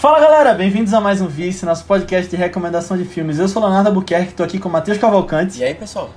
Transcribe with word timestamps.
Fala 0.00 0.18
galera, 0.18 0.54
bem-vindos 0.54 0.94
a 0.94 1.00
mais 1.00 1.20
um 1.20 1.26
Vice, 1.26 1.66
nosso 1.66 1.84
podcast 1.84 2.30
de 2.30 2.34
recomendação 2.34 2.96
de 2.96 3.04
filmes. 3.04 3.38
Eu 3.38 3.46
sou 3.46 3.60
Leonardo 3.60 3.90
Albuquerque, 3.90 4.32
tô 4.32 4.42
aqui 4.42 4.58
com 4.58 4.66
o 4.66 4.72
Matheus 4.72 4.96
Cavalcante. 4.96 5.58
E 5.58 5.62
aí, 5.62 5.74
pessoal? 5.74 6.08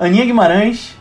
Aninha 0.00 0.24
Guimarães. 0.24 0.96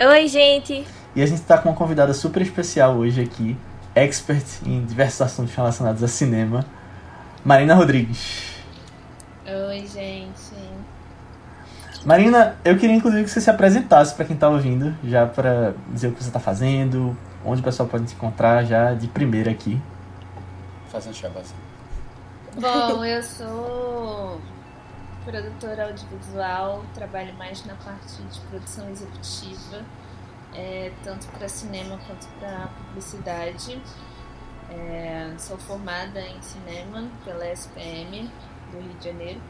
Oi, 0.00 0.28
gente. 0.28 0.86
E 1.16 1.20
a 1.20 1.26
gente 1.26 1.42
tá 1.42 1.58
com 1.58 1.68
uma 1.68 1.74
convidada 1.74 2.14
super 2.14 2.40
especial 2.40 2.94
hoje 2.94 3.20
aqui, 3.20 3.56
expert 3.96 4.44
em 4.64 4.84
diversos 4.84 5.22
assuntos 5.22 5.52
relacionados 5.52 6.04
a 6.04 6.06
cinema, 6.06 6.64
Marina 7.44 7.74
Rodrigues. 7.74 8.54
Oi, 9.44 9.84
gente. 9.92 10.54
Marina, 12.04 12.54
eu 12.64 12.78
queria 12.78 12.94
inclusive 12.94 13.24
que 13.24 13.30
você 13.30 13.40
se 13.40 13.50
apresentasse 13.50 14.14
para 14.14 14.24
quem 14.24 14.36
tá 14.36 14.48
ouvindo, 14.48 14.94
já 15.02 15.26
para 15.26 15.74
dizer 15.92 16.06
o 16.06 16.12
que 16.12 16.22
você 16.22 16.30
tá 16.30 16.38
fazendo, 16.38 17.16
onde 17.44 17.60
o 17.60 17.64
pessoal 17.64 17.88
pode 17.88 18.04
te 18.04 18.14
encontrar 18.14 18.62
já 18.62 18.94
de 18.94 19.08
primeira 19.08 19.50
aqui. 19.50 19.82
Fazendo 20.90 21.14
chabaça. 21.14 21.54
Bom, 22.58 23.04
eu 23.06 23.22
sou 23.22 24.40
produtora 25.24 25.86
audiovisual, 25.86 26.84
trabalho 26.94 27.32
mais 27.34 27.64
na 27.64 27.74
parte 27.76 28.20
de 28.22 28.40
produção 28.40 28.90
executiva, 28.90 29.84
é, 30.52 30.92
tanto 31.04 31.28
para 31.28 31.48
cinema 31.48 31.98
quanto 32.06 32.26
para 32.40 32.68
publicidade. 32.68 33.80
É, 34.68 35.32
sou 35.38 35.58
formada 35.58 36.20
em 36.20 36.42
cinema 36.42 37.08
pela 37.24 37.46
SPM 37.52 38.28
do 38.72 38.80
Rio 38.80 38.94
de 38.94 39.04
Janeiro. 39.04 39.40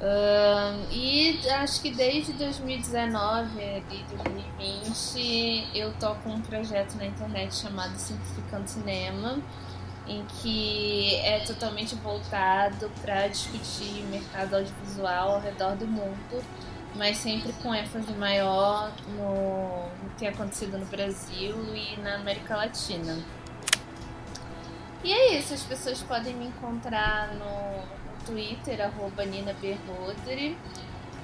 Uh, 0.00 0.86
e 0.92 1.40
acho 1.50 1.82
que 1.82 1.90
desde 1.90 2.32
2019 2.34 3.60
e 3.60 4.04
2020 4.14 5.76
eu 5.76 5.92
toco 5.94 6.28
um 6.28 6.40
projeto 6.40 6.94
na 6.94 7.06
internet 7.06 7.56
chamado 7.56 7.98
Simplificando 7.98 8.68
Cinema, 8.68 9.40
em 10.08 10.24
que 10.40 11.14
é 11.16 11.40
totalmente 11.40 11.94
voltado 11.96 12.90
para 13.02 13.28
discutir 13.28 14.02
mercado 14.10 14.56
audiovisual 14.56 15.34
ao 15.34 15.40
redor 15.40 15.76
do 15.76 15.86
mundo, 15.86 16.42
mas 16.94 17.18
sempre 17.18 17.52
com 17.62 17.74
ênfase 17.74 18.12
maior 18.12 18.90
no, 19.08 19.86
no 20.02 20.10
que 20.10 20.16
tem 20.18 20.28
acontecido 20.28 20.78
no 20.78 20.86
Brasil 20.86 21.54
e 21.74 22.00
na 22.00 22.16
América 22.16 22.56
Latina. 22.56 23.18
E 25.04 25.12
é 25.12 25.38
isso, 25.38 25.54
as 25.54 25.62
pessoas 25.62 26.02
podem 26.02 26.34
me 26.34 26.46
encontrar 26.46 27.34
no 27.34 27.82
Twitter, 28.26 28.80
arroba 28.80 29.24
Nina 29.24 29.54
Berrodri, 29.54 30.56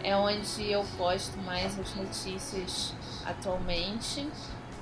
é 0.02 0.14
onde 0.14 0.70
eu 0.70 0.84
posto 0.96 1.36
mais 1.38 1.78
as 1.78 1.94
notícias 1.94 2.94
atualmente. 3.24 4.28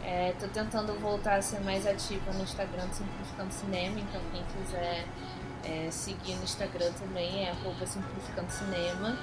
É, 0.05 0.35
tentando 0.53 0.99
voltar 1.01 1.37
a 1.37 1.43
ser 1.43 1.61
mais 1.61 1.87
ativa 1.87 2.33
no 2.33 2.43
Instagram 2.43 2.87
do 2.87 2.95
Simplificando 2.95 3.53
Cinema, 3.53 4.01
então 4.01 4.21
quem 4.33 4.43
quiser 4.45 5.05
é, 5.65 5.89
seguir 5.91 6.35
no 6.35 6.43
Instagram 6.43 6.91
também 6.99 7.45
é 7.45 7.51
arroba 7.51 7.87
Simplificando 7.87 8.51
Cinema, 8.51 9.17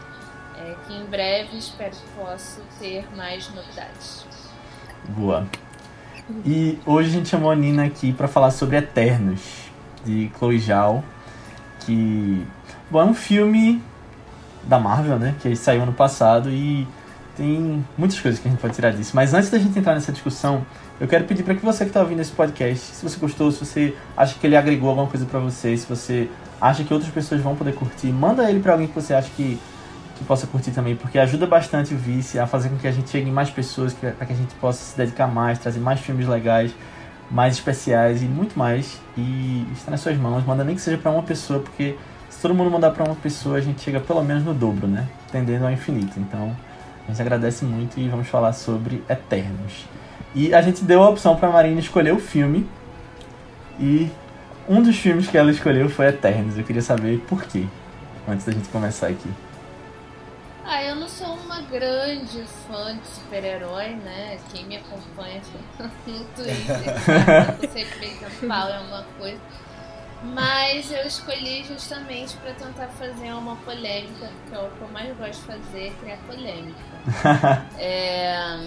é, 0.57 0.75
que 0.87 0.93
em 0.93 1.05
breve 1.05 1.57
espero 1.57 1.91
que 1.91 2.07
possa 2.15 2.61
ter 2.79 3.05
mais 3.15 3.53
novidades. 3.53 4.25
Boa. 5.09 5.45
E 6.45 6.79
hoje 6.85 7.09
a 7.09 7.11
gente 7.11 7.29
chamou 7.29 7.51
a 7.51 7.55
Nina 7.55 7.85
aqui 7.85 8.13
para 8.13 8.27
falar 8.27 8.51
sobre 8.51 8.77
Eternos, 8.77 9.69
de 10.05 10.31
Chloe 10.37 10.59
Zhao, 10.59 11.03
que 11.81 12.45
bom, 12.89 13.01
é 13.01 13.05
um 13.05 13.13
filme 13.13 13.81
da 14.63 14.79
Marvel, 14.79 15.17
né, 15.17 15.35
que 15.41 15.55
saiu 15.55 15.83
ano 15.83 15.93
passado 15.93 16.49
e 16.49 16.87
tem 17.39 17.85
muitas 17.97 18.19
coisas 18.19 18.37
que 18.39 18.49
a 18.49 18.51
gente 18.51 18.59
pode 18.59 18.75
tirar 18.75 18.91
disso. 18.91 19.11
Mas 19.15 19.33
antes 19.33 19.49
da 19.49 19.57
gente 19.57 19.79
entrar 19.79 19.93
nessa 19.93 20.11
discussão, 20.11 20.65
eu 20.99 21.07
quero 21.07 21.23
pedir 21.23 21.43
para 21.43 21.55
que 21.55 21.63
você 21.63 21.85
que 21.85 21.89
está 21.89 22.01
ouvindo 22.01 22.19
esse 22.19 22.33
podcast, 22.33 22.93
se 22.93 23.01
você 23.01 23.17
gostou, 23.17 23.49
se 23.49 23.65
você 23.65 23.95
acha 24.17 24.37
que 24.37 24.45
ele 24.45 24.57
agregou 24.57 24.89
alguma 24.89 25.07
coisa 25.07 25.25
para 25.25 25.39
você, 25.39 25.75
se 25.77 25.87
você 25.87 26.29
acha 26.59 26.83
que 26.83 26.93
outras 26.93 27.09
pessoas 27.09 27.39
vão 27.39 27.55
poder 27.55 27.73
curtir, 27.73 28.07
manda 28.07 28.49
ele 28.49 28.59
para 28.59 28.73
alguém 28.73 28.87
que 28.87 28.93
você 28.93 29.13
acha 29.13 29.29
que, 29.37 29.57
que 30.17 30.23
possa 30.25 30.47
curtir 30.47 30.71
também, 30.71 30.97
porque 30.97 31.17
ajuda 31.17 31.47
bastante 31.47 31.93
o 31.93 31.97
Vice 31.97 32.37
a 32.37 32.45
fazer 32.45 32.67
com 32.67 32.75
que 32.75 32.87
a 32.87 32.91
gente 32.91 33.09
chegue 33.09 33.29
em 33.29 33.31
mais 33.31 33.49
pessoas, 33.49 33.93
para 33.93 34.11
que 34.11 34.33
a 34.33 34.35
gente 34.35 34.53
possa 34.55 34.83
se 34.83 34.97
dedicar 34.97 35.27
mais, 35.27 35.57
trazer 35.59 35.79
mais 35.79 36.01
filmes 36.01 36.27
legais, 36.27 36.75
mais 37.31 37.53
especiais 37.53 38.21
e 38.21 38.25
muito 38.25 38.59
mais. 38.59 38.99
E 39.17 39.65
está 39.71 39.91
nas 39.91 40.01
suas 40.01 40.17
mãos. 40.17 40.45
Manda 40.45 40.65
nem 40.65 40.75
que 40.75 40.81
seja 40.81 40.97
para 40.97 41.09
uma 41.09 41.23
pessoa, 41.23 41.61
porque 41.61 41.95
se 42.29 42.41
todo 42.41 42.53
mundo 42.53 42.69
mandar 42.69 42.91
para 42.91 43.05
uma 43.05 43.15
pessoa, 43.15 43.55
a 43.55 43.61
gente 43.61 43.81
chega 43.81 44.01
pelo 44.01 44.21
menos 44.23 44.43
no 44.43 44.53
dobro, 44.53 44.87
né? 44.87 45.07
Tendendo 45.31 45.63
ao 45.63 45.71
infinito. 45.71 46.19
Então 46.19 46.53
gente 47.09 47.21
agradece 47.21 47.65
muito 47.65 47.99
e 47.99 48.07
vamos 48.07 48.27
falar 48.27 48.53
sobre 48.53 49.03
Eternos. 49.09 49.85
E 50.33 50.53
a 50.53 50.61
gente 50.61 50.83
deu 50.83 51.03
a 51.03 51.09
opção 51.09 51.35
para 51.35 51.49
Marina 51.49 51.79
escolher 51.79 52.13
o 52.13 52.19
filme. 52.19 52.67
E 53.79 54.09
um 54.67 54.81
dos 54.81 54.97
filmes 54.97 55.27
que 55.27 55.37
ela 55.37 55.51
escolheu 55.51 55.89
foi 55.89 56.07
Eternos. 56.07 56.57
Eu 56.57 56.63
queria 56.63 56.81
saber 56.81 57.19
por 57.27 57.43
quê, 57.43 57.65
antes 58.27 58.45
da 58.45 58.51
gente 58.51 58.69
começar 58.69 59.07
aqui. 59.07 59.29
Ah, 60.63 60.83
eu 60.83 60.95
não 60.95 61.09
sou 61.09 61.33
uma 61.33 61.61
grande 61.61 62.43
fã 62.67 62.95
de 62.95 63.07
super-herói, 63.07 63.95
né? 63.95 64.37
Quem 64.53 64.67
me 64.67 64.77
acompanha 64.77 65.41
no 65.79 65.89
Twitter 66.05 66.55
eu 67.63 67.69
sempre 67.69 68.47
pau 68.47 68.69
é 68.69 68.79
uma 68.79 69.03
coisa. 69.17 69.39
Mas 70.23 70.91
eu 70.91 71.07
escolhi 71.07 71.63
justamente 71.63 72.35
para 72.37 72.53
tentar 72.53 72.87
fazer 72.87 73.31
uma 73.33 73.55
polêmica, 73.57 74.29
que 74.47 74.55
é 74.55 74.59
o 74.59 74.69
que 74.69 74.81
eu 74.81 74.89
mais 74.89 75.17
gosto 75.17 75.39
de 75.39 75.47
fazer, 75.47 75.95
que 75.99 76.09
é 76.09 76.13
a 76.13 76.17
polêmica. 76.17 77.65
é, 77.79 78.59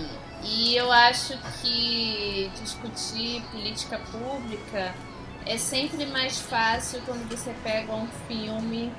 e 0.43 0.75
eu 0.75 0.91
acho 0.91 1.37
que 1.61 2.51
discutir 2.61 3.43
política 3.51 4.01
pública 4.11 4.95
é 5.45 5.59
sempre 5.59 6.07
mais 6.07 6.41
fácil 6.41 7.03
quando 7.05 7.29
você 7.29 7.55
pega 7.63 7.93
um 7.93 8.07
filme 8.27 8.91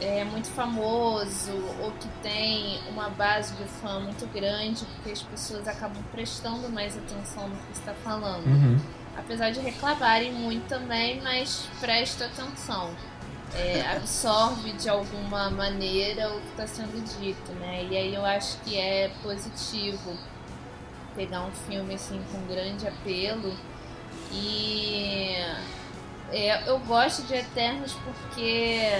é, 0.00 0.22
muito 0.24 0.48
famoso 0.48 1.52
ou 1.80 1.90
que 1.92 2.08
tem 2.22 2.78
uma 2.90 3.08
base 3.08 3.54
de 3.54 3.64
fã 3.64 3.98
muito 3.98 4.26
grande, 4.32 4.84
porque 4.84 5.10
as 5.10 5.22
pessoas 5.22 5.66
acabam 5.66 6.02
prestando 6.12 6.68
mais 6.68 6.96
atenção 6.96 7.48
no 7.48 7.56
que 7.56 7.72
está 7.72 7.94
falando. 7.94 8.46
Uhum 8.46 8.78
apesar 9.16 9.50
de 9.50 9.60
reclamarem 9.60 10.32
muito 10.32 10.68
também, 10.68 11.20
mas 11.20 11.68
presta 11.80 12.26
atenção. 12.26 12.90
É, 13.54 13.82
absorve 13.96 14.72
de 14.72 14.88
alguma 14.88 15.50
maneira 15.50 16.32
o 16.34 16.40
que 16.40 16.48
está 16.48 16.66
sendo 16.66 17.02
dito, 17.18 17.52
né? 17.52 17.86
E 17.90 17.96
aí 17.96 18.14
eu 18.14 18.24
acho 18.24 18.58
que 18.60 18.76
é 18.76 19.10
positivo 19.22 20.16
pegar 21.14 21.42
um 21.44 21.52
filme 21.52 21.94
assim 21.94 22.22
com 22.30 22.46
grande 22.46 22.86
apelo 22.86 23.56
e 24.30 25.34
é, 26.30 26.68
eu 26.68 26.78
gosto 26.80 27.22
de 27.22 27.34
Eternos 27.34 27.94
porque 28.04 28.90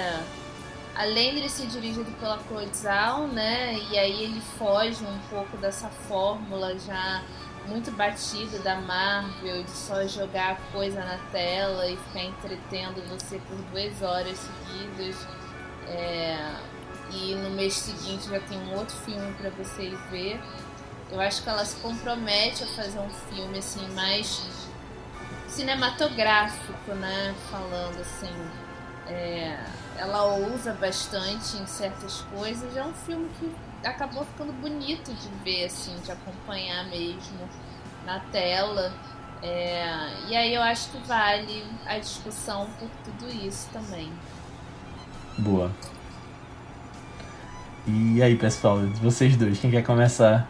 além 0.97 1.33
de 1.33 1.41
ele 1.41 1.49
ser 1.49 1.67
dirigido 1.67 2.11
pela 2.13 2.39
Chloe 2.49 2.69
Zhao, 2.75 3.27
né? 3.27 3.79
E 3.91 3.99
aí 3.99 4.23
ele 4.25 4.41
foge 4.59 5.05
um 5.05 5.19
pouco 5.29 5.57
dessa 5.59 5.89
fórmula 5.89 6.79
já 6.79 7.23
muito 7.69 7.91
batido 7.93 8.59
da 8.61 8.77
Marvel, 8.77 9.63
de 9.63 9.71
só 9.71 10.07
jogar 10.07 10.59
coisa 10.73 11.05
na 11.05 11.19
tela 11.31 11.89
e 11.89 11.97
ficar 11.97 12.25
entretendo 12.25 13.03
você 13.09 13.41
por 13.49 13.57
duas 13.71 14.03
horas 14.03 14.39
seguidas. 14.39 15.17
É, 15.89 16.55
e 17.13 17.35
no 17.37 17.51
mês 17.51 17.75
seguinte 17.75 18.29
já 18.29 18.41
tem 18.41 18.59
um 18.59 18.77
outro 18.77 18.97
filme 18.97 19.33
para 19.35 19.51
você 19.51 19.97
ver. 20.11 20.41
Eu 21.11 21.21
acho 21.21 21.43
que 21.43 21.49
ela 21.49 21.65
se 21.65 21.77
compromete 21.77 22.65
a 22.65 22.67
fazer 22.69 22.99
um 22.99 23.11
filme 23.11 23.59
assim 23.59 23.89
mais 23.95 24.43
cinematográfico, 25.49 26.93
né? 26.95 27.35
Falando 27.51 28.01
assim. 28.01 28.33
É, 29.09 29.57
ela 29.99 30.25
ousa 30.25 30.73
bastante 30.73 31.57
em 31.57 31.67
certas 31.67 32.23
coisas. 32.35 32.77
É 32.77 32.83
um 32.83 32.93
filme 32.93 33.31
que 33.39 33.55
acabou 33.85 34.25
ficando 34.25 34.53
bonito 34.53 35.13
de 35.13 35.29
ver, 35.45 35.67
assim, 35.67 35.95
de 36.05 36.11
acompanhar 36.11 36.85
mesmo 36.87 37.49
na 38.05 38.21
tela. 38.21 38.93
É, 39.43 40.09
e 40.29 40.37
aí 40.37 40.55
eu 40.55 40.63
acho 40.63 40.91
que 40.91 40.99
vale 41.07 41.65
a 41.87 41.99
discussão 41.99 42.69
por 42.79 42.89
tudo 43.05 43.31
isso 43.47 43.69
também. 43.73 44.11
Boa. 45.39 45.71
E 47.87 48.23
aí, 48.23 48.37
pessoal, 48.37 48.79
vocês 49.01 49.37
dois, 49.37 49.61
quem 49.61 49.71
quer 49.71 49.83
começar 49.83 50.49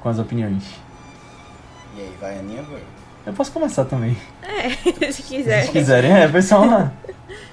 com 0.00 0.08
as 0.08 0.18
opiniões? 0.18 0.62
E 1.96 2.00
aí, 2.00 2.16
vai 2.20 2.36
a 2.36 2.38
Aninha 2.38 2.64
ou 2.70 2.78
eu? 2.78 3.32
posso 3.32 3.52
começar 3.52 3.84
também. 3.84 4.16
É, 4.42 4.70
se 5.12 5.22
quiser. 5.22 5.64
Se 5.66 5.72
quiserem, 5.72 6.12
é, 6.12 6.28
pessoal 6.28 6.66
lá. 6.66 6.92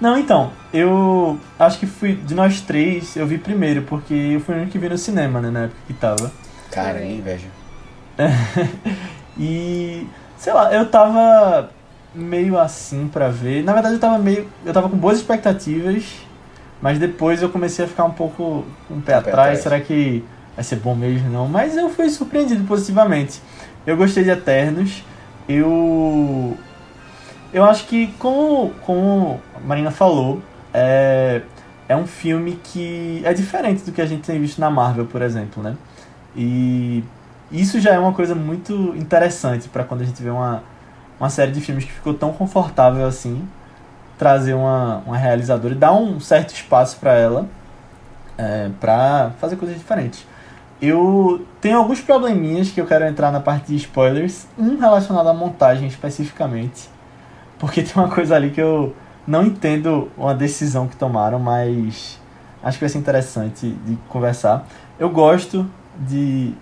Não, 0.00 0.16
então, 0.16 0.50
eu 0.72 1.38
acho 1.58 1.78
que 1.78 1.86
fui, 1.86 2.14
de 2.14 2.34
nós 2.34 2.60
três, 2.62 3.16
eu 3.16 3.26
vi 3.26 3.36
primeiro, 3.36 3.82
porque 3.82 4.14
eu 4.14 4.40
fui 4.40 4.54
o 4.54 4.58
único 4.58 4.72
que 4.72 4.78
vi 4.78 4.88
no 4.88 4.96
cinema, 4.96 5.40
né, 5.40 5.50
na 5.50 5.60
época 5.64 5.80
que 5.86 5.92
tava. 5.92 6.32
Cara, 6.70 7.04
inveja. 7.04 7.48
e, 9.38 10.06
sei 10.38 10.52
lá, 10.52 10.72
eu 10.72 10.86
tava 10.86 11.70
meio 12.14 12.58
assim 12.58 13.08
pra 13.08 13.28
ver. 13.28 13.62
Na 13.62 13.72
verdade, 13.72 13.94
eu 13.94 14.00
tava 14.00 14.18
meio. 14.18 14.48
Eu 14.64 14.72
tava 14.72 14.88
com 14.88 14.96
boas 14.96 15.18
expectativas, 15.18 16.04
mas 16.80 16.98
depois 16.98 17.42
eu 17.42 17.50
comecei 17.50 17.84
a 17.84 17.88
ficar 17.88 18.04
um 18.04 18.12
pouco 18.12 18.64
com 18.88 18.94
um 18.94 19.00
pé, 19.00 19.16
um 19.16 19.18
atrás. 19.18 19.24
pé 19.24 19.30
atrás. 19.32 19.58
Será 19.60 19.80
que 19.80 20.24
vai 20.54 20.64
ser 20.64 20.76
bom 20.76 20.94
mesmo? 20.94 21.28
Não. 21.28 21.46
Mas 21.46 21.76
eu 21.76 21.90
fui 21.90 22.08
surpreendido 22.08 22.64
positivamente. 22.64 23.40
Eu 23.86 23.96
gostei 23.96 24.24
de 24.24 24.30
Eternos. 24.30 25.04
Eu 25.48 26.56
Eu 27.52 27.64
acho 27.64 27.86
que, 27.86 28.08
como, 28.18 28.70
como 28.86 29.40
a 29.54 29.60
Marina 29.60 29.90
falou, 29.90 30.40
é, 30.72 31.42
é 31.88 31.96
um 31.96 32.06
filme 32.06 32.60
que 32.62 33.20
é 33.24 33.34
diferente 33.34 33.82
do 33.82 33.92
que 33.92 34.00
a 34.00 34.06
gente 34.06 34.22
tem 34.22 34.40
visto 34.40 34.60
na 34.60 34.70
Marvel, 34.70 35.06
por 35.06 35.20
exemplo, 35.22 35.62
né? 35.62 35.76
E 36.36 37.02
isso 37.50 37.80
já 37.80 37.92
é 37.92 37.98
uma 37.98 38.12
coisa 38.12 38.34
muito 38.34 38.72
interessante 38.96 39.68
para 39.68 39.82
quando 39.82 40.02
a 40.02 40.04
gente 40.04 40.22
vê 40.22 40.30
uma, 40.30 40.62
uma 41.18 41.28
série 41.28 41.50
de 41.50 41.60
filmes 41.60 41.84
que 41.84 41.90
ficou 41.90 42.14
tão 42.14 42.32
confortável 42.32 43.04
assim, 43.04 43.48
trazer 44.16 44.54
uma, 44.54 45.02
uma 45.04 45.16
realizadora 45.16 45.74
e 45.74 45.76
dar 45.76 45.92
um 45.92 46.20
certo 46.20 46.54
espaço 46.54 46.98
para 46.98 47.14
ela 47.14 47.48
é, 48.38 48.70
para 48.78 49.32
fazer 49.40 49.56
coisas 49.56 49.76
diferentes. 49.76 50.24
Eu 50.80 51.44
tenho 51.60 51.76
alguns 51.76 52.00
probleminhas 52.00 52.70
que 52.70 52.80
eu 52.80 52.86
quero 52.86 53.04
entrar 53.04 53.30
na 53.32 53.40
parte 53.40 53.66
de 53.66 53.76
spoilers, 53.76 54.46
um 54.56 54.78
relacionado 54.78 55.28
à 55.28 55.34
montagem 55.34 55.88
especificamente, 55.88 56.88
porque 57.60 57.82
tem 57.82 57.92
uma 58.02 58.08
coisa 58.08 58.34
ali 58.34 58.50
que 58.50 58.60
eu 58.60 58.96
não 59.26 59.44
entendo 59.44 60.10
uma 60.16 60.34
decisão 60.34 60.88
que 60.88 60.96
tomaram, 60.96 61.38
mas 61.38 62.18
acho 62.62 62.78
que 62.78 62.84
vai 62.84 62.88
ser 62.88 62.98
interessante 62.98 63.68
de 63.86 63.96
conversar. 64.08 64.66
Eu 64.98 65.10
gosto 65.10 65.70
de 65.96 66.52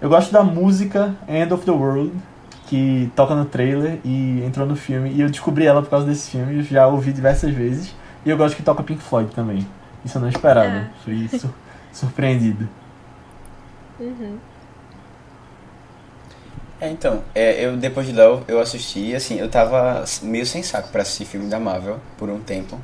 eu 0.00 0.08
gosto 0.08 0.30
da 0.30 0.42
música 0.42 1.16
End 1.26 1.52
of 1.52 1.64
the 1.64 1.70
World 1.70 2.12
que 2.66 3.10
toca 3.16 3.34
no 3.34 3.46
trailer 3.46 3.98
e 4.04 4.42
entrou 4.44 4.66
no 4.66 4.76
filme 4.76 5.10
e 5.10 5.20
eu 5.22 5.30
descobri 5.30 5.66
ela 5.66 5.82
por 5.82 5.88
causa 5.88 6.06
desse 6.06 6.30
filme, 6.30 6.62
já 6.62 6.86
ouvi 6.86 7.12
diversas 7.12 7.52
vezes 7.52 7.94
e 8.24 8.30
eu 8.30 8.36
gosto 8.36 8.56
que 8.56 8.62
toca 8.62 8.82
Pink 8.82 9.02
Floyd 9.02 9.34
também. 9.34 9.66
Isso 10.04 10.18
eu 10.18 10.22
não 10.22 10.28
esperava, 10.28 10.66
é. 10.66 10.90
fui 11.02 11.14
isso 11.14 11.52
surpreendido. 11.90 12.68
Uhum. 13.98 14.36
É, 16.84 16.90
então, 16.90 17.22
é, 17.34 17.64
eu 17.64 17.78
depois 17.78 18.06
de 18.06 18.12
Léo, 18.12 18.44
eu 18.46 18.60
assisti, 18.60 19.14
assim, 19.14 19.38
eu 19.40 19.48
tava 19.48 20.04
meio 20.22 20.44
sem 20.44 20.62
saco 20.62 20.88
para 20.90 21.00
assistir 21.00 21.24
filme 21.24 21.48
da 21.48 21.58
Marvel 21.58 21.98
por 22.18 22.28
um 22.28 22.40
tempo. 22.40 22.78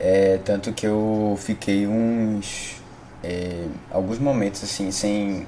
É, 0.00 0.40
tanto 0.44 0.72
que 0.72 0.84
eu 0.84 1.38
fiquei 1.38 1.86
uns. 1.86 2.82
É, 3.22 3.66
alguns 3.92 4.18
momentos, 4.18 4.64
assim, 4.64 4.90
sem. 4.90 5.46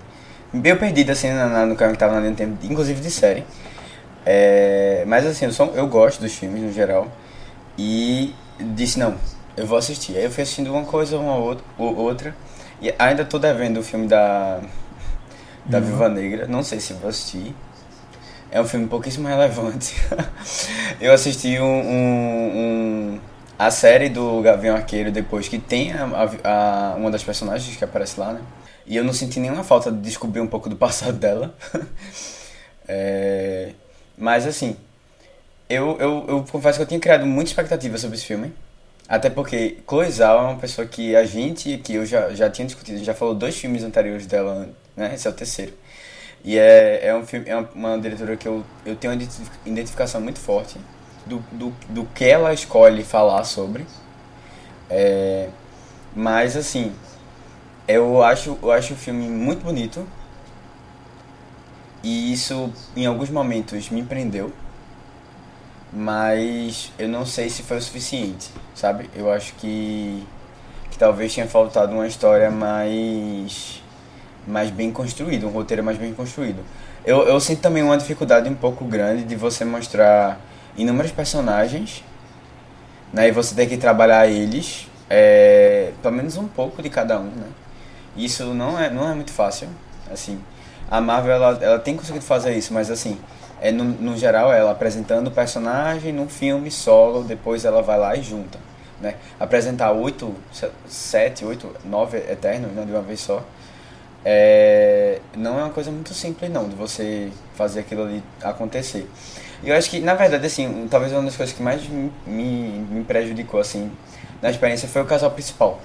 meio 0.53 0.79
perdido, 0.79 1.11
assim, 1.11 1.31
na, 1.33 1.49
na, 1.49 1.67
no 1.67 1.75
caminho 1.75 1.95
que 1.95 1.99
tava 1.99 2.21
do 2.21 2.37
tempo, 2.37 2.57
inclusive 2.65 3.01
de 3.01 3.11
série. 3.11 3.45
É, 4.25 5.05
mas, 5.09 5.27
assim, 5.27 5.47
eu, 5.47 5.75
eu 5.75 5.89
gosto 5.89 6.21
dos 6.21 6.35
filmes 6.37 6.63
no 6.63 6.73
geral. 6.73 7.09
E 7.77 8.33
disse, 8.61 8.99
não, 8.99 9.17
eu 9.57 9.67
vou 9.67 9.77
assistir. 9.77 10.17
Aí 10.17 10.25
eu 10.25 10.31
fui 10.31 10.45
assistindo 10.45 10.73
uma 10.73 10.85
coisa, 10.85 11.19
uma 11.19 11.37
outra. 11.37 11.65
outra 11.79 12.37
e 12.81 12.95
ainda 12.99 13.25
tô 13.25 13.39
devendo 13.39 13.81
o 13.81 13.83
filme 13.83 14.07
da 14.07 14.61
da 15.69 15.79
uhum. 15.79 15.85
Viva 15.85 16.09
Negra. 16.09 16.47
Não 16.47 16.63
sei 16.63 16.81
se 16.81 16.93
vou 16.95 17.09
assistir. 17.09 17.55
É 18.51 18.61
um 18.61 18.65
filme 18.65 18.87
pouquíssimo 18.87 19.29
relevante. 19.29 19.95
eu 21.01 21.13
assisti 21.13 21.59
um, 21.59 21.65
um, 21.65 22.57
um, 22.57 23.21
a 23.59 23.71
série 23.71 24.09
do 24.09 24.41
Gavião 24.41 24.77
Arqueiro 24.77 25.11
depois 25.11 25.49
que 25.49 25.59
tem 25.59 25.93
a, 25.93 26.05
a, 26.05 26.93
a, 26.93 26.97
uma 26.97 27.11
das 27.11 27.25
personagens 27.25 27.77
que 27.77 27.85
aparece 27.85 28.19
lá, 28.19 28.33
né? 28.33 28.41
E 28.87 28.97
eu 28.97 29.03
não 29.03 29.13
senti 29.13 29.41
nenhuma 29.41 29.65
falta 29.65 29.91
de 29.91 29.99
descobrir 29.99 30.41
um 30.41 30.47
pouco 30.47 30.69
do 30.69 30.77
passado 30.77 31.15
dela. 31.19 31.55
é, 32.87 33.73
mas 34.17 34.47
assim, 34.47 34.77
eu, 35.69 35.97
eu, 35.99 36.25
eu 36.29 36.45
confesso 36.51 36.79
que 36.79 36.83
eu 36.83 36.87
tinha 36.87 37.01
criado 37.01 37.27
muita 37.27 37.51
expectativa 37.51 37.99
sobre 37.99 38.17
esse 38.17 38.25
filme. 38.25 38.53
Até 39.09 39.29
porque 39.29 39.79
Chloe 39.89 40.11
Zhao 40.11 40.39
é 40.39 40.51
uma 40.51 40.59
pessoa 40.59 40.87
que 40.87 41.15
a 41.15 41.25
gente, 41.25 41.79
que 41.79 41.95
eu 41.95 42.07
já, 42.07 42.33
já 42.35 42.51
tinha 42.51 42.67
discutido, 42.67 43.03
já 43.05 43.15
falou 43.15 43.35
dois 43.35 43.57
filmes 43.57 43.85
anteriores 43.85 44.27
dela 44.27 44.69
né? 44.97 45.15
Esse 45.15 45.27
é 45.27 45.31
o 45.31 45.35
terceiro. 45.35 45.75
E 46.45 46.57
é, 46.57 47.09
é, 47.09 47.15
um 47.15 47.27
filme, 47.27 47.49
é 47.49 47.57
uma 47.75 47.99
diretora 47.99 48.37
que 48.37 48.47
eu, 48.47 48.65
eu 48.85 48.97
tenho 48.97 49.13
uma 49.13 49.23
identificação 49.67 50.21
muito 50.21 50.39
forte 50.39 50.79
do, 51.27 51.39
do, 51.51 51.75
do 51.89 52.05
que 52.07 52.25
ela 52.25 52.55
escolhe 52.55 53.03
falar 53.03 53.45
sobre. 53.45 53.85
É, 54.89 55.49
mas, 56.15 56.57
assim, 56.57 56.95
eu 57.89 58.23
acho, 58.23 58.59
eu 58.63 58.71
acho 58.73 58.95
o 58.95 58.97
filme 58.97 59.29
muito 59.29 59.65
bonito. 59.65 60.07
E 62.03 62.33
isso, 62.33 62.73
em 62.95 63.07
alguns 63.07 63.31
momentos, 63.31 63.91
me 63.91 64.03
prendeu. 64.05 64.53
Mas 65.93 66.93
eu 66.99 67.09
não 67.09 67.27
sei 67.27 67.49
se 67.49 67.63
foi 67.63 67.79
o 67.79 67.83
suficiente, 67.83 68.51
sabe? 68.75 69.11
Eu 69.15 69.33
acho 69.33 69.55
que, 69.55 70.25
que 70.91 70.99
talvez 70.99 71.35
tenha 71.35 71.49
faltado 71.49 71.93
uma 71.93 72.07
história 72.07 72.51
mais 72.51 73.83
mais 74.47 74.71
bem 74.71 74.93
construído, 74.93 75.47
um 75.47 75.51
roteiro 75.51 75.83
mais 75.83 75.99
bem 75.99 76.13
construído. 76.15 76.63
Eu, 77.05 77.27
eu 77.27 77.39
sinto 77.41 77.61
também 77.61 77.83
uma 77.83 77.97
dificuldade 77.97 78.49
um 78.49 78.55
pouco 78.55 78.85
grande 78.85 79.25
de 79.25 79.37
você 79.37 79.65
mostrar 79.65 80.41
inúmeros 80.77 81.13
personagens, 81.13 82.05
né, 83.13 83.29
e 83.29 83.33
você 83.33 83.55
ter 83.55 83.67
que 83.67 83.77
trabalhar 83.77 84.27
eles, 84.27 84.89
é, 85.09 85.93
pelo 86.03 86.15
menos 86.15 86.37
um 86.37 86.49
pouco 86.49 86.83
de 86.83 86.91
cada 86.91 87.19
um, 87.19 87.25
né. 87.25 87.47
Isso 88.17 88.47
não 88.55 88.79
é, 88.79 88.91
não 88.91 89.11
é 89.11 89.15
muito 89.15 89.33
fácil, 89.33 89.69
assim. 90.11 90.41
A 90.91 91.01
Marvel, 91.01 91.33
ela, 91.33 91.59
ela 91.61 91.79
tem 91.79 91.97
conseguido 91.97 92.25
fazer 92.25 92.55
isso, 92.57 92.73
mas 92.73 92.91
assim, 92.91 93.19
é 93.61 93.71
no, 93.71 93.85
no 93.85 94.17
geral 94.17 94.53
ela 94.53 94.71
apresentando 94.71 95.29
o 95.29 95.31
personagem 95.31 96.13
num 96.13 96.29
filme 96.29 96.71
solo, 96.71 97.25
depois 97.25 97.65
ela 97.65 97.83
vai 97.83 97.99
lá 97.99 98.17
e 98.17 98.23
junta, 98.23 98.59
né. 99.01 99.15
Apresentar 99.39 99.93
oito, 99.93 100.35
sete, 100.89 101.45
oito, 101.45 101.75
nove 101.85 102.19
Eternos, 102.19 102.73
né, 102.73 102.85
de 102.85 102.93
uma 102.93 103.03
vez 103.03 103.21
só, 103.21 103.43
é, 104.29 105.21
não 105.37 105.57
é 105.57 105.63
uma 105.63 105.71
coisa 105.71 105.89
muito 105.89 106.13
simples 106.13 106.51
não, 106.51 106.69
de 106.69 106.75
você 106.75 107.31
fazer 107.55 107.79
aquilo 107.79 108.03
ali 108.03 108.21
acontecer. 108.43 109.09
E 109.63 109.69
eu 109.69 109.77
acho 109.77 109.89
que, 109.89 110.01
na 110.01 110.15
verdade, 110.15 110.45
assim, 110.45 110.89
talvez 110.91 111.13
uma 111.13 111.23
das 111.23 111.37
coisas 111.37 111.55
que 111.55 111.63
mais 111.63 111.81
me, 111.87 112.11
me 112.27 113.05
prejudicou, 113.05 113.61
assim, 113.61 113.89
na 114.43 114.51
experiência 114.51 114.89
foi 114.89 115.01
o 115.03 115.05
casal 115.05 115.31
principal. 115.31 115.81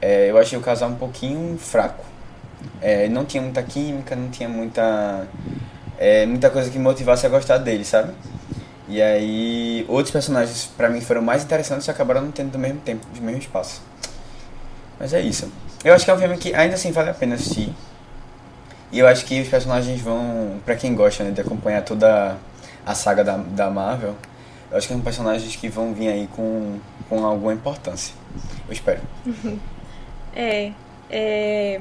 É, 0.00 0.30
eu 0.30 0.38
achei 0.38 0.56
o 0.56 0.60
casal 0.60 0.88
um 0.88 0.94
pouquinho 0.94 1.58
fraco. 1.58 2.04
É, 2.80 3.08
não 3.08 3.24
tinha 3.24 3.42
muita 3.42 3.64
química, 3.64 4.14
não 4.14 4.30
tinha 4.30 4.48
muita, 4.48 5.26
é, 5.98 6.26
muita 6.26 6.48
coisa 6.50 6.70
que 6.70 6.78
motivasse 6.78 7.26
a 7.26 7.28
gostar 7.28 7.58
dele, 7.58 7.84
sabe? 7.84 8.12
E 8.88 9.02
aí, 9.02 9.84
outros 9.88 10.12
personagens, 10.12 10.66
para 10.76 10.88
mim, 10.88 11.00
foram 11.00 11.20
mais 11.20 11.42
interessantes 11.42 11.88
e 11.88 11.90
acabaram 11.90 12.20
não 12.20 12.30
tendo 12.30 12.52
do 12.52 12.60
mesmo 12.60 12.78
tempo, 12.78 13.04
do 13.12 13.20
mesmo 13.20 13.40
espaço. 13.40 13.82
Mas 15.00 15.12
é 15.12 15.20
isso. 15.20 15.50
Eu 15.84 15.92
acho 15.92 16.04
que 16.04 16.10
é 16.10 16.14
um 16.14 16.18
filme 16.18 16.38
que 16.38 16.54
ainda 16.54 16.74
assim 16.74 16.90
vale 16.90 17.10
a 17.10 17.14
pena 17.14 17.34
assistir. 17.34 17.72
E 18.90 18.98
eu 18.98 19.06
acho 19.06 19.24
que 19.24 19.40
os 19.40 19.48
personagens 19.48 20.00
vão, 20.00 20.60
para 20.64 20.76
quem 20.76 20.94
gosta 20.94 21.24
né, 21.24 21.30
de 21.30 21.40
acompanhar 21.40 21.82
toda 21.82 22.36
a 22.86 22.94
saga 22.94 23.24
da, 23.24 23.36
da 23.36 23.70
Marvel, 23.70 24.14
eu 24.70 24.78
acho 24.78 24.86
que 24.86 24.92
são 24.92 25.02
personagens 25.02 25.56
que 25.56 25.68
vão 25.68 25.92
vir 25.92 26.08
aí 26.08 26.28
com, 26.34 26.78
com 27.08 27.24
alguma 27.24 27.52
importância. 27.52 28.14
Eu 28.66 28.72
espero. 28.72 29.00
É, 30.36 30.72
é. 31.08 31.80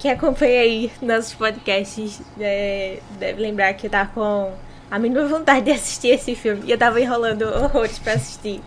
Quem 0.00 0.10
acompanha 0.10 0.62
aí 0.62 0.90
nossos 1.00 1.32
podcasts 1.32 2.20
é, 2.40 2.98
deve 3.20 3.40
lembrar 3.40 3.72
que 3.74 3.86
eu 3.86 3.90
tava 3.90 4.10
com 4.10 4.52
a 4.90 4.98
mínima 4.98 5.28
vontade 5.28 5.66
de 5.66 5.70
assistir 5.70 6.08
esse 6.08 6.34
filme. 6.34 6.62
E 6.66 6.72
eu 6.72 6.76
tava 6.76 7.00
enrolando 7.00 7.42
horrores 7.42 8.00
pra 8.00 8.14
assistir. 8.14 8.60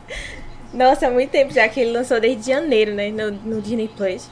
Nossa, 0.74 1.08
há 1.08 1.12
muito 1.12 1.30
tempo 1.30 1.54
já 1.54 1.68
que 1.68 1.82
ele 1.82 1.92
lançou 1.92 2.22
desde 2.22 2.52
janeiro, 2.52 2.96
né? 2.96 3.10
No, 3.10 3.32
no 3.32 3.62
Disney 3.62 3.90
Plus. 3.90 4.30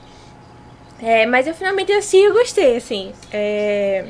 É, 1.01 1.25
mas 1.25 1.47
eu 1.47 1.53
finalmente 1.53 1.91
assisti 1.91 2.17
e 2.17 2.31
gostei, 2.31 2.77
assim. 2.77 3.11
É... 3.31 4.05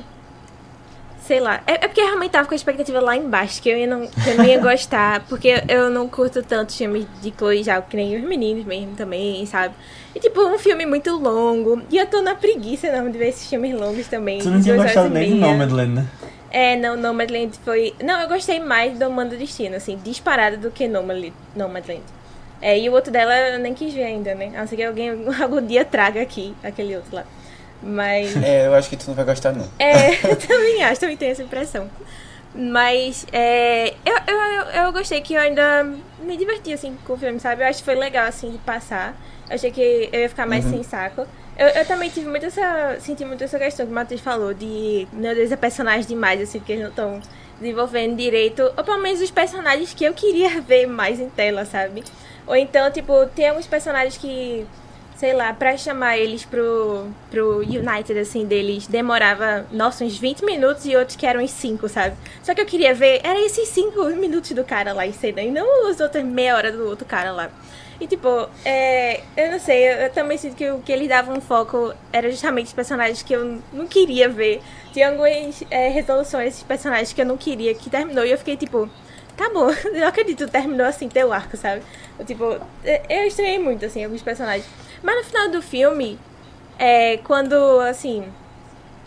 Sei 1.26 1.40
lá. 1.40 1.62
É, 1.66 1.74
é, 1.74 1.88
porque 1.88 2.00
eu 2.00 2.06
realmente 2.06 2.32
tava 2.32 2.48
com 2.48 2.54
a 2.54 2.56
expectativa 2.56 3.00
lá 3.00 3.18
embaixo, 3.18 3.60
que 3.60 3.68
eu, 3.68 3.78
ia 3.78 3.88
não, 3.88 4.06
que 4.06 4.30
eu 4.30 4.38
não 4.38 4.46
ia 4.46 4.60
gostar, 4.60 5.22
porque 5.28 5.64
eu 5.68 5.90
não 5.90 6.08
curto 6.08 6.44
tanto 6.44 6.74
filmes 6.74 7.08
de 7.20 7.34
Chloe 7.36 7.64
já, 7.64 7.82
que 7.82 7.98
nem 7.98 8.16
os 8.16 8.24
meninos 8.24 8.64
mesmo 8.64 8.96
também, 8.96 9.44
sabe? 9.48 9.74
E 10.14 10.20
tipo, 10.20 10.40
um 10.42 10.60
filme 10.60 10.86
muito 10.86 11.18
longo. 11.18 11.82
E 11.90 11.98
eu 11.98 12.06
tô 12.06 12.22
na 12.22 12.36
preguiça 12.36 12.92
não 12.92 13.10
de 13.10 13.18
ver 13.18 13.30
esses 13.30 13.50
filmes 13.50 13.74
longos 13.74 14.08
também. 14.08 14.40
Você 14.40 14.50
não 14.50 14.62
tinha 14.62 14.76
gostado 14.76 15.10
nem 15.10 15.32
do 15.32 15.38
Nomadland, 15.38 15.96
né? 15.96 16.08
É, 16.52 16.76
não, 16.76 16.96
Nomadland 16.96 17.58
foi. 17.66 17.94
Não, 18.02 18.22
eu 18.22 18.30
gostei 18.30 18.60
mais 18.60 18.98
do 18.98 19.10
Mando 19.10 19.36
Destino, 19.36 19.76
assim, 19.76 20.00
disparado 20.04 20.58
do 20.58 20.70
que 20.70 20.88
Nomadland. 20.88 21.34
É, 22.66 22.80
e 22.80 22.90
o 22.90 22.94
outro 22.94 23.12
dela 23.12 23.32
eu 23.50 23.60
nem 23.60 23.76
quis 23.76 23.94
ver 23.94 24.06
ainda, 24.06 24.34
né? 24.34 24.52
A 24.56 24.62
não 24.62 24.68
ser 24.68 24.76
que 24.76 24.84
alguém 24.84 25.12
algum 25.40 25.64
dia 25.64 25.86
traga 25.86 26.20
aqui 26.20 26.56
aquele 26.64 26.96
outro 26.96 27.16
lá. 27.16 27.24
Mas. 27.80 28.36
É, 28.38 28.66
eu 28.66 28.74
acho 28.74 28.90
que 28.90 28.98
tu 28.98 29.06
não 29.08 29.14
vai 29.14 29.24
gostar, 29.24 29.52
não. 29.52 29.70
É, 29.78 30.16
eu 30.28 30.36
também 30.36 30.84
acho, 30.84 31.00
também 31.00 31.16
tenho 31.16 31.32
essa 31.32 31.44
impressão. 31.44 31.88
Mas 32.56 33.28
é, 33.32 33.90
eu, 34.04 34.16
eu, 34.28 34.84
eu 34.84 34.92
gostei 34.92 35.22
que 35.22 35.36
eu 35.36 35.42
ainda 35.42 35.84
me 36.24 36.36
diverti 36.36 36.74
assim 36.74 36.98
com 37.06 37.14
o 37.14 37.18
filme, 37.18 37.40
sabe? 37.40 37.62
Eu 37.62 37.68
acho 37.68 37.80
que 37.80 37.86
foi 37.86 37.94
legal 37.94 38.26
assim 38.26 38.50
de 38.50 38.58
passar. 38.58 39.16
Eu 39.48 39.54
achei 39.54 39.70
que 39.70 40.10
eu 40.12 40.22
ia 40.22 40.30
ficar 40.30 40.48
mais 40.48 40.66
uhum. 40.66 40.72
sem 40.72 40.82
saco. 40.84 41.28
Eu, 41.56 41.68
eu 41.68 41.86
também 41.86 42.10
tive 42.10 42.28
muito 42.28 42.48
essa. 42.48 42.98
Senti 43.00 43.24
muito 43.24 43.44
essa 43.44 43.60
questão 43.60 43.86
que 43.86 43.92
o 43.92 43.96
Matheus 43.96 44.22
falou 44.22 44.56
de. 44.56 45.08
Meu 45.14 45.36
Deus, 45.36 45.52
é 45.52 45.56
personagem 45.56 46.08
demais, 46.08 46.42
assim, 46.42 46.58
porque 46.58 46.72
eles 46.72 46.84
não 46.84 46.90
estão 46.90 47.22
desenvolvendo 47.60 48.18
direito. 48.18 48.64
Ou 48.76 48.84
pelo 48.84 48.98
menos 48.98 49.22
os 49.22 49.30
personagens 49.30 49.94
que 49.94 50.04
eu 50.04 50.16
queria 50.16 50.60
ver 50.66 50.88
mais 50.88 51.20
em 51.20 51.30
tela, 51.30 51.64
sabe? 51.64 52.04
Ou 52.48 52.56
então, 52.56 52.92
tipo, 52.92 53.26
tem 53.28 53.50
alguns 53.50 53.68
personagens 53.68 54.18
que 54.18 54.66
sei 55.16 55.34
lá, 55.34 55.54
pra 55.54 55.78
chamar 55.78 56.18
eles 56.18 56.44
pro, 56.44 57.08
pro 57.32 57.60
United, 57.60 58.20
assim, 58.20 58.46
deles, 58.46 58.86
demorava, 58.86 59.66
nossa, 59.72 60.04
uns 60.04 60.18
20 60.18 60.44
minutos 60.44 60.86
e 60.86 60.96
outros 60.96 61.16
que 61.16 61.26
eram 61.26 61.42
uns 61.42 61.52
5, 61.52 61.88
sabe? 61.88 62.16
Só 62.44 62.54
que 62.54 62.62
eu 62.62 62.66
queria 62.66 62.94
ver, 62.94 63.22
era 63.24 63.40
esses 63.40 63.70
5 63.70 64.04
minutos 64.16 64.52
do 64.52 64.64
cara 64.64 64.94
lá 64.94 65.08
em 65.08 65.14
cena, 65.14 65.42
e 65.42 65.50
não 65.50 65.90
os 65.90 66.00
outros 66.00 66.24
meia 66.24 66.56
hora 66.56 66.72
do 66.72 66.86
outro 66.86 67.06
cara 67.06 67.32
lá. 67.32 67.50
E 68.00 68.08
tipo, 68.08 68.28
é, 68.66 69.22
eu 69.38 69.52
não 69.52 69.60
sei, 69.60 69.88
eu, 69.88 69.94
eu, 70.00 70.10
também 70.10 70.38
sinto 70.38 70.56
que 70.58 70.70
o 70.70 70.80
que 70.80 70.92
eles 70.92 71.08
davam 71.08 71.40
foco 71.40 71.94
era 72.12 72.30
justamente 72.30 72.68
os 72.68 72.74
personagens 72.74 73.24
que 73.24 73.34
eu 73.34 73.62
não 73.72 73.88
queria 73.88 74.28
ver. 74.28 74.62
Tinha 74.92 75.10
algumas 75.10 75.64
é, 75.72 75.88
resoluções 75.88 76.46
desses 76.46 76.64
personagens 76.64 77.14
que 77.14 77.22
eu 77.22 77.26
não 77.26 77.38
queria, 77.38 77.74
que 77.74 77.90
terminou, 77.90 78.26
e 78.26 78.32
eu 78.32 78.38
fiquei 78.38 78.58
tipo, 78.58 78.90
tá 79.38 79.50
bom, 79.50 79.70
eu 79.94 80.08
acredito, 80.08 80.46
terminou 80.50 80.86
assim 80.86 81.08
teu 81.08 81.32
arco, 81.32 81.56
sabe? 81.56 81.84
Eu, 82.18 82.26
tipo, 82.26 82.44
eu 83.10 83.24
estranhei 83.28 83.60
muito, 83.60 83.86
assim, 83.86 84.04
alguns 84.04 84.22
personagens. 84.22 84.68
Mas 85.04 85.18
no 85.18 85.24
final 85.24 85.50
do 85.50 85.62
filme, 85.62 86.20
é, 86.80 87.18
quando, 87.18 87.54
assim, 87.82 88.26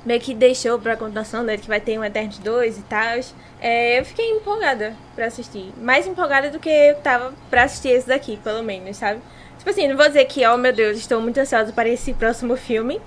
meio 0.05 0.21
que 0.21 0.35
deixou 0.35 0.79
pra 0.79 0.97
continuação, 0.97 1.43
né, 1.43 1.57
que 1.57 1.69
vai 1.69 1.81
ter 1.81 1.99
um 1.99 2.05
Eternos 2.05 2.39
2 2.39 2.79
e 2.79 2.83
tal, 2.83 3.19
é, 3.61 3.99
eu 3.99 4.05
fiquei 4.05 4.31
empolgada 4.31 4.95
pra 5.15 5.27
assistir. 5.27 5.73
Mais 5.77 6.07
empolgada 6.07 6.51
do 6.51 6.59
que 6.59 6.69
eu 6.69 6.97
tava 6.97 7.35
pra 7.51 7.65
assistir 7.65 7.91
esse 7.91 8.09
daqui, 8.09 8.37
pelo 8.39 8.63
menos, 8.63 8.97
sabe? 8.97 9.21
Tipo 9.59 9.71
assim, 9.71 9.89
não 9.89 9.97
vou 9.97 10.07
dizer 10.07 10.25
que, 10.27 10.47
oh 10.47 10.57
meu 10.57 10.73
Deus, 10.73 10.97
estou 10.99 11.21
muito 11.21 11.39
ansiosa 11.39 11.73
para 11.73 11.89
esse 11.89 12.15
próximo 12.15 12.57
filme, 12.57 13.01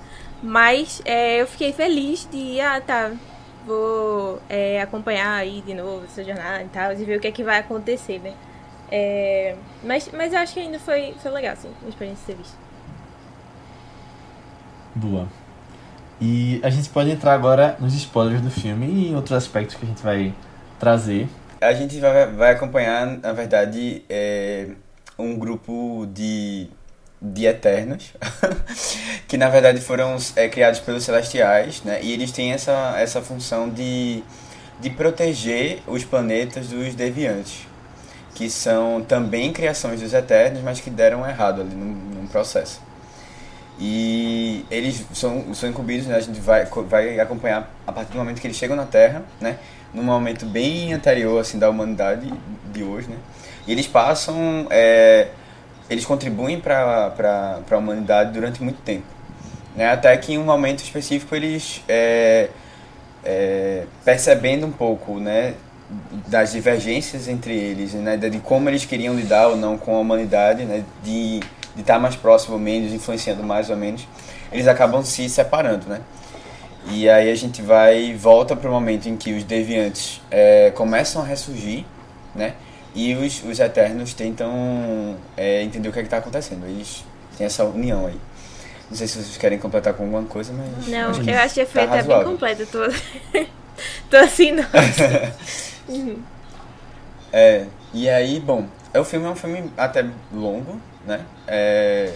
mas 0.44 1.02
é, 1.06 1.42
eu 1.42 1.48
fiquei 1.48 1.72
feliz 1.72 2.28
de, 2.30 2.60
ah, 2.60 2.82
tá, 2.82 3.12
vou 3.66 4.42
é, 4.50 4.82
acompanhar 4.82 5.34
aí 5.34 5.62
de 5.62 5.74
novo 5.74 6.04
essa 6.06 6.24
jornada 6.24 6.64
e 6.64 6.68
tal, 6.68 6.92
e 6.92 6.96
ver 7.06 7.18
o 7.18 7.22
que 7.22 7.28
é 7.28 7.32
que 7.32 7.44
vai 7.44 7.60
acontecer, 7.60 8.20
né? 8.20 8.34
É, 8.92 9.56
mas, 9.84 10.10
mas 10.14 10.34
eu 10.34 10.40
acho 10.40 10.54
que 10.54 10.60
ainda 10.60 10.78
foi, 10.78 11.16
foi 11.22 11.32
legal, 11.32 11.54
assim, 11.54 11.72
uma 11.82 11.90
experiência 11.90 12.22
de 12.28 12.34
ter 12.34 12.38
visto. 12.38 12.58
Boa. 14.94 15.28
E 16.20 16.60
a 16.64 16.70
gente 16.70 16.90
pode 16.90 17.10
entrar 17.10 17.34
agora 17.34 17.76
nos 17.80 17.96
spoilers 17.96 18.42
do 18.42 18.52
filme 18.52 18.86
e 18.86 19.10
em 19.10 19.16
outros 19.16 19.32
aspectos 19.32 19.76
que 19.76 19.86
a 19.86 19.88
gente 19.88 20.04
vai 20.04 20.34
trazer. 20.78 21.28
A 21.60 21.74
gente 21.74 22.00
vai, 22.00 22.28
vai 22.28 22.52
acompanhar, 22.52 23.08
na 23.08 23.32
verdade, 23.34 24.04
é, 24.10 24.68
um 25.18 25.36
grupo 25.38 26.06
de, 26.14 26.68
de 27.22 27.46
Eternos, 27.46 28.14
que 29.28 29.38
na 29.38 29.50
verdade 29.50 29.80
foram 29.80 30.18
é, 30.36 30.50
criados 30.50 30.80
pelos 30.80 31.04
Celestiais, 31.04 31.82
né? 31.84 32.00
E 32.04 32.12
eles 32.12 32.32
têm 32.32 32.52
essa, 32.52 32.96
essa 32.98 33.22
função 33.22 33.70
de, 33.70 34.24
de 34.80 34.90
proteger 34.90 35.80
os 35.88 36.04
planetas 36.04 36.68
dos 36.68 36.94
Deviantes, 36.94 37.68
que 38.34 38.50
são 38.50 39.02
também 39.02 39.52
criações 39.52 40.02
dos 40.02 40.14
Eternos, 40.14 40.62
mas 40.62 40.80
que 40.80 40.90
deram 40.90 41.28
errado 41.28 41.62
ali 41.62 41.76
num, 41.76 41.94
num 42.22 42.28
processo. 42.28 42.82
E 43.80 44.66
eles 44.70 45.06
são, 45.14 45.54
são 45.54 45.70
incumbidos, 45.70 46.06
né? 46.08 46.16
A 46.16 46.20
gente 46.20 46.40
vai, 46.40 46.66
vai 46.66 47.20
acompanhar 47.20 47.70
a 47.86 47.92
partir 47.92 48.12
do 48.12 48.18
momento 48.18 48.40
que 48.40 48.48
eles 48.48 48.58
chegam 48.58 48.76
na 48.76 48.86
Terra, 48.86 49.24
né? 49.40 49.58
Num 49.94 50.04
momento 50.04 50.46
bem 50.46 50.94
anterior, 50.94 51.40
assim, 51.42 51.58
da 51.58 51.70
humanidade 51.70 52.32
de 52.72 52.84
hoje, 52.84 53.10
né? 53.10 53.18
E 53.68 53.72
eles 53.72 53.88
passam... 53.88 54.68
É, 54.70 55.30
eles 55.90 56.06
contribuem 56.06 56.60
para 56.60 57.12
a 57.70 57.78
humanidade 57.78 58.32
durante 58.32 58.62
muito 58.64 58.82
tempo. 58.82 59.08
Né? 59.76 59.92
Até 59.92 60.16
que 60.16 60.34
em 60.34 60.38
um 60.38 60.46
momento 60.46 60.84
específico 60.84 61.36
eles... 61.36 61.82
É, 61.88 62.50
é, 63.24 63.86
percebendo 64.04 64.66
um 64.66 64.72
pouco, 64.72 65.20
né? 65.20 65.56
Das 66.28 66.52
divergências 66.52 67.28
entre 67.28 67.54
eles, 67.54 67.94
né? 67.94 68.18
De 68.18 68.40
como 68.40 68.70
eles 68.70 68.86
queriam 68.86 69.14
lidar 69.14 69.48
ou 69.48 69.58
não 69.58 69.78
com 69.78 69.96
a 69.96 70.00
humanidade, 70.00 70.64
né? 70.64 70.84
De 71.04 71.42
de 71.76 71.82
estar 71.82 72.00
mais 72.00 72.16
próximo 72.16 72.56
ou 72.56 72.60
menos, 72.60 72.92
influenciando 72.92 73.44
mais 73.44 73.70
ou 73.70 73.78
menos, 73.78 74.08
eles 74.52 74.68
acabam 74.68 75.04
se 75.04 75.30
separando, 75.30 75.88
né? 75.88 76.02
E 76.88 77.08
aí 77.10 77.30
a 77.32 77.36
gente 77.36 77.62
vai 77.62 78.14
volta 78.16 78.56
para 78.56 78.70
o 78.70 78.74
momento 78.74 79.08
em 79.08 79.16
que 79.16 79.34
os 79.34 79.44
deviantes 79.44 80.22
é, 80.32 80.72
começam 80.72 81.22
a 81.22 81.26
ressurgir, 81.26 81.86
né? 82.36 82.56
E 82.94 83.14
os, 83.16 83.44
os 83.44 83.60
eternos 83.60 84.14
tentam 84.14 85.16
é, 85.38 85.62
entender 85.62 85.88
o 85.88 85.94
que 85.94 86.00
é 86.00 86.02
está 86.02 86.18
acontecendo. 86.18 86.66
Eles 86.66 87.06
têm 87.38 87.46
essa 87.46 87.64
união 87.64 88.08
aí. 88.08 88.20
Não 88.90 88.98
sei 88.98 89.08
se 89.08 89.14
vocês 89.14 89.38
querem 89.38 89.58
completar 89.58 89.94
com 89.94 90.04
alguma 90.04 90.24
coisa, 90.24 90.52
mas. 90.52 90.88
Não, 90.88 91.00
eu 91.00 91.10
acho 91.40 91.54
que 91.54 91.62
a 91.62 91.66
feita 91.66 91.88
tá 91.88 91.98
é 91.98 92.04
bem 92.04 92.24
completa. 92.24 92.66
Tô, 92.66 92.80
tô 94.10 94.18
assim, 94.18 94.52
não. 94.52 94.66
uhum. 95.92 96.24
É, 97.34 97.66
e 97.94 98.10
aí, 98.10 98.40
bom, 98.40 98.68
o 98.94 99.04
filme 99.04 99.26
é 99.26 99.30
um 99.30 99.36
filme 99.36 99.72
até 99.78 100.06
longo, 100.34 100.80
né? 101.06 101.22
É, 101.48 102.14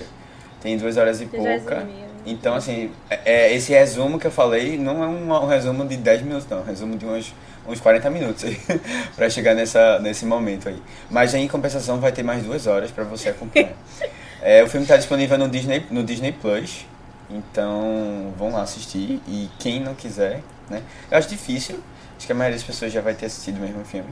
tem 0.61 0.77
duas 0.77 0.97
horas 0.97 1.21
e 1.21 1.25
pouca. 1.25 1.87
Então, 2.25 2.55
assim, 2.55 2.91
é, 3.09 3.19
é, 3.25 3.53
esse 3.53 3.71
resumo 3.71 4.17
que 4.17 4.25
eu 4.25 4.31
falei 4.31 4.77
não 4.77 5.03
é 5.03 5.07
um, 5.07 5.31
um 5.31 5.47
resumo 5.47 5.85
de 5.85 5.95
10 5.95 6.23
minutos, 6.23 6.47
não. 6.49 6.57
É 6.57 6.61
um 6.61 6.65
resumo 6.65 6.97
de 6.97 7.05
uns, 7.05 7.33
uns 7.67 7.79
40 7.79 8.09
minutos 8.09 8.43
aí, 8.45 8.59
pra 9.15 9.29
chegar 9.29 9.53
nessa, 9.53 9.99
nesse 9.99 10.25
momento 10.25 10.67
aí. 10.67 10.81
Mas 11.09 11.33
em 11.35 11.47
compensação 11.47 11.99
vai 11.99 12.11
ter 12.11 12.23
mais 12.23 12.43
duas 12.43 12.65
horas 12.65 12.89
para 12.89 13.03
você 13.03 13.29
acompanhar. 13.29 13.73
é, 14.41 14.63
o 14.63 14.67
filme 14.67 14.85
está 14.85 14.97
disponível 14.97 15.37
no 15.37 15.47
Disney, 15.47 15.85
no 15.91 16.03
Disney 16.03 16.31
Plus. 16.31 16.85
Então, 17.29 18.33
vão 18.37 18.51
lá 18.51 18.63
assistir. 18.63 19.21
E 19.27 19.49
quem 19.59 19.79
não 19.79 19.93
quiser, 19.93 20.41
né? 20.69 20.81
Eu 21.11 21.17
acho 21.17 21.29
difícil. 21.29 21.79
Acho 22.17 22.25
que 22.25 22.31
a 22.31 22.35
maioria 22.35 22.57
das 22.57 22.65
pessoas 22.65 22.91
já 22.91 23.01
vai 23.01 23.13
ter 23.13 23.25
assistido 23.25 23.59
mesmo 23.59 23.81
o 23.81 23.85
filme 23.85 24.09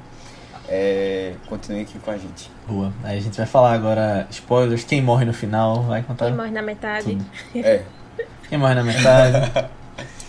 é, 0.67 1.33
continue 1.47 1.81
aqui 1.81 1.99
com 1.99 2.11
a 2.11 2.17
gente. 2.17 2.49
Boa. 2.67 2.93
Aí 3.03 3.17
a 3.17 3.21
gente 3.21 3.37
vai 3.37 3.45
falar 3.45 3.73
agora 3.73 4.27
spoilers, 4.29 4.83
quem 4.83 5.01
morre 5.01 5.25
no 5.25 5.33
final, 5.33 5.83
vai 5.83 6.01
contar. 6.03 6.25
Quem 6.25 6.35
morre 6.35 6.51
na 6.51 6.61
metade. 6.61 7.05
Tudo. 7.05 7.25
É. 7.55 7.83
Quem 8.49 8.59
morre 8.59 8.75
na 8.75 8.83
metade. 8.83 9.51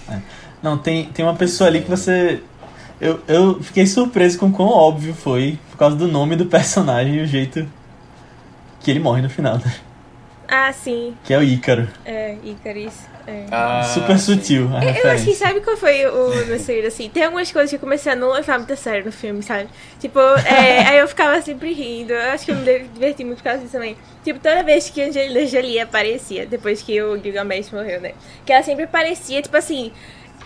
é. 0.08 0.18
Não, 0.62 0.78
tem, 0.78 1.06
tem 1.06 1.24
uma 1.24 1.34
pessoa 1.34 1.68
ali 1.68 1.82
que 1.82 1.90
você. 1.90 2.42
Eu, 2.98 3.20
eu 3.28 3.62
fiquei 3.62 3.86
surpreso 3.86 4.38
com 4.38 4.50
quão 4.50 4.68
óbvio 4.68 5.12
foi, 5.12 5.58
por 5.70 5.76
causa 5.76 5.96
do 5.96 6.08
nome 6.08 6.36
do 6.36 6.46
personagem 6.46 7.16
e 7.16 7.20
o 7.20 7.26
jeito 7.26 7.68
que 8.80 8.90
ele 8.90 9.00
morre 9.00 9.20
no 9.20 9.28
final. 9.28 9.58
Né? 9.58 9.74
Ah, 10.48 10.72
sim. 10.72 11.14
Que 11.24 11.34
é 11.34 11.38
o 11.38 11.42
Ícaro. 11.42 11.88
É, 12.04 12.36
Ícaris. 12.42 13.06
É. 13.26 13.46
Ah, 13.50 13.82
Super 13.82 14.18
sim. 14.18 14.34
sutil. 14.34 14.70
A 14.76 14.84
eu, 14.84 15.04
eu 15.04 15.10
acho 15.10 15.24
que 15.24 15.34
sabe 15.34 15.60
qual 15.60 15.76
foi 15.76 16.06
o 16.06 16.28
meu 16.46 16.86
assim? 16.86 17.08
Tem 17.08 17.24
algumas 17.24 17.50
coisas 17.50 17.70
que 17.70 17.76
eu 17.76 17.80
comecei 17.80 18.12
a 18.12 18.16
não 18.16 18.32
levar 18.32 18.58
muito 18.58 18.72
a 18.72 18.76
sério 18.76 19.04
no 19.06 19.12
filme, 19.12 19.42
sabe? 19.42 19.68
Tipo, 19.98 20.18
é, 20.20 20.80
aí 20.88 20.98
eu 20.98 21.08
ficava 21.08 21.40
sempre 21.40 21.72
rindo. 21.72 22.12
Eu 22.12 22.30
acho 22.32 22.44
que 22.44 22.52
eu 22.52 22.56
me 22.56 22.78
diverti 22.80 23.24
muito 23.24 23.38
por 23.38 23.44
causa 23.44 23.60
disso 23.60 23.72
também. 23.72 23.96
Tipo, 24.22 24.40
toda 24.40 24.62
vez 24.62 24.90
que 24.90 25.02
a 25.02 25.06
Angelina 25.06 25.46
Jolie 25.46 25.80
aparecia, 25.80 26.46
depois 26.46 26.82
que 26.82 27.00
o 27.02 27.16
Gilgamesh 27.18 27.70
morreu, 27.70 28.00
né? 28.00 28.12
Que 28.44 28.52
ela 28.52 28.62
sempre 28.62 28.84
aparecia, 28.84 29.40
tipo 29.40 29.56
assim, 29.56 29.90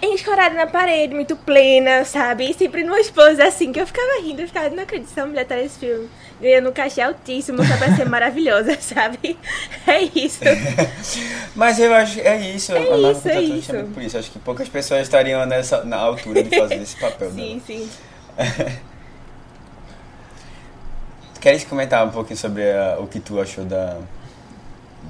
escorada 0.07 0.55
na 0.55 0.67
parede, 0.67 1.15
muito 1.15 1.35
plena, 1.37 2.05
sabe? 2.05 2.49
E 2.51 2.55
sempre 2.55 2.85
numa 2.85 3.01
esposa 3.01 3.45
assim, 3.45 3.73
que 3.73 3.81
eu 3.81 3.87
ficava 3.87 4.21
rindo, 4.23 4.43
eu 4.43 4.47
ficava, 4.47 4.69
não 4.71 4.83
acredito, 4.83 5.11
essa 5.11 5.27
mulher 5.27 5.45
tá 5.45 5.57
nesse 5.57 5.79
filme. 5.79 6.09
Ganhando 6.41 6.71
um 6.71 6.73
cachê 6.73 7.01
altíssimo 7.01 7.65
só 7.65 7.77
pra 7.77 7.97
ser 7.97 8.07
maravilhosa, 8.11 8.77
sabe? 8.81 9.37
É 9.87 10.03
isso. 10.03 10.41
Mas 11.57 11.81
eu 11.81 11.93
acho 11.93 12.21
é 12.21 12.39
isso. 12.39 12.73
É 12.73 12.79
a 12.79 13.11
isso, 13.11 13.29
é 13.29 13.41
isso. 13.43 13.73
Por 13.93 14.03
isso, 14.03 14.19
acho 14.19 14.31
que 14.31 14.39
poucas 14.39 14.69
pessoas 14.69 15.03
estariam 15.03 15.45
nessa, 15.47 15.83
na 15.85 15.97
altura 15.97 16.43
de 16.45 16.57
fazer 16.57 16.77
esse 16.77 16.97
papel. 16.97 17.33
sim, 17.33 17.61
sim. 17.67 17.91
Queres 21.41 21.65
comentar 21.65 22.05
um 22.05 22.11
pouquinho 22.11 22.37
sobre 22.37 22.71
a, 22.71 22.99
o 22.99 23.07
que 23.07 23.21
tu 23.21 23.41
achou 23.41 23.65
da, 23.65 23.97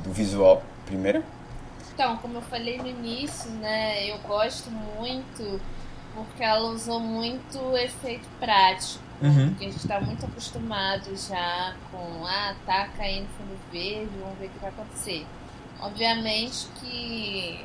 do 0.05 0.13
visual 0.13 0.63
primeiro? 0.87 1.23
Então, 1.99 2.17
como 2.19 2.39
eu 2.39 2.43
falei 2.43 2.79
no 2.79 2.87
início, 2.87 3.51
né, 3.51 4.09
eu 4.09 4.19
gosto 4.19 4.71
muito 4.71 5.61
porque 6.15 6.45
ela 6.45 6.69
usou 6.69 7.01
muito 7.01 7.59
efeito 7.77 8.29
prático. 8.39 9.03
Uhum. 9.21 9.49
Porque 9.49 9.65
a 9.65 9.69
gente 9.69 9.81
está 9.81 10.01
muito 10.01 10.25
acostumado 10.25 11.11
já 11.17 11.75
com, 11.91 12.25
ah, 12.25 12.55
tá 12.65 12.87
caindo 12.97 13.27
fundo 13.37 13.59
verde, 13.73 14.13
vamos 14.17 14.39
ver 14.39 14.47
o 14.47 14.51
que 14.51 14.59
vai 14.61 14.71
acontecer. 14.71 15.27
Obviamente 15.81 16.69
que 16.81 17.65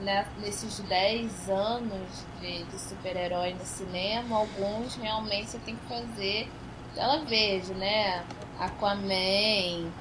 né, 0.00 0.26
nesses 0.40 0.78
10 0.80 1.50
anos 1.50 2.24
de, 2.40 2.64
de 2.64 2.80
super-herói 2.80 3.52
no 3.52 3.66
cinema, 3.66 4.38
alguns 4.38 4.94
realmente 4.96 5.50
você 5.50 5.58
tem 5.58 5.76
que 5.76 5.84
fazer 5.86 6.48
tela 6.94 7.18
verde, 7.26 7.74
né? 7.74 8.24
Aquaman, 8.58 9.92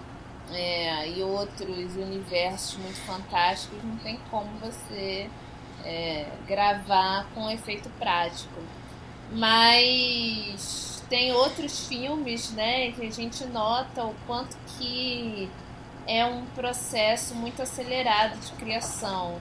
é, 0.52 1.10
e 1.10 1.24
outros 1.24 1.96
universos 1.96 2.78
muito 2.78 3.00
fantásticos, 3.02 3.84
não 3.84 3.98
tem 3.98 4.20
como 4.30 4.50
você 4.60 5.30
é, 5.84 6.28
gravar 6.48 7.28
com 7.34 7.50
efeito 7.50 7.90
prático. 8.00 8.62
Mas 9.32 11.04
tem 11.10 11.34
outros 11.34 11.88
filmes, 11.88 12.52
né, 12.52 12.92
que 12.92 13.06
a 13.06 13.12
gente 13.12 13.46
nota 13.46 14.04
o 14.04 14.16
quanto 14.28 14.56
que 14.78 15.50
é 16.08 16.26
um 16.26 16.46
processo 16.48 17.34
muito 17.34 17.62
acelerado 17.62 18.40
de 18.40 18.52
criação, 18.54 19.40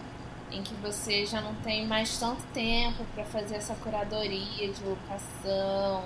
em 0.50 0.62
que 0.62 0.74
você 0.74 1.26
já 1.26 1.40
não 1.40 1.54
tem 1.56 1.86
mais 1.86 2.18
tanto 2.18 2.42
tempo 2.54 3.04
para 3.14 3.24
fazer 3.24 3.56
essa 3.56 3.74
curadoria 3.74 4.72
de 4.72 4.84
locação, 4.84 6.04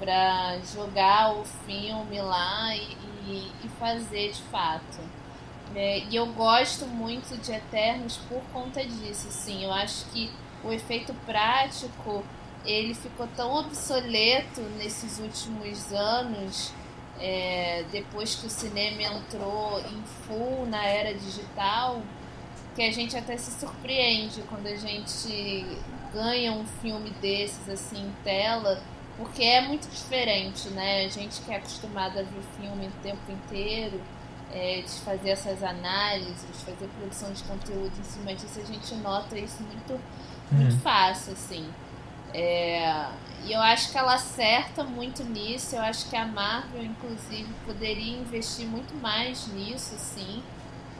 para 0.00 0.58
jogar 0.74 1.34
o 1.34 1.44
filme 1.44 2.20
lá 2.22 2.74
e, 2.74 3.52
e, 3.62 3.68
fazer 3.78 4.32
de 4.32 4.42
fato. 4.44 4.98
É, 5.74 6.00
e 6.00 6.16
eu 6.16 6.26
gosto 6.32 6.86
muito 6.86 7.38
de 7.40 7.52
Eternos 7.52 8.16
por 8.28 8.40
conta 8.52 8.84
disso, 8.84 9.28
assim. 9.28 9.62
Eu 9.62 9.72
acho 9.72 10.06
que 10.06 10.32
o 10.64 10.72
efeito 10.72 11.14
prático 11.26 12.24
ele 12.64 12.94
ficou 12.94 13.28
tão 13.36 13.54
obsoleto 13.54 14.62
nesses 14.78 15.18
últimos 15.18 15.92
anos, 15.92 16.72
é, 17.18 17.84
depois 17.92 18.34
que 18.34 18.46
o 18.46 18.50
cinema 18.50 19.02
entrou 19.02 19.80
em 19.80 20.02
full 20.26 20.66
na 20.66 20.84
era 20.84 21.14
digital, 21.14 22.02
que 22.74 22.82
a 22.82 22.90
gente 22.90 23.16
até 23.16 23.36
se 23.36 23.58
surpreende 23.60 24.42
quando 24.48 24.66
a 24.66 24.76
gente 24.76 25.66
ganha 26.12 26.52
um 26.52 26.66
filme 26.66 27.10
desses 27.20 27.68
assim 27.68 28.06
em 28.06 28.14
tela, 28.24 28.82
porque 29.20 29.44
é 29.44 29.60
muito 29.60 29.86
diferente, 29.90 30.70
né? 30.70 31.04
A 31.04 31.08
gente 31.08 31.42
que 31.42 31.52
é 31.52 31.56
acostumado 31.56 32.18
a 32.18 32.22
ver 32.22 32.42
filme 32.58 32.86
o 32.86 33.02
tempo 33.02 33.30
inteiro, 33.30 34.00
é, 34.50 34.80
de 34.80 34.92
fazer 35.00 35.28
essas 35.28 35.62
análises, 35.62 36.40
de 36.40 36.64
fazer 36.64 36.88
produção 36.98 37.30
de 37.30 37.42
conteúdo 37.44 37.92
em 38.00 38.02
cima 38.02 38.34
disso, 38.34 38.58
a 38.58 38.64
gente 38.64 38.94
nota 38.94 39.38
isso 39.38 39.62
muito, 39.62 40.00
muito 40.50 40.72
uhum. 40.72 40.80
fácil, 40.80 41.34
assim. 41.34 41.68
É, 42.32 43.08
e 43.44 43.52
eu 43.52 43.60
acho 43.60 43.92
que 43.92 43.98
ela 43.98 44.14
acerta 44.14 44.84
muito 44.84 45.22
nisso. 45.22 45.76
Eu 45.76 45.82
acho 45.82 46.08
que 46.08 46.16
a 46.16 46.24
Marvel, 46.24 46.82
inclusive, 46.82 47.52
poderia 47.66 48.16
investir 48.16 48.66
muito 48.66 48.94
mais 49.02 49.46
nisso, 49.48 49.96
sim, 49.98 50.42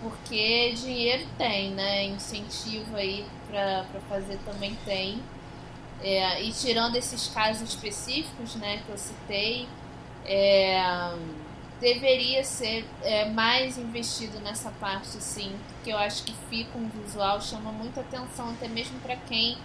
porque 0.03 0.75
dinheiro 0.75 1.27
tem, 1.39 1.71
né? 1.71 2.05
Incentivo 2.05 2.97
aí 2.97 3.25
para 3.49 3.87
fazer 4.11 4.39
também 4.45 4.77
tem. 4.85 5.23
É, 6.03 6.43
e 6.43 6.53
tirando 6.53 6.97
esses 6.97 7.29
casos 7.29 7.69
específicos, 7.69 8.55
né, 8.57 8.83
que 8.87 8.91
eu 8.91 8.99
citei, 8.99 9.69
é, 10.25 10.83
deveria 11.81 12.45
ser 12.45 12.87
é, 13.03 13.29
mais 13.31 13.79
investido 13.79 14.39
nessa 14.41 14.71
parte, 14.73 15.09
sim, 15.09 15.55
porque 15.69 15.93
eu 15.93 15.99
acho 15.99 16.25
que 16.25 16.35
fica 16.49 16.77
um 16.79 16.89
visual 16.89 17.41
chama 17.41 17.73
muita 17.73 18.01
atenção, 18.01 18.51
até 18.51 18.69
mesmo 18.69 18.99
para 19.01 19.17
quem 19.17 19.57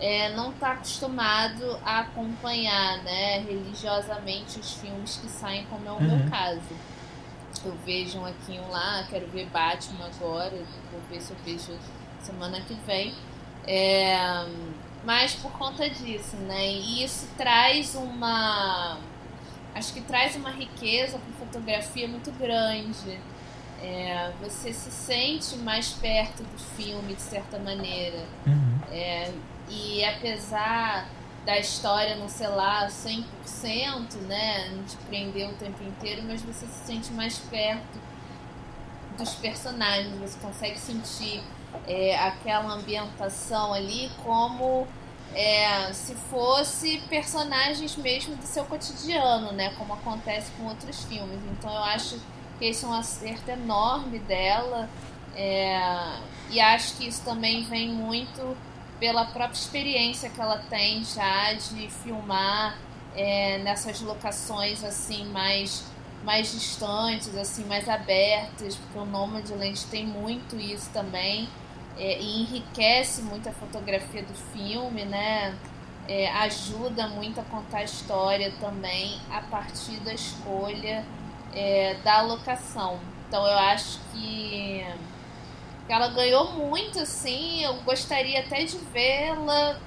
é, 0.00 0.30
não 0.30 0.50
está 0.50 0.72
acostumado 0.72 1.78
a 1.84 2.00
acompanhar 2.00 3.02
né, 3.02 3.40
religiosamente 3.40 4.58
os 4.58 4.74
filmes 4.74 5.16
que 5.16 5.28
saem, 5.28 5.66
como 5.66 5.86
é 5.86 5.92
o 5.92 5.94
uhum. 5.94 6.18
meu 6.18 6.30
caso. 6.30 6.60
Eu 7.64 7.76
vejo 7.84 8.20
um 8.20 8.26
aqui 8.26 8.52
um 8.52 8.70
lá, 8.70 9.04
quero 9.10 9.26
ver 9.28 9.46
Batman 9.46 10.06
agora, 10.06 10.56
vou 10.92 11.00
ver 11.10 11.20
se 11.20 11.32
eu 11.32 11.36
vejo 11.44 11.76
semana 12.20 12.60
que 12.60 12.74
vem. 12.86 13.12
É, 13.66 14.46
mas 15.08 15.34
por 15.34 15.50
conta 15.52 15.88
disso, 15.88 16.36
né? 16.36 16.66
E 16.70 17.02
isso 17.02 17.26
traz 17.34 17.94
uma. 17.94 18.98
Acho 19.74 19.94
que 19.94 20.02
traz 20.02 20.36
uma 20.36 20.50
riqueza 20.50 21.18
para 21.18 21.46
fotografia 21.46 22.06
muito 22.06 22.30
grande. 22.32 23.18
É, 23.80 24.30
você 24.38 24.70
se 24.70 24.90
sente 24.90 25.56
mais 25.56 25.92
perto 25.92 26.42
do 26.42 26.58
filme, 26.76 27.14
de 27.14 27.22
certa 27.22 27.58
maneira. 27.58 28.22
Uhum. 28.46 28.80
É, 28.92 29.32
e 29.70 30.04
apesar 30.04 31.08
da 31.46 31.58
história 31.58 32.14
não 32.16 32.28
ser 32.28 32.48
lá 32.48 32.86
100%, 32.86 34.14
né, 34.26 34.68
não 34.76 34.84
te 34.84 34.96
prender 35.08 35.48
o 35.48 35.54
tempo 35.54 35.82
inteiro, 35.84 36.20
mas 36.26 36.42
você 36.42 36.66
se 36.66 36.86
sente 36.86 37.10
mais 37.14 37.38
perto 37.38 37.98
dos 39.16 39.34
personagens, 39.36 40.14
você 40.18 40.38
consegue 40.38 40.78
sentir 40.78 41.42
é, 41.86 42.18
aquela 42.18 42.74
ambientação 42.74 43.72
ali 43.72 44.10
como 44.22 44.86
é, 45.34 45.92
se 45.92 46.14
fosse 46.14 46.98
personagens 47.08 47.96
mesmo 47.96 48.36
do 48.36 48.46
seu 48.46 48.64
cotidiano, 48.64 49.52
né, 49.52 49.72
como 49.76 49.92
acontece 49.92 50.50
com 50.52 50.64
outros 50.64 51.04
filmes. 51.04 51.40
Então 51.52 51.72
eu 51.72 51.84
acho 51.84 52.18
que 52.58 52.66
esse 52.66 52.84
é 52.84 52.88
um 52.88 52.94
acerto 52.94 53.50
enorme 53.50 54.18
dela. 54.18 54.88
É, 55.36 56.18
e 56.50 56.60
acho 56.60 56.96
que 56.96 57.06
isso 57.06 57.22
também 57.24 57.62
vem 57.64 57.90
muito 57.90 58.56
pela 58.98 59.24
própria 59.26 59.58
experiência 59.58 60.28
que 60.28 60.40
ela 60.40 60.58
tem 60.68 61.04
já 61.04 61.52
de 61.52 61.88
filmar 61.88 62.76
é, 63.14 63.58
nessas 63.58 64.00
locações 64.00 64.82
assim 64.82 65.24
mais 65.26 65.84
mais 66.24 66.50
distantes, 66.50 67.36
assim 67.36 67.64
mais 67.64 67.88
abertas, 67.88 68.74
porque 68.74 68.98
o 68.98 69.04
Nomadland 69.04 69.86
tem 69.86 70.04
muito 70.04 70.56
isso 70.56 70.90
também 70.90 71.48
é, 71.98 72.20
e 72.20 72.42
enriquece 72.42 73.22
muito 73.22 73.48
a 73.48 73.52
fotografia 73.52 74.22
do 74.22 74.34
filme, 74.52 75.04
né? 75.04 75.54
É, 76.06 76.30
ajuda 76.30 77.08
muito 77.08 77.38
a 77.38 77.42
contar 77.42 77.78
a 77.78 77.84
história 77.84 78.50
também 78.60 79.20
a 79.30 79.42
partir 79.42 79.98
da 80.00 80.14
escolha 80.14 81.04
é, 81.52 81.94
da 82.04 82.22
locação. 82.22 82.98
Então 83.28 83.46
eu 83.46 83.58
acho 83.58 83.98
que 84.12 84.86
ela 85.88 86.08
ganhou 86.08 86.52
muito, 86.52 87.00
assim. 87.00 87.62
Eu 87.62 87.74
gostaria 87.82 88.40
até 88.40 88.64
de 88.64 88.78
vê-la 88.92 89.78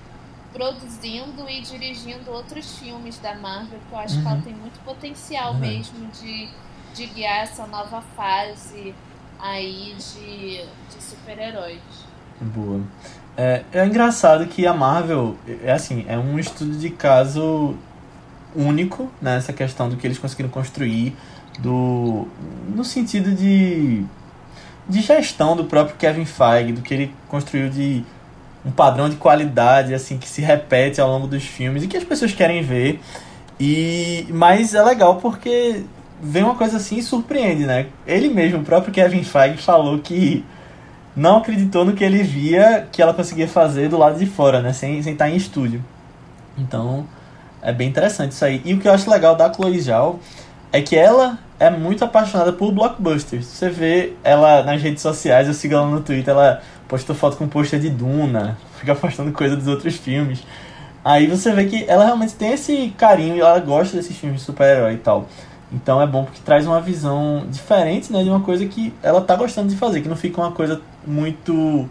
produzindo 0.52 1.50
e 1.50 1.62
dirigindo 1.62 2.30
outros 2.30 2.78
filmes 2.78 3.18
da 3.20 3.36
Marvel, 3.36 3.80
que 3.88 3.94
eu 3.94 4.00
acho 4.00 4.16
uhum. 4.16 4.22
que 4.22 4.28
ela 4.28 4.36
uhum. 4.36 4.42
tem 4.42 4.54
muito 4.54 4.80
potencial 4.84 5.54
uhum. 5.54 5.60
mesmo 5.60 6.08
de, 6.08 6.50
de 6.94 7.06
guiar 7.08 7.44
essa 7.44 7.66
nova 7.66 8.02
fase 8.16 8.94
aí 9.42 9.96
de, 9.98 10.62
de 10.96 11.04
super-heróis. 11.04 11.80
Boa. 12.40 12.82
É, 13.38 13.64
é 13.72 13.86
engraçado 13.86 14.46
que 14.46 14.68
a 14.68 14.74
Marvel, 14.74 15.36
é 15.64 15.72
assim, 15.72 16.06
é 16.08 16.18
um 16.18 16.38
estudo 16.38 16.78
de 16.78 16.90
caso 16.90 17.76
único 18.56 19.10
nessa 19.22 19.54
questão 19.54 19.90
do 19.90 19.96
que 19.96 20.06
eles 20.06 20.18
conseguiram 20.18 20.50
construir 20.50 21.16
do 21.60 22.28
no 22.76 22.84
sentido 22.84 23.34
de 23.34 24.04
de 24.88 25.02
gestão 25.02 25.56
do 25.56 25.66
próprio 25.66 25.96
Kevin 25.96 26.26
Feige, 26.26 26.74
do 26.74 26.82
que 26.82 26.94
ele 26.94 27.16
construiu 27.30 27.70
de 27.70 28.04
um 28.66 28.72
padrão 28.72 29.10
de 29.10 29.16
qualidade 29.16 29.94
assim 29.94 30.18
que 30.18 30.28
se 30.28 30.42
repete 30.42 31.00
ao 31.00 31.10
longo 31.10 31.28
dos 31.28 31.44
filmes 31.44 31.84
e 31.84 31.88
que 31.88 31.96
as 31.96 32.04
pessoas 32.04 32.34
querem 32.34 32.62
ver. 32.62 33.00
E 33.60 34.28
mas 34.30 34.74
é 34.74 34.84
legal 34.84 35.16
porque 35.18 35.84
vem 36.22 36.44
uma 36.44 36.56
coisa 36.56 36.78
assim 36.78 36.98
e 36.98 37.04
surpreende, 37.04 37.66
né? 37.66 37.88
Ele 38.06 38.30
mesmo, 38.30 38.60
o 38.60 38.64
próprio 38.64 38.94
Kevin 38.94 39.24
Feige 39.24 39.58
falou 39.58 40.00
que 40.00 40.46
não 41.16 41.38
acreditou 41.38 41.84
no 41.84 41.94
que 41.94 42.04
ele 42.04 42.24
via 42.24 42.88
que 42.92 43.02
ela 43.02 43.14
conseguia 43.14 43.48
fazer 43.48 43.90
do 43.90 43.98
lado 43.98 44.18
de 44.18 44.26
fora, 44.26 44.62
né? 44.62 44.72
Sem, 44.72 45.02
sem 45.02 45.14
estar 45.14 45.30
em 45.30 45.36
estúdio. 45.36 45.84
Então, 46.58 47.06
é 47.62 47.74
bem 47.74 47.90
interessante 47.90 48.32
isso 48.32 48.46
aí. 48.46 48.62
E 48.64 48.74
o 48.74 48.80
que 48.80 48.88
eu 48.88 48.94
acho 48.94 49.10
legal 49.10 49.36
da 49.36 49.52
Chloe 49.52 49.80
Zhao 49.80 50.20
é 50.72 50.82
que 50.82 50.96
ela 50.96 51.38
é 51.60 51.70
muito 51.70 52.04
apaixonada 52.04 52.54
por 52.54 52.72
blockbusters. 52.72 53.46
Você 53.46 53.70
vê 53.70 54.14
ela 54.24 54.64
nas 54.64 54.82
redes 54.82 55.02
sociais, 55.02 55.48
eu 55.48 55.54
sigo 55.54 55.74
ela 55.74 55.88
no 55.88 56.02
Twitter, 56.02 56.34
ela 56.34 56.62
postou 56.88 57.16
foto 57.16 57.38
com 57.38 57.48
pôster 57.48 57.80
de 57.80 57.90
Duna, 57.90 58.58
fica 58.80 58.96
postando 58.96 59.32
coisa 59.32 59.56
dos 59.56 59.68
outros 59.68 59.96
filmes. 59.96 60.44
Aí 61.04 61.26
você 61.26 61.52
vê 61.52 61.66
que 61.66 61.86
ela 61.88 62.06
realmente 62.06 62.36
tem 62.36 62.54
esse 62.54 62.94
carinho 62.96 63.40
ela 63.40 63.60
gosta 63.60 63.98
desses 63.98 64.16
filmes 64.16 64.40
de 64.40 64.46
super-herói 64.46 64.94
e 64.94 64.98
tal. 64.98 65.28
Então 65.72 66.02
é 66.02 66.08
bom 66.08 66.26
porque 66.26 66.42
traz 66.44 66.68
uma 66.68 66.82
visão 66.82 67.46
diferente, 67.50 68.12
né, 68.12 68.24
de 68.24 68.30
uma 68.30 68.42
coisa 68.42 68.66
que 68.66 68.94
ela 69.02 69.22
tá 69.22 69.36
gostando 69.36 69.70
de 69.70 69.78
fazer, 69.78 70.02
que 70.02 70.10
não 70.10 70.18
fica 70.18 70.42
uma 70.42 70.52
coisa 70.52 70.82
muito 71.06 71.88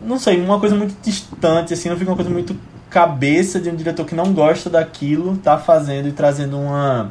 não 0.00 0.18
sei, 0.18 0.40
uma 0.40 0.60
coisa 0.60 0.74
muito 0.74 0.94
distante 1.02 1.74
assim, 1.74 1.88
não 1.88 1.96
fica 1.96 2.10
uma 2.10 2.16
coisa 2.16 2.30
muito 2.30 2.58
cabeça 2.88 3.60
de 3.60 3.68
um 3.68 3.76
diretor 3.76 4.06
que 4.06 4.14
não 4.14 4.32
gosta 4.32 4.70
daquilo, 4.70 5.36
tá 5.36 5.58
fazendo 5.58 6.08
e 6.08 6.12
trazendo 6.12 6.58
uma 6.58 7.10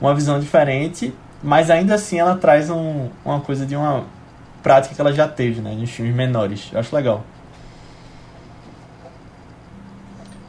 uma 0.00 0.14
visão 0.14 0.38
diferente, 0.38 1.12
mas 1.42 1.70
ainda 1.70 1.94
assim 1.94 2.18
ela 2.18 2.36
traz 2.36 2.70
um, 2.70 3.08
uma 3.24 3.40
coisa 3.40 3.64
de 3.66 3.76
uma 3.76 4.04
prática 4.62 4.94
que 4.94 5.00
ela 5.00 5.12
já 5.12 5.28
teve, 5.28 5.60
né, 5.60 5.72
nos 5.72 5.90
filmes 5.90 6.14
menores. 6.14 6.70
Eu 6.72 6.80
acho 6.80 6.94
legal. 6.94 7.24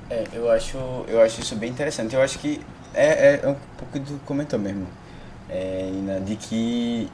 É, 0.10 0.24
eu 0.34 0.50
acho, 0.50 0.78
eu 1.08 1.22
acho 1.22 1.42
isso 1.42 1.56
bem 1.56 1.70
interessante. 1.70 2.16
Eu 2.16 2.22
acho 2.22 2.40
que 2.40 2.62
é, 3.04 3.40
é 3.44 3.48
um 3.48 3.56
pouco 3.78 4.00
do 4.00 4.20
comentou 4.26 4.60
mesmo, 4.60 4.88
é, 5.50 5.90
de 6.26 6.36
que 6.36 7.10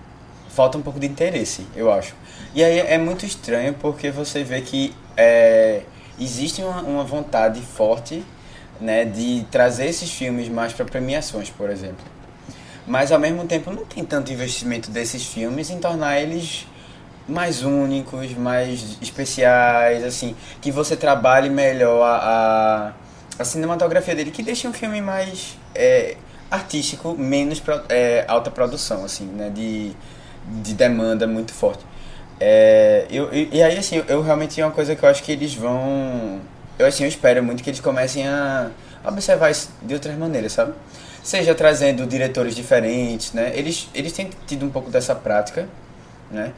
falta 0.50 0.78
um 0.78 0.82
pouco 0.82 1.00
de 1.00 1.08
interesse, 1.08 1.66
eu 1.76 1.92
acho. 1.92 2.16
E 2.54 2.64
aí 2.64 2.80
é 2.80 2.98
muito 2.98 3.26
estranho 3.26 3.74
porque 3.74 4.12
você 4.12 4.44
vê 4.44 4.62
que 4.62 4.96
é, 5.18 5.82
existe 6.20 6.62
uma, 6.62 6.82
uma 6.82 7.04
vontade 7.04 7.62
forte 7.62 8.24
né, 8.80 9.06
de 9.06 9.46
trazer 9.52 9.88
esses 9.88 10.12
filmes 10.12 10.50
mais 10.50 10.74
para 10.74 10.86
premiações, 10.86 11.50
por 11.50 11.70
exemplo 11.70 12.14
mas 12.86 13.12
ao 13.12 13.20
mesmo 13.20 13.46
tempo 13.46 13.72
não 13.72 13.86
tem 13.86 14.04
tanto 14.04 14.32
investimento 14.32 14.92
desses 14.92 15.26
filmes 15.26 15.70
em 15.70 15.80
tornar 15.80 16.20
eles 16.20 16.68
mais 17.28 17.64
únicos, 17.64 18.34
mais 18.34 18.98
especiais, 19.02 20.04
assim, 20.04 20.36
que 20.62 20.72
você 20.72 20.96
trabalhe 20.96 21.50
melhor 21.50 22.04
a, 22.04 22.92
a, 23.40 23.42
a 23.42 23.46
cinematografia 23.46 24.14
dele, 24.14 24.32
que 24.32 24.44
deixe 24.44 24.68
um 24.68 24.74
filme 24.74 25.02
mais 25.02 25.58
é, 25.76 26.18
artístico, 26.50 27.16
menos 27.18 27.60
pro, 27.60 27.82
é, 27.90 28.26
alta 28.28 28.52
produção, 28.52 29.04
assim, 29.04 29.26
né, 29.26 29.50
de, 29.50 29.92
de 30.62 30.74
demanda 30.74 31.28
muito 31.28 31.54
forte. 31.54 31.84
É, 32.40 33.06
eu, 33.10 33.30
e 33.34 33.62
aí, 33.62 33.78
assim, 33.78 34.04
eu 34.08 34.22
realmente 34.22 34.60
é 34.60 34.66
uma 34.66 34.72
coisa 34.72 34.96
que 34.96 35.04
eu 35.04 35.10
acho 35.10 35.24
que 35.24 35.32
eles 35.32 35.54
vão... 35.54 36.42
Eu, 36.78 36.88
assim, 36.88 37.04
eu 37.04 37.10
espero 37.10 37.44
muito 37.44 37.64
que 37.64 37.70
eles 37.70 37.80
comecem 37.80 38.28
a 38.28 38.72
observar 39.06 39.52
isso 39.52 39.70
de 39.82 39.94
outras 39.94 40.18
maneiras, 40.18 40.54
sabe? 40.54 40.74
seja 41.24 41.56
trazendo 41.56 42.06
diretores 42.06 42.54
diferentes, 42.54 43.32
né? 43.32 43.54
Eles, 43.56 43.88
eles 43.94 44.12
têm 44.12 44.30
tido 44.46 44.66
um 44.66 44.70
pouco 44.70 44.90
dessa 44.90 45.16
prática 45.16 45.70
né? 46.34 46.52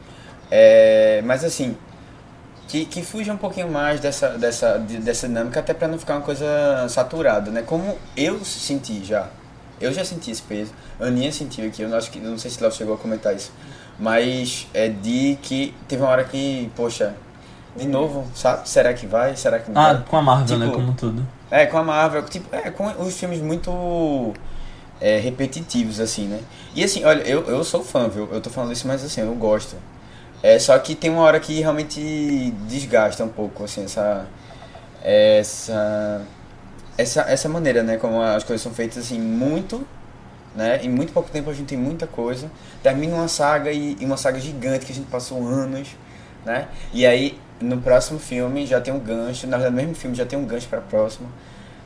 É, 0.49 1.21
mas 1.25 1.43
assim, 1.43 1.77
que, 2.67 2.85
que 2.85 3.03
fuja 3.03 3.33
um 3.33 3.37
pouquinho 3.37 3.71
mais 3.71 3.99
dessa, 3.99 4.29
dessa, 4.37 4.77
dessa 4.77 5.27
dinâmica, 5.27 5.59
até 5.59 5.73
para 5.73 5.87
não 5.87 5.97
ficar 5.97 6.15
uma 6.15 6.21
coisa 6.21 6.87
saturada, 6.89 7.51
né? 7.51 7.61
Como 7.61 7.97
eu 8.15 8.43
senti 8.43 9.03
já. 9.03 9.27
Eu 9.79 9.93
já 9.93 10.05
senti 10.05 10.31
esse 10.31 10.41
peso. 10.41 10.71
A 10.99 11.05
Aninha 11.05 11.31
sentiu 11.31 11.67
aqui, 11.67 11.81
eu 11.81 11.89
não, 11.89 11.97
acho 11.97 12.09
que, 12.09 12.19
não 12.19 12.37
sei 12.37 12.49
se 12.49 12.61
ela 12.61 12.71
chegou 12.71 12.95
a 12.95 12.97
comentar 12.97 13.35
isso. 13.35 13.51
Mas 13.99 14.67
é 14.73 14.89
de 14.89 15.37
que 15.41 15.73
teve 15.87 16.01
uma 16.01 16.09
hora 16.09 16.23
que, 16.23 16.71
poxa, 16.75 17.15
de 17.75 17.87
novo, 17.87 18.25
sabe? 18.33 18.67
Será 18.67 18.93
que 18.93 19.05
vai? 19.05 19.35
Será 19.35 19.59
que 19.59 19.69
não 19.69 19.81
ah, 19.81 19.93
vai? 19.93 20.03
com 20.03 20.17
a 20.17 20.21
Marvel, 20.21 20.57
né? 20.57 20.65
Tipo, 20.65 20.77
Como 20.77 20.93
tudo. 20.93 21.27
É, 21.51 21.65
com 21.65 21.77
a 21.77 21.83
Marvel, 21.83 22.23
tipo, 22.23 22.53
é, 22.55 22.71
com 22.71 22.87
os 23.01 23.17
filmes 23.17 23.41
muito 23.41 24.33
é, 24.99 25.19
repetitivos, 25.19 25.99
assim, 25.99 26.25
né? 26.27 26.39
E 26.73 26.83
assim, 26.83 27.03
olha, 27.03 27.21
eu, 27.23 27.43
eu 27.47 27.63
sou 27.63 27.83
fã, 27.83 28.07
viu? 28.07 28.27
Eu 28.31 28.41
tô 28.41 28.49
falando 28.49 28.71
isso, 28.71 28.87
mas 28.87 29.03
assim, 29.03 29.21
eu 29.21 29.33
gosto. 29.35 29.75
É, 30.45 30.59
só 30.59 30.77
que 30.77 30.93
tem 30.93 31.09
uma 31.09 31.23
hora 31.23 31.39
que 31.39 31.59
realmente 31.59 32.53
desgasta 32.67 33.23
um 33.23 33.29
pouco, 33.29 33.63
assim, 33.63 33.85
essa. 33.85 34.27
Essa. 35.01 36.21
Essa, 36.95 37.21
essa 37.21 37.49
maneira, 37.49 37.81
né? 37.81 37.97
Como 37.97 38.21
as 38.21 38.43
coisas 38.43 38.61
são 38.61 38.71
feitas, 38.71 38.99
assim, 38.99 39.19
muito. 39.19 39.87
Né? 40.55 40.81
Em 40.83 40.89
muito 40.89 41.11
pouco 41.11 41.31
tempo 41.31 41.49
a 41.49 41.53
gente 41.53 41.65
tem 41.65 41.77
muita 41.79 42.05
coisa. 42.05 42.51
Termina 42.83 43.15
uma 43.15 43.27
saga 43.27 43.71
e, 43.71 43.97
e 43.99 44.05
uma 44.05 44.17
saga 44.17 44.39
gigante 44.39 44.85
que 44.85 44.91
a 44.91 44.95
gente 44.95 45.07
passou 45.07 45.43
anos, 45.47 45.87
né? 46.45 46.67
E 46.93 47.07
aí, 47.07 47.39
no 47.59 47.81
próximo 47.81 48.19
filme 48.19 48.67
já 48.67 48.79
tem 48.79 48.93
um 48.93 48.99
gancho. 48.99 49.47
Na 49.47 49.57
verdade, 49.57 49.75
no 49.75 49.81
mesmo 49.81 49.95
filme 49.95 50.15
já 50.15 50.27
tem 50.27 50.37
um 50.37 50.45
gancho 50.45 50.67
pra 50.67 50.79
próximo. 50.79 51.27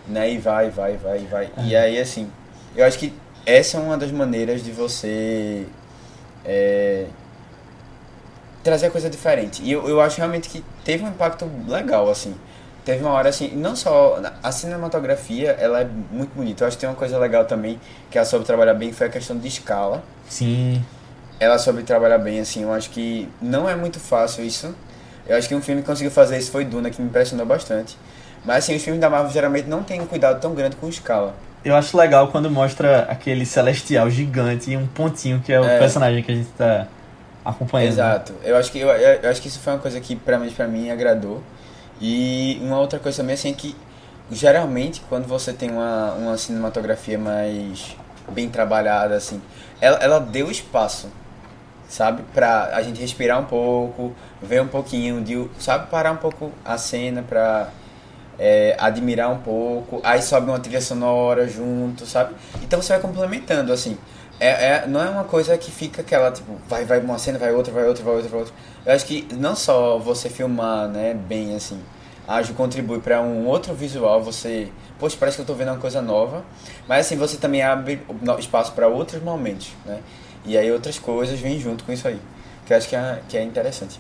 Né? 0.05 0.33
E 0.33 0.37
vai, 0.37 0.69
vai, 0.69 0.97
vai, 0.97 1.19
vai. 1.19 1.49
E 1.59 1.77
aí, 1.77 1.97
assim, 1.97 2.29
eu 2.75 2.85
acho 2.85 2.99
que 2.99 3.13
essa 3.45 3.77
é 3.77 3.79
uma 3.79 3.97
das 3.97 4.11
maneiras 4.11 4.61
de 4.61 4.73
você. 4.73 5.65
É, 6.43 7.05
trazer 8.63 8.89
coisa 8.91 9.09
diferente. 9.09 9.61
E 9.63 9.71
eu, 9.71 9.87
eu 9.87 10.01
acho 10.01 10.17
realmente 10.17 10.49
que 10.49 10.63
teve 10.83 11.03
um 11.03 11.07
impacto 11.07 11.49
legal, 11.67 12.09
assim. 12.09 12.35
Teve 12.85 13.03
uma 13.03 13.11
hora, 13.13 13.29
assim, 13.29 13.51
não 13.55 13.75
só 13.75 14.19
a 14.41 14.51
cinematografia, 14.51 15.51
ela 15.59 15.81
é 15.81 15.87
muito 16.11 16.31
bonita. 16.33 16.63
Eu 16.63 16.67
acho 16.67 16.77
que 16.77 16.81
tem 16.81 16.89
uma 16.89 16.95
coisa 16.95 17.17
legal 17.19 17.45
também, 17.45 17.79
que 18.09 18.17
ela 18.17 18.25
soube 18.25 18.45
trabalhar 18.45 18.73
bem, 18.73 18.91
foi 18.91 19.07
a 19.07 19.09
questão 19.09 19.37
de 19.37 19.47
escala. 19.47 20.01
Sim. 20.27 20.83
Ela 21.39 21.57
soube 21.59 21.83
trabalhar 21.83 22.17
bem, 22.17 22.39
assim, 22.39 22.63
eu 22.63 22.73
acho 22.73 22.89
que 22.89 23.29
não 23.41 23.69
é 23.69 23.75
muito 23.75 23.99
fácil 23.99 24.43
isso. 24.43 24.73
Eu 25.27 25.37
acho 25.37 25.47
que 25.47 25.53
um 25.55 25.61
filme 25.61 25.81
que 25.81 25.87
conseguiu 25.87 26.11
fazer 26.11 26.37
isso 26.37 26.51
foi 26.51 26.65
Duna, 26.65 26.89
que 26.89 27.01
me 27.01 27.07
impressionou 27.07 27.45
bastante. 27.45 27.95
Mas, 28.43 28.63
assim, 28.63 28.75
os 28.75 28.81
filmes 28.81 28.99
da 28.99 29.09
Marvel 29.09 29.31
geralmente 29.31 29.67
não 29.67 29.83
têm 29.83 30.01
um 30.01 30.07
cuidado 30.07 30.39
tão 30.41 30.53
grande 30.55 30.75
com 30.77 30.87
escala. 30.89 31.35
Eu 31.63 31.75
acho 31.75 31.95
legal 31.97 32.29
quando 32.29 32.49
mostra 32.49 33.01
aquele 33.03 33.45
celestial 33.45 34.09
gigante 34.09 34.71
e 34.71 34.77
um 34.77 34.87
pontinho 34.87 35.41
que 35.45 35.51
é 35.53 35.59
o 35.59 35.63
É. 35.65 35.77
personagem 35.77 36.23
que 36.23 36.31
a 36.31 36.35
gente 36.35 36.49
tá 36.57 36.87
acompanhando. 37.49 37.91
Exato. 37.91 38.33
Eu 38.43 38.55
acho 38.55 38.71
que 38.71 38.79
eu, 38.79 38.89
eu 38.89 39.29
acho 39.29 39.41
que 39.41 39.47
isso 39.47 39.59
foi 39.59 39.73
uma 39.73 39.79
coisa 39.79 39.99
que 39.99 40.15
pra 40.15 40.37
mim, 40.39 40.51
pra 40.51 40.67
mim 40.67 40.89
agradou. 40.89 41.41
E 42.01 42.59
uma 42.61 42.79
outra 42.79 42.99
coisa 42.99 43.17
também 43.21 43.33
assim 43.33 43.51
é 43.51 43.53
que 43.53 43.75
geralmente 44.31 45.01
quando 45.09 45.27
você 45.27 45.51
tem 45.51 45.71
uma, 45.71 46.13
uma 46.13 46.37
cinematografia 46.37 47.17
mais 47.17 47.95
bem 48.31 48.47
trabalhada 48.49 49.15
assim, 49.15 49.41
ela, 49.81 49.97
ela 49.97 50.19
deu 50.19 50.51
espaço, 50.51 51.09
sabe, 51.87 52.23
pra 52.33 52.75
a 52.75 52.81
gente 52.81 53.01
respirar 53.01 53.39
um 53.39 53.45
pouco, 53.45 54.13
ver 54.41 54.61
um 54.61 54.67
pouquinho 54.67 55.21
de, 55.21 55.49
sabe, 55.59 55.87
parar 55.89 56.11
um 56.11 56.17
pouco 56.17 56.51
a 56.63 56.77
cena 56.77 57.23
pra 57.23 57.69
é, 58.37 58.75
admirar 58.79 59.29
um 59.29 59.39
pouco, 59.39 59.99
aí 60.03 60.21
sobe 60.21 60.49
uma 60.49 60.59
trilha 60.59 60.81
sonora 60.81 61.47
junto, 61.47 62.05
sabe? 62.05 62.33
Então 62.61 62.81
você 62.81 62.93
vai 62.93 63.01
complementando, 63.01 63.73
assim. 63.73 63.97
É, 64.39 64.47
é, 64.47 64.87
não 64.87 65.01
é 65.01 65.09
uma 65.09 65.25
coisa 65.25 65.57
que 65.57 65.69
fica 65.69 66.01
aquela, 66.01 66.31
tipo, 66.31 66.55
vai, 66.67 66.85
vai 66.85 66.99
uma 66.99 67.17
cena, 67.17 67.37
vai 67.37 67.51
outra, 67.51 67.73
vai 67.73 67.85
outra, 67.85 68.03
vai 68.03 68.13
outra, 68.15 68.29
vai 68.29 68.39
outra. 68.39 68.53
Eu 68.85 68.93
acho 68.93 69.05
que 69.05 69.27
não 69.33 69.55
só 69.55 69.99
você 69.99 70.29
filmar, 70.29 70.87
né, 70.87 71.13
bem, 71.13 71.55
assim, 71.55 71.79
ágil 72.25 72.55
contribui 72.55 72.99
para 72.99 73.21
um 73.21 73.45
outro 73.47 73.73
visual, 73.73 74.23
você, 74.23 74.71
poxa, 74.97 75.17
parece 75.19 75.35
que 75.35 75.41
eu 75.41 75.45
tô 75.45 75.53
vendo 75.55 75.69
uma 75.69 75.77
coisa 75.77 76.01
nova, 76.01 76.45
mas 76.87 77.05
assim, 77.05 77.17
você 77.17 77.35
também 77.37 77.61
abre 77.61 78.01
espaço 78.37 78.71
para 78.71 78.87
outros 78.87 79.21
momentos, 79.21 79.71
né? 79.85 79.99
E 80.45 80.57
aí 80.57 80.71
outras 80.71 80.97
coisas 80.97 81.37
vêm 81.39 81.59
junto 81.59 81.83
com 81.83 81.91
isso 81.91 82.07
aí, 82.07 82.19
que 82.65 82.71
eu 82.71 82.77
acho 82.77 82.87
que 82.87 82.95
é, 82.95 83.21
que 83.27 83.37
é 83.37 83.43
interessante. 83.43 83.99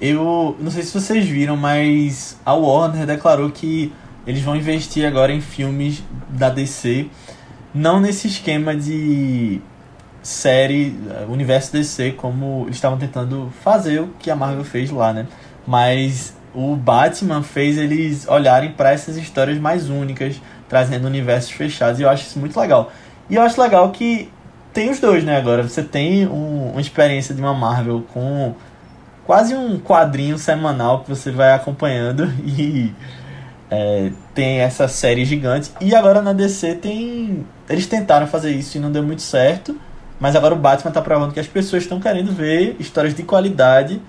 Eu 0.00 0.56
não 0.58 0.70
sei 0.70 0.82
se 0.82 0.92
vocês 0.98 1.24
viram, 1.24 1.56
mas 1.56 2.36
a 2.44 2.52
Warner 2.54 3.06
declarou 3.06 3.50
que 3.50 3.92
eles 4.26 4.42
vão 4.42 4.56
investir 4.56 5.06
agora 5.06 5.32
em 5.32 5.40
filmes 5.40 6.02
da 6.28 6.48
DC, 6.48 7.08
não 7.74 8.00
nesse 8.00 8.28
esquema 8.28 8.74
de 8.74 9.60
série, 10.22 10.96
eh, 11.10 11.26
universo 11.28 11.72
DC, 11.72 12.12
como 12.12 12.62
eles 12.64 12.76
estavam 12.76 12.96
tentando 12.98 13.52
fazer 13.62 14.00
o 14.00 14.08
que 14.18 14.30
a 14.30 14.36
Marvel 14.36 14.64
fez 14.64 14.90
lá, 14.90 15.12
né? 15.12 15.26
Mas 15.66 16.34
o 16.54 16.74
Batman 16.76 17.42
fez 17.42 17.76
eles 17.76 18.26
olharem 18.28 18.72
para 18.72 18.92
essas 18.92 19.16
histórias 19.16 19.58
mais 19.58 19.90
únicas, 19.90 20.40
trazendo 20.68 21.06
universos 21.06 21.50
fechados, 21.50 22.00
e 22.00 22.04
eu 22.04 22.08
acho 22.08 22.22
isso 22.22 22.38
muito 22.38 22.58
legal. 22.58 22.90
E 23.28 23.34
eu 23.34 23.42
acho 23.42 23.60
legal 23.60 23.90
que 23.90 24.30
tem 24.72 24.90
os 24.90 24.98
dois, 25.00 25.24
né? 25.24 25.36
Agora 25.36 25.62
você 25.62 25.82
tem 25.82 26.26
um- 26.26 26.70
uma 26.72 26.80
experiência 26.80 27.34
de 27.34 27.40
uma 27.40 27.54
Marvel 27.54 28.04
com 28.12 28.54
quase 29.26 29.54
um 29.54 29.78
quadrinho 29.78 30.38
semanal 30.38 31.00
que 31.02 31.08
você 31.10 31.30
vai 31.30 31.52
acompanhando 31.52 32.32
e 32.44 32.92
é, 33.70 34.10
tem 34.34 34.58
essa 34.58 34.86
série 34.88 35.24
gigante. 35.24 35.70
E 35.80 35.94
agora 35.94 36.20
na 36.20 36.32
DC 36.32 36.76
tem. 36.76 37.46
Eles 37.68 37.86
tentaram 37.86 38.26
fazer 38.26 38.50
isso 38.52 38.76
e 38.76 38.80
não 38.80 38.90
deu 38.90 39.02
muito 39.02 39.22
certo. 39.22 39.78
Mas 40.20 40.36
agora 40.36 40.54
o 40.54 40.58
Batman 40.58 40.92
tá 40.92 41.02
provando 41.02 41.32
que 41.32 41.40
as 41.40 41.46
pessoas 41.46 41.82
estão 41.82 42.00
querendo 42.00 42.32
ver 42.32 42.76
histórias 42.78 43.14
de 43.14 43.22
qualidade. 43.22 44.00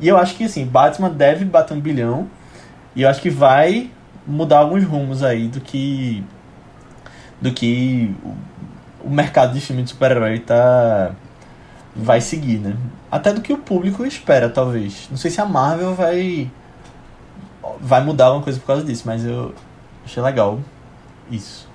E 0.00 0.08
eu 0.08 0.16
acho 0.16 0.34
que 0.34 0.44
assim, 0.44 0.66
Batman 0.66 1.10
deve 1.10 1.44
bater 1.44 1.74
um 1.74 1.80
bilhão. 1.80 2.28
E 2.94 3.02
eu 3.02 3.08
acho 3.08 3.20
que 3.20 3.30
vai 3.30 3.90
mudar 4.26 4.58
alguns 4.58 4.84
rumos 4.84 5.22
aí 5.22 5.48
do 5.48 5.60
que. 5.60 6.24
Do 7.40 7.52
que 7.52 8.14
o, 9.02 9.10
mercado 9.10 9.52
de 9.52 9.60
filme 9.60 9.82
de 9.82 9.90
super-herói 9.90 10.38
tá. 10.40 11.12
Vai 11.94 12.20
seguir, 12.20 12.58
né? 12.58 12.74
Até 13.10 13.32
do 13.32 13.42
que 13.42 13.52
o 13.52 13.58
público 13.58 14.04
espera, 14.06 14.48
talvez. 14.48 15.06
Não 15.10 15.16
sei 15.16 15.30
se 15.30 15.40
a 15.40 15.44
Marvel 15.44 15.94
vai. 15.94 16.50
Vai 17.80 18.02
mudar 18.02 18.26
alguma 18.26 18.42
coisa 18.44 18.58
por 18.58 18.66
causa 18.66 18.84
disso, 18.84 19.04
mas 19.06 19.24
eu 19.24 19.54
achei 20.04 20.22
legal 20.22 20.58
isso. 21.30 21.68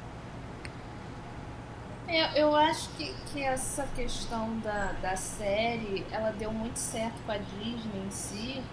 É, 2.07 2.41
eu 2.41 2.55
acho 2.55 2.89
que, 2.91 3.13
que 3.31 3.41
essa 3.43 3.83
questão 3.95 4.57
da, 4.59 4.93
da 5.01 5.15
série, 5.17 6.05
ela 6.11 6.31
deu 6.31 6.51
muito 6.53 6.77
certo 6.77 7.15
com 7.25 7.31
a 7.33 7.37
Disney 7.37 8.05
em 8.07 8.11
si, 8.11 8.63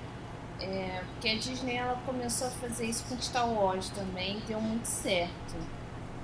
é, 0.61 1.03
porque 1.13 1.29
a 1.29 1.39
Disney 1.39 1.77
ela 1.77 1.99
começou 2.07 2.47
a 2.47 2.51
fazer 2.51 2.87
isso 2.87 3.05
com 3.09 3.21
Star 3.21 3.49
Wars 3.49 3.89
também, 3.91 4.41
deu 4.47 4.61
muito 4.61 4.85
certo. 4.87 5.57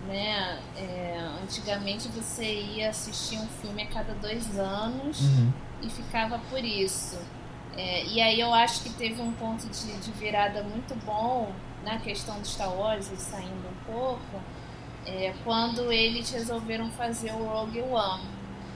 Né? 0.06 0.58
É, 0.76 1.18
antigamente 1.42 2.08
você 2.08 2.44
ia 2.44 2.90
assistir 2.90 3.38
um 3.38 3.46
filme 3.48 3.82
a 3.82 3.86
cada 3.88 4.14
dois 4.14 4.56
anos 4.58 5.20
Uhum. 5.20 5.52
e 5.82 5.90
ficava 5.90 6.38
por 6.48 6.64
isso. 6.64 7.18
É, 7.76 8.04
e 8.04 8.20
aí 8.20 8.40
eu 8.40 8.52
acho 8.52 8.82
que 8.82 8.90
teve 8.90 9.20
um 9.22 9.32
ponto 9.32 9.66
de, 9.68 9.92
de 9.98 10.10
virada 10.12 10.62
muito 10.62 10.94
bom 11.04 11.52
na 11.84 11.98
questão 11.98 12.38
do 12.40 12.46
Star 12.46 12.72
Wars, 12.74 13.06
saindo 13.16 13.68
um 13.68 13.92
pouco, 13.92 14.42
é, 15.06 15.32
quando 15.44 15.90
eles 15.92 16.30
resolveram 16.30 16.90
fazer 16.90 17.32
o 17.32 17.44
Rogue 17.44 17.80
One. 17.80 18.24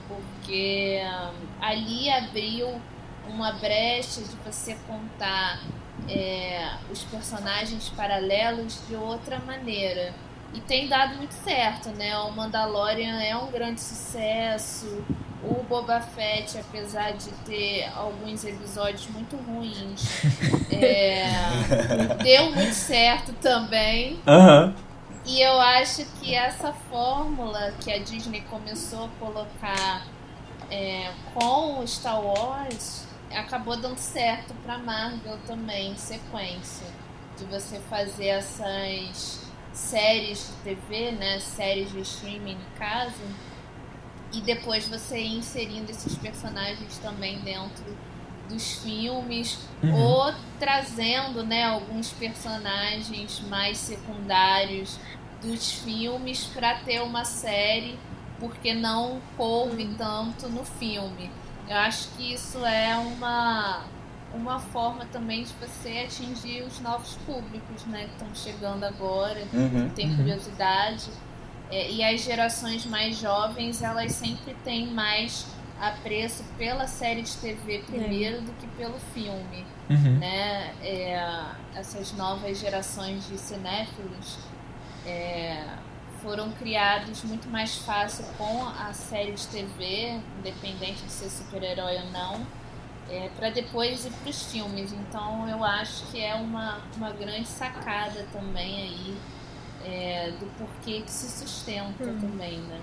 Porque 0.07 1.01
hum, 1.03 1.47
ali 1.61 2.09
abriu 2.09 2.79
uma 3.27 3.51
brecha 3.53 4.21
de 4.21 4.35
você 4.45 4.75
contar 4.87 5.61
é, 6.07 6.75
os 6.91 7.03
personagens 7.03 7.89
paralelos 7.89 8.81
de 8.87 8.95
outra 8.95 9.39
maneira. 9.39 10.13
E 10.53 10.61
tem 10.61 10.87
dado 10.87 11.17
muito 11.17 11.33
certo, 11.33 11.89
né? 11.89 12.17
O 12.19 12.31
Mandalorian 12.31 13.21
é 13.21 13.35
um 13.35 13.51
grande 13.51 13.81
sucesso. 13.81 15.03
O 15.47 15.63
Boba 15.63 16.01
Fett, 16.01 16.57
apesar 16.57 17.13
de 17.13 17.29
ter 17.45 17.87
alguns 17.95 18.43
episódios 18.43 19.07
muito 19.09 19.35
ruins, 19.35 20.23
é, 20.71 21.27
deu 22.23 22.51
muito 22.51 22.73
certo 22.73 23.31
também. 23.33 24.19
Aham. 24.27 24.73
E 25.25 25.41
eu 25.41 25.59
acho 25.59 26.05
que 26.19 26.35
essa 26.35 26.71
fórmula 26.71 27.73
que 27.79 27.91
a 27.91 27.97
Disney 27.97 28.41
começou 28.41 29.05
a 29.05 29.09
colocar 29.19 30.05
é, 30.69 31.11
com 31.33 31.79
o 31.79 31.87
Star 31.87 32.21
Wars 32.21 33.07
acabou 33.31 33.75
dando 33.75 33.97
certo 33.97 34.53
para 34.63 34.77
Marvel 34.77 35.37
também, 35.45 35.91
em 35.91 35.97
sequência. 35.97 36.87
De 37.37 37.43
você 37.45 37.79
fazer 37.89 38.27
essas 38.27 39.41
séries 39.73 40.47
de 40.47 40.75
TV, 40.75 41.11
né? 41.11 41.39
Séries 41.39 41.91
de 41.91 41.99
streaming 42.01 42.55
no 42.55 42.79
caso. 42.79 43.21
E 44.35 44.41
depois 44.41 44.87
você 44.87 45.17
ir 45.19 45.37
inserindo 45.37 45.89
esses 45.91 46.15
personagens 46.17 46.97
também 46.99 47.39
dentro 47.39 47.85
dos 48.49 48.73
filmes 48.79 49.57
Uhum. 49.83 49.93
ou 49.93 50.33
trazendo 50.59 51.43
né, 51.43 51.63
alguns 51.63 52.11
personagens 52.13 53.39
mais 53.49 53.77
secundários 53.77 54.99
dos 55.41 55.71
filmes 55.73 56.45
para 56.45 56.75
ter 56.79 57.01
uma 57.01 57.23
série 57.25 57.97
porque 58.39 58.73
não 58.73 59.21
coube 59.37 59.85
tanto 59.97 60.49
no 60.49 60.63
filme. 60.65 61.29
Eu 61.67 61.77
acho 61.77 62.09
que 62.09 62.33
isso 62.33 62.63
é 62.65 62.95
uma, 62.97 63.83
uma 64.33 64.59
forma 64.59 65.05
também 65.05 65.43
de 65.43 65.53
você 65.53 66.05
atingir 66.05 66.63
os 66.63 66.79
novos 66.79 67.15
públicos, 67.25 67.85
né? 67.85 68.05
Que 68.05 68.11
estão 68.23 68.27
chegando 68.35 68.83
agora, 68.83 69.39
Uhum. 69.53 69.89
que 69.89 69.95
tem 69.95 70.15
curiosidade. 70.15 71.09
É, 71.09 71.24
e 71.91 72.03
as 72.03 72.21
gerações 72.21 72.85
mais 72.85 73.17
jovens, 73.17 73.81
elas 73.81 74.11
sempre 74.11 74.55
têm 74.63 74.87
mais 74.87 75.45
apreço 75.79 76.43
pela 76.57 76.87
série 76.87 77.21
de 77.21 77.35
TV 77.37 77.79
primeiro 77.85 78.41
do 78.41 78.51
que 78.53 78.67
pelo 78.77 78.97
filme 79.13 79.65
Uhum. 79.89 80.17
né? 80.17 80.73
É, 80.81 81.45
essas 81.75 82.11
novas 82.13 82.59
gerações 82.59 83.27
de 83.27 83.37
cinéfilos 83.37 84.39
é, 85.05 85.63
foram 86.21 86.51
criados 86.53 87.23
muito 87.23 87.47
mais 87.49 87.75
fácil 87.77 88.25
com 88.37 88.67
a 88.67 88.91
série 88.93 89.33
de 89.33 89.47
TV, 89.47 90.19
independente 90.39 91.03
de 91.03 91.11
ser 91.11 91.29
super-herói 91.29 91.97
ou 91.97 92.11
não, 92.11 92.47
é, 93.09 93.29
para 93.37 93.51
depois 93.51 94.05
ir 94.05 94.11
para 94.11 94.29
os 94.29 94.51
filmes. 94.51 94.91
Então 94.91 95.47
eu 95.47 95.63
acho 95.63 96.07
que 96.07 96.19
é 96.19 96.33
uma, 96.33 96.79
uma 96.97 97.11
grande 97.11 97.47
sacada 97.47 98.25
também 98.33 98.81
aí 98.81 99.17
é, 99.87 100.31
do 100.39 100.45
porquê 100.57 101.01
que 101.01 101.11
se 101.11 101.29
sustenta 101.29 102.03
também, 102.03 102.59
né? 102.59 102.79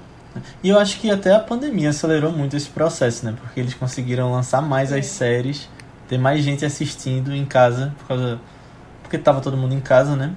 E 0.63 0.69
eu 0.69 0.79
acho 0.79 0.99
que 0.99 1.11
até 1.11 1.35
a 1.35 1.41
pandemia 1.41 1.91
acelerou 1.91 2.33
muito 2.33 2.57
esse 2.57 2.69
processo, 2.69 3.25
né? 3.27 3.35
Porque 3.39 3.61
eles 3.61 3.75
conseguiram 3.75 4.33
lançar 4.33 4.63
mais 4.63 4.93
É. 4.93 4.99
as 4.99 5.07
séries, 5.07 5.69
ter 6.09 6.19
mais 6.19 6.43
gente 6.43 6.65
assistindo 6.65 7.35
em 7.35 7.45
casa, 7.45 7.95
por 7.99 8.09
causa. 8.09 8.41
Porque 9.03 9.19
tava 9.19 9.41
todo 9.41 9.57
mundo 9.57 9.75
em 9.75 9.81
casa, 9.81 10.17
né? 10.17 10.33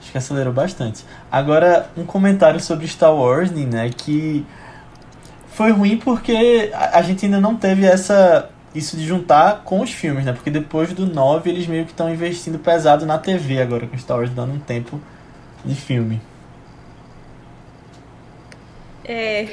Acho 0.00 0.10
que 0.10 0.18
acelerou 0.18 0.52
bastante. 0.52 1.04
Agora, 1.30 1.88
um 1.96 2.04
comentário 2.04 2.60
sobre 2.60 2.86
Star 2.88 3.14
Wars, 3.14 3.50
né? 3.52 3.90
Que 3.96 4.44
foi 5.48 5.70
ruim 5.70 5.96
porque 5.96 6.70
a 6.74 6.98
a 6.98 7.02
gente 7.02 7.24
ainda 7.24 7.40
não 7.40 7.54
teve 7.54 7.86
essa. 7.86 8.50
Isso 8.74 8.96
de 8.96 9.06
juntar 9.06 9.62
com 9.64 9.80
os 9.80 9.92
filmes, 9.92 10.24
né? 10.24 10.32
Porque 10.32 10.50
depois 10.50 10.92
do 10.92 11.06
9 11.06 11.48
eles 11.48 11.64
meio 11.68 11.84
que 11.84 11.92
estão 11.92 12.12
investindo 12.12 12.58
pesado 12.58 13.06
na 13.06 13.18
TV 13.18 13.62
agora, 13.62 13.86
com 13.86 13.96
Star 13.96 14.16
Wars 14.18 14.30
dando 14.30 14.52
um 14.52 14.58
tempo 14.58 15.00
de 15.64 15.74
filme. 15.74 16.20
É. 19.06 19.46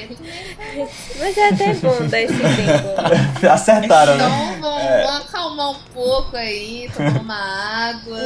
Mas 1.19 1.37
é 1.37 1.49
até 1.49 1.73
bom 1.73 2.07
dar 2.07 2.21
esse 2.21 2.33
tempo. 2.37 3.45
Acertaram, 3.51 4.15
né? 4.17 4.25
Então 4.25 4.61
vamos, 4.61 4.81
É. 4.81 5.03
vamos 5.03 5.21
acalmar 5.27 5.69
um 5.71 5.79
pouco 5.93 6.37
aí, 6.37 6.89
tomar 6.95 7.19
uma 7.21 7.89
água, 7.89 8.17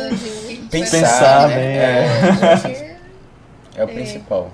Pensar, 0.69 0.97
Pensar 0.99 1.41
fazer 1.41 1.55
bem, 1.55 2.31
depois, 2.31 2.61
porque- 2.61 2.95
É 3.77 3.83
o 3.83 3.87
principal. 3.87 4.51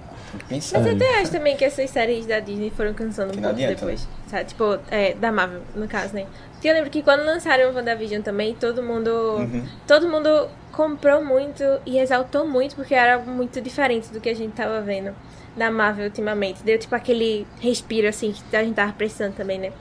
Mas 0.49 0.71
eu 0.73 0.81
até 0.95 1.19
acho 1.21 1.31
também 1.31 1.55
que 1.57 1.65
essas 1.65 1.89
séries 1.89 2.25
da 2.25 2.39
Disney 2.39 2.71
foram 2.75 2.93
cansando 2.93 3.31
um 3.31 3.35
pouco 3.35 3.49
adianta, 3.49 3.75
depois. 3.75 4.07
Sabe? 4.27 4.45
Tipo, 4.45 4.79
é, 4.89 5.13
da 5.13 5.31
Marvel, 5.31 5.61
no 5.75 5.87
caso, 5.87 6.13
né? 6.13 6.25
Porque 6.53 6.67
eu 6.69 6.73
lembro 6.73 6.89
que 6.89 7.01
quando 7.01 7.25
lançaram 7.25 7.71
o 7.71 7.75
WandaVision 7.75 8.21
também, 8.21 8.53
todo 8.55 8.81
mundo. 8.83 9.09
Uhum. 9.09 9.65
Todo 9.87 10.07
mundo 10.07 10.47
comprou 10.71 11.23
muito 11.23 11.63
e 11.85 11.97
exaltou 11.99 12.47
muito, 12.47 12.75
porque 12.75 12.93
era 12.95 13.19
muito 13.19 13.59
diferente 13.61 14.09
do 14.09 14.21
que 14.21 14.29
a 14.29 14.33
gente 14.35 14.53
tava 14.53 14.79
vendo 14.81 15.13
na 15.57 15.69
Marvel 15.69 16.05
ultimamente. 16.05 16.63
Deu 16.63 16.77
tipo 16.79 16.95
aquele 16.95 17.45
respiro 17.59 18.07
assim 18.07 18.33
que 18.49 18.55
a 18.55 18.63
gente 18.63 18.75
tava 18.75 18.93
precisando 18.93 19.35
também, 19.35 19.59
né? 19.59 19.71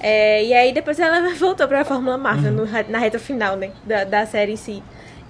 É, 0.00 0.42
e 0.44 0.52
aí 0.52 0.72
depois 0.72 0.98
ela 0.98 1.32
voltou 1.36 1.68
pra 1.68 1.84
Fórmula 1.84 2.18
Marvel 2.18 2.50
no- 2.52 2.66
na 2.88 2.98
reta 2.98 3.18
final, 3.20 3.56
né? 3.56 3.70
Da, 3.84 4.02
da 4.04 4.26
série 4.26 4.52
em 4.52 4.56
si. 4.56 4.82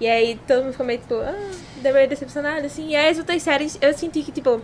E 0.03 0.09
aí 0.09 0.41
todo 0.49 0.65
mundo 0.65 0.73
ficou 0.73 0.85
meio 0.85 0.99
tipo, 0.99 1.15
ah, 1.15 1.51
deu 1.81 1.95
meio 1.95 2.09
decepcionado, 2.09 2.67
assim. 2.67 2.89
E 2.89 2.97
aí 2.97 3.09
as 3.09 3.19
outras 3.19 3.41
séries, 3.41 3.79
eu 3.81 3.95
senti 3.95 4.25
que, 4.25 4.33
tipo, 4.33 4.61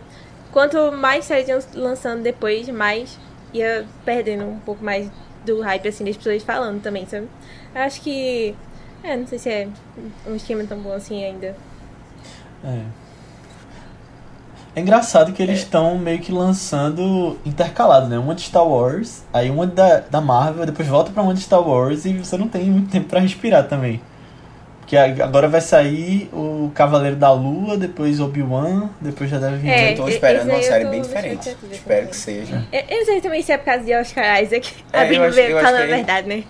quanto 0.51 0.91
mais 0.91 1.23
séries 1.23 1.47
iam 1.47 1.59
lançando 1.81 2.21
depois, 2.21 2.67
mais 2.67 3.17
ia 3.53 3.87
perdendo 4.03 4.43
um 4.43 4.59
pouco 4.59 4.83
mais 4.83 5.09
do 5.45 5.61
hype, 5.61 5.87
assim, 5.87 6.03
das 6.03 6.17
pessoas 6.17 6.43
falando 6.43 6.81
também, 6.81 7.05
sabe? 7.05 7.29
Eu 7.73 7.81
acho 7.83 8.01
que. 8.01 8.53
É, 9.01 9.15
não 9.15 9.25
sei 9.25 9.39
se 9.39 9.49
é 9.49 9.69
um 10.27 10.35
esquema 10.35 10.61
tão 10.65 10.77
bom 10.77 10.91
assim 10.91 11.23
ainda. 11.23 11.55
É. 12.61 12.81
É 14.75 14.81
engraçado 14.81 15.31
que 15.31 15.41
eles 15.41 15.59
estão 15.59 15.97
meio 15.97 16.19
que 16.19 16.33
lançando 16.33 17.37
intercalado, 17.45 18.09
né? 18.09 18.19
Uma 18.19 18.35
de 18.35 18.41
Star 18.41 18.67
Wars, 18.67 19.23
aí 19.31 19.49
uma 19.49 19.65
da, 19.65 19.99
da 19.99 20.19
Marvel, 20.19 20.65
depois 20.65 20.85
volta 20.85 21.11
pra 21.13 21.23
uma 21.23 21.33
de 21.33 21.39
Star 21.39 21.65
Wars 21.65 22.03
e 22.03 22.11
você 22.11 22.37
não 22.37 22.49
tem 22.49 22.69
muito 22.69 22.91
tempo 22.91 23.07
pra 23.07 23.21
respirar 23.21 23.65
também. 23.69 24.01
Porque 24.89 24.97
a- 24.97 25.23
agora 25.23 25.47
vai 25.47 25.61
sair 25.61 26.27
o 26.33 26.71
Cavaleiro 26.73 27.15
da 27.15 27.31
Lua, 27.31 27.77
depois 27.77 28.19
Obi-Wan, 28.19 28.89
depois 28.99 29.29
já 29.29 29.37
deve 29.37 29.57
vir. 29.57 29.69
É, 29.69 29.91
Eu 29.91 29.97
tô 29.97 30.09
esperando 30.09 30.49
uma 30.49 30.63
série 30.63 30.83
tô 30.85 30.89
bem 30.89 31.01
diferente. 31.03 31.49
Espero 31.71 31.85
também. 31.85 32.07
que 32.07 32.15
seja. 32.15 32.67
Eu, 32.71 32.81
eu 32.89 32.97
não 32.97 33.05
sei 33.05 33.21
também 33.21 33.41
se 33.43 33.51
é 33.51 33.57
por 33.59 33.65
causa 33.65 33.83
de 33.83 33.93
Oscar 33.93 34.41
Isaac. 34.41 34.73
É, 34.91 35.05
ver- 35.05 35.51
eu 35.51 35.57
acho 35.59 35.67
falando 35.67 35.83
a 35.83 35.85
que 35.85 35.93
é- 35.93 35.95
verdade, 35.95 36.27
né? 36.27 36.43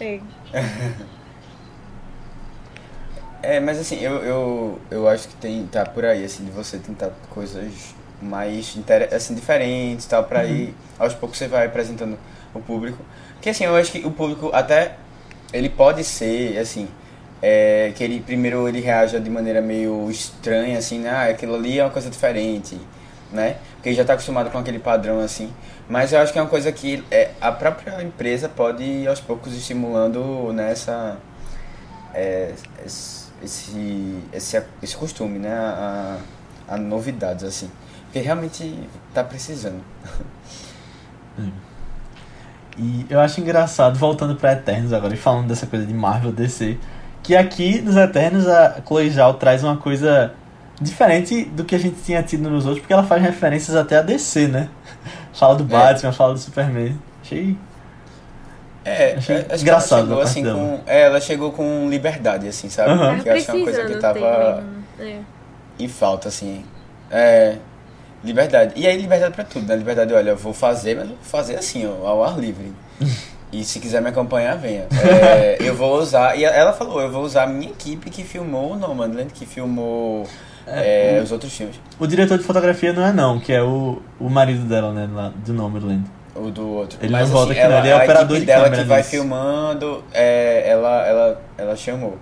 É. 0.00 0.20
É, 3.42 3.58
mas 3.58 3.78
assim, 3.80 3.98
eu, 4.00 4.16
eu, 4.22 4.78
eu 4.90 5.08
acho 5.08 5.26
que 5.28 5.34
tem, 5.36 5.66
tá 5.66 5.84
por 5.86 6.04
aí, 6.04 6.22
assim, 6.24 6.44
de 6.44 6.50
você 6.50 6.76
tentar 6.78 7.10
coisas 7.30 7.94
mais 8.20 8.76
assim, 9.14 9.34
diferentes 9.34 10.04
tal, 10.04 10.24
pra 10.24 10.44
ir, 10.44 10.74
aos 10.98 11.14
poucos 11.14 11.38
você 11.38 11.48
vai 11.48 11.64
apresentando 11.66 12.18
o 12.52 12.60
público. 12.60 12.98
Porque 13.32 13.48
assim, 13.48 13.64
eu 13.64 13.74
acho 13.74 13.90
que 13.92 14.06
o 14.06 14.10
público 14.10 14.50
até, 14.52 14.96
ele 15.54 15.70
pode 15.70 16.04
ser, 16.04 16.58
assim, 16.58 16.86
é, 17.42 17.92
que 17.94 18.04
ele 18.04 18.20
primeiro 18.20 18.68
ele 18.68 18.80
reaja 18.80 19.20
de 19.20 19.30
maneira 19.30 19.60
meio 19.60 20.10
estranha, 20.10 20.78
assim, 20.78 20.98
né, 20.98 21.10
ah, 21.10 21.24
aquilo 21.30 21.54
ali 21.54 21.78
é 21.78 21.84
uma 21.84 21.90
coisa 21.90 22.10
diferente, 22.10 22.78
né, 23.32 23.56
porque 23.74 23.90
ele 23.90 23.96
já 23.96 24.04
tá 24.04 24.12
acostumado 24.12 24.50
com 24.50 24.58
aquele 24.58 24.78
padrão, 24.78 25.20
assim. 25.20 25.52
Mas 25.88 26.12
eu 26.12 26.20
acho 26.20 26.32
que 26.32 26.38
é 26.38 26.42
uma 26.42 26.48
coisa 26.48 26.70
que 26.70 27.02
é, 27.10 27.30
a 27.40 27.50
própria 27.50 28.00
empresa 28.02 28.48
pode 28.48 29.08
aos 29.08 29.20
poucos 29.20 29.52
estimulando 29.56 30.52
nessa 30.52 31.16
é, 32.14 32.52
esse, 33.42 34.22
esse, 34.32 34.62
esse, 34.82 34.96
costume, 34.96 35.38
né? 35.38 35.52
A, 35.52 36.18
a 36.68 36.76
novidades, 36.76 37.44
assim. 37.44 37.70
Porque 38.04 38.20
realmente 38.20 38.88
tá 39.12 39.24
precisando. 39.24 39.82
E 42.78 43.04
eu 43.10 43.20
acho 43.20 43.40
engraçado, 43.40 43.98
voltando 43.98 44.36
pra 44.36 44.52
Eternos 44.52 44.92
agora, 44.92 45.12
e 45.12 45.16
falando 45.16 45.48
dessa 45.48 45.66
coisa 45.66 45.84
de 45.84 45.92
Marvel 45.92 46.32
DC, 46.32 46.78
que 47.22 47.36
aqui 47.36 47.80
nos 47.80 47.96
Eternos 47.96 48.46
a 48.48 48.80
Chloe 48.86 49.10
Zhao 49.10 49.34
traz 49.34 49.62
uma 49.62 49.76
coisa 49.76 50.32
diferente 50.80 51.44
do 51.44 51.64
que 51.64 51.74
a 51.74 51.78
gente 51.78 52.00
tinha 52.02 52.22
tido 52.22 52.48
nos 52.48 52.64
outros, 52.64 52.80
porque 52.80 52.92
ela 52.92 53.04
faz 53.04 53.22
referências 53.22 53.76
até 53.76 53.98
a 53.98 54.02
DC, 54.02 54.48
né? 54.48 54.68
Fala 55.32 55.54
do 55.54 55.64
Batman, 55.64 56.12
fala 56.12 56.34
do 56.34 56.40
Superman. 56.40 56.98
Achei. 57.22 57.56
É, 58.84 59.14
Achei 59.14 59.36
é, 59.36 59.46
acho 59.50 59.62
engraçado 59.62 60.12
ela 60.12 60.26
chegou, 60.26 60.52
assim, 60.52 60.58
com, 60.58 60.80
é, 60.86 61.02
ela 61.02 61.20
chegou 61.20 61.52
com 61.52 61.88
liberdade, 61.88 62.48
assim, 62.48 62.68
sabe? 62.68 62.90
Aham. 62.90 62.98
Tava 62.98 63.22
Que 63.22 63.28
eu 63.28 63.34
acho 63.34 63.44
que 63.44 63.50
é 63.50 63.54
uma 63.54 63.64
coisa 63.64 63.84
que 63.84 63.96
tava 63.96 64.64
mesmo. 64.98 65.18
É. 65.18 65.18
em 65.78 65.88
falta, 65.88 66.28
assim. 66.28 66.64
É, 67.10 67.56
liberdade. 68.24 68.72
E 68.74 68.86
aí, 68.86 69.00
liberdade 69.00 69.34
pra 69.34 69.44
tudo, 69.44 69.66
né? 69.66 69.76
Liberdade, 69.76 70.12
olha, 70.12 70.30
eu 70.30 70.36
vou 70.36 70.52
fazer, 70.52 70.96
mas 70.96 71.04
eu 71.04 71.14
vou 71.14 71.24
fazer 71.24 71.56
assim, 71.56 71.86
ó, 71.86 72.06
ao 72.06 72.24
ar 72.24 72.38
livre. 72.38 72.72
E 73.52 73.64
se 73.64 73.80
quiser 73.80 74.00
me 74.00 74.08
acompanhar, 74.08 74.56
venha. 74.56 74.86
É, 74.92 75.56
eu 75.60 75.74
vou 75.74 75.98
usar, 75.98 76.36
e 76.38 76.44
ela 76.44 76.72
falou, 76.72 77.00
eu 77.00 77.10
vou 77.10 77.24
usar 77.24 77.42
a 77.44 77.46
minha 77.46 77.70
equipe 77.70 78.08
que 78.08 78.22
filmou 78.22 78.72
o 78.72 78.76
Nomadland, 78.78 79.32
que 79.34 79.44
filmou 79.44 80.24
É, 80.66 81.18
é, 81.18 81.20
os 81.20 81.32
outros 81.32 81.52
filmes. 81.52 81.74
O 81.98 82.06
diretor 82.06 82.38
de 82.38 82.44
fotografia 82.44 82.92
não 82.92 83.04
é 83.04 83.12
não, 83.12 83.40
que 83.40 83.52
é 83.52 83.60
o, 83.62 84.00
o 84.20 84.30
marido 84.30 84.64
dela, 84.66 84.92
né? 84.92 85.08
Lá 85.12 85.32
do 85.44 85.52
Nomadland. 85.52 86.04
O 86.36 86.48
do 86.48 86.68
outro. 86.68 86.96
Ele 87.02 87.10
Mas 87.10 87.28
não 87.28 87.36
volta 87.36 87.52
assim, 87.52 87.60
aqui, 87.60 87.68
não, 87.68 87.76
ela, 87.76 87.84
ele 87.86 87.88
é 87.88 87.92
a 88.00 88.04
operador 88.04 88.38
de 88.38 88.46
dela 88.46 88.64
câmera 88.64 88.82
que 88.82 88.88
vai 88.88 88.98
nisso. 88.98 89.10
filmando, 89.10 90.04
é, 90.14 90.70
ela, 90.70 91.06
ela, 91.06 91.42
ela 91.58 91.76
chamou. 91.76 92.16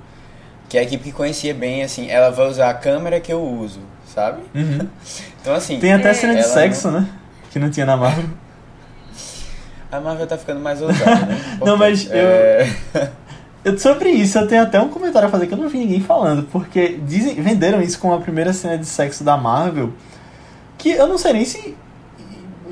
Que 0.67 0.79
é 0.79 0.81
a 0.81 0.83
equipe 0.85 1.05
que 1.05 1.13
conhecia 1.13 1.53
bem, 1.53 1.83
assim, 1.83 2.09
ela 2.11 2.31
vai 2.31 2.49
usar 2.49 2.71
a 2.71 2.75
câmera 2.75 3.21
que 3.21 3.31
eu 3.33 3.43
uso, 3.43 3.81
sabe? 4.15 4.41
Uhum. 4.55 4.89
Então 5.41 5.55
assim, 5.55 5.79
Tem 5.79 5.93
até 5.93 6.11
É. 6.11 6.15
cena 6.15 6.35
de 6.35 6.43
sexo, 6.43 6.91
né? 6.91 7.07
Que 7.51 7.59
não 7.59 7.71
tinha 7.71 7.87
na 7.87 7.97
Marvel. 7.97 8.25
A 9.91 10.01
Marvel 10.01 10.27
tá 10.27 10.37
ficando 10.37 10.61
mais 10.61 10.81
ousada, 10.83 11.27
né? 11.27 11.39
Não, 11.65 11.77
mas. 11.77 12.09
É, 12.11 12.69
Eu, 13.65 13.77
sobre 13.79 14.11
isso, 14.11 14.39
eu 14.39 14.47
tenho 14.47 14.63
até 14.63 14.81
um 14.81 14.89
comentário 14.89 15.29
a 15.29 15.31
fazer 15.31 15.47
que 15.47 15.53
eu 15.53 15.59
não 15.59 15.69
vi 15.69 15.79
ninguém 15.79 16.01
falando, 16.01 16.45
porque 16.45 16.99
dizem, 17.07 17.35
venderam 17.43 17.83
isso 17.83 17.99
como 17.99 18.15
a 18.15 18.21
primeira 18.21 18.53
cena 18.53 18.79
de 18.79 18.87
sexo 18.87 19.25
da 19.25 19.37
Marvel, 19.37 19.93
que 20.79 20.91
eu 20.91 21.07
não 21.09 21.19
sei 21.19 21.33
nem 21.33 21.45
se 21.45 21.77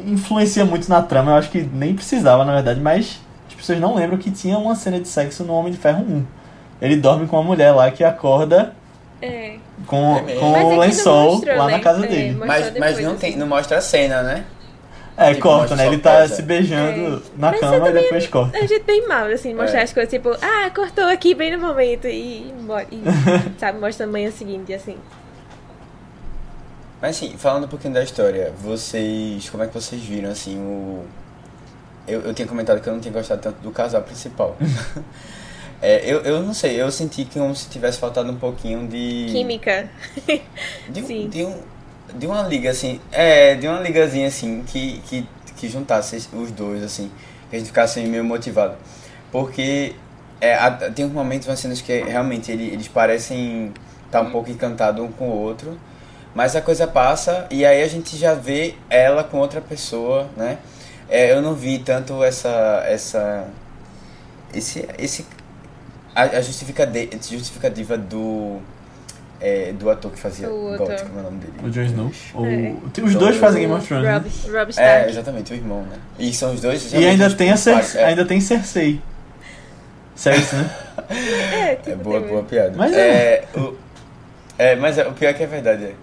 influencia 0.07 0.65
muito 0.65 0.89
na 0.89 1.03
trama, 1.03 1.33
eu 1.33 1.37
acho 1.37 1.51
que 1.51 1.61
nem 1.61 1.95
precisava, 1.95 2.45
na 2.45 2.55
verdade, 2.55 2.81
mas 2.81 3.21
as 3.49 3.55
pessoas 3.55 3.81
não 3.81 3.95
lembram 3.97 4.17
que 4.17 4.31
tinha 4.31 4.57
uma 4.57 4.75
cena 4.77 5.01
de 5.01 5.09
sexo 5.09 5.43
no 5.45 5.53
Homem 5.55 5.73
de 5.73 5.79
Ferro 5.79 6.03
1. 6.09 6.25
Ele 6.81 6.97
dorme 6.97 7.27
com 7.27 7.37
uma 7.37 7.43
mulher 7.43 7.73
lá 7.73 7.91
que 7.91 8.05
acorda 8.05 8.73
É. 9.21 9.57
com, 9.87 10.17
É 10.19 10.35
com 10.37 10.51
Mas 10.53 10.65
o 10.65 10.71
não 10.71 10.79
lençol 10.79 11.33
mostrou, 11.33 11.57
lá 11.57 11.67
né? 11.67 11.73
na 11.73 11.81
casa 11.81 12.05
É, 12.05 12.09
dele. 12.09 12.37
mas, 12.39 12.79
mas 12.79 12.99
não, 13.01 13.11
assim. 13.11 13.19
tem, 13.19 13.37
não 13.37 13.47
mostra 13.47 13.79
a 13.79 13.81
cena, 13.81 14.23
né? 14.23 14.45
É, 15.19 15.31
Tipo, 15.31 15.43
corta, 15.45 15.75
né? 15.77 15.87
Ele 15.87 15.99
tá 15.99 16.29
se 16.29 16.43
beijando 16.43 17.23
na 17.39 17.51
Mas 17.51 17.61
cama 17.61 17.89
e 17.89 17.93
depois 17.93 18.27
corta. 18.27 18.59
É 18.59 18.65
um 18.65 18.69
jeito 18.69 18.85
bem 18.85 19.09
mal, 19.09 19.27
assim, 19.29 19.55
mostrar 19.55 19.81
É. 19.81 19.83
as 19.85 19.93
coisas, 19.93 20.11
tipo, 20.13 20.31
ah, 20.43 20.71
cortou 20.75 21.05
aqui 21.07 21.35
bem 21.35 21.57
no 21.57 21.67
momento 21.67 22.07
e, 22.07 22.51
embora- 22.51 22.87
e 22.93 23.03
sabe, 23.59 23.79
mostra 23.79 24.05
amanhã 24.07 24.31
seguinte, 24.31 24.75
assim. 24.75 24.97
Mas 27.01 27.17
assim, 27.17 27.37
falando 27.37 27.65
um 27.65 27.69
pouquinho 27.69 27.95
da 27.95 28.03
história, 28.03 28.53
vocês. 28.63 29.49
Como 29.51 29.63
é 29.63 29.67
que 29.67 29.75
vocês 29.75 30.03
viram 30.03 30.31
assim 30.31 30.59
o. 30.59 31.05
Eu, 32.09 32.21
eu 32.23 32.35
tinha 32.35 32.47
comentado 32.49 32.81
que 32.81 32.89
eu 32.89 32.93
não 32.93 33.01
tinha 33.01 33.13
gostado 33.13 33.41
tanto 33.43 33.61
do 33.61 33.71
casal 33.71 34.01
principal. 34.03 34.57
é, 35.83 36.03
eu, 36.11 36.21
eu 36.21 36.41
não 36.41 36.55
sei, 36.55 36.81
eu 36.81 36.91
senti 36.91 37.25
que 37.25 37.39
como 37.39 37.55
se 37.55 37.69
tivesse 37.69 37.99
faltado 37.99 38.31
um 38.31 38.37
pouquinho 38.37 38.87
de. 38.87 39.27
Química. 39.31 39.89
De, 40.89 41.03
Sim. 41.03 41.29
de, 41.29 41.45
um, 41.45 41.59
de 42.15 42.27
uma 42.27 42.43
liga 42.43 42.71
assim. 42.71 43.01
É, 43.13 43.55
de 43.55 43.67
uma 43.67 43.81
ligazinha 43.81 44.29
assim 44.29 44.63
que, 44.67 45.01
que, 45.07 45.29
que 45.57 45.69
juntasse 45.69 46.17
os 46.33 46.51
dois, 46.51 46.83
assim. 46.83 47.11
Que 47.51 47.57
a 47.57 47.59
gente 47.59 47.69
ficasse 47.69 48.01
meio 48.01 48.25
motivado. 48.25 48.75
Porque 49.33 49.95
é, 50.41 50.55
a- 50.55 50.71
tem 50.71 51.05
uns 51.05 51.13
momentos, 51.13 51.47
umas 51.49 51.59
cenas 51.59 51.81
que 51.81 51.93
realmente 52.03 52.51
ele- 52.53 52.69
eles 52.73 52.89
parecem 52.89 53.73
estar 54.07 54.21
um 54.21 54.31
pouco 54.31 54.51
encantados 54.51 55.05
um 55.05 55.09
com 55.11 55.29
o 55.29 55.33
outro. 55.33 55.79
Mas 56.35 56.55
a 56.55 56.61
coisa 56.61 56.87
passa 56.87 57.47
e 57.51 57.65
aí 57.65 57.83
a 57.83 57.89
gente 57.89 58.17
já 58.17 58.35
vê 58.35 58.75
ela 58.91 59.25
com 59.25 59.39
outra 59.39 59.61
pessoa, 59.61 60.29
né? 60.37 60.59
É, 61.09 61.33
eu 61.33 61.41
não 61.41 61.55
vi 61.55 61.79
tanto 61.79 62.23
essa. 62.23 62.83
essa 62.87 63.49
esse, 64.55 64.87
esse 64.99 65.25
a, 66.15 66.23
a 66.23 66.41
justificativa 66.41 67.97
do. 67.97 68.59
É, 69.41 69.73
do 69.73 69.89
ator 69.91 70.11
que 70.11 70.19
fazia 70.19 70.49
O. 70.51 70.77
Gothic, 70.77 71.03
como 71.05 71.19
é 71.19 71.21
o 71.21 71.25
nome 71.25 71.39
dele? 71.39 71.53
O 71.63 71.71
Jon 71.71 71.83
Snow. 71.83 72.13
Ou- 72.35 72.47
É. 72.47 72.75
Os 73.03 73.15
dois 73.15 73.37
fazem 73.37 73.63
Game 73.63 73.73
of 73.75 73.87
Thrones. 73.87 74.05
né? 74.05 74.13
Rob, 74.15 74.29
Rob 74.59 74.67
É, 74.69 74.71
Stark. 74.71 75.11
exatamente, 75.11 75.53
o 75.53 75.57
irmão, 75.57 75.83
né? 75.83 75.97
E 76.19 76.33
são 76.33 76.53
os 76.55 76.61
dois. 76.61 76.93
E 76.93 77.05
ainda 77.07 77.29
tem, 77.35 77.51
a 77.53 77.57
Cer 77.57 77.97
é, 77.97 78.05
ainda 78.05 78.25
tem 78.25 78.41
Cersei. 78.41 79.01
Cersei, 80.15 80.59
né? 80.59 80.71
É, 81.09 81.75
tipo, 81.77 81.91
É 81.91 81.95
boa, 81.95 82.21
boa 82.21 82.43
piada. 82.43 82.73
Mas 82.77 82.93
é. 82.95 83.45
o, 83.55 83.75
é, 84.59 84.75
mas 84.77 84.97
é, 84.99 85.07
o 85.07 85.13
pior 85.13 85.29
é 85.31 85.35
que 85.35 85.43
é 85.43 85.47
verdade. 85.47 85.85
É. 85.85 85.95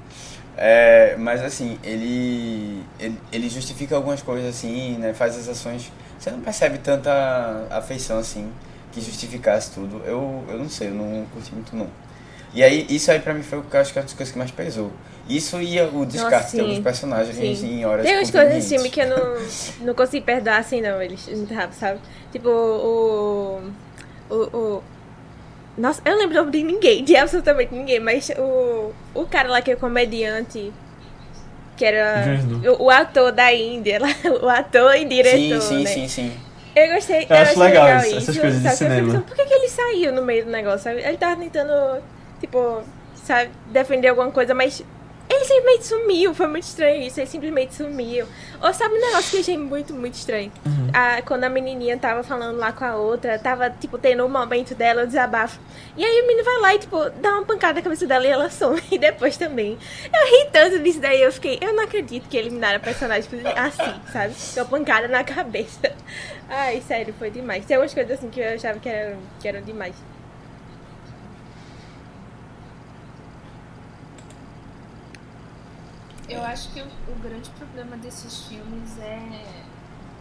É, 0.56 1.16
mas 1.18 1.42
assim, 1.42 1.80
ele, 1.84 2.84
ele 3.00 3.18
ele 3.32 3.50
justifica 3.50 3.96
algumas 3.96 4.22
coisas 4.22 4.48
assim, 4.56 4.98
né? 5.00 5.12
Faz 5.14 5.36
as 5.36 5.50
ações. 5.50 5.92
Você 6.20 6.30
não 6.30 6.40
percebe 6.42 6.78
tanta 6.78 7.66
afeição 7.72 8.20
assim 8.20 8.50
que 8.92 9.02
justificasse 9.02 9.72
tudo. 9.72 10.02
Eu, 10.06 10.44
eu 10.48 10.60
não 10.60 10.70
sei, 10.70 10.90
eu 10.90 10.94
não 10.94 11.26
curti 11.34 11.52
muito 11.54 11.76
não. 11.76 11.88
E 12.54 12.64
aí, 12.64 12.86
isso 12.90 13.12
aí 13.12 13.20
pra 13.20 13.34
mim 13.34 13.42
foi 13.42 13.60
o 13.60 13.64
que 13.64 13.76
eu 13.76 13.82
acho 13.82 13.92
que 13.92 14.00
é 14.00 14.02
uma 14.02 14.06
das 14.06 14.14
coisas 14.14 14.32
que 14.32 14.38
mais 14.38 14.52
pesou. 14.52 14.92
Isso 15.28 15.62
e 15.62 15.80
o 15.82 16.06
descarte 16.06 16.52
sim. 16.52 16.58
de 16.58 16.64
alguns 16.64 16.80
personagens 16.80 17.58
Sim. 17.58 17.80
em 17.80 17.86
horas 17.86 18.06
Tem 18.06 18.18
umas 18.18 18.30
coisas 18.30 18.54
nesse 18.54 18.70
filme 18.70 18.90
convenientes. 18.90 19.74
que 19.78 19.80
eu 19.80 19.80
não, 19.80 19.88
não 19.88 19.94
consigo 19.94 20.26
perdoar 20.26 20.58
assim, 20.58 20.82
não. 20.82 21.02
Eles 21.02 21.28
rápido, 21.50 21.74
sabe? 21.74 22.00
Tipo, 22.32 22.50
o. 22.50 23.62
O. 24.30 24.36
o 24.36 24.84
nossa, 25.78 26.02
eu 26.06 26.12
não 26.12 26.20
lembro 26.20 26.52
de 26.52 26.62
ninguém, 26.62 27.04
de 27.04 27.16
absolutamente 27.16 27.74
ninguém, 27.74 28.00
mas 28.00 28.30
o. 28.38 28.92
O 29.14 29.26
cara 29.26 29.50
lá 29.50 29.62
que 29.62 29.72
é 29.72 29.76
comediante. 29.76 30.72
Que 31.78 31.86
era 31.86 32.40
o, 32.78 32.84
o 32.84 32.90
ator 32.92 33.32
da 33.32 33.52
Índia, 33.52 34.00
lá, 34.00 34.10
o 34.44 34.50
ator 34.50 34.96
e 34.96 35.06
diretor. 35.06 35.62
Sim, 35.62 35.62
sim, 35.62 35.84
né? 35.84 35.90
sim, 35.90 36.08
sim. 36.08 36.34
Eu 36.76 36.96
gostei, 36.96 37.28
Eu 37.30 37.36
acho 37.36 37.52
achei 37.52 37.64
legal 37.64 37.86
legal, 37.86 38.04
isso, 38.06 38.18
essas 38.18 38.38
coisas 38.38 38.62
de? 38.62 38.68
Eu 38.68 38.74
cinema. 38.74 39.06
pensando, 39.06 39.24
por 39.26 39.36
que, 39.36 39.46
que 39.46 39.54
ele 39.54 39.68
saiu 39.70 40.12
no 40.12 40.24
meio 40.24 40.46
do 40.46 40.52
negócio? 40.52 40.80
Sabe? 40.80 41.02
Ele 41.02 41.18
tava 41.18 41.36
tentando, 41.36 42.02
tipo, 42.44 42.84
sabe, 43.16 43.52
defender 43.72 44.10
alguma 44.10 44.30
coisa, 44.30 44.54
mas 44.54 44.84
ele 45.30 45.46
simplesmente 45.46 45.86
sumiu. 45.86 46.34
Foi 46.34 46.48
muito 46.48 46.66
estranho 46.66 47.02
isso, 47.02 47.20
ele 47.20 47.28
simplesmente 47.28 47.74
sumiu. 47.74 48.26
Ou 48.62 48.74
sabe 48.74 48.96
um 48.96 49.00
negócio 49.00 49.32
que 49.32 49.38
eu 49.38 49.42
achei 49.42 49.58
muito, 49.58 49.94
muito 49.94 50.16
estranho? 50.16 50.52
Uhum. 50.66 50.90
A, 50.94 51.22
quando 51.22 51.46
a 51.46 51.50
menininha 51.50 51.98
tava 51.98 52.22
falando 52.22 52.58
lá 52.58 52.74
com 52.74 52.84
a 52.84 52.96
outra, 52.98 53.40
tava, 53.40 53.70
tipo, 53.70 53.98
tendo 53.98 54.26
um 54.26 54.30
momento 54.30 54.76
dela, 54.76 55.04
um 55.04 55.08
desabafo. 55.08 55.58
E 55.96 56.04
aí 56.04 56.22
o 56.22 56.28
menino 56.28 56.44
vai 56.44 56.60
lá 56.60 56.76
e, 56.76 56.80
tipo, 56.80 57.10
dá 57.22 57.32
uma 57.32 57.46
pancada 57.46 57.76
na 57.76 57.82
cabeça 57.82 58.06
dela 58.06 58.26
e 58.26 58.30
ela 58.30 58.50
some. 58.50 58.82
E 58.92 58.98
depois 58.98 59.38
também. 59.38 59.78
Eu 60.14 60.26
ri 60.26 60.50
tanto 60.52 60.80
disso 60.80 61.00
daí, 61.00 61.22
eu 61.22 61.32
fiquei, 61.32 61.58
eu 61.62 61.74
não 61.74 61.84
acredito 61.84 62.28
que 62.28 62.38
eliminaram 62.38 62.78
a 62.78 62.80
personagem 62.80 63.30
assim, 63.56 64.02
sabe? 64.12 64.36
Uma 64.58 64.66
pancada 64.66 65.08
na 65.08 65.24
cabeça. 65.26 65.94
Ai, 66.50 66.82
sério, 66.86 67.14
foi 67.18 67.32
demais. 67.32 67.66
Tem 67.66 67.78
umas 67.78 67.94
coisas 67.94 68.20
assim 68.20 68.30
que 68.30 68.42
eu 68.42 68.54
achava 68.54 68.78
que 68.80 68.90
eram, 68.90 69.18
que 69.40 69.48
eram 69.48 69.62
demais. 69.62 69.96
Eu 76.34 76.44
acho 76.46 76.70
que 76.72 76.82
o, 76.82 76.86
o 76.86 77.16
grande 77.22 77.50
problema 77.52 77.98
desses 77.98 78.46
filmes 78.46 78.98
é 79.00 79.44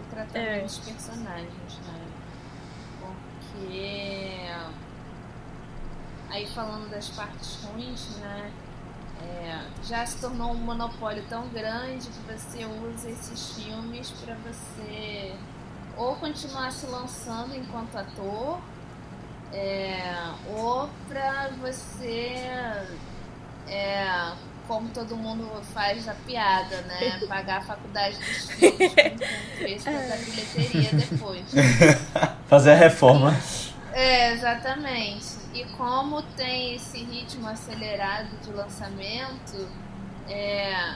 o 0.00 0.10
tratamento 0.10 0.36
É. 0.36 0.60
dos 0.62 0.78
personagens, 0.78 1.78
né? 1.86 2.06
Porque 3.00 4.50
aí 6.30 6.46
falando 6.54 6.90
das 6.90 7.08
partes 7.10 7.62
ruins, 7.64 8.16
né? 8.18 8.52
é, 9.22 9.60
já 9.84 10.04
se 10.04 10.18
tornou 10.18 10.50
um 10.50 10.56
monopólio 10.56 11.24
tão 11.28 11.48
grande 11.48 12.08
que 12.08 12.32
você 12.32 12.64
usa 12.64 13.08
esses 13.10 13.52
filmes 13.52 14.10
para 14.10 14.34
você 14.36 15.36
ou 15.96 16.16
continuar 16.16 16.72
se 16.72 16.86
lançando 16.86 17.54
enquanto 17.54 17.96
ator, 17.96 18.58
é, 19.52 20.00
ou 20.56 20.88
para 21.06 21.50
você 21.60 22.34
é, 23.68 24.32
como 24.66 24.88
todo 24.90 25.16
mundo 25.16 25.48
faz 25.72 26.08
a 26.08 26.14
piada, 26.14 26.82
né? 26.82 27.20
Pagar 27.28 27.58
a 27.58 27.62
faculdade 27.62 28.16
dos 28.18 28.50
filhos 28.50 28.78
com 28.78 28.88
com 28.88 29.56
preço 29.58 29.84
da 29.84 30.16
bilheteria 30.16 30.90
depois. 30.92 31.44
Fazer 32.48 32.72
a 32.72 32.76
reforma. 32.76 33.36
É, 33.92 34.32
exatamente. 34.32 35.42
E 35.54 35.64
como 35.76 36.22
tem 36.22 36.76
esse 36.76 36.98
ritmo 37.04 37.46
acelerado 37.46 38.30
de 38.42 38.50
lançamento, 38.50 39.68
é, 40.28 40.94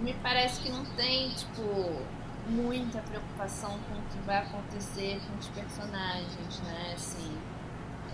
me 0.00 0.14
parece 0.14 0.60
que 0.60 0.70
não 0.70 0.84
tem, 0.96 1.28
tipo, 1.30 2.02
muita 2.46 3.00
preocupação 3.00 3.70
com 3.70 3.98
o 3.98 4.02
que 4.10 4.18
vai 4.26 4.38
acontecer 4.38 5.20
com 5.26 5.38
os 5.38 5.48
personagens, 5.48 6.60
né? 6.64 6.94
Assim, 6.94 7.38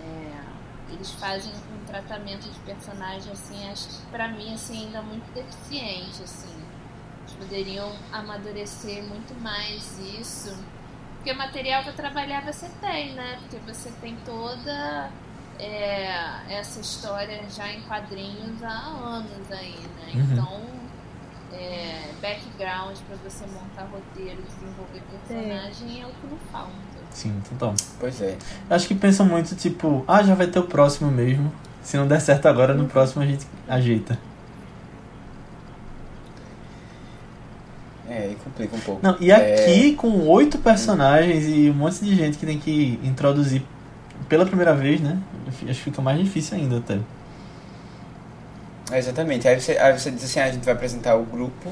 é, 0.01 0.56
eles 0.91 1.11
fazem 1.13 1.53
um 1.53 1.85
tratamento 1.85 2.49
de 2.49 2.59
personagem, 2.61 3.33
assim, 3.33 3.69
acho 3.71 3.89
que 3.89 4.07
pra 4.07 4.29
mim, 4.29 4.55
assim, 4.55 4.87
ainda 4.87 5.03
muito 5.03 5.33
deficiente, 5.33 6.23
assim. 6.23 6.55
Eles 7.23 7.37
poderiam 7.39 7.93
amadurecer 8.13 9.03
muito 9.03 9.35
mais 9.41 9.99
isso. 9.99 10.57
Porque 11.17 11.33
o 11.33 11.37
material 11.37 11.83
para 11.83 11.93
trabalhar 11.93 12.45
você 12.45 12.69
tem, 12.81 13.15
né? 13.15 13.39
Porque 13.41 13.59
você 13.67 13.91
tem 14.01 14.17
toda 14.25 15.11
é, 15.59 16.09
essa 16.49 16.81
história 16.81 17.43
já 17.51 17.69
em 17.73 17.81
quadrinhos 17.83 18.63
há 18.63 18.69
anos 18.69 19.51
aí, 19.51 19.77
né? 19.97 20.13
Uhum. 20.15 20.33
Então, 20.33 20.63
é, 21.53 22.13
background 22.21 22.97
para 23.09 23.17
você 23.17 23.47
montar 23.47 23.85
roteiro, 23.85 24.43
desenvolver 24.43 25.03
personagem 25.11 26.03
é 26.03 26.07
o 26.07 26.11
que 26.11 26.27
não 26.27 26.39
falta. 26.53 26.96
Sim, 27.17 27.33
total. 27.49 27.75
Pois 27.99 28.21
é. 28.21 28.37
Eu 28.69 28.77
acho 28.77 28.87
que 28.87 28.95
pensa 28.95 29.25
muito, 29.25 29.57
tipo, 29.57 30.05
ah, 30.07 30.23
já 30.23 30.35
vai 30.35 30.47
ter 30.47 30.59
o 30.59 30.65
próximo 30.65 31.11
mesmo. 31.11 31.51
Se 31.83 31.97
não 31.97 32.07
der 32.07 32.21
certo 32.21 32.47
agora, 32.47 32.75
no 32.75 32.87
próximo 32.87 33.23
a 33.23 33.27
gente 33.27 33.47
ajeita. 33.67 34.19
É, 38.07 38.19
aí 38.19 38.37
complica 38.45 38.77
um 38.77 38.81
pouco. 38.81 39.01
Não, 39.03 39.17
e 39.19 39.31
É, 39.31 39.35
aqui, 39.35 39.95
com 39.95 40.29
oito 40.29 40.59
personagens 40.59 41.47
e 41.47 41.71
um 41.71 41.75
monte 41.75 42.05
de 42.05 42.15
gente 42.15 42.37
que 42.37 42.45
tem 42.45 42.59
que 42.59 43.01
introduzir 43.03 43.63
pela 44.29 44.45
primeira 44.45 44.75
vez, 44.75 45.01
né? 45.01 45.19
Acho 45.49 45.65
que 45.65 45.75
fica 45.75 46.03
mais 46.03 46.19
difícil 46.23 46.59
ainda 46.59 46.77
até. 46.77 46.99
É, 48.93 48.99
exatamente. 48.99 49.49
Aí 49.49 49.59
você, 49.59 49.73
aí 49.79 49.99
você 49.99 50.11
diz 50.11 50.23
assim, 50.23 50.39
ah, 50.41 50.45
a 50.45 50.51
gente 50.51 50.65
vai 50.65 50.75
apresentar 50.75 51.17
o 51.17 51.25
grupo, 51.25 51.71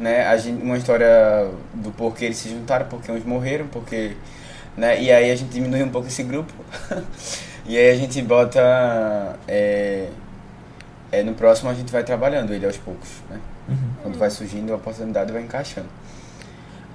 né? 0.00 0.26
A 0.26 0.36
gente, 0.36 0.60
uma 0.60 0.76
história 0.76 1.48
do 1.74 1.92
porquê 1.92 2.24
eles 2.24 2.38
se 2.38 2.48
juntaram, 2.48 2.86
porque 2.86 3.12
uns 3.12 3.24
morreram, 3.24 3.68
porque. 3.68 4.16
Né? 4.80 5.02
E 5.02 5.12
aí 5.12 5.30
a 5.30 5.36
gente 5.36 5.50
diminui 5.50 5.82
um 5.82 5.90
pouco 5.90 6.08
esse 6.08 6.22
grupo. 6.22 6.54
e 7.66 7.76
aí 7.76 7.90
a 7.90 7.96
gente 7.96 8.22
bota. 8.22 9.38
É, 9.46 10.08
é, 11.12 11.22
no 11.22 11.34
próximo 11.34 11.68
a 11.68 11.74
gente 11.74 11.92
vai 11.92 12.02
trabalhando 12.02 12.54
ele 12.54 12.64
aos 12.64 12.78
poucos, 12.78 13.10
né? 13.28 13.38
Uhum. 13.68 13.76
Quando 14.02 14.18
vai 14.18 14.30
surgindo 14.30 14.72
a 14.72 14.76
oportunidade, 14.76 15.30
vai 15.32 15.42
encaixando. 15.42 15.88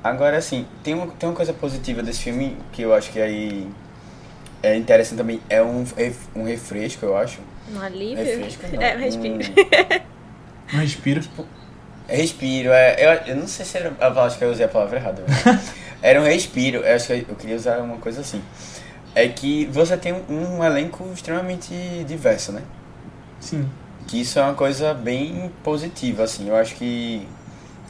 Agora, 0.03 0.35
assim, 0.35 0.65
tem 0.83 0.95
uma, 0.95 1.05
tem 1.07 1.29
uma 1.29 1.35
coisa 1.35 1.53
positiva 1.53 2.01
desse 2.01 2.23
filme 2.23 2.57
que 2.71 2.81
eu 2.81 2.91
acho 2.91 3.11
que 3.11 3.21
aí 3.21 3.69
é 4.63 4.75
interessante 4.75 5.19
também. 5.19 5.39
É 5.47 5.61
um, 5.61 5.85
um 6.35 6.43
refresco, 6.43 7.05
eu 7.05 7.15
acho. 7.15 7.39
Um 7.71 7.79
alívio. 7.79 8.25
Refresco, 8.25 8.63
não. 8.73 8.81
É, 8.81 8.95
um 8.95 8.99
respiro. 8.99 9.35
Um 10.73 10.77
respiro. 10.81 11.21
É 12.07 12.17
respiro, 12.17 12.69
é, 12.71 12.95
eu, 12.99 13.33
eu 13.33 13.35
não 13.35 13.47
sei 13.47 13.65
se 13.65 13.77
era, 13.77 13.93
eu 13.99 14.19
acho 14.21 14.37
que 14.37 14.43
eu 14.43 14.51
usei 14.51 14.65
a 14.65 14.69
palavra 14.69 14.97
errada. 14.97 15.23
Era 16.01 16.21
um 16.21 16.23
respiro, 16.23 16.79
eu 16.79 16.95
acho 16.95 17.07
que 17.07 17.25
eu 17.27 17.35
queria 17.35 17.55
usar 17.55 17.79
uma 17.79 17.97
coisa 17.97 18.21
assim. 18.21 18.41
É 19.13 19.27
que 19.27 19.65
você 19.67 19.97
tem 19.97 20.13
um, 20.13 20.57
um 20.57 20.63
elenco 20.63 21.09
extremamente 21.13 21.73
diverso, 22.07 22.51
né? 22.51 22.61
Sim. 23.39 23.69
Que 24.07 24.21
isso 24.21 24.37
é 24.37 24.43
uma 24.43 24.53
coisa 24.53 24.93
bem 24.93 25.51
positiva, 25.63 26.23
assim. 26.23 26.49
Eu 26.49 26.55
acho 26.55 26.75
que 26.75 27.27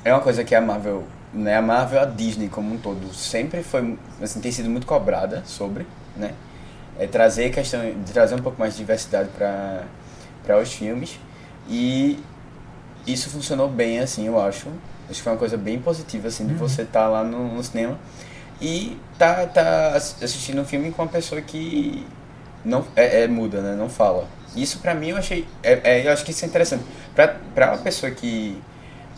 é 0.03 0.13
uma 0.13 0.21
coisa 0.21 0.43
que 0.43 0.53
a 0.55 0.61
Marvel, 0.61 1.03
né? 1.33 1.55
A 1.55 1.61
Marvel, 1.61 1.99
a 2.01 2.05
Disney 2.05 2.47
como 2.47 2.73
um 2.73 2.77
todo, 2.77 3.13
sempre 3.13 3.63
foi, 3.63 3.97
assim, 4.21 4.39
tem 4.39 4.51
sido 4.51 4.69
muito 4.69 4.85
cobrada 4.87 5.43
sobre, 5.45 5.85
né? 6.15 6.33
É 6.97 7.07
trazer 7.07 7.49
questão, 7.49 7.81
trazer 8.13 8.35
um 8.35 8.41
pouco 8.41 8.59
mais 8.59 8.73
de 8.73 8.79
diversidade 8.79 9.29
para 9.37 9.83
para 10.45 10.59
os 10.59 10.71
filmes. 10.71 11.19
E 11.67 12.19
isso 13.05 13.29
funcionou 13.29 13.67
bem, 13.67 13.99
assim, 13.99 14.27
eu 14.27 14.39
acho. 14.39 14.67
Acho 15.09 15.17
que 15.19 15.21
foi 15.21 15.31
uma 15.33 15.37
coisa 15.39 15.55
bem 15.57 15.79
positiva, 15.79 16.27
assim, 16.27 16.45
de 16.47 16.53
Uhum. 16.53 16.59
você 16.59 16.81
estar 16.81 17.07
lá 17.07 17.23
no, 17.23 17.53
no 17.55 17.63
cinema 17.63 17.97
e 18.61 18.97
tá, 19.17 19.45
tá 19.45 19.89
ass- 19.95 20.15
assistindo 20.23 20.61
um 20.61 20.65
filme 20.65 20.91
com 20.91 21.01
uma 21.03 21.07
pessoa 21.09 21.39
que 21.41 22.05
não 22.63 22.83
é, 22.95 23.23
é 23.23 23.27
muda, 23.27 23.61
né? 23.61 23.75
Não 23.75 23.89
fala. 23.89 24.27
Isso 24.55 24.79
pra 24.79 24.93
mim 24.95 25.09
eu 25.09 25.17
achei. 25.17 25.45
É, 25.61 25.79
é, 25.83 26.07
eu 26.07 26.11
acho 26.13 26.23
que 26.25 26.31
isso 26.31 26.43
é 26.45 26.47
interessante. 26.47 26.83
Pra, 27.13 27.27
pra 27.53 27.67
uma 27.73 27.77
pessoa 27.77 28.11
que. 28.11 28.57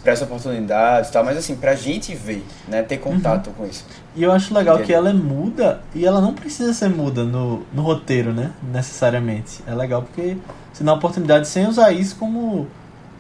Pra 0.04 0.14
essa 0.14 0.24
oportunidade 0.26 1.10
e 1.10 1.12
tal, 1.12 1.24
mas 1.24 1.38
assim, 1.38 1.56
pra 1.56 1.76
gente 1.76 2.16
ver, 2.16 2.44
né? 2.68 2.82
Ter 2.82 2.98
contato 2.98 3.50
com 3.52 3.66
isso. 3.66 3.84
E 4.16 4.24
eu 4.24 4.32
acho 4.32 4.54
legal 4.54 4.80
que 4.80 4.94
ela 4.94 5.10
é 5.10 5.14
muda 5.14 5.82
e 5.94 6.06
ela 6.06 6.22
não 6.22 6.34
precisa 6.34 6.74
ser 6.74 6.90
muda 6.90 7.24
no, 7.24 7.66
no 7.74 7.82
roteiro, 7.82 8.32
né? 8.32 8.52
Necessariamente. 8.72 9.60
É 9.68 9.74
legal 9.76 10.02
porque 10.04 10.38
você 10.72 10.84
dá 10.84 10.92
uma 10.92 10.98
oportunidade 10.98 11.48
sem 11.48 11.68
usar 11.68 11.92
isso 11.92 12.16
como 12.16 12.68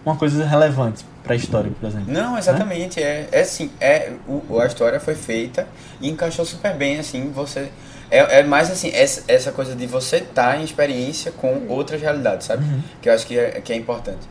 uma 0.07 0.15
coisa 0.15 0.45
relevante 0.45 1.05
pra 1.21 1.35
história, 1.35 1.69
por 1.79 1.87
exemplo. 1.87 2.11
Não, 2.11 2.37
exatamente. 2.37 3.03
É, 3.03 3.27
é 3.31 3.41
assim, 3.41 3.69
é, 3.79 4.13
o, 4.27 4.59
a 4.59 4.65
história 4.65 4.99
foi 4.99 5.15
feita 5.15 5.67
e 5.99 6.09
encaixou 6.09 6.45
super 6.45 6.73
bem, 6.73 6.97
assim, 6.97 7.29
você. 7.31 7.69
É, 8.09 8.39
é 8.39 8.43
mais 8.43 8.71
assim, 8.71 8.89
essa, 8.93 9.23
essa 9.27 9.51
coisa 9.51 9.75
de 9.75 9.85
você 9.85 10.17
estar 10.17 10.57
em 10.57 10.63
experiência 10.63 11.29
com 11.31 11.67
outras 11.67 12.01
realidades, 12.01 12.47
sabe? 12.47 12.63
Uhum. 12.63 12.81
Que 13.01 13.09
eu 13.09 13.13
acho 13.13 13.27
que 13.27 13.37
é, 13.37 13.59
que 13.59 13.73
é 13.73 13.75
importante. 13.75 14.25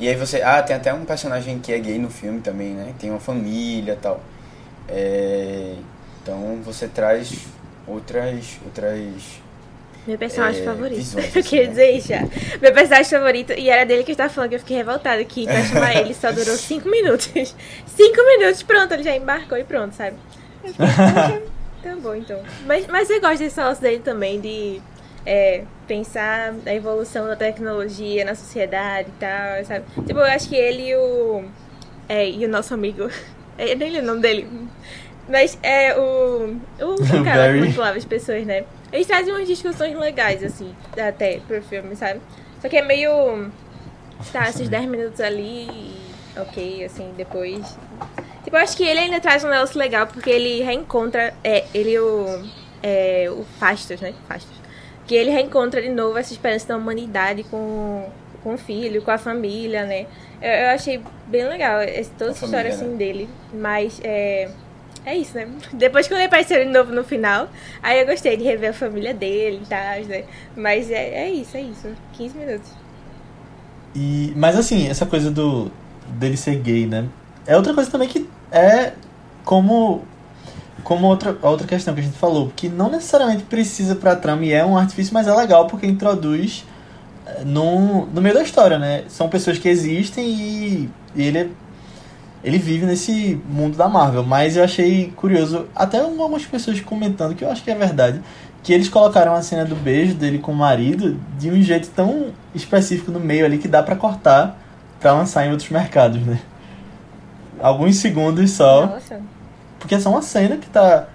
E 0.00 0.08
aí 0.08 0.16
você. 0.16 0.42
Ah, 0.42 0.60
tem 0.62 0.74
até 0.74 0.92
um 0.92 1.04
personagem 1.04 1.60
que 1.60 1.72
é 1.72 1.78
gay 1.78 1.98
no 1.98 2.10
filme 2.10 2.40
também, 2.40 2.74
né? 2.74 2.92
Tem 2.98 3.08
uma 3.08 3.20
família 3.20 3.92
e 3.92 3.96
tal. 3.96 4.20
É, 4.88 5.74
então 6.20 6.58
você 6.64 6.88
traz 6.88 7.46
outras. 7.86 8.58
outras. 8.64 9.41
Meu 10.06 10.18
personagem 10.18 10.62
É, 10.62 10.64
favorito. 10.64 10.96
visões, 10.96 11.34
eu 11.36 11.42
queria 11.42 11.64
né? 11.64 11.70
dizer 11.70 11.90
isso 11.92 12.08
já. 12.08 12.20
Meu 12.60 12.72
personagem 12.72 13.04
favorito, 13.10 13.52
e 13.52 13.70
era 13.70 13.84
dele 13.86 14.02
que 14.02 14.10
eu 14.10 14.14
estava 14.14 14.28
falando, 14.30 14.50
que 14.50 14.56
eu 14.56 14.60
fiquei 14.60 14.76
revoltada 14.76 15.20
aqui 15.20 15.44
pra 15.44 15.62
chamar 15.64 15.96
ele, 15.96 16.12
só 16.14 16.32
durou 16.32 16.56
5 16.56 16.88
minutos. 16.88 17.26
5 17.86 18.26
minutos, 18.26 18.62
pronto, 18.62 18.92
ele 18.94 19.02
já 19.04 19.14
embarcou 19.16 19.56
e 19.58 19.64
pronto, 19.64 19.94
sabe? 19.94 20.16
Eu 20.64 20.70
fiquei, 20.72 20.86
"Poxa, 20.86 21.42
tá 21.82 21.96
bom 21.96 22.14
então. 22.14 22.40
Mas, 22.66 22.86
mas 22.88 23.10
eu 23.10 23.20
gosto 23.20 23.38
desse 23.38 23.56
negócio 23.58 23.82
dele 23.82 24.00
também, 24.00 24.40
de 24.40 24.80
é, 25.24 25.62
pensar 25.86 26.52
a 26.66 26.74
evolução 26.74 27.26
da 27.26 27.36
tecnologia 27.36 28.24
na 28.24 28.34
sociedade 28.34 29.08
e 29.08 29.20
tal, 29.20 29.64
sabe? 29.64 29.84
Tipo, 30.06 30.18
eu 30.20 30.24
acho 30.24 30.48
que 30.48 30.56
ele 30.56 30.88
e 30.88 30.96
o. 30.96 31.44
É, 32.08 32.28
e 32.28 32.44
o 32.44 32.48
nosso 32.48 32.74
amigo. 32.74 33.08
é, 33.56 33.72
Eu 33.72 33.76
nem 33.76 33.90
lembro 33.90 34.04
o 34.04 34.06
nome 34.08 34.20
dele. 34.22 34.48
Mas 35.28 35.56
é 35.62 35.96
o. 35.96 36.56
O, 36.80 36.94
o 36.94 37.24
cara 37.24 37.52
que 37.52 37.60
manipulava 37.60 37.96
as 37.96 38.04
pessoas, 38.04 38.44
né? 38.44 38.64
Eles 38.92 39.06
trazem 39.06 39.32
umas 39.32 39.48
discussões 39.48 39.96
legais, 39.96 40.44
assim, 40.44 40.74
até 40.96 41.40
pro 41.40 41.62
filme, 41.62 41.96
sabe? 41.96 42.20
Só 42.60 42.68
que 42.68 42.76
é 42.76 42.82
meio. 42.82 43.50
Tá, 44.32 44.48
esses 44.48 44.68
10 44.68 44.86
minutos 44.86 45.20
ali 45.20 45.66
e. 45.68 46.02
Ok, 46.38 46.84
assim, 46.84 47.12
depois. 47.16 47.76
Tipo, 48.44 48.56
eu 48.56 48.60
acho 48.60 48.76
que 48.76 48.84
ele 48.84 49.00
ainda 49.00 49.20
traz 49.20 49.44
um 49.44 49.48
negócio 49.48 49.78
legal, 49.78 50.06
porque 50.06 50.30
ele 50.30 50.62
reencontra. 50.62 51.32
É, 51.42 51.64
ele 51.72 51.98
o. 51.98 52.44
É, 52.82 53.28
o 53.30 53.44
Fastos, 53.58 54.00
né? 54.00 54.12
Fastos. 54.28 54.56
Que 55.06 55.14
ele 55.14 55.30
reencontra 55.30 55.80
de 55.80 55.88
novo 55.88 56.18
essa 56.18 56.32
esperança 56.32 56.68
da 56.68 56.76
humanidade 56.76 57.44
com, 57.44 58.08
com 58.42 58.54
o 58.54 58.58
filho, 58.58 59.02
com 59.02 59.10
a 59.10 59.18
família, 59.18 59.84
né? 59.84 60.06
Eu, 60.40 60.50
eu 60.50 60.68
achei 60.70 61.02
bem 61.26 61.48
legal 61.48 61.82
esse, 61.82 62.10
toda 62.10 62.30
a 62.30 62.34
essa 62.34 62.44
história 62.44 62.70
família, 62.72 62.88
assim 62.88 62.96
dele. 62.96 63.28
Mas 63.54 64.00
é. 64.04 64.50
É 65.04 65.16
isso, 65.16 65.36
né? 65.36 65.48
Depois 65.72 66.06
quando 66.06 66.18
ele 66.20 66.26
apareceu 66.26 66.64
de 66.64 66.70
novo 66.70 66.92
no 66.92 67.02
final, 67.04 67.48
aí 67.82 68.00
eu 68.00 68.06
gostei 68.06 68.36
de 68.36 68.44
rever 68.44 68.70
a 68.70 68.72
família 68.72 69.12
dele 69.14 69.62
e 69.64 69.66
tal, 69.66 70.04
né? 70.06 70.24
Mas 70.56 70.90
é, 70.90 71.24
é 71.24 71.30
isso, 71.30 71.56
é 71.56 71.62
isso. 71.62 71.88
15 72.12 72.36
minutos. 72.38 72.70
E, 73.94 74.32
mas 74.36 74.56
assim, 74.56 74.88
essa 74.88 75.04
coisa 75.06 75.30
do 75.30 75.70
dele 76.08 76.36
ser 76.36 76.56
gay, 76.56 76.86
né? 76.86 77.08
É 77.46 77.56
outra 77.56 77.74
coisa 77.74 77.90
também 77.90 78.08
que 78.08 78.28
é 78.50 78.92
como 79.44 80.02
como 80.84 81.06
outra, 81.06 81.38
outra 81.42 81.66
questão 81.66 81.94
que 81.94 82.00
a 82.00 82.02
gente 82.04 82.18
falou, 82.18 82.52
que 82.56 82.68
não 82.68 82.90
necessariamente 82.90 83.44
precisa 83.44 83.94
pra 83.96 84.16
trama 84.16 84.44
e 84.44 84.52
é 84.52 84.64
um 84.64 84.76
artifício, 84.76 85.14
mas 85.14 85.28
é 85.28 85.34
legal 85.34 85.66
porque 85.68 85.86
introduz 85.86 86.64
eh, 87.26 87.44
no, 87.44 88.06
no 88.06 88.20
meio 88.22 88.34
da 88.34 88.42
história, 88.42 88.78
né? 88.78 89.04
São 89.08 89.28
pessoas 89.28 89.58
que 89.58 89.68
existem 89.68 90.26
e, 90.28 90.90
e 91.16 91.22
ele 91.22 91.38
é- 91.38 91.48
ele 92.44 92.58
vive 92.58 92.84
nesse 92.86 93.40
mundo 93.48 93.76
da 93.76 93.88
Marvel, 93.88 94.24
mas 94.24 94.56
eu 94.56 94.64
achei 94.64 95.12
curioso, 95.16 95.66
até 95.74 96.00
algumas 96.00 96.44
pessoas 96.44 96.80
comentando 96.80 97.34
que 97.34 97.44
eu 97.44 97.50
acho 97.50 97.62
que 97.62 97.70
é 97.70 97.74
verdade, 97.74 98.20
que 98.62 98.72
eles 98.72 98.88
colocaram 98.88 99.34
a 99.34 99.42
cena 99.42 99.64
do 99.64 99.74
beijo 99.74 100.14
dele 100.14 100.38
com 100.38 100.52
o 100.52 100.56
marido 100.56 101.18
de 101.38 101.50
um 101.50 101.62
jeito 101.62 101.88
tão 101.90 102.32
específico 102.54 103.10
no 103.10 103.20
meio 103.20 103.44
ali 103.44 103.58
que 103.58 103.68
dá 103.68 103.82
pra 103.82 103.96
cortar 103.96 104.58
pra 105.00 105.12
lançar 105.12 105.46
em 105.46 105.50
outros 105.50 105.68
mercados, 105.70 106.20
né? 106.24 106.40
Alguns 107.60 107.96
segundos 107.96 108.50
só, 108.52 108.86
Nossa. 108.86 109.20
porque 109.78 109.94
é 109.94 110.00
só 110.00 110.10
uma 110.10 110.22
cena 110.22 110.56
que 110.56 110.68
tá 110.68 111.08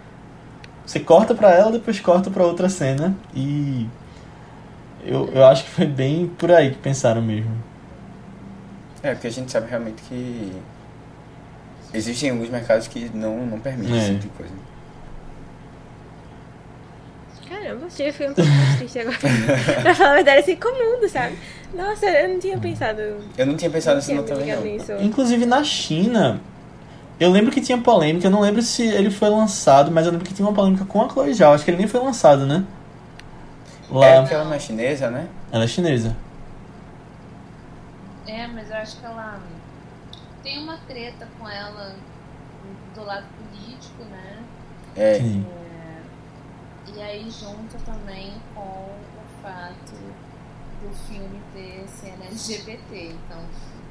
você 0.85 1.01
corta 1.01 1.35
pra 1.35 1.51
ela, 1.51 1.71
depois 1.71 1.99
corta 1.99 2.29
pra 2.29 2.45
outra 2.45 2.69
cena 2.69 3.13
e 3.35 3.85
eu, 5.03 5.29
eu 5.33 5.45
acho 5.45 5.65
que 5.65 5.69
foi 5.71 5.85
bem 5.85 6.27
por 6.27 6.49
aí 6.51 6.71
que 6.71 6.77
pensaram 6.77 7.21
mesmo. 7.21 7.51
É, 9.03 9.11
porque 9.11 9.27
a 9.27 9.31
gente 9.31 9.51
sabe 9.51 9.69
realmente 9.69 10.01
que 10.03 10.51
existem 11.93 12.29
alguns 12.31 12.49
mercados 12.49 12.87
que 12.87 13.09
não, 13.13 13.45
não 13.45 13.59
permitem 13.59 13.95
É. 13.95 13.97
esse 13.99 14.07
tipo 14.15 14.21
de 14.23 14.29
coisa. 14.29 14.53
Caramba, 17.49 17.89
chega, 17.89 18.11
fiquei 18.11 18.29
um 18.29 18.33
pouco 18.33 18.49
mais 18.51 18.77
triste 18.77 18.99
agora. 18.99 19.17
pra 19.81 19.95
falar 19.95 20.11
a 20.11 20.15
verdade, 20.15 20.39
assim, 20.39 20.55
com 20.57 20.67
o 20.67 20.73
mundo, 20.95 21.07
sabe? 21.09 21.37
Nossa, 21.73 22.05
eu 22.05 22.29
não 22.29 22.39
tinha 22.39 22.57
pensado. 22.57 23.01
Eu 23.37 23.45
não 23.45 23.55
tinha 23.55 23.69
pensado 23.71 23.95
nisso 23.97 24.13
não 24.13 24.23
me 24.23 24.27
também 24.27 24.53
não. 24.53 24.61
nisso. 24.63 24.91
Inclusive 24.99 25.45
na 25.45 25.63
China, 25.63 26.41
eu 27.19 27.31
lembro 27.31 27.49
que 27.51 27.61
tinha 27.61 27.77
polêmica, 27.77 28.27
eu 28.27 28.31
não 28.31 28.41
lembro 28.41 28.61
se 28.61 28.83
ele 28.85 29.09
foi 29.09 29.29
lançado, 29.29 29.89
mas 29.91 30.05
eu 30.05 30.11
lembro 30.11 30.27
que 30.27 30.33
tinha 30.33 30.45
uma 30.47 30.53
polêmica 30.53 30.83
com 30.83 31.01
a 31.03 31.09
Chloe 31.09 31.33
Zhao, 31.33 31.53
acho 31.53 31.63
que 31.63 31.71
ele 31.71 31.77
nem 31.77 31.87
foi 31.87 32.01
lançado, 32.01 32.45
né? 32.45 32.65
Lá, 33.89 34.05
É 34.05 34.19
porque 34.19 34.33
ela 34.33 34.43
não 34.43 34.53
é 34.53 34.59
chinesa, 34.59 35.09
né? 35.09 35.27
ela 35.49 35.63
é 35.63 35.67
chinesa. 35.67 36.13
É, 38.27 38.45
mas 38.47 38.69
eu 38.69 38.75
acho 38.75 38.97
que 38.99 39.05
ela 39.05 39.39
tem 40.47 40.59
uma 40.59 40.77
treta 40.87 41.27
com 41.37 41.47
ela 41.49 41.93
do 42.95 43.03
lado 43.03 43.25
político, 43.37 44.03
né? 44.05 44.43
É. 44.95 45.15
Sim. 45.15 45.45
E 46.95 47.01
aí 47.01 47.29
junta 47.29 47.77
também 47.85 48.31
com 48.55 48.61
o 48.61 49.43
fato 49.43 49.91
do 50.81 50.95
filme 51.05 51.41
ter 51.53 51.83
cena 51.87 52.25
LGBT, 52.25 53.11
então 53.11 53.39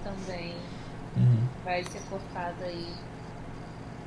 também 0.03 0.55
Uhum. 1.17 1.47
vai 1.63 1.85
ser 1.85 2.01
cortado 2.09 2.65
aí 2.65 2.95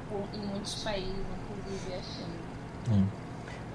por- 0.10 0.28
em 0.34 0.43
muitos 0.47 0.84
países, 0.84 1.14
inclusive 1.14 1.93
a 1.93 2.02
China. 2.02 3.08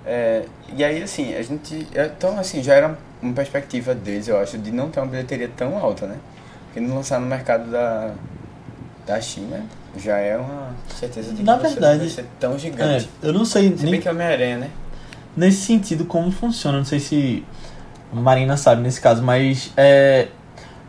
É, 0.04 0.46
e 0.68 0.84
aí, 0.84 1.02
assim, 1.02 1.34
a 1.34 1.42
gente. 1.42 1.86
Então, 1.94 2.38
assim, 2.38 2.62
já 2.62 2.74
era 2.74 2.98
uma 3.22 3.32
perspectiva 3.32 3.94
deles, 3.94 4.28
eu 4.28 4.38
acho, 4.38 4.58
de 4.58 4.70
não 4.72 4.90
ter 4.90 5.00
uma 5.00 5.06
bilheteria 5.06 5.48
tão 5.56 5.78
alta, 5.78 6.06
né? 6.06 6.18
Porque 6.66 6.80
não 6.80 6.96
lançar 6.96 7.20
no 7.20 7.26
mercado 7.26 7.70
da, 7.70 8.14
da 9.06 9.20
China 9.20 9.62
já 9.96 10.16
é 10.18 10.36
uma 10.36 10.74
certeza 10.88 11.30
de 11.30 11.36
que 11.38 11.42
Na 11.42 11.56
verdade, 11.56 11.98
não 11.98 12.06
vai 12.06 12.08
ser 12.08 12.26
tão 12.40 12.54
É, 12.54 12.58
gigante. 12.58 13.10
eu 13.22 13.32
não 13.32 13.44
sei 13.44 13.70
Se 13.76 13.82
bem 13.82 13.92
nem 13.92 14.00
que 14.00 14.08
é 14.08 14.10
Homem-Aranha, 14.10 14.58
né? 14.58 14.70
nesse 15.36 15.62
sentido 15.62 16.04
como 16.04 16.30
funciona, 16.30 16.78
não 16.78 16.84
sei 16.84 17.00
se 17.00 17.44
a 18.12 18.16
Marina 18.16 18.56
sabe 18.56 18.82
nesse 18.82 19.00
caso, 19.00 19.22
mas 19.22 19.72
é, 19.76 20.28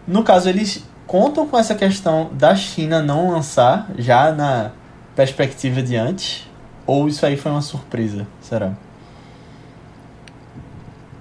no 0.08 0.24
caso 0.24 0.48
eles 0.50 0.84
contam 1.08 1.48
com 1.48 1.58
essa 1.58 1.76
questão 1.76 2.30
da 2.34 2.56
China 2.56 3.02
não 3.02 3.32
lançar 3.32 3.88
já 3.98 4.32
na 4.32 4.72
perspectiva 5.16 5.82
de 5.82 5.96
antes, 5.96 6.48
ou 6.86 7.08
isso 7.08 7.26
aí 7.26 7.36
foi 7.38 7.52
uma 7.52 7.62
surpresa, 7.62 8.28
será? 8.42 8.74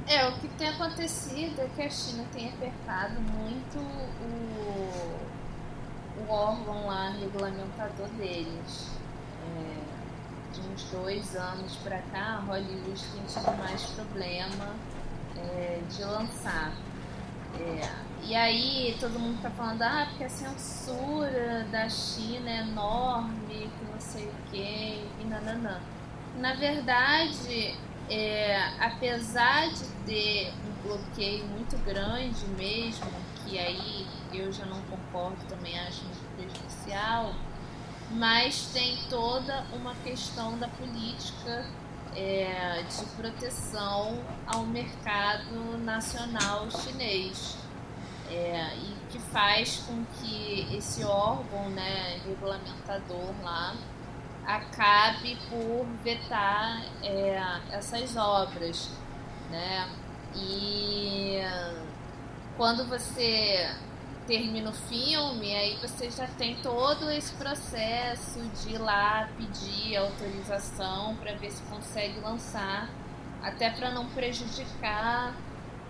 É, 0.06 0.28
o 0.28 0.32
que 0.34 0.48
tem 0.48 0.68
acontecido 0.68 1.60
é 1.60 1.66
que 1.74 1.82
a 1.82 1.90
China 1.90 2.24
tem 2.34 2.48
apertado 2.50 3.14
muito 3.20 3.78
o, 3.78 5.16
o 6.18 6.32
órgão 6.32 6.86
lá 6.86 7.10
regulamentador 7.10 8.08
deles. 8.16 8.88
É, 9.46 9.84
de 10.54 10.60
uns 10.60 10.84
dois 10.84 11.34
anos 11.34 11.74
pra 11.76 11.98
cá, 12.12 12.42
Hollywood 12.46 13.02
tem 13.12 13.22
tido 13.26 13.58
mais 13.58 13.82
problema 13.90 14.74
é, 15.36 15.80
de 15.90 16.04
lançar. 16.04 16.72
É, 17.58 17.88
e 18.22 18.34
aí 18.34 18.96
todo 19.00 19.18
mundo 19.18 19.42
tá 19.42 19.50
falando, 19.50 19.82
ah, 19.82 20.06
porque 20.08 20.24
a 20.24 20.28
censura 20.28 21.66
da 21.70 21.88
China 21.88 22.50
é 22.50 22.60
enorme, 22.60 23.70
que 23.78 23.84
não 23.92 24.00
sei 24.00 24.26
o 24.26 24.50
que, 24.50 25.06
e 25.20 25.24
nananã. 25.28 25.80
Na 26.38 26.54
verdade, 26.54 27.76
é, 28.08 28.70
apesar 28.80 29.68
de 29.70 29.84
ter 30.06 30.52
um 30.66 30.88
bloqueio 30.88 31.44
muito 31.46 31.76
grande 31.84 32.46
mesmo, 32.56 33.10
que 33.44 33.58
aí 33.58 34.06
eu 34.38 34.52
já 34.52 34.64
não 34.66 34.80
concordo, 34.82 35.36
também 35.48 35.78
acho 35.80 36.02
prejudicial, 36.36 37.34
mas 38.10 38.70
tem 38.72 38.98
toda 39.08 39.64
uma 39.72 39.94
questão 39.96 40.58
da 40.58 40.68
política 40.68 41.66
é, 42.16 42.82
de 42.82 43.04
proteção 43.16 44.20
ao 44.46 44.64
mercado 44.64 45.78
nacional 45.78 46.70
chinês. 46.70 47.56
É, 48.30 48.74
e 48.76 48.96
que 49.10 49.18
faz 49.18 49.84
com 49.86 50.02
que 50.14 50.66
esse 50.74 51.04
órgão 51.04 51.68
né, 51.70 52.18
regulamentador 52.24 53.34
lá 53.42 53.76
acabe 54.46 55.36
por 55.50 55.86
vetar 56.02 56.82
é, 57.02 57.60
essas 57.70 58.16
obras. 58.16 58.90
Né? 59.50 59.88
E 60.34 61.38
quando 62.56 62.88
você 62.88 63.70
termina 64.26 64.70
o 64.70 64.72
filme, 64.72 65.54
aí 65.54 65.76
você 65.80 66.10
já 66.10 66.26
tem 66.26 66.56
todo 66.56 67.10
esse 67.10 67.32
processo 67.34 68.40
de 68.40 68.74
ir 68.74 68.78
lá 68.78 69.28
pedir 69.36 69.96
autorização 69.96 71.16
para 71.16 71.34
ver 71.34 71.50
se 71.50 71.62
consegue 71.64 72.18
lançar, 72.20 72.88
até 73.42 73.70
para 73.70 73.90
não 73.90 74.06
prejudicar 74.06 75.34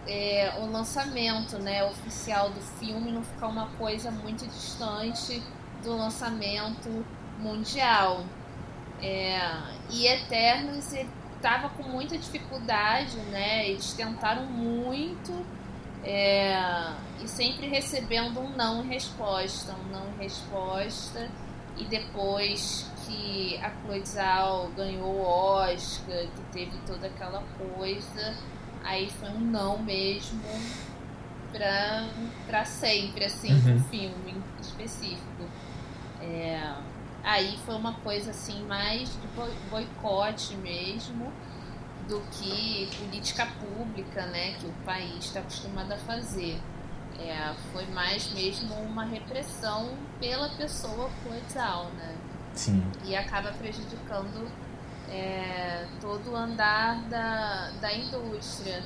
é, 0.07 0.55
o 0.59 0.67
lançamento 0.67 1.59
né, 1.59 1.85
oficial 1.85 2.51
do 2.51 2.61
filme, 2.61 3.13
não 3.13 3.23
ficar 3.23 3.49
uma 3.49 3.69
coisa 3.79 4.11
muito 4.11 4.47
distante 4.47 5.43
do 5.83 5.97
lançamento 5.97 7.05
mundial. 7.39 8.25
É, 9.01 9.39
e 9.91 10.07
Eternos 10.07 10.93
estava 11.37 11.69
com 11.69 11.83
muita 11.83 12.17
dificuldade, 12.17 13.17
né? 13.31 13.69
Eles 13.69 13.93
tentaram 13.93 14.47
muito 14.47 15.45
é, 16.05 16.93
e 17.23 17.27
sempre 17.27 17.67
recebendo 17.67 18.39
um 18.39 18.51
não 18.51 18.85
em 18.85 18.89
resposta, 18.89 19.75
um 19.75 19.91
não 19.91 20.07
em 20.11 20.19
resposta. 20.19 21.29
E 21.77 21.85
depois 21.87 22.89
que 23.05 23.59
a 23.59 23.71
Chloe 23.71 24.05
Zhao 24.05 24.69
ganhou 24.77 25.09
o 25.09 25.23
Oscar, 25.23 26.27
que 26.27 26.43
teve 26.53 26.77
toda 26.87 27.07
aquela 27.07 27.43
coisa, 27.59 28.37
aí 28.85 29.11
foi 29.11 29.31
um 29.31 29.41
não 29.41 29.79
mesmo 29.79 30.41
pra, 31.51 32.07
pra 32.47 32.65
sempre, 32.65 33.25
assim, 33.25 33.53
uhum. 33.53 33.63
pro 33.63 33.81
filme 33.89 34.43
específico. 34.61 35.49
É, 36.21 36.75
aí 37.25 37.59
foi 37.65 37.75
uma 37.75 37.95
coisa 37.95 38.31
assim 38.31 38.65
mais 38.67 39.09
de 39.11 39.29
boicote 39.71 40.55
mesmo 40.57 41.33
do 42.09 42.21
que 42.31 42.89
política 42.99 43.47
pública, 43.47 44.27
né, 44.27 44.55
que 44.59 44.67
o 44.67 44.73
país 44.85 45.25
está 45.25 45.41
acostumado 45.41 45.93
a 45.93 45.99
fazer. 45.99 46.61
É, 47.19 47.55
foi 47.73 47.87
mais 47.87 48.33
mesmo 48.33 48.75
uma 48.75 49.05
repressão 49.05 49.91
pela 50.19 50.49
pessoa 50.51 51.09
coisal, 51.23 51.91
né? 51.97 52.17
Sim. 52.55 52.85
E 53.05 53.15
acaba 53.15 53.53
prejudicando 53.53 54.51
é, 55.09 55.87
todo 56.01 56.33
o 56.33 56.37
andar 56.37 57.01
da, 57.09 57.71
da 57.81 57.93
indústria. 57.93 58.83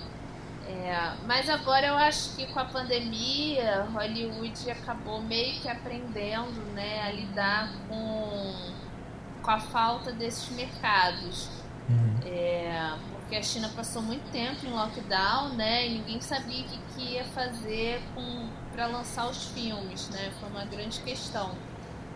É, 0.69 1.15
mas 1.27 1.49
agora 1.49 1.87
eu 1.87 1.97
acho 1.97 2.37
que 2.37 2.47
com 2.49 2.61
a 2.61 2.65
pandemia, 2.67 3.89
Hollywood 3.91 4.71
acabou 4.71 5.23
meio 5.23 5.59
que 5.61 5.69
aprendendo 5.69 6.61
né, 6.75 7.03
a 7.03 7.11
lidar 7.11 7.73
com, 7.89 8.73
com 9.43 9.51
a 9.51 9.59
falta 9.59 10.13
desses 10.13 10.51
mercados. 10.51 11.49
Uhum. 11.89 12.19
É, 12.25 12.95
porque 13.21 13.37
a 13.37 13.43
China 13.43 13.71
passou 13.75 14.03
muito 14.03 14.31
tempo 14.31 14.65
em 14.65 14.71
lockdown, 14.71 15.51
né? 15.51 15.87
E 15.87 15.99
ninguém 15.99 16.21
sabia 16.21 16.61
o 16.61 16.65
que, 16.65 16.79
que 16.95 17.03
ia 17.13 17.25
fazer 17.25 18.01
para 18.73 18.87
lançar 18.87 19.29
os 19.29 19.47
filmes, 19.49 20.09
né? 20.09 20.33
Foi 20.41 20.49
uma 20.49 20.65
grande 20.65 21.01
questão. 21.01 21.55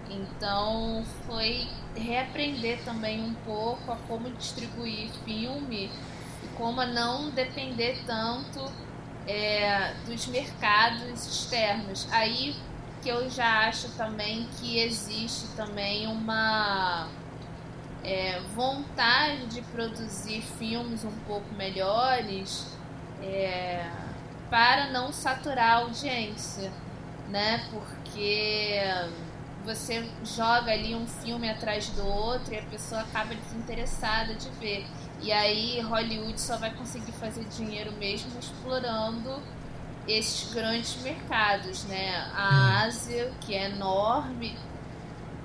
Então 0.09 1.05
foi 1.27 1.69
reaprender 1.97 2.85
também 2.85 3.23
um 3.23 3.35
pouco 3.45 3.93
a 3.93 3.97
como 4.09 4.31
distribuir 4.31 5.11
filme 5.25 5.91
e 6.43 6.47
como 6.57 6.81
a 6.81 6.87
não 6.87 7.31
depender 7.31 8.03
tanto 8.07 8.71
é, 9.27 9.95
dos 10.07 10.27
mercados 10.27 11.27
externos. 11.27 12.07
Aí 12.11 12.55
que 13.03 13.09
eu 13.09 13.29
já 13.29 13.69
acho 13.69 13.89
também 13.97 14.47
que 14.59 14.79
existe 14.79 15.49
também 15.57 16.07
uma 16.07 17.09
é, 18.05 18.41
vontade 18.55 19.47
de 19.47 19.63
produzir 19.63 20.43
filmes 20.43 21.05
um 21.05 21.13
pouco 21.27 21.55
melhores 21.55 22.67
é, 23.23 23.89
para 24.51 24.91
não 24.91 25.13
saturar 25.13 25.71
a 25.71 25.75
audiência, 25.77 26.73
né? 27.29 27.67
Porque 27.71 28.81
você 29.65 30.05
joga 30.25 30.73
ali 30.73 30.95
um 30.95 31.07
filme 31.07 31.49
atrás 31.49 31.89
do 31.91 32.05
outro 32.05 32.53
e 32.53 32.59
a 32.59 32.63
pessoa 32.63 33.03
acaba 33.03 33.35
desinteressada 33.35 34.35
de 34.35 34.49
ver. 34.51 34.87
E 35.21 35.31
aí 35.31 35.81
Hollywood 35.81 36.41
só 36.41 36.57
vai 36.57 36.75
conseguir 36.75 37.13
fazer 37.13 37.45
dinheiro 37.45 37.93
mesmo 37.93 38.39
explorando 38.41 39.41
esses 40.09 40.53
grandes 40.53 41.01
mercados, 41.01 41.85
né? 41.85 42.17
A 42.35 42.83
Ásia, 42.83 43.33
que 43.41 43.55
é 43.55 43.67
enorme, 43.67 44.59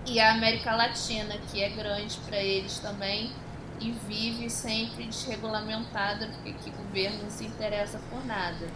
e 0.07 0.19
a 0.19 0.31
América 0.31 0.73
Latina, 0.73 1.35
que 1.51 1.61
é 1.61 1.69
grande 1.69 2.17
para 2.25 2.37
eles 2.37 2.79
também 2.79 3.31
e 3.79 3.91
vive 4.07 4.49
sempre 4.49 5.05
desregulamentada 5.05 6.27
porque 6.27 6.53
que 6.53 6.69
o 6.69 6.73
governo 6.73 7.23
não 7.23 7.29
se 7.29 7.45
interessa 7.45 7.99
por 8.09 8.25
nada. 8.25 8.67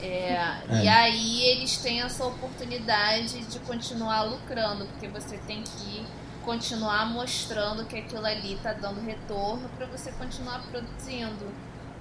É, 0.00 0.34
é. 0.68 0.84
E 0.84 0.88
aí 0.88 1.42
eles 1.46 1.78
têm 1.78 2.02
essa 2.02 2.24
oportunidade 2.24 3.44
de 3.44 3.58
continuar 3.60 4.22
lucrando, 4.22 4.86
porque 4.86 5.08
você 5.08 5.38
tem 5.38 5.62
que 5.62 6.04
continuar 6.44 7.06
mostrando 7.06 7.86
que 7.86 7.96
aquilo 7.96 8.26
ali 8.26 8.54
está 8.54 8.74
dando 8.74 9.00
retorno 9.00 9.68
para 9.76 9.86
você 9.86 10.12
continuar 10.12 10.62
produzindo 10.70 11.50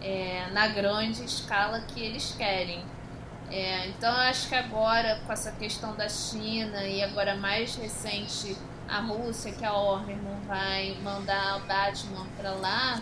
é, 0.01 0.47
na 0.51 0.67
grande 0.67 1.23
escala 1.23 1.79
que 1.79 2.01
eles 2.01 2.35
querem. 2.37 2.83
É, 3.55 3.85
então 3.87 4.11
acho 4.11 4.49
que 4.49 4.55
agora, 4.55 5.21
com 5.27 5.31
essa 5.31 5.51
questão 5.51 5.95
da 5.95 6.09
China 6.09 6.83
e 6.87 7.03
agora 7.03 7.35
mais 7.35 7.75
recente 7.75 8.57
a 8.89 8.99
Rússia, 8.99 9.51
que 9.51 9.63
a 9.63 9.71
Warner 9.71 10.17
não 10.23 10.39
vai 10.47 10.97
mandar 11.03 11.57
o 11.57 11.67
Batman 11.67 12.25
para 12.35 12.49
lá, 12.49 12.99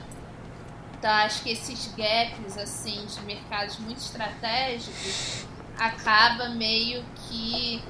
tá, 1.01 1.23
acho 1.23 1.41
que 1.43 1.51
esses 1.51 1.93
gaps 1.95 2.57
assim 2.57 3.05
de 3.05 3.21
mercados 3.21 3.79
muito 3.79 3.99
estratégicos 3.99 5.45
acaba 5.79 6.49
meio 6.49 7.01
que 7.15 7.81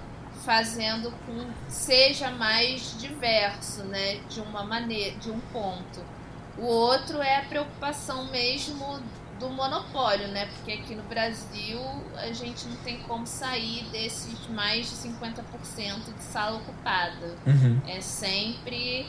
fazendo 0.46 1.12
com 1.26 1.50
seja 1.68 2.30
mais 2.30 2.96
diverso, 3.00 3.82
né, 3.86 4.18
de 4.30 4.40
uma 4.40 4.64
maneira, 4.64 5.18
de 5.18 5.32
um 5.32 5.40
ponto. 5.52 6.06
O 6.60 6.66
outro 6.66 7.24
é 7.24 7.38
a 7.38 7.42
preocupação 7.42 8.26
mesmo 8.26 9.02
do 9.42 9.50
monopólio, 9.50 10.28
né? 10.28 10.46
Porque 10.46 10.74
aqui 10.74 10.96
no 10.96 11.04
Brasil 11.04 11.82
a 12.16 12.32
gente 12.32 12.68
não 12.68 12.78
tem 12.78 13.00
como 13.00 13.26
sair 13.26 13.84
desses 13.92 14.48
mais 14.48 14.90
de 14.90 15.10
50% 15.10 16.14
de 16.16 16.24
sala 16.24 16.58
ocupada. 16.58 17.36
Uhum. 17.46 17.82
É 17.88 18.00
sempre 18.00 19.08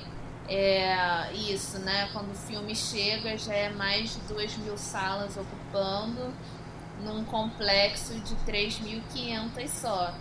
é, 0.49 1.33
isso, 1.35 1.78
né? 1.80 2.09
Quando 2.12 2.33
o 2.33 2.35
filme 2.35 2.74
chega 2.74 3.37
já 3.37 3.55
é 3.55 3.68
mais 3.70 4.14
de 4.14 4.20
2 4.22 4.57
mil 4.59 4.76
salas 4.78 5.37
ocupando 5.37 6.33
num 7.05 7.24
complexo 7.24 8.14
de 8.20 8.35
3.500 8.51 9.68
só. 9.68 10.14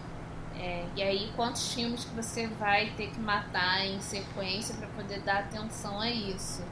É, 0.60 0.86
e 0.96 1.02
aí, 1.02 1.32
quantos 1.36 1.74
filmes 1.74 2.04
que 2.04 2.14
você 2.14 2.48
vai 2.48 2.92
ter 2.98 3.10
que 3.10 3.20
matar 3.20 3.86
em 3.86 4.00
sequência 4.02 4.76
para 4.76 4.88
poder 4.90 5.22
dar 5.22 5.40
atenção 5.40 6.00
a 6.00 6.10
isso? 6.10 6.64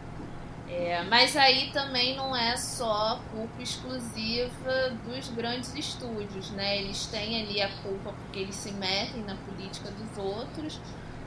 É, 0.72 1.04
mas 1.04 1.36
aí 1.36 1.72
também 1.72 2.16
não 2.16 2.36
é 2.36 2.56
só 2.56 3.20
culpa 3.32 3.62
exclusiva 3.62 4.92
dos 5.04 5.28
grandes 5.30 5.74
estúdios, 5.74 6.52
né? 6.52 6.78
Eles 6.78 7.08
têm 7.08 7.42
ali 7.42 7.60
a 7.60 7.70
culpa 7.82 8.14
porque 8.14 8.40
eles 8.40 8.56
se 8.56 8.72
metem 8.74 9.24
na 9.24 9.36
política 9.36 9.90
dos 9.90 10.18
outros, 10.24 10.80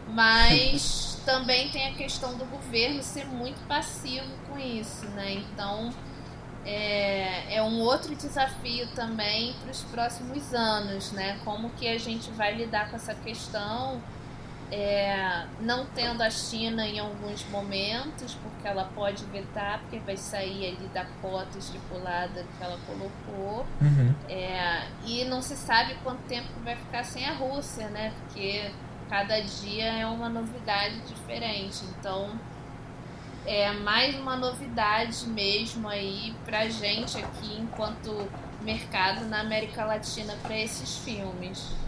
mas 0.08 1.20
também 1.26 1.70
tem 1.70 1.88
a 1.88 1.94
questão 1.94 2.38
do 2.38 2.44
governo 2.44 3.02
ser 3.02 3.26
muito 3.26 3.60
passivo 3.66 4.30
com 4.48 4.56
isso, 4.58 5.06
né? 5.06 5.32
Então 5.32 5.92
é, 6.64 7.56
é 7.56 7.62
um 7.62 7.80
outro 7.80 8.14
desafio 8.14 8.86
também 8.94 9.54
para 9.54 9.72
os 9.72 9.82
próximos 9.82 10.54
anos, 10.54 11.10
né? 11.10 11.40
Como 11.44 11.70
que 11.70 11.88
a 11.88 11.98
gente 11.98 12.30
vai 12.30 12.54
lidar 12.54 12.90
com 12.90 12.96
essa 12.96 13.14
questão 13.14 14.00
é, 14.74 15.44
não 15.60 15.84
tendo 15.84 16.22
a 16.22 16.30
China 16.30 16.86
em 16.86 16.98
alguns 16.98 17.46
momentos, 17.50 18.34
porque 18.42 18.66
ela 18.66 18.90
pode 18.94 19.22
vetar, 19.26 19.80
porque 19.80 19.98
vai 19.98 20.16
sair 20.16 20.68
ali 20.68 20.88
da 20.94 21.04
cota 21.20 21.58
estipulada 21.58 22.42
que 22.56 22.64
ela 22.64 22.78
colocou. 22.86 23.66
Uhum. 23.82 24.14
É, 24.30 24.86
e 25.04 25.26
não 25.26 25.42
se 25.42 25.56
sabe 25.56 25.94
quanto 26.02 26.22
tempo 26.22 26.48
vai 26.64 26.74
ficar 26.74 27.04
sem 27.04 27.28
a 27.28 27.34
Rússia, 27.34 27.88
né? 27.90 28.14
Porque 28.18 28.70
cada 29.10 29.38
dia 29.40 29.92
é 29.92 30.06
uma 30.06 30.30
novidade 30.30 31.00
diferente. 31.02 31.84
Então 31.98 32.30
é 33.44 33.72
mais 33.72 34.18
uma 34.18 34.36
novidade 34.36 35.26
mesmo 35.28 35.86
aí 35.86 36.34
pra 36.46 36.66
gente 36.70 37.18
aqui 37.18 37.58
enquanto 37.60 38.26
mercado 38.62 39.26
na 39.26 39.40
América 39.40 39.84
Latina 39.84 40.34
para 40.42 40.56
esses 40.56 40.96
filmes. 40.98 41.81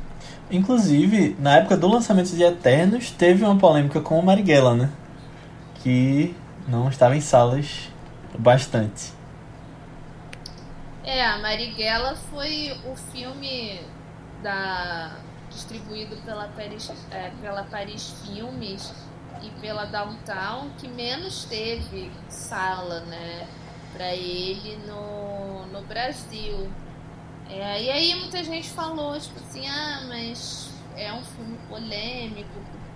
Inclusive, 0.51 1.37
na 1.39 1.57
época 1.57 1.77
do 1.77 1.89
lançamento 1.89 2.35
de 2.35 2.43
Eternos, 2.43 3.11
teve 3.11 3.45
uma 3.45 3.57
polêmica 3.57 4.01
com 4.01 4.19
o 4.19 4.23
Marighella, 4.23 4.75
né? 4.75 4.91
Que 5.83 6.35
não 6.69 6.89
estava 6.89 7.17
em 7.17 7.21
salas 7.21 7.91
bastante. 8.39 9.13
É, 11.03 11.25
a 11.25 11.39
Marighella 11.39 12.17
foi 12.31 12.77
o 12.91 12.97
filme 12.97 13.81
da 14.43 15.17
distribuído 15.51 16.17
pela 16.25 16.49
Paris, 16.49 16.91
é, 17.11 17.31
pela 17.41 17.63
Paris 17.65 18.15
Filmes 18.25 18.93
e 19.43 19.51
pela 19.61 19.85
Downtown 19.85 20.71
que 20.79 20.89
menos 20.89 21.45
teve 21.45 22.11
sala, 22.29 23.01
né, 23.01 23.47
para 23.93 24.13
ele 24.15 24.79
no, 24.87 25.67
no 25.67 25.83
Brasil. 25.83 26.69
É, 27.51 27.83
e 27.83 27.91
aí 27.91 28.15
muita 28.17 28.43
gente 28.43 28.71
falou, 28.71 29.19
tipo 29.19 29.39
assim, 29.39 29.67
ah, 29.69 30.05
mas 30.09 30.71
é 30.97 31.13
um 31.13 31.23
filme 31.23 31.59
polêmico 31.69 32.51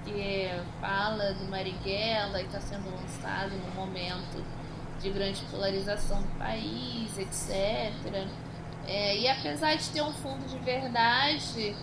porque 0.09 0.49
fala 0.81 1.35
do 1.35 1.45
Marighella 1.51 2.41
e 2.41 2.47
está 2.47 2.61
sendo 2.61 2.91
lançado 2.91 3.51
num 3.51 3.75
momento 3.75 4.43
de 5.01 5.11
grande 5.11 5.43
polarização 5.51 6.23
do 6.23 6.39
país, 6.39 7.17
etc. 7.19 8.27
É, 8.87 9.19
e 9.19 9.29
apesar 9.29 9.77
de 9.77 9.89
ter 9.91 10.03
um 10.03 10.13
fundo 10.13 10.49
de 10.49 10.59
verdade, 10.59 11.77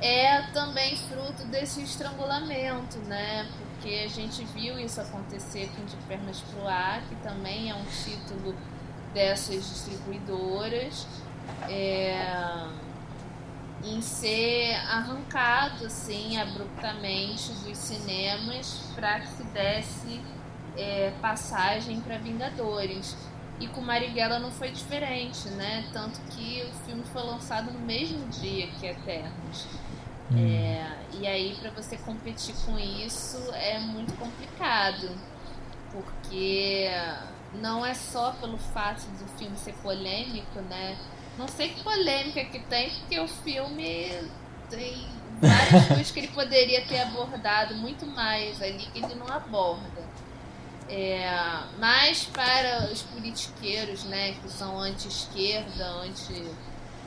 é 0.00 0.42
também 0.52 0.96
fruto 0.96 1.44
desse 1.46 1.82
estrangulamento, 1.82 2.98
né? 3.06 3.48
Porque 3.58 3.94
a 4.04 4.08
gente 4.08 4.44
viu 4.46 4.78
isso 4.78 5.00
acontecer 5.00 5.70
com 5.76 5.84
De 5.84 5.96
Pernas 6.08 6.40
Pro 6.40 6.66
Ar, 6.66 7.00
que 7.08 7.14
também 7.16 7.70
é 7.70 7.74
um 7.74 7.84
título 7.84 8.56
dessas 9.14 9.68
distribuidoras, 9.68 11.06
é, 11.68 12.66
em 13.84 14.00
ser 14.00 14.74
arrancado 14.88 15.86
assim 15.86 16.36
abruptamente 16.36 17.52
dos 17.64 17.78
cinemas 17.78 18.84
para 18.94 19.20
que 19.20 19.28
se 19.28 19.44
desse 19.44 20.20
é, 20.76 21.12
passagem 21.20 22.00
para 22.00 22.18
Vingadores. 22.18 23.16
E 23.60 23.68
com 23.68 23.80
Marighella 23.80 24.38
não 24.38 24.50
foi 24.50 24.70
diferente, 24.70 25.48
né? 25.50 25.88
Tanto 25.92 26.20
que 26.30 26.64
o 26.64 26.84
filme 26.84 27.04
foi 27.12 27.22
lançado 27.22 27.70
no 27.70 27.78
mesmo 27.78 28.26
dia 28.28 28.66
que 28.66 28.86
Eternos. 28.86 29.66
Hum. 30.32 30.36
É, 30.36 30.96
e 31.12 31.26
aí, 31.26 31.56
para 31.60 31.70
você 31.70 31.96
competir 31.98 32.54
com 32.66 32.78
isso, 32.78 33.38
é 33.52 33.78
muito 33.78 34.14
complicado. 34.18 35.10
Porque 35.92 36.88
não 37.54 37.84
é 37.84 37.94
só 37.94 38.32
pelo 38.32 38.58
fato 38.58 39.06
do 39.18 39.26
filme 39.38 39.56
ser 39.56 39.74
polêmico, 39.74 40.60
né? 40.62 40.96
Não 41.38 41.48
sei 41.48 41.70
que 41.70 41.82
polêmica 41.82 42.44
que 42.44 42.58
tem, 42.60 42.90
porque 42.90 43.18
o 43.18 43.28
filme 43.28 44.10
tem 44.68 45.06
várias 45.40 45.86
coisas 45.88 46.10
que 46.10 46.20
ele 46.20 46.28
poderia 46.28 46.82
ter 46.86 47.00
abordado 47.00 47.74
muito 47.74 48.06
mais 48.06 48.60
ali 48.62 48.86
que 48.92 48.98
ele 48.98 49.14
não 49.14 49.28
aborda. 49.28 50.02
É, 50.88 51.26
mas 51.78 52.24
para 52.24 52.90
os 52.92 53.02
politiqueiros, 53.02 54.04
né, 54.04 54.32
que 54.32 54.50
são 54.50 54.78
anti-esquerda, 54.78 55.86
anti, 56.02 56.44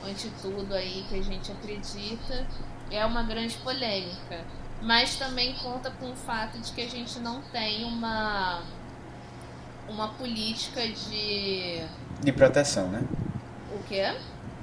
anti 0.04 0.30
tudo 0.42 0.74
aí 0.74 1.04
que 1.08 1.18
a 1.18 1.22
gente 1.22 1.52
acredita, 1.52 2.46
é 2.90 3.04
uma 3.06 3.22
grande 3.22 3.56
polêmica. 3.58 4.44
Mas 4.82 5.16
também 5.16 5.54
conta 5.54 5.90
com 5.90 6.10
o 6.10 6.16
fato 6.16 6.58
de 6.58 6.72
que 6.72 6.82
a 6.82 6.88
gente 6.88 7.18
não 7.20 7.40
tem 7.40 7.84
uma, 7.84 8.62
uma 9.88 10.08
política 10.08 10.86
de. 10.86 11.82
De 12.20 12.32
proteção, 12.32 12.88
né? 12.88 13.02
O 13.76 13.82
quê? 13.84 14.14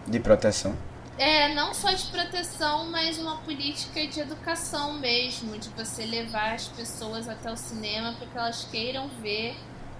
De 0.07 0.19
proteção. 0.19 0.75
É, 1.17 1.53
não 1.53 1.73
só 1.73 1.91
de 1.91 2.05
proteção, 2.07 2.89
mas 2.89 3.19
uma 3.19 3.37
política 3.37 4.05
de 4.07 4.19
educação 4.19 4.93
mesmo, 4.93 5.57
de 5.59 5.69
você 5.69 6.05
levar 6.05 6.53
as 6.53 6.67
pessoas 6.67 7.29
até 7.29 7.51
o 7.51 7.55
cinema 7.55 8.13
para 8.13 8.27
que 8.27 8.37
elas 8.37 8.67
queiram 8.71 9.07
ver 9.21 9.55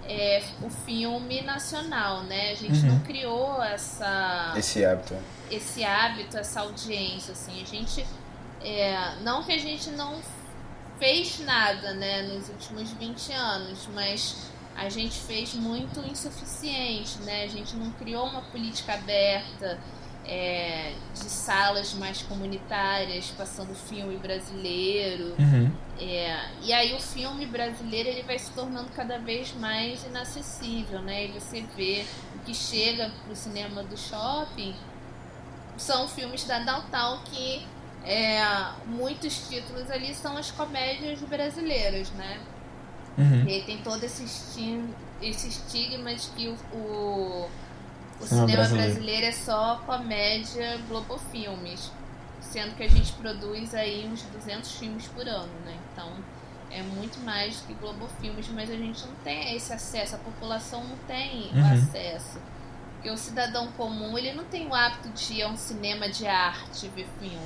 é, 0.08 0.42
o 0.60 0.68
filme 0.68 1.40
nacional, 1.42 2.24
né? 2.24 2.50
A 2.50 2.54
gente 2.56 2.80
uhum. 2.80 2.94
não 2.94 3.00
criou 3.00 3.62
essa 3.62 4.52
esse 4.56 4.84
hábito, 4.84 5.14
esse 5.50 5.84
hábito, 5.84 6.36
essa 6.36 6.60
audiência, 6.60 7.32
assim. 7.32 7.62
A 7.62 7.66
gente 7.66 8.04
é, 8.60 9.14
não 9.22 9.44
que 9.44 9.52
a 9.52 9.58
gente 9.58 9.90
não 9.90 10.20
fez 10.98 11.38
nada, 11.40 11.92
né, 11.94 12.22
nos 12.22 12.48
últimos 12.48 12.90
20 12.92 13.32
anos, 13.32 13.88
mas 13.94 14.50
a 14.76 14.88
gente 14.88 15.18
fez 15.20 15.54
muito 15.54 16.00
insuficiente, 16.00 17.18
né? 17.22 17.44
A 17.44 17.48
gente 17.48 17.76
não 17.76 17.90
criou 17.92 18.26
uma 18.26 18.42
política 18.42 18.94
aberta 18.94 19.78
é, 20.26 20.94
de 21.12 21.30
salas 21.30 21.94
mais 21.94 22.22
comunitárias, 22.22 23.30
passando 23.36 23.74
filme 23.74 24.16
brasileiro. 24.16 25.34
Uhum. 25.38 25.70
É, 26.00 26.48
e 26.62 26.72
aí 26.72 26.92
o 26.94 27.00
filme 27.00 27.46
brasileiro 27.46 28.08
ele 28.08 28.22
vai 28.22 28.38
se 28.38 28.50
tornando 28.52 28.90
cada 28.96 29.18
vez 29.18 29.52
mais 29.54 30.04
inacessível, 30.04 31.00
né? 31.02 31.26
E 31.26 31.28
você 31.28 31.62
vê 31.76 32.04
o 32.34 32.38
que 32.40 32.54
chega 32.54 33.12
pro 33.24 33.36
cinema 33.36 33.82
do 33.82 33.96
shopping 33.96 34.74
são 35.76 36.08
filmes 36.08 36.44
da 36.44 36.60
Downtown 36.60 37.18
que 37.24 37.66
é, 38.04 38.38
muitos 38.86 39.48
títulos 39.48 39.90
ali 39.90 40.14
são 40.14 40.36
as 40.36 40.50
comédias 40.50 41.20
brasileiras, 41.20 42.10
né? 42.10 42.38
Uhum. 43.16 43.44
E 43.46 43.52
aí 43.52 43.62
tem 43.62 43.78
todo 43.78 44.02
esse, 44.02 44.24
esse 45.22 45.48
estigma 45.48 46.14
de 46.14 46.28
que 46.30 46.48
o, 46.48 46.56
o 46.76 47.48
o 48.20 48.26
cinema 48.26 48.46
brasileiro. 48.46 48.92
brasileiro 48.92 49.26
é 49.26 49.32
só 49.32 49.82
comédia 49.86 50.78
Globo 50.88 51.18
Filmes, 51.30 51.90
sendo 52.40 52.74
que 52.76 52.82
a 52.82 52.88
gente 52.88 53.12
produz 53.14 53.74
aí 53.74 54.08
uns 54.10 54.22
200 54.22 54.78
filmes 54.78 55.06
por 55.08 55.26
ano, 55.26 55.52
né? 55.64 55.76
Então 55.92 56.12
é 56.70 56.82
muito 56.82 57.20
mais 57.20 57.60
do 57.60 57.66
que 57.66 57.74
Globo 57.74 58.08
Filmes, 58.20 58.48
mas 58.48 58.70
a 58.70 58.76
gente 58.76 59.06
não 59.06 59.14
tem 59.22 59.54
esse 59.54 59.72
acesso, 59.72 60.16
a 60.16 60.18
população 60.18 60.82
não 60.84 60.96
tem 61.06 61.50
uhum. 61.52 61.62
o 61.62 61.72
acesso. 61.74 62.38
Porque 62.94 63.10
o 63.10 63.16
cidadão 63.16 63.68
comum, 63.72 64.16
ele 64.16 64.32
não 64.32 64.44
tem 64.44 64.66
o 64.66 64.74
hábito 64.74 65.08
de 65.10 65.34
ir 65.34 65.42
a 65.42 65.48
um 65.48 65.56
cinema 65.56 66.08
de 66.08 66.26
arte 66.26 66.88
ver 66.88 67.06
filme. 67.20 67.38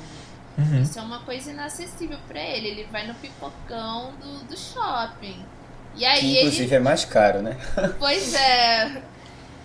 Uhum. 0.57 0.83
Isso 0.83 0.99
é 0.99 1.03
uma 1.03 1.21
coisa 1.21 1.51
inacessível 1.51 2.19
para 2.29 2.41
ele. 2.41 2.69
Ele 2.69 2.85
vai 2.85 3.07
no 3.07 3.15
pipocão 3.15 4.13
do, 4.21 4.45
do 4.47 4.57
shopping. 4.57 5.45
E 5.99 6.05
aí 6.05 6.21
que, 6.21 6.39
inclusive 6.39 6.65
ele... 6.65 6.75
é 6.77 6.79
mais 6.79 7.05
caro, 7.05 7.43
né? 7.43 7.57
Pois 7.99 8.33
é. 8.35 9.03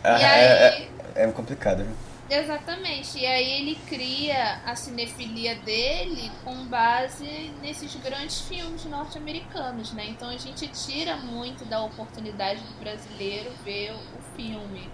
Ah, 0.04 0.20
e 0.20 0.24
aí... 0.26 0.42
É, 0.42 0.88
é 0.90 0.94
é 1.16 1.32
complicado, 1.32 1.84
viu? 1.84 1.96
Exatamente. 2.30 3.20
E 3.20 3.26
aí 3.26 3.62
ele 3.62 3.76
cria 3.88 4.62
a 4.66 4.76
cinefilia 4.76 5.56
dele 5.58 6.32
com 6.44 6.66
base 6.66 7.52
nesses 7.62 7.96
grandes 7.96 8.42
filmes 8.42 8.86
norte-americanos, 8.86 9.92
né? 9.94 10.08
Então 10.08 10.30
a 10.30 10.38
gente 10.38 10.68
tira 10.70 11.18
muito 11.18 11.66
da 11.66 11.82
oportunidade 11.82 12.62
do 12.62 12.80
brasileiro 12.80 13.52
ver 13.64 13.94
o 13.94 14.36
filme. 14.36 14.90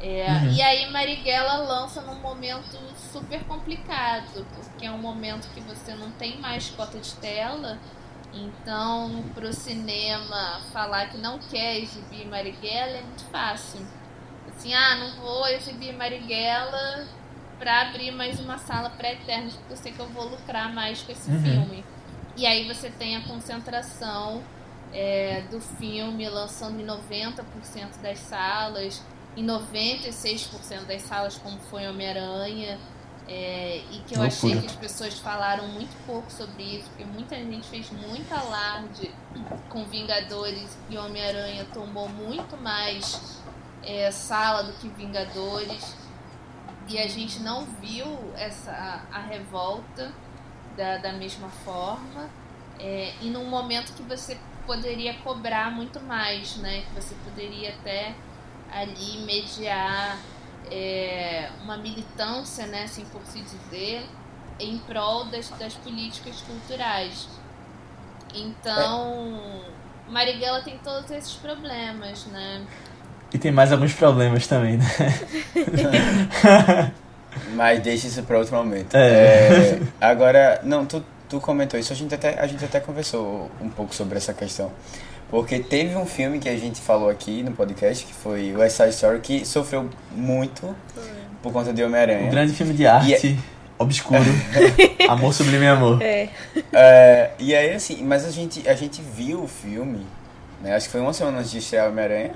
É, 0.00 0.26
uhum. 0.30 0.52
E 0.52 0.62
aí 0.62 0.90
Marighella 0.90 1.56
lança 1.56 2.00
num 2.00 2.20
momento 2.20 2.78
super 3.12 3.42
complicado, 3.44 4.46
porque 4.54 4.86
é 4.86 4.90
um 4.90 4.98
momento 4.98 5.48
que 5.52 5.60
você 5.60 5.94
não 5.94 6.10
tem 6.12 6.38
mais 6.38 6.70
cota 6.70 6.98
de 6.98 7.12
tela. 7.14 7.78
Então, 8.32 9.24
pro 9.34 9.52
cinema 9.52 10.60
falar 10.72 11.10
que 11.10 11.18
não 11.18 11.38
quer 11.38 11.80
exibir 11.80 12.26
Marighella 12.26 12.98
é 12.98 13.02
muito 13.02 13.24
fácil 13.24 13.80
assim, 14.60 14.74
ah, 14.74 14.96
não 14.96 15.16
vou 15.16 15.46
exibir 15.48 15.94
Marighella 15.94 17.06
para 17.58 17.82
abrir 17.82 18.10
mais 18.10 18.38
uma 18.38 18.58
sala 18.58 18.90
pré-eternos, 18.90 19.54
porque 19.54 19.72
eu 19.72 19.76
sei 19.76 19.92
que 19.92 20.00
eu 20.00 20.08
vou 20.08 20.28
lucrar 20.28 20.72
mais 20.72 21.02
com 21.02 21.12
esse 21.12 21.30
uhum. 21.30 21.42
filme. 21.42 21.84
E 22.36 22.46
aí 22.46 22.66
você 22.66 22.90
tem 22.90 23.16
a 23.16 23.22
concentração 23.22 24.42
é, 24.92 25.42
do 25.50 25.60
filme 25.60 26.28
lançando 26.28 26.80
em 26.80 26.86
90% 26.86 28.00
das 28.02 28.18
salas, 28.18 29.02
em 29.36 29.44
96% 29.46 30.84
das 30.86 31.02
salas, 31.02 31.38
como 31.38 31.58
foi 31.58 31.86
Homem-Aranha. 31.86 32.78
É, 33.32 33.84
e 33.92 34.00
que 34.00 34.16
eu 34.16 34.22
Loucura. 34.22 34.26
achei 34.26 34.60
que 34.60 34.66
as 34.66 34.74
pessoas 34.74 35.16
falaram 35.20 35.68
muito 35.68 35.96
pouco 36.04 36.28
sobre 36.32 36.64
isso, 36.64 36.88
porque 36.88 37.04
muita 37.04 37.36
gente 37.36 37.68
fez 37.68 37.88
muito 37.92 38.32
alarde 38.34 39.08
com 39.68 39.84
Vingadores 39.84 40.76
e 40.88 40.98
Homem-Aranha 40.98 41.64
tomou 41.72 42.08
muito 42.08 42.56
mais 42.56 43.40
é, 43.84 44.10
Sala 44.10 44.64
do 44.64 44.72
que 44.72 44.88
Vingadores. 44.88 45.94
E 46.88 46.98
a 46.98 47.06
gente 47.06 47.38
não 47.40 47.64
viu 47.80 48.06
essa 48.34 48.72
a, 49.12 49.18
a 49.18 49.20
revolta 49.20 50.12
da, 50.76 50.98
da 50.98 51.12
mesma 51.12 51.48
forma. 51.48 52.28
É, 52.80 53.12
e 53.20 53.30
num 53.30 53.44
momento 53.44 53.92
que 53.92 54.02
você 54.02 54.36
poderia 54.66 55.14
cobrar 55.18 55.70
muito 55.70 56.00
mais, 56.00 56.56
né? 56.56 56.82
Que 56.82 57.00
você 57.00 57.14
poderia 57.24 57.74
até 57.76 58.12
ali 58.72 59.18
mediar 59.24 60.18
é, 60.70 61.48
uma 61.62 61.76
militância, 61.76 62.66
né, 62.66 62.84
assim 62.84 63.04
por 63.06 63.22
se 63.26 63.40
dizer, 63.42 64.04
em 64.58 64.78
prol 64.78 65.26
das, 65.26 65.48
das 65.50 65.74
políticas 65.74 66.40
culturais. 66.42 67.28
Então, 68.34 69.62
Marighella 70.08 70.62
tem 70.62 70.78
todos 70.78 71.10
esses 71.10 71.34
problemas, 71.34 72.26
né? 72.26 72.62
E 73.32 73.38
tem 73.38 73.52
mais 73.52 73.72
alguns 73.72 73.92
problemas 73.92 74.46
também, 74.46 74.76
né? 74.76 74.86
Mas 77.54 77.80
deixa 77.80 78.08
isso 78.08 78.22
para 78.24 78.38
outro 78.38 78.56
momento. 78.56 78.94
É. 78.94 78.98
é. 78.98 79.80
agora, 80.00 80.60
não, 80.64 80.84
tu, 80.84 81.04
tu 81.28 81.40
comentou 81.40 81.78
isso, 81.78 81.92
a 81.92 81.96
gente, 81.96 82.14
até, 82.14 82.38
a 82.40 82.46
gente 82.46 82.64
até 82.64 82.80
conversou 82.80 83.50
um 83.60 83.68
pouco 83.68 83.94
sobre 83.94 84.18
essa 84.18 84.34
questão. 84.34 84.70
Porque 85.30 85.60
teve 85.60 85.94
um 85.96 86.04
filme 86.04 86.40
que 86.40 86.48
a 86.48 86.56
gente 86.56 86.80
falou 86.80 87.08
aqui 87.08 87.42
no 87.42 87.52
podcast, 87.52 88.04
que 88.04 88.12
foi 88.12 88.52
West 88.56 88.76
Side 88.76 88.90
Story, 88.90 89.20
que 89.20 89.46
sofreu 89.46 89.88
muito 90.10 90.74
por 91.40 91.52
conta 91.52 91.72
de 91.72 91.84
Homem-Aranha. 91.84 92.26
Um 92.26 92.30
grande 92.30 92.52
filme 92.52 92.74
de 92.74 92.84
arte. 92.84 93.38
obscuro. 93.78 94.20
amor 95.08 95.32
sublime 95.32 95.68
amor. 95.68 96.02
É. 96.02 96.28
É, 96.72 97.30
e 97.38 97.54
aí, 97.54 97.72
assim, 97.72 98.02
mas 98.02 98.26
a 98.26 98.30
gente, 98.30 98.68
a 98.68 98.74
gente 98.74 99.00
viu 99.00 99.44
o 99.44 99.46
filme, 99.46 100.04
né? 100.60 100.74
Acho 100.74 100.86
que 100.86 100.92
foi 100.92 101.00
uma 101.00 101.12
semana 101.12 101.38
antes 101.38 101.52
de 101.52 101.58
estrear 101.58 101.88
Homem-Aranha. 101.88 102.32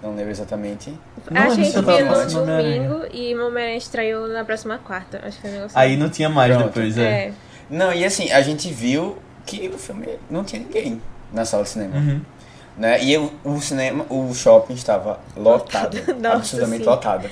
Não 0.00 0.14
lembro 0.14 0.30
exatamente. 0.30 0.96
Não, 1.28 1.42
a 1.42 1.48
gente 1.50 1.72
viu 1.72 2.40
no 2.40 2.46
domingo 2.46 3.06
e 3.12 3.34
o 3.34 3.46
Homem-Aranha 3.48 3.78
estreou 3.78 4.28
na 4.28 4.44
próxima 4.44 4.78
quarta. 4.78 5.20
Acho 5.24 5.36
que 5.36 5.42
foi 5.42 5.50
um 5.50 5.54
negócio 5.54 5.76
Aí 5.76 5.96
não 5.96 6.08
tinha 6.08 6.28
mais 6.28 6.54
Pronto. 6.54 6.68
depois, 6.68 6.96
é. 6.96 7.02
É. 7.02 7.32
Não, 7.68 7.92
e 7.92 8.04
assim, 8.04 8.30
a 8.30 8.40
gente 8.42 8.72
viu 8.72 9.18
que 9.44 9.68
o 9.74 9.76
filme 9.76 10.06
não 10.30 10.44
tinha 10.44 10.62
ninguém 10.62 11.00
na 11.32 11.44
sala 11.44 11.62
de 11.62 11.68
cinema. 11.70 11.96
Uhum. 11.96 12.20
Né? 12.76 13.04
E 13.04 13.16
o, 13.18 13.32
o 13.44 13.60
cinema, 13.60 14.04
o 14.08 14.32
shopping 14.34 14.74
estava 14.74 15.20
lotado. 15.36 15.96
Nossa, 16.20 16.36
absolutamente 16.36 16.84
sim. 16.84 16.88
lotado. 16.90 17.28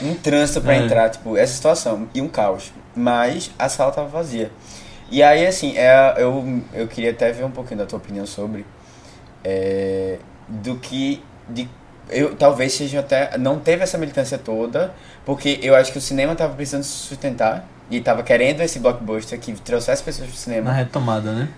Um 0.00 0.14
trânsito 0.14 0.60
pra 0.60 0.74
É. 0.74 0.78
entrar, 0.84 1.10
tipo, 1.10 1.36
essa 1.36 1.52
situação. 1.54 2.08
E 2.14 2.20
um 2.20 2.28
caos. 2.28 2.72
Mas 2.96 3.50
a 3.58 3.68
sala 3.68 3.92
tava 3.92 4.08
vazia. 4.08 4.50
E 5.10 5.22
aí, 5.22 5.46
assim, 5.46 5.76
é, 5.76 6.14
eu, 6.18 6.62
eu 6.72 6.88
queria 6.88 7.10
até 7.10 7.30
ver 7.32 7.44
um 7.44 7.50
pouquinho 7.50 7.78
da 7.80 7.86
tua 7.86 7.98
opinião 7.98 8.26
sobre. 8.26 8.64
é, 9.44 10.18
do 10.48 10.76
que. 10.76 11.22
De, 11.48 11.68
eu, 12.10 12.34
talvez 12.36 12.72
seja 12.74 13.00
até. 13.00 13.36
Não 13.38 13.58
teve 13.58 13.82
essa 13.82 13.98
militância 13.98 14.38
toda, 14.38 14.94
porque 15.24 15.58
eu 15.62 15.74
acho 15.74 15.92
que 15.92 15.98
o 15.98 16.00
cinema 16.00 16.34
tava 16.34 16.54
precisando 16.54 16.82
se 16.84 16.90
sustentar. 16.90 17.66
E 17.90 18.00
tava 18.00 18.22
querendo 18.22 18.62
esse 18.62 18.78
blockbuster 18.78 19.38
que 19.38 19.52
trouxesse 19.54 20.02
pessoas 20.02 20.28
pro 20.28 20.36
cinema 20.38 20.70
Na 20.70 20.76
retomada, 20.76 21.32
né? 21.32 21.48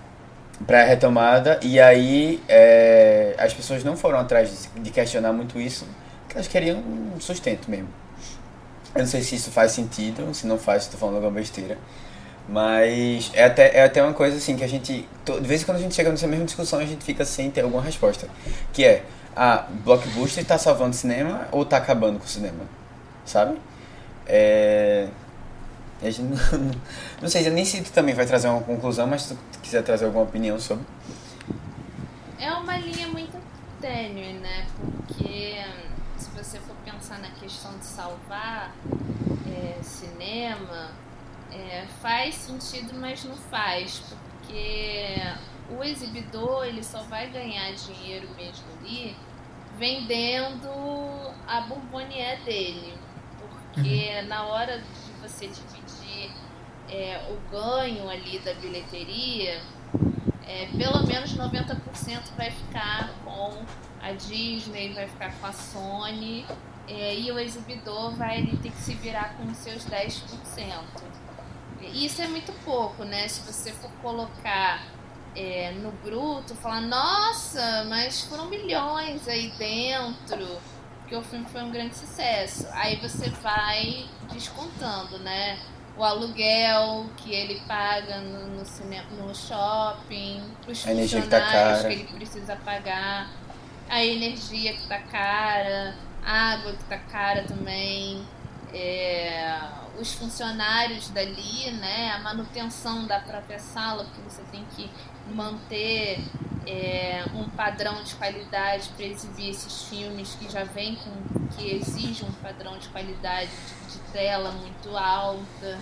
Pra 0.65 0.85
retomada 0.85 1.61
e 1.63 1.79
aí 1.81 2.43
é, 2.49 3.35
as 3.39 3.53
pessoas 3.53 3.85
não 3.85 3.97
foram 3.97 4.19
atrás 4.19 4.71
de, 4.75 4.81
de 4.81 4.91
questionar 4.91 5.33
muito 5.33 5.61
isso 5.61 5.87
porque 6.23 6.37
elas 6.37 6.49
queriam 6.49 6.79
um 6.79 7.21
sustento 7.21 7.71
mesmo. 7.71 7.89
Eu 8.95 9.01
não 9.01 9.07
sei 9.07 9.23
se 9.23 9.35
isso 9.35 9.51
faz 9.51 9.73
sentido 9.73 10.33
se 10.33 10.47
não 10.47 10.59
faz 10.59 10.85
estou 10.85 10.99
falando 10.99 11.17
alguma 11.17 11.33
besteira 11.33 11.77
mas 12.49 13.31
é 13.35 13.45
até, 13.45 13.77
é 13.77 13.85
até 13.85 14.03
uma 14.03 14.15
coisa 14.15 14.37
assim 14.37 14.57
que 14.57 14.65
a 14.65 14.69
gente 14.69 15.07
de 15.25 15.41
vez 15.49 15.63
em 15.63 15.65
quando 15.65 15.79
a 15.79 15.81
gente 15.81 15.95
chega 15.95 16.11
nessa 16.11 16.27
mesma 16.27 16.45
discussão 16.45 16.79
a 16.79 16.87
gente 16.87 17.05
fica 17.05 17.25
sem 17.25 17.51
ter 17.51 17.63
alguma 17.63 17.83
resposta 17.83 18.29
que 18.73 18.85
é 18.85 19.03
ah, 19.35 19.67
blockbuster 19.85 20.45
tá 20.45 20.57
salvando 20.57 20.91
o 20.91 20.95
cinema 20.95 21.49
ou 21.53 21.65
tá 21.65 21.77
acabando 21.77 22.19
com 22.19 22.25
o 22.25 22.29
cinema 22.29 22.65
sabe? 23.27 23.59
É 24.27 25.09
a 26.07 26.11
gente 26.11 26.29
não, 26.29 26.71
não 27.23 27.29
sei 27.29 27.49
nem 27.51 27.65
se 27.65 27.83
tu 27.83 27.93
também 27.93 28.15
vai 28.15 28.27
trazer 28.27 28.49
uma 28.49 28.63
conclusão, 28.63 29.07
mas 29.07 29.23
se 29.23 29.35
tu 29.35 29.59
quiser 29.61 29.83
trazer 29.83 30.07
alguma 30.07 30.25
opinião 30.25 30.59
sobre. 30.59 30.85
É 32.39 32.53
uma 32.53 32.77
linha 32.77 33.09
muito 33.09 33.37
tênue, 33.81 34.35
né? 34.35 34.67
Porque 34.77 35.65
se 36.17 36.31
você 36.31 36.59
for 36.61 36.77
pensar 36.85 37.19
na 37.19 37.31
questão 37.31 37.77
de 37.79 37.85
salvar 37.85 38.75
é, 39.47 39.83
cinema, 39.83 40.91
é, 41.51 41.87
faz 42.01 42.35
sentido, 42.35 42.95
mas 42.95 43.25
não 43.25 43.37
faz, 43.37 44.03
porque 44.09 45.17
o 45.71 45.83
exibidor 45.83 46.65
ele 46.67 46.83
só 46.83 47.03
vai 47.05 47.29
ganhar 47.31 47.73
dinheiro 47.73 48.29
mesmo 48.37 48.65
ali 48.81 49.17
vendendo 49.79 50.69
a 51.47 51.61
bombonier 51.63 52.43
dele, 52.45 52.95
porque 53.73 54.23
na 54.23 54.45
hora 54.45 54.79
de 54.79 55.13
você 55.21 55.47
dividir 55.47 55.76
é, 56.89 57.21
o 57.31 57.51
ganho 57.51 58.09
ali 58.09 58.39
da 58.39 58.55
bilheteria, 58.55 59.61
é, 60.47 60.67
pelo 60.77 61.07
menos 61.07 61.37
90% 61.37 61.77
vai 62.37 62.51
ficar 62.51 63.11
com 63.25 63.65
a 64.01 64.13
Disney, 64.13 64.93
vai 64.93 65.09
ficar 65.09 65.33
com 65.39 65.47
a 65.47 65.53
Sony, 65.53 66.47
é, 66.89 67.19
e 67.19 67.31
o 67.33 67.39
exibidor 67.39 68.15
vai 68.15 68.47
ter 68.63 68.71
que 68.71 68.81
se 68.81 68.95
virar 68.95 69.37
com 69.37 69.45
os 69.51 69.57
seus 69.59 69.85
10%. 69.85 70.23
E 71.81 72.07
Isso 72.07 72.23
é 72.23 72.29
muito 72.29 72.53
pouco, 72.65 73.05
né? 73.05 73.27
Se 73.29 73.41
você 73.41 73.73
for 73.73 73.91
colocar 74.03 74.85
é, 75.35 75.73
no 75.73 75.91
bruto, 75.93 76.55
falar, 76.55 76.81
nossa, 76.81 77.85
mas 77.89 78.23
foram 78.23 78.47
milhões 78.47 79.27
aí 79.29 79.53
dentro, 79.59 80.61
porque 81.01 81.15
o 81.15 81.23
filme 81.23 81.47
foi 81.47 81.63
um 81.63 81.71
grande 81.71 81.97
sucesso. 81.97 82.67
Aí 82.73 82.97
você 82.97 83.29
vai 83.31 84.09
descontando, 84.33 85.19
né? 85.19 85.59
O 85.97 86.05
aluguel 86.05 87.07
que 87.17 87.33
ele 87.33 87.61
paga 87.67 88.19
no, 88.19 88.59
no, 88.59 88.65
cinema, 88.67 89.09
no 89.13 89.35
shopping, 89.35 90.43
os 90.69 90.87
A 90.87 90.93
energia 90.93 91.23
que 91.23 91.29
tá 91.29 91.41
funcionários 91.41 91.87
que 91.87 91.93
ele 91.93 92.05
precisa 92.05 92.57
pagar, 92.57 93.31
a 93.89 94.05
energia 94.05 94.75
que 94.75 94.87
tá 94.87 94.99
cara, 94.99 95.95
a 96.25 96.53
água 96.53 96.73
que 96.73 96.85
tá 96.85 96.99
cara 96.99 97.45
também, 97.45 98.27
é, 98.75 99.59
os 99.99 100.13
funcionários 100.13 101.09
dali, 101.09 101.71
né, 101.73 102.13
a 102.13 102.19
manutenção 102.19 103.07
da 103.07 103.21
própria 103.21 103.59
sala, 103.59 104.05
porque 104.05 104.21
você 104.29 104.43
tem 104.53 104.65
que 104.77 104.91
manter 105.33 106.21
é, 106.67 107.25
um 107.35 107.49
padrão 107.51 108.03
de 108.03 108.15
qualidade 108.17 108.89
para 108.91 109.07
exibir 109.07 109.51
esses 109.51 109.85
filmes 109.85 110.35
que 110.35 110.51
já 110.51 110.65
vem 110.65 110.97
com 110.97 111.47
que 111.57 111.71
exige 111.71 112.25
um 112.25 112.33
padrão 112.33 112.77
de 112.79 112.89
qualidade 112.89 113.51
de, 113.51 113.93
de 113.93 113.99
tela 114.13 114.51
muito 114.53 114.97
alta. 114.97 115.79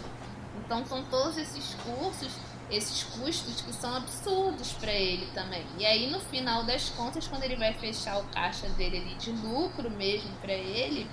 Então 0.64 0.84
são 0.86 1.02
todos 1.04 1.36
esses 1.38 1.74
cursos, 1.74 2.32
esses 2.70 3.02
custos 3.02 3.60
que 3.60 3.72
são 3.72 3.96
absurdos 3.96 4.72
para 4.74 4.92
ele 4.92 5.26
também. 5.34 5.64
E 5.78 5.86
aí 5.86 6.10
no 6.10 6.20
final 6.20 6.64
das 6.64 6.90
contas, 6.90 7.26
quando 7.26 7.44
ele 7.44 7.56
vai 7.56 7.72
fechar 7.74 8.18
o 8.18 8.24
caixa 8.24 8.68
dele 8.70 8.98
ali 8.98 9.14
de 9.14 9.30
lucro 9.30 9.90
mesmo 9.90 10.30
para 10.36 10.52
ele, 10.52 11.08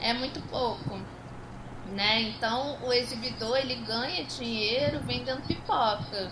é 0.00 0.12
muito 0.12 0.40
pouco. 0.48 0.98
Né? 1.92 2.22
Então 2.22 2.78
o 2.82 2.92
exibidor 2.92 3.56
ele 3.56 3.76
ganha 3.76 4.24
dinheiro 4.24 5.00
vendendo 5.00 5.42
pipoca. 5.46 6.30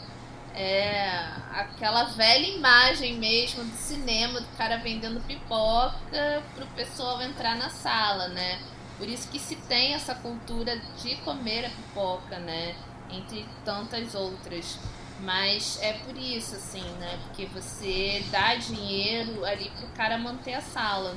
É 0.59 1.07
aquela 1.53 2.05
velha 2.05 2.47
imagem 2.47 3.19
mesmo 3.19 3.63
do 3.63 3.77
cinema 3.77 4.41
do 4.41 4.57
cara 4.57 4.79
vendendo 4.79 5.21
pipoca 5.27 6.43
pro 6.55 6.67
pessoal 6.69 7.21
entrar 7.21 7.57
na 7.57 7.69
sala, 7.69 8.29
né? 8.29 8.59
Por 8.97 9.07
isso 9.07 9.29
que 9.29 9.39
se 9.39 9.55
tem 9.57 9.93
essa 9.93 10.15
cultura 10.15 10.81
de 11.03 11.17
comer 11.17 11.67
a 11.67 11.71
pipoca, 11.71 12.39
né? 12.39 12.75
Entre 13.11 13.47
tantas 13.65 14.15
outras. 14.15 14.79
Mas 15.21 15.79
é 15.83 15.93
por 15.95 16.17
isso, 16.17 16.57
assim, 16.57 16.85
né? 16.99 17.19
Porque 17.25 17.47
você 17.47 18.25
dá 18.31 18.55
dinheiro 18.55 19.45
ali 19.45 19.71
pro 19.71 19.87
cara 19.89 20.17
manter 20.17 20.55
a 20.55 20.63
sala. 20.63 21.17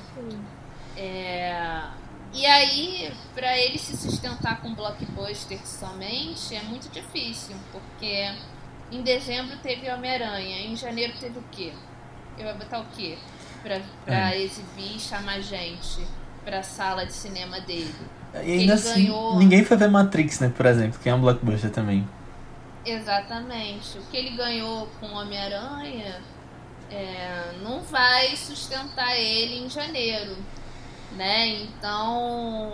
É... 0.97 1.87
E 2.33 2.45
aí, 2.45 3.13
pra 3.33 3.57
ele 3.57 3.79
se 3.79 3.97
sustentar 3.97 4.61
com 4.61 4.75
blockbuster 4.75 5.65
somente, 5.65 6.55
é 6.55 6.61
muito 6.61 6.87
difícil, 6.89 7.55
porque 7.71 8.31
em 8.91 9.01
dezembro 9.01 9.57
teve 9.57 9.89
Homem-Aranha, 9.89 10.61
em 10.65 10.75
janeiro 10.75 11.13
teve 11.19 11.37
o 11.39 11.43
quê? 11.51 11.73
Ele 12.37 12.43
vai 12.45 12.53
botar 12.57 12.79
o 12.79 12.85
quê? 12.95 13.17
Pra, 13.61 13.79
pra 14.05 14.35
exibir 14.37 14.95
e 14.95 14.99
chamar 14.99 15.41
gente 15.41 16.05
pra 16.45 16.63
sala 16.63 17.05
de 17.05 17.13
cinema 17.13 17.59
dele. 17.59 17.93
E 18.33 18.37
ainda 18.59 18.75
assim, 18.75 19.05
ganhou- 19.05 19.37
ninguém 19.37 19.63
foi 19.65 19.75
ver 19.75 19.89
Matrix, 19.89 20.39
né, 20.39 20.51
por 20.55 20.65
exemplo, 20.65 20.99
que 20.99 21.09
é 21.09 21.13
um 21.13 21.19
blockbuster 21.21 21.69
também. 21.71 22.07
Exatamente. 22.85 23.97
O 23.97 24.01
que 24.03 24.17
ele 24.17 24.31
ganhou 24.31 24.87
com 24.99 25.07
Homem-Aranha 25.07 26.21
é, 26.89 27.51
não 27.61 27.81
vai 27.81 28.35
sustentar 28.35 29.15
ele 29.17 29.59
em 29.65 29.69
janeiro, 29.69 30.37
né? 31.11 31.47
Então, 31.49 32.71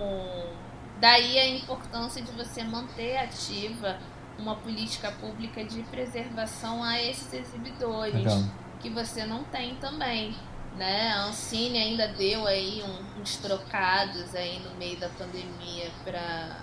daí 1.02 1.38
a 1.40 1.50
importância 1.50 2.22
de 2.22 2.32
você 2.32 2.64
manter 2.64 3.18
ativa 3.18 3.98
uma 4.38 4.56
política 4.56 5.12
pública 5.12 5.64
de 5.64 5.82
preservação 5.84 6.84
a 6.84 7.02
esses 7.02 7.34
exibidores, 7.34 8.14
Legal. 8.16 8.44
que 8.82 8.90
você 8.90 9.26
não 9.26 9.44
tem 9.46 9.76
também. 9.76 10.36
Né? 10.76 11.12
A 11.14 11.24
Ancine 11.28 11.78
ainda 11.78 12.08
deu 12.10 12.46
aí 12.46 12.84
um- 12.84 13.22
uns 13.22 13.38
trocados 13.38 14.36
aí 14.36 14.60
no 14.60 14.76
meio 14.76 14.98
da 15.00 15.08
pandemia 15.08 15.90
para 16.04 16.58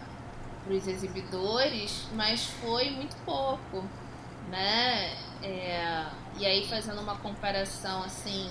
os 0.68 0.86
exibidores, 0.86 2.06
mas 2.14 2.44
foi 2.44 2.90
muito 2.90 3.16
pouco, 3.24 3.82
né? 4.50 5.16
É, 5.42 6.04
e 6.38 6.44
aí 6.44 6.68
fazendo 6.68 7.00
uma 7.00 7.16
comparação 7.16 8.02
assim 8.04 8.50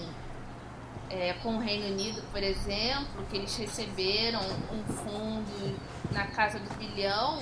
é, 1.10 1.34
com 1.44 1.58
o 1.58 1.60
Reino 1.60 1.88
Unido, 1.88 2.22
por 2.32 2.42
exemplo, 2.42 3.24
que 3.30 3.38
eles 3.38 3.56
receberam 3.58 4.40
um 4.72 4.84
fundo 4.94 5.78
na 6.12 6.26
casa 6.28 6.58
do 6.58 6.74
bilhão 6.78 7.38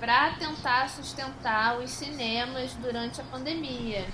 para 0.00 0.32
tentar 0.32 0.88
sustentar 0.88 1.78
os 1.78 1.90
cinemas 1.90 2.72
durante 2.74 3.20
a 3.20 3.24
pandemia. 3.24 4.06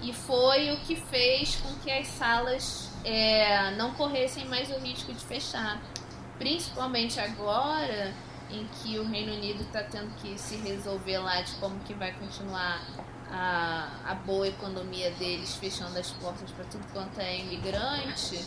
E 0.00 0.12
foi 0.12 0.70
o 0.72 0.76
que 0.80 0.94
fez 0.96 1.56
com 1.56 1.74
que 1.76 1.90
as 1.90 2.06
salas 2.08 2.90
é, 3.04 3.70
não 3.76 3.94
corressem 3.94 4.44
mais 4.46 4.70
o 4.70 4.78
risco 4.78 5.12
de 5.12 5.24
fechar. 5.24 5.80
Principalmente 6.38 7.18
agora, 7.18 8.12
em 8.50 8.66
que 8.66 8.98
o 8.98 9.08
Reino 9.08 9.32
Unido 9.32 9.62
está 9.62 9.82
tendo 9.82 10.14
que 10.16 10.38
se 10.38 10.56
resolver 10.56 11.18
lá 11.18 11.40
de 11.40 11.52
como 11.54 11.78
que 11.80 11.94
vai 11.94 12.12
continuar 12.12 12.82
a, 13.30 13.88
a 14.04 14.14
boa 14.14 14.46
economia 14.46 15.10
deles, 15.12 15.54
fechando 15.56 15.98
as 15.98 16.10
portas 16.12 16.50
para 16.50 16.64
tudo 16.66 16.86
quanto 16.92 17.18
é 17.20 17.38
imigrante, 17.38 18.44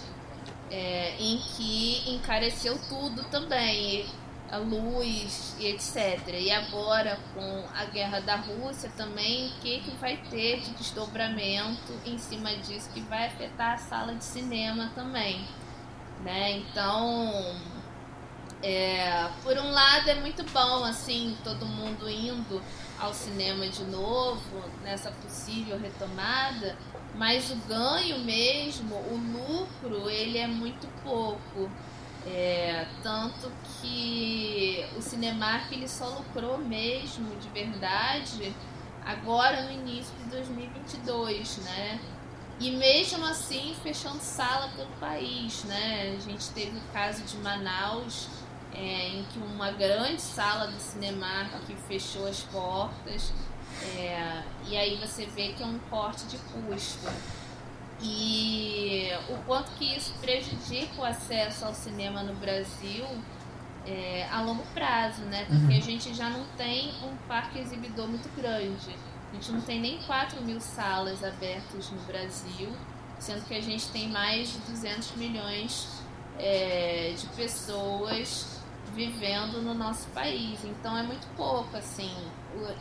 é, 0.72 1.16
em 1.20 1.38
que 1.38 2.12
encareceu 2.12 2.80
tudo 2.88 3.24
também. 3.26 4.06
A 4.52 4.58
luz 4.58 5.56
e 5.60 5.68
etc. 5.68 6.28
E 6.39 6.52
agora 6.52 7.20
com 7.34 7.66
a 7.76 7.86
guerra 7.86 8.20
da 8.20 8.36
Rússia 8.36 8.91
também, 8.97 9.47
o 9.47 9.52
que, 9.62 9.80
que 9.80 9.91
vai 9.97 10.18
ter 10.30 10.62
de 10.62 10.72
desdobramento 10.72 11.93
em 12.06 12.18
cima 12.18 12.56
disso 12.58 12.89
que 12.91 13.02
vai 13.02 13.28
afetar 13.28 13.74
a 13.74 13.78
sala 13.78 14.16
de 14.16 14.24
cinema 14.24 14.91
também. 14.95 15.47
Né? 16.24 16.58
Então, 16.58 17.56
é, 18.62 19.30
por 19.41 19.58
um 19.58 19.72
lado 19.72 20.10
é 20.10 20.16
muito 20.16 20.43
bom 20.52 20.84
assim, 20.84 21.38
todo 21.43 21.66
mundo 21.66 22.10
indo 22.10 22.62
ao 23.00 23.14
cinema 23.14 23.68
de 23.68 23.84
novo, 23.86 24.62
nessa 24.84 25.12
possível 25.12 25.80
retomada, 25.80 26.76
mas 27.16 27.50
o 27.50 27.56
ganho 27.68 28.20
mesmo, 28.20 28.95
o 28.95 29.16
lucro, 29.16 30.10
ele 30.10 30.38
é 30.38 30.47
muito 30.47 30.88
pouco. 31.02 31.70
É, 32.32 32.86
tanto 33.02 33.52
que 33.82 34.86
o 34.96 35.02
Cinemark 35.02 35.72
ele 35.72 35.88
só 35.88 36.10
lucrou 36.10 36.60
mesmo 36.60 37.36
de 37.38 37.50
verdade 37.50 38.54
agora 39.04 39.64
no 39.64 39.72
início 39.72 40.14
de 40.24 40.30
2022, 40.30 41.58
né? 41.58 42.00
E 42.60 42.72
mesmo 42.72 43.26
assim 43.26 43.76
fechando 43.82 44.20
sala 44.20 44.70
pelo 44.76 44.92
país, 45.00 45.64
né? 45.64 46.16
A 46.16 46.20
gente 46.20 46.50
teve 46.52 46.78
o 46.78 46.82
caso 46.94 47.24
de 47.24 47.38
Manaus, 47.38 48.28
é, 48.74 49.08
em 49.08 49.24
que 49.24 49.40
uma 49.40 49.72
grande 49.72 50.22
sala 50.22 50.68
do 50.68 50.80
Cinemark 50.80 51.52
fechou 51.88 52.28
as 52.28 52.42
portas, 52.42 53.34
é, 53.98 54.44
e 54.68 54.78
aí 54.78 54.98
você 54.98 55.26
vê 55.26 55.54
que 55.54 55.64
é 55.64 55.66
um 55.66 55.80
corte 55.90 56.26
de 56.26 56.38
custo 56.38 57.08
e 58.02 59.10
o 59.30 59.38
quanto 59.45 59.72
que 59.72 59.95
isso 59.95 60.14
prejudica 60.22 61.02
o 61.02 61.04
acesso 61.04 61.66
ao 61.66 61.74
cinema 61.74 62.24
no 62.24 62.34
Brasil 62.36 63.06
é, 63.86 64.28
a 64.32 64.41
longo 64.41 64.64
prazo, 64.74 65.22
né? 65.24 65.45
Porque 65.45 65.74
uhum. 65.74 65.78
a 65.78 65.82
gente 65.82 66.14
já 66.14 66.30
não 66.30 66.45
tem 66.58 66.93
um 67.04 67.16
parque 67.28 67.60
exibidor 67.60 68.08
muito 68.08 68.30
grande. 68.36 68.95
A 69.32 69.36
gente 69.36 69.52
não 69.52 69.62
tem 69.62 69.80
nem 69.80 70.02
4 70.04 70.41
mil 70.41 70.60
salas 70.60 71.24
abertas 71.24 71.89
no 71.91 72.00
Brasil, 72.02 72.72
sendo 73.20 73.45
que 73.45 73.54
a 73.54 73.62
gente 73.62 73.88
tem 73.89 74.08
mais 74.08 74.52
de 74.54 74.60
200 74.60 75.16
milhões 75.16 75.88
é, 76.38 77.14
de 77.18 77.28
pessoas 77.28 78.60
vivendo 78.95 79.62
no 79.62 79.74
nosso 79.74 80.08
país. 80.10 80.64
Então 80.64 80.97
é 80.97 81.04
muito 81.04 81.28
pouco, 81.36 81.76
assim. 81.78 82.12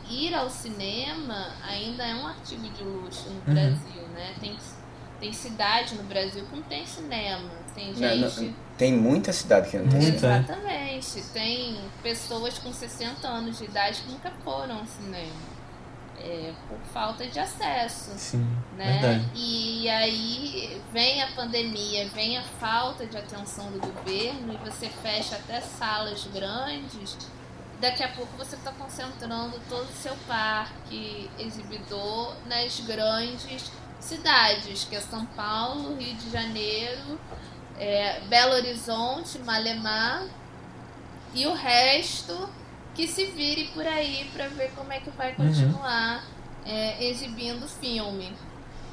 ir 0.09 0.33
ao 0.33 0.49
cinema 0.49 1.53
ainda 1.63 2.03
é 2.03 2.15
um 2.15 2.27
artigo 2.27 2.67
de 2.69 2.83
luxo 2.83 3.29
no 3.29 3.35
uhum. 3.35 3.53
Brasil, 3.53 4.07
né? 4.13 4.35
Tem 4.39 4.55
que 4.55 4.78
tem 5.19 5.33
cidade 5.33 5.95
no 5.95 6.03
Brasil 6.03 6.45
que 6.45 6.55
não 6.55 6.63
tem 6.63 6.85
cinema. 6.85 7.49
Tem 7.75 7.93
gente. 7.93 8.41
Não, 8.41 8.47
não, 8.47 8.55
tem 8.77 8.93
muita 8.93 9.33
cidade 9.33 9.69
que 9.69 9.77
não 9.77 9.89
tem 9.89 10.01
cinema. 10.01 10.37
Exatamente. 10.37 11.21
Tem 11.33 11.77
pessoas 12.01 12.57
com 12.57 12.71
60 12.73 13.27
anos 13.27 13.57
de 13.57 13.65
idade 13.65 14.01
que 14.01 14.11
nunca 14.11 14.31
foram 14.43 14.79
ao 14.79 14.85
cinema. 14.85 15.59
É, 16.21 16.53
por 16.67 16.77
falta 16.91 17.25
de 17.25 17.39
acesso. 17.39 18.11
Sim, 18.17 18.45
né? 18.75 18.99
Verdade. 18.99 19.29
E 19.35 19.89
aí 19.89 20.81
vem 20.91 21.23
a 21.23 21.27
pandemia, 21.31 22.09
vem 22.09 22.37
a 22.37 22.43
falta 22.43 23.05
de 23.05 23.17
atenção 23.17 23.71
do 23.71 23.79
governo 23.79 24.53
e 24.53 24.57
você 24.57 24.89
fecha 24.89 25.37
até 25.37 25.61
salas 25.61 26.27
grandes. 26.33 27.17
Daqui 27.79 28.03
a 28.03 28.09
pouco 28.09 28.35
você 28.37 28.57
está 28.57 28.73
concentrando 28.73 29.57
todo 29.69 29.87
o 29.87 29.93
seu 29.93 30.13
parque 30.27 31.29
exibidor 31.39 32.35
nas 32.49 32.81
grandes 32.81 33.71
cidades, 33.99 34.85
que 34.85 34.95
é 34.95 35.01
São 35.01 35.25
Paulo, 35.25 35.95
Rio 35.97 36.15
de 36.15 36.29
Janeiro, 36.29 37.19
é, 37.77 38.19
Belo 38.21 38.53
Horizonte, 38.53 39.39
Malemar 39.39 40.25
e 41.33 41.45
o 41.45 41.53
resto 41.53 42.49
que 42.95 43.07
se 43.07 43.25
vire 43.25 43.69
por 43.73 43.85
aí 43.85 44.29
para 44.33 44.47
ver 44.49 44.71
como 44.75 44.91
é 44.91 44.99
que 44.99 45.09
vai 45.11 45.29
uhum. 45.31 45.47
continuar 45.47 46.23
uhum. 46.23 46.71
é, 46.71 47.03
exibindo 47.05 47.63
o 47.63 47.69
filme. 47.69 48.33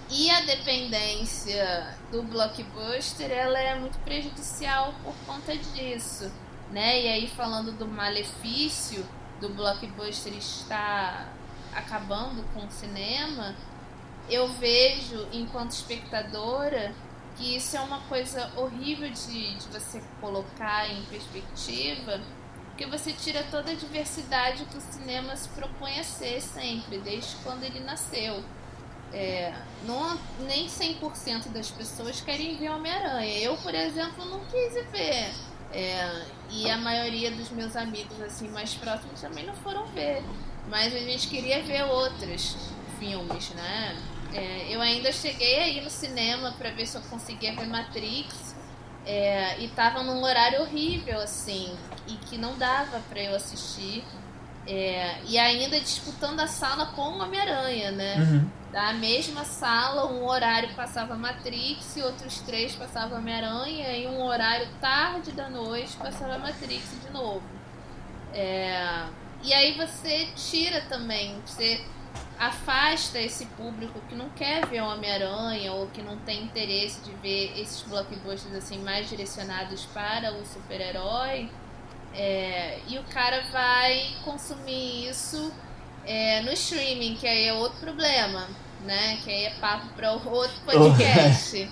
E 0.08 0.30
a 0.30 0.42
dependência 0.42 1.96
do 2.12 2.22
blockbuster 2.22 3.28
ela 3.28 3.58
é 3.58 3.74
muito 3.74 3.98
prejudicial 4.04 4.94
por 5.02 5.14
conta 5.26 5.56
disso, 5.56 6.30
né? 6.70 7.02
E 7.02 7.08
aí 7.08 7.28
falando 7.28 7.72
do 7.72 7.88
malefício 7.88 9.04
do 9.40 9.48
blockbuster 9.48 10.32
estar 10.34 11.32
acabando 11.74 12.44
com 12.54 12.64
o 12.64 12.70
cinema, 12.70 13.56
eu 14.28 14.48
vejo, 14.48 15.26
enquanto 15.32 15.72
espectadora, 15.72 16.94
que 17.36 17.56
isso 17.56 17.76
é 17.76 17.80
uma 17.80 18.00
coisa 18.02 18.50
horrível 18.56 19.08
de, 19.10 19.54
de 19.56 19.68
você 19.68 20.02
colocar 20.20 20.90
em 20.90 21.02
perspectiva, 21.04 22.20
porque 22.68 22.86
você 22.86 23.12
tira 23.12 23.42
toda 23.50 23.70
a 23.70 23.74
diversidade 23.74 24.64
que 24.66 24.76
o 24.76 24.80
cinema 24.80 25.34
se 25.36 25.48
propõe 25.50 25.98
a 25.98 26.04
ser 26.04 26.40
sempre, 26.40 26.98
desde 26.98 27.36
quando 27.36 27.64
ele 27.64 27.80
nasceu. 27.80 28.42
É, 29.12 29.54
não, 29.86 30.18
nem 30.40 30.66
100% 30.66 31.48
das 31.48 31.70
pessoas 31.70 32.20
querem 32.20 32.56
ver 32.56 32.70
Homem-Aranha. 32.70 33.38
Eu, 33.38 33.56
por 33.58 33.74
exemplo, 33.74 34.24
não 34.26 34.40
quis 34.46 34.74
ver. 34.90 35.32
É, 35.72 36.26
e 36.50 36.70
a 36.70 36.76
maioria 36.76 37.30
dos 37.30 37.50
meus 37.50 37.76
amigos 37.76 38.20
assim 38.20 38.48
mais 38.48 38.74
próximos 38.74 39.20
também 39.20 39.46
não 39.46 39.54
foram 39.54 39.86
ver. 39.88 40.22
Mas 40.68 40.94
a 40.94 40.98
gente 40.98 41.28
queria 41.28 41.62
ver 41.62 41.84
outros 41.84 42.56
filmes, 42.98 43.50
né? 43.50 43.96
É, 44.36 44.66
eu 44.68 44.80
ainda 44.80 45.10
cheguei 45.12 45.58
aí 45.58 45.80
no 45.80 45.90
cinema 45.90 46.52
para 46.52 46.70
ver 46.70 46.86
se 46.86 46.96
eu 46.96 47.02
conseguia 47.02 47.54
ver 47.54 47.66
Matrix. 47.66 48.54
É, 49.06 49.60
e 49.60 49.68
tava 49.68 50.02
num 50.02 50.20
horário 50.22 50.62
horrível, 50.62 51.20
assim, 51.20 51.76
e 52.08 52.14
que 52.14 52.36
não 52.36 52.58
dava 52.58 53.00
para 53.08 53.20
eu 53.20 53.36
assistir. 53.36 54.04
É, 54.66 55.18
e 55.24 55.38
ainda 55.38 55.80
disputando 55.80 56.40
a 56.40 56.48
sala 56.48 56.86
com 56.86 57.02
o 57.02 57.22
Homem-Aranha, 57.22 57.92
né? 57.92 58.16
Uhum. 58.16 58.50
Da 58.72 58.92
mesma 58.92 59.44
sala, 59.44 60.10
um 60.12 60.26
horário 60.26 60.74
passava 60.74 61.14
Matrix 61.14 61.96
e 61.96 62.02
outros 62.02 62.40
três 62.40 62.74
passava 62.74 63.16
Homem-Aranha, 63.16 63.96
e 63.96 64.08
um 64.08 64.20
horário 64.22 64.68
tarde 64.80 65.30
da 65.32 65.48
noite 65.48 65.96
passava 65.96 66.36
Matrix 66.36 66.82
de 67.00 67.10
novo. 67.12 67.44
É, 68.34 69.06
e 69.44 69.54
aí 69.54 69.72
você 69.74 70.28
tira 70.34 70.80
também, 70.82 71.40
você 71.46 71.80
afasta 72.38 73.18
esse 73.18 73.46
público 73.46 74.00
que 74.08 74.14
não 74.14 74.28
quer 74.30 74.66
ver 74.66 74.82
Homem-Aranha 74.82 75.72
ou 75.72 75.86
que 75.88 76.02
não 76.02 76.16
tem 76.18 76.42
interesse 76.42 77.00
de 77.00 77.12
ver 77.14 77.58
esses 77.58 77.82
blockbusters 77.82 78.54
assim 78.54 78.78
mais 78.78 79.08
direcionados 79.08 79.86
para 79.86 80.32
o 80.32 80.44
super-herói. 80.46 81.50
É, 82.14 82.78
e 82.88 82.98
o 82.98 83.02
cara 83.04 83.42
vai 83.52 84.06
consumir 84.24 85.08
isso 85.08 85.52
é, 86.06 86.40
no 86.42 86.52
streaming, 86.52 87.16
que 87.16 87.26
aí 87.26 87.48
é 87.48 87.52
outro 87.52 87.78
problema, 87.78 88.48
né? 88.84 89.18
Que 89.22 89.30
aí 89.30 89.44
é 89.44 89.50
papo 89.60 89.88
para 89.94 90.12
outro 90.12 90.56
podcast. 90.64 91.68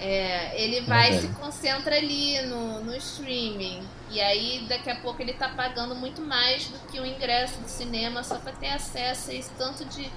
É, 0.00 0.52
ele 0.62 0.80
vai 0.82 1.16
e 1.16 1.20
se 1.20 1.28
concentra 1.28 1.96
ali 1.96 2.40
no, 2.42 2.84
no 2.84 2.96
streaming. 2.96 3.82
E 4.10 4.20
aí 4.20 4.64
daqui 4.68 4.88
a 4.90 4.96
pouco 4.96 5.20
ele 5.20 5.34
tá 5.34 5.48
pagando 5.50 5.94
muito 5.94 6.22
mais 6.22 6.68
do 6.68 6.78
que 6.90 6.98
o 6.98 7.04
ingresso 7.04 7.60
do 7.60 7.68
cinema 7.68 8.22
só 8.22 8.38
para 8.38 8.52
ter 8.52 8.70
acesso 8.70 9.30
a 9.30 9.34
esse 9.34 9.50
tanto 9.50 9.84
de, 9.84 10.10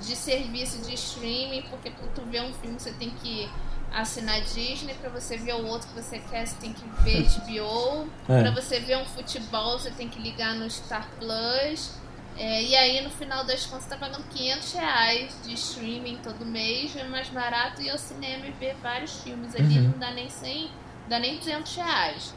de 0.00 0.16
serviço 0.16 0.78
de 0.78 0.94
streaming, 0.94 1.62
porque 1.70 1.90
pra 1.90 2.06
tu 2.08 2.22
ver 2.22 2.42
um 2.42 2.52
filme 2.54 2.78
você 2.78 2.92
tem 2.92 3.10
que 3.10 3.48
assinar 3.92 4.40
Disney, 4.42 4.94
para 4.94 5.10
você 5.10 5.36
ver 5.36 5.54
o 5.54 5.66
outro 5.66 5.88
que 5.88 5.94
você 5.94 6.18
quer, 6.18 6.46
você 6.46 6.56
tem 6.56 6.72
que 6.72 6.84
ver 7.02 7.26
HBO, 7.40 8.08
é. 8.28 8.40
para 8.42 8.50
você 8.50 8.78
ver 8.78 8.98
um 8.98 9.04
futebol, 9.04 9.78
você 9.78 9.90
tem 9.90 10.08
que 10.08 10.20
ligar 10.20 10.54
no 10.54 10.70
Star 10.70 11.08
Plus. 11.18 11.98
É, 12.36 12.62
e 12.62 12.74
aí 12.74 13.00
no 13.02 13.10
final 13.10 13.44
das 13.44 13.66
contas 13.66 13.84
você 13.84 13.90
tá 13.90 13.96
pagando 13.96 14.24
500 14.28 14.72
reais 14.72 15.36
de 15.44 15.52
streaming 15.54 16.18
todo 16.22 16.46
mês, 16.46 16.96
é 16.96 17.04
mais 17.04 17.28
barato 17.28 17.82
ir 17.82 17.90
ao 17.90 17.98
cinema 17.98 18.46
e 18.46 18.50
ver 18.52 18.74
vários 18.76 19.20
filmes 19.20 19.54
ali, 19.54 19.78
uhum. 19.78 19.90
não 19.90 19.98
dá 19.98 20.10
nem 20.12 20.30
100, 20.30 20.70
dá 21.08 21.18
nem 21.18 21.36
200 21.38 21.76
reais. 21.76 22.32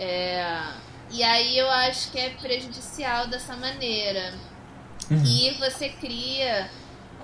É, 0.00 0.64
e 1.10 1.22
aí 1.22 1.58
eu 1.58 1.70
acho 1.70 2.10
que 2.10 2.18
é 2.18 2.30
prejudicial 2.30 3.26
dessa 3.26 3.54
maneira. 3.54 4.32
Uhum. 5.10 5.22
E 5.22 5.50
você 5.58 5.90
cria 5.90 6.70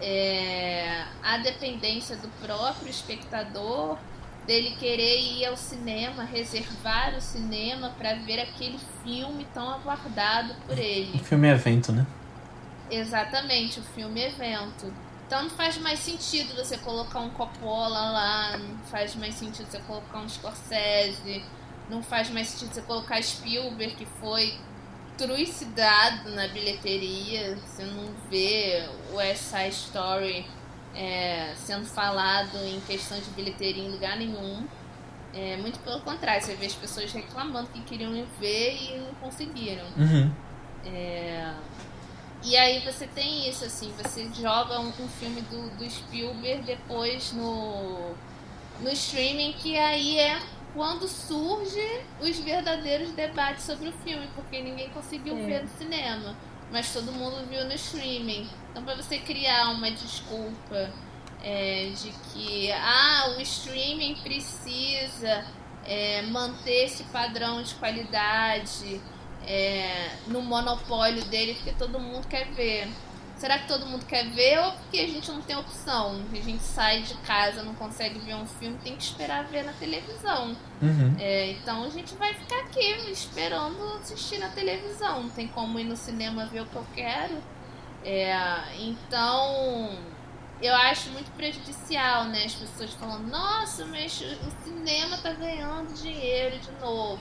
é, 0.02 1.04
a 1.22 1.38
dependência 1.38 2.16
do 2.16 2.28
próprio 2.44 2.90
espectador 2.90 3.96
dele 4.46 4.76
querer 4.78 5.18
ir 5.20 5.46
ao 5.46 5.56
cinema, 5.56 6.22
reservar 6.22 7.14
o 7.16 7.20
cinema 7.20 7.94
para 7.96 8.14
ver 8.14 8.40
aquele 8.40 8.78
filme 9.02 9.46
tão 9.54 9.70
aguardado 9.70 10.54
por 10.66 10.78
ele. 10.78 11.18
O 11.18 11.24
filme 11.24 11.48
evento, 11.48 11.92
né? 11.92 12.06
Exatamente, 12.90 13.80
o 13.80 13.82
filme 13.82 14.22
evento. 14.22 14.92
Então 15.26 15.42
não 15.42 15.50
faz 15.50 15.78
mais 15.78 15.98
sentido 15.98 16.54
você 16.54 16.76
colocar 16.76 17.20
um 17.20 17.30
Coppola 17.30 18.10
lá, 18.10 18.58
não 18.58 18.78
faz 18.84 19.16
mais 19.16 19.34
sentido 19.34 19.66
você 19.66 19.78
colocar 19.80 20.18
um 20.18 20.28
Scorsese, 20.28 21.42
não 21.89 22.03
faz 22.03 22.30
mais 22.30 22.49
sentido 22.49 22.74
você 22.74 22.82
colocar 22.82 23.22
Spielberg, 23.22 23.95
que 23.95 24.07
foi 24.20 24.55
trucidado 25.16 26.30
na 26.30 26.49
bilheteria. 26.49 27.57
Você 27.57 27.84
não 27.84 28.12
vê 28.28 28.89
o 29.11 29.16
West 29.16 29.43
Side 29.43 29.70
Story 29.70 30.47
é, 30.95 31.55
sendo 31.57 31.87
falado 31.87 32.57
em 32.59 32.80
questão 32.80 33.18
de 33.18 33.30
bilheteria 33.30 33.84
em 33.84 33.91
lugar 33.91 34.16
nenhum. 34.16 34.66
É, 35.34 35.57
muito 35.59 35.78
pelo 35.80 36.01
contrário, 36.01 36.43
você 36.43 36.55
vê 36.55 36.66
as 36.66 36.74
pessoas 36.74 37.12
reclamando 37.12 37.68
que 37.68 37.82
queriam 37.82 38.12
ver 38.41 38.74
e 38.74 38.99
não 38.99 39.14
conseguiram. 39.14 39.84
Uhum. 39.97 40.32
É, 40.84 41.55
e 42.43 42.57
aí 42.57 42.80
você 42.80 43.07
tem 43.07 43.49
isso, 43.49 43.64
assim, 43.64 43.93
você 44.01 44.28
joga 44.32 44.80
um, 44.80 44.89
um 44.89 45.09
filme 45.18 45.43
do, 45.43 45.68
do 45.76 45.91
Spielberg 45.91 46.62
depois 46.62 47.32
no, 47.32 48.14
no 48.80 48.91
streaming, 48.91 49.53
que 49.55 49.76
aí 49.76 50.18
é 50.18 50.41
quando 50.76 51.08
surge 51.08 52.02
os 52.20 52.38
verdadeiros 52.38 53.10
debates 53.12 53.64
sobre 53.64 53.88
o 53.88 53.92
filme, 54.04 54.28
porque 54.34 54.60
ninguém 54.60 54.90
conseguiu 54.90 55.36
É. 55.38 55.42
ver 55.46 55.62
no 55.62 55.68
cinema, 55.70 56.36
mas 56.70 56.92
todo 56.92 57.10
mundo 57.10 57.44
viu 57.48 57.64
no 57.64 57.72
streaming. 57.72 58.46
Então, 58.70 58.84
para 58.84 58.94
você 58.94 59.18
criar 59.18 59.70
uma 59.70 59.90
desculpa 59.90 60.92
é, 61.42 61.90
de 61.96 62.10
que 62.30 62.70
ah, 62.72 63.34
o 63.36 63.40
streaming 63.40 64.16
precisa 64.16 65.46
é, 65.86 66.22
manter 66.22 66.84
esse 66.84 67.04
padrão 67.04 67.62
de 67.62 67.74
qualidade 67.76 69.00
é, 69.46 70.10
no 70.26 70.42
monopólio 70.42 71.24
dele, 71.24 71.54
porque 71.54 71.72
todo 71.72 71.98
mundo 71.98 72.26
quer 72.28 72.46
ver. 72.52 72.88
Será 73.37 73.59
que 73.59 73.68
todo 73.68 73.84
mundo 73.84 74.07
quer 74.07 74.30
ver 74.30 74.59
ou 74.61 74.72
porque 74.72 74.99
a 74.99 75.07
gente 75.07 75.30
não 75.30 75.43
tem 75.43 75.55
opção? 75.57 76.22
A 76.32 76.37
gente 76.37 76.62
sai 76.62 77.03
de 77.03 77.14
casa, 77.18 77.62
não 77.62 77.74
consegue 77.74 78.18
ver 78.18 78.34
um 78.34 78.47
filme, 78.47 78.78
tem 78.82 78.97
que 78.97 79.03
esperar 79.03 79.45
ver 79.45 79.62
na 79.62 79.74
televisão. 79.74 80.57
Uhum. 80.80 81.14
É, 81.18 81.51
então 81.51 81.84
a 81.84 81.91
gente 81.91 82.14
vai 82.14 82.32
ficar 82.32 82.61
aqui 82.61 83.11
esperando 83.11 83.99
assistir 84.01 84.39
na 84.39 84.49
televisão. 84.49 85.24
Não 85.24 85.30
tem 85.30 85.47
como 85.49 85.78
ir 85.78 85.84
no 85.84 85.97
cinema 85.97 86.47
ver 86.47 86.62
o 86.62 86.66
que 86.66 86.76
eu 86.76 86.87
quero. 86.95 87.37
É, 88.03 88.34
então 88.78 89.91
eu 90.62 90.74
acho 90.74 91.11
muito 91.11 91.30
prejudicial, 91.32 92.24
né? 92.24 92.45
As 92.45 92.55
pessoas 92.55 92.95
falando, 92.95 93.28
nossa, 93.28 93.84
mas 93.84 94.18
o 94.18 94.64
cinema 94.64 95.18
tá 95.18 95.32
ganhando 95.32 95.93
dinheiro 96.01 96.59
de 96.59 96.70
novo. 96.80 97.20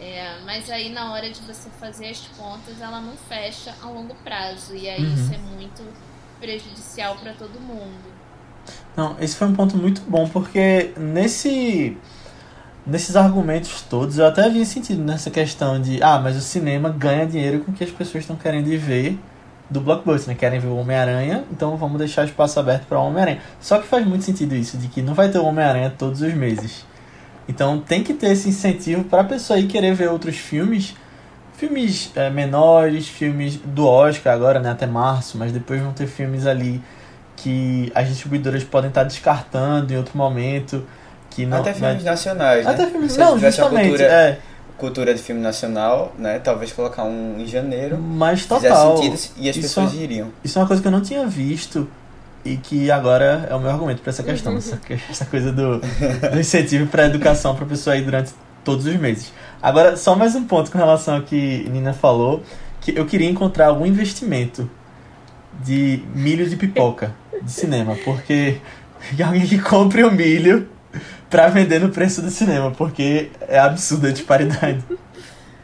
É, 0.00 0.38
mas 0.46 0.70
aí 0.70 0.90
na 0.90 1.12
hora 1.12 1.30
de 1.30 1.40
você 1.42 1.68
fazer 1.78 2.08
as 2.08 2.20
contas, 2.38 2.80
ela 2.80 3.00
não 3.00 3.12
fecha 3.28 3.74
a 3.82 3.86
longo 3.86 4.14
prazo. 4.24 4.74
E 4.74 4.88
aí 4.88 5.04
Uhum. 5.04 5.14
isso 5.14 5.34
é 5.34 5.38
muito 5.38 5.82
prejudicial 6.40 7.16
para 7.16 7.34
todo 7.34 7.60
mundo. 7.60 8.10
Não, 8.96 9.16
esse 9.20 9.36
foi 9.36 9.46
um 9.48 9.54
ponto 9.54 9.76
muito 9.76 10.00
bom, 10.02 10.28
porque 10.28 10.92
nesse 10.96 11.96
nesses 12.86 13.14
argumentos 13.14 13.82
todos 13.82 14.18
eu 14.18 14.26
até 14.26 14.44
havia 14.46 14.64
sentido 14.64 15.02
nessa 15.02 15.30
questão 15.30 15.80
de 15.80 16.02
ah, 16.02 16.18
mas 16.18 16.36
o 16.36 16.40
cinema 16.40 16.88
ganha 16.90 17.26
dinheiro 17.26 17.60
com 17.60 17.70
o 17.72 17.74
que 17.74 17.84
as 17.84 17.90
pessoas 17.90 18.24
estão 18.24 18.36
querendo 18.36 18.68
ir 18.68 18.78
ver 18.78 19.18
do 19.68 19.80
blockbuster, 19.80 20.28
né? 20.28 20.34
Querem 20.34 20.58
ver 20.58 20.68
o 20.68 20.76
Homem-Aranha, 20.76 21.44
então 21.52 21.76
vamos 21.76 21.98
deixar 21.98 22.24
espaço 22.24 22.58
aberto 22.58 22.86
para 22.86 22.98
o 22.98 23.06
Homem-Aranha. 23.06 23.40
Só 23.60 23.78
que 23.78 23.86
faz 23.86 24.04
muito 24.06 24.24
sentido 24.24 24.54
isso, 24.56 24.76
de 24.78 24.88
que 24.88 25.02
não 25.02 25.14
vai 25.14 25.28
ter 25.30 25.38
o 25.38 25.44
Homem-Aranha 25.44 25.90
todos 25.96 26.22
os 26.22 26.34
meses. 26.34 26.84
Então 27.50 27.80
tem 27.80 28.02
que 28.04 28.14
ter 28.14 28.28
esse 28.30 28.48
incentivo 28.48 29.02
para 29.02 29.22
a 29.22 29.24
pessoa 29.24 29.58
ir 29.58 29.66
querer 29.66 29.92
ver 29.92 30.08
outros 30.08 30.36
filmes, 30.36 30.94
filmes 31.56 32.12
eh, 32.14 32.30
menores, 32.30 33.08
filmes 33.08 33.56
do 33.56 33.86
Oscar 33.88 34.32
agora, 34.32 34.60
né, 34.60 34.70
até 34.70 34.86
março, 34.86 35.36
mas 35.36 35.50
depois 35.50 35.82
vão 35.82 35.92
ter 35.92 36.06
filmes 36.06 36.46
ali 36.46 36.80
que 37.36 37.90
as 37.92 38.06
distribuidoras 38.08 38.62
podem 38.62 38.88
estar 38.88 39.02
descartando 39.02 39.92
em 39.92 39.96
outro 39.96 40.16
momento, 40.16 40.86
que 41.28 41.44
não 41.44 41.58
Até 41.58 41.74
filmes 41.74 42.04
né? 42.04 42.10
nacionais, 42.10 42.64
né? 42.64 42.70
até 42.72 42.86
filmes 42.86 43.16
não, 43.16 43.36
justamente, 43.36 43.88
cultura, 43.88 44.04
é, 44.04 44.38
cultura 44.78 45.14
de 45.14 45.20
filme 45.20 45.40
nacional, 45.40 46.12
né? 46.18 46.38
Talvez 46.38 46.70
colocar 46.70 47.02
um 47.02 47.36
em 47.40 47.46
janeiro. 47.46 47.98
mas 47.98 48.46
total. 48.46 48.96
sentido 48.96 49.18
e 49.38 49.48
as 49.50 49.56
Isso 49.56 49.62
pessoas 49.66 49.92
é- 49.92 49.96
iriam. 49.96 50.28
Isso 50.44 50.56
é 50.56 50.62
uma 50.62 50.68
coisa 50.68 50.80
que 50.80 50.86
eu 50.86 50.92
não 50.92 51.00
tinha 51.00 51.26
visto 51.26 51.88
e 52.44 52.56
que 52.56 52.90
agora 52.90 53.46
é 53.50 53.54
o 53.54 53.60
meu 53.60 53.70
argumento 53.70 54.02
para 54.02 54.10
essa 54.10 54.22
questão, 54.22 54.56
essa, 54.56 54.80
essa 55.08 55.24
coisa 55.26 55.52
do, 55.52 55.78
do 55.78 56.40
incentivo 56.40 56.86
para 56.86 57.06
educação 57.06 57.54
para 57.54 57.64
a 57.64 57.68
pessoa 57.68 57.96
ir 57.96 58.02
durante 58.02 58.32
todos 58.64 58.86
os 58.86 58.96
meses. 58.96 59.32
Agora, 59.62 59.96
só 59.96 60.16
mais 60.16 60.34
um 60.34 60.44
ponto 60.44 60.70
com 60.70 60.78
relação 60.78 61.16
ao 61.16 61.22
que 61.22 61.68
Nina 61.70 61.92
falou, 61.92 62.42
que 62.80 62.96
eu 62.96 63.04
queria 63.06 63.28
encontrar 63.28 63.66
algum 63.66 63.84
investimento 63.84 64.70
de 65.62 66.02
milho 66.14 66.48
de 66.48 66.56
pipoca 66.56 67.14
de 67.42 67.50
cinema, 67.50 67.96
porque 68.04 68.58
alguém 69.24 69.46
que 69.46 69.58
compre 69.58 70.02
o 70.02 70.10
milho 70.10 70.68
para 71.28 71.48
vender 71.48 71.78
no 71.78 71.90
preço 71.90 72.22
do 72.22 72.30
cinema, 72.30 72.70
porque 72.70 73.30
é 73.48 73.58
absurda 73.58 74.08
a 74.08 74.12
disparidade. 74.12 74.82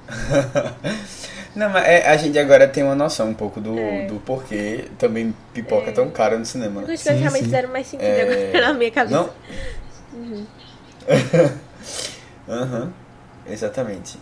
Não, 1.56 1.70
mas 1.70 1.84
é, 1.86 2.06
a 2.08 2.16
gente 2.18 2.38
agora 2.38 2.68
tem 2.68 2.84
uma 2.84 2.94
noção 2.94 3.30
um 3.30 3.34
pouco 3.34 3.60
do, 3.60 3.76
É. 3.78 4.06
do 4.06 4.16
porquê 4.20 4.84
também 4.98 5.34
pipoca 5.54 5.88
é 5.88 5.92
tão 5.92 6.10
cara 6.10 6.38
no 6.38 6.44
cinema. 6.44 6.82
né? 6.82 6.96
Sim, 6.96 7.04
coisas 7.04 7.20
realmente 7.20 7.44
fizeram 7.44 7.70
mais 7.70 7.86
sentido 7.86 8.06
É, 8.06 8.48
agora 8.50 8.66
na 8.66 8.72
minha 8.74 8.90
cabeça. 8.90 9.16
Não? 9.16 9.30
Uhum. 10.12 10.46
Aham, 12.48 12.92
exatamente. 13.48 14.18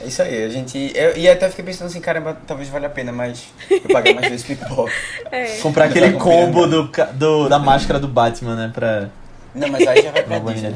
É 0.00 0.06
isso 0.06 0.20
aí, 0.20 0.44
a 0.44 0.48
gente. 0.48 0.92
Eu, 0.94 1.16
e 1.16 1.28
até 1.28 1.48
fiquei 1.48 1.64
pensando 1.64 1.86
assim, 1.86 2.00
caramba, 2.00 2.36
talvez 2.46 2.68
valha 2.68 2.88
a 2.88 2.90
pena, 2.90 3.12
mas 3.12 3.46
eu 3.70 3.80
pagar 3.82 4.14
mais 4.14 4.28
vezes 4.28 4.44
pipoca. 4.44 4.92
É. 5.30 5.56
Comprar 5.58 5.86
aquele 5.86 6.12
tá 6.12 6.18
combo 6.18 6.66
do, 6.66 6.90
do, 7.14 7.48
da 7.48 7.58
máscara 7.58 7.98
do 7.98 8.06
Batman, 8.06 8.54
né, 8.54 8.70
pra... 8.74 9.08
Não, 9.54 9.68
mas 9.68 9.86
aí 9.86 10.02
já 10.02 10.10
vai 10.10 10.22
pra 10.22 10.40
Pra 10.40 10.52
Disney. 10.52 10.74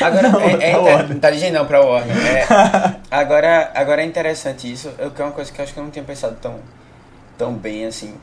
Agora, 0.00 0.28
Não, 0.28 0.40
é, 0.40 0.52
é, 0.52 0.70
pra 0.70 0.80
Warner. 0.80 1.18
tá 1.18 1.30
Disney 1.30 1.50
não, 1.50 1.66
pra 1.66 1.80
Warner. 1.80 2.16
É, 2.16 2.46
agora, 3.10 3.70
agora 3.74 4.02
é 4.02 4.04
interessante 4.04 4.70
isso, 4.72 4.92
eu, 4.98 5.10
que 5.10 5.20
é 5.20 5.24
uma 5.24 5.32
coisa 5.32 5.50
que 5.52 5.60
eu 5.60 5.64
acho 5.64 5.72
que 5.74 5.78
eu 5.80 5.84
não 5.84 5.90
tinha 5.90 6.04
pensado 6.04 6.36
tão, 6.40 6.56
tão 7.36 7.52
bem 7.54 7.84
assim. 7.86 8.14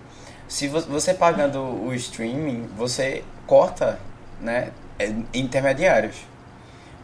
Se 0.48 0.68
vo- 0.68 0.82
você 0.82 1.14
pagando 1.14 1.60
o 1.62 1.94
streaming, 1.94 2.68
você 2.78 3.24
corta, 3.46 4.00
né, 4.40 4.70
é, 4.98 5.12
intermediários 5.34 6.16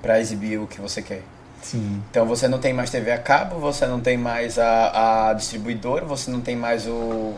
pra 0.01 0.19
exibir 0.19 0.57
o 0.59 0.65
que 0.67 0.79
você 0.79 1.01
quer. 1.01 1.21
Sim. 1.61 2.01
Então 2.11 2.25
você 2.25 2.47
não 2.47 2.59
tem 2.59 2.73
mais 2.73 2.89
TV 2.91 3.11
a 3.11 3.17
cabo, 3.17 3.59
você 3.59 3.85
não 3.87 3.99
tem 3.99 4.17
mais 4.17 4.57
a, 4.59 5.29
a 5.29 5.33
distribuidora, 5.33 6.05
você 6.05 6.29
não 6.31 6.39
tem 6.41 6.55
mais 6.55 6.87
o, 6.87 7.33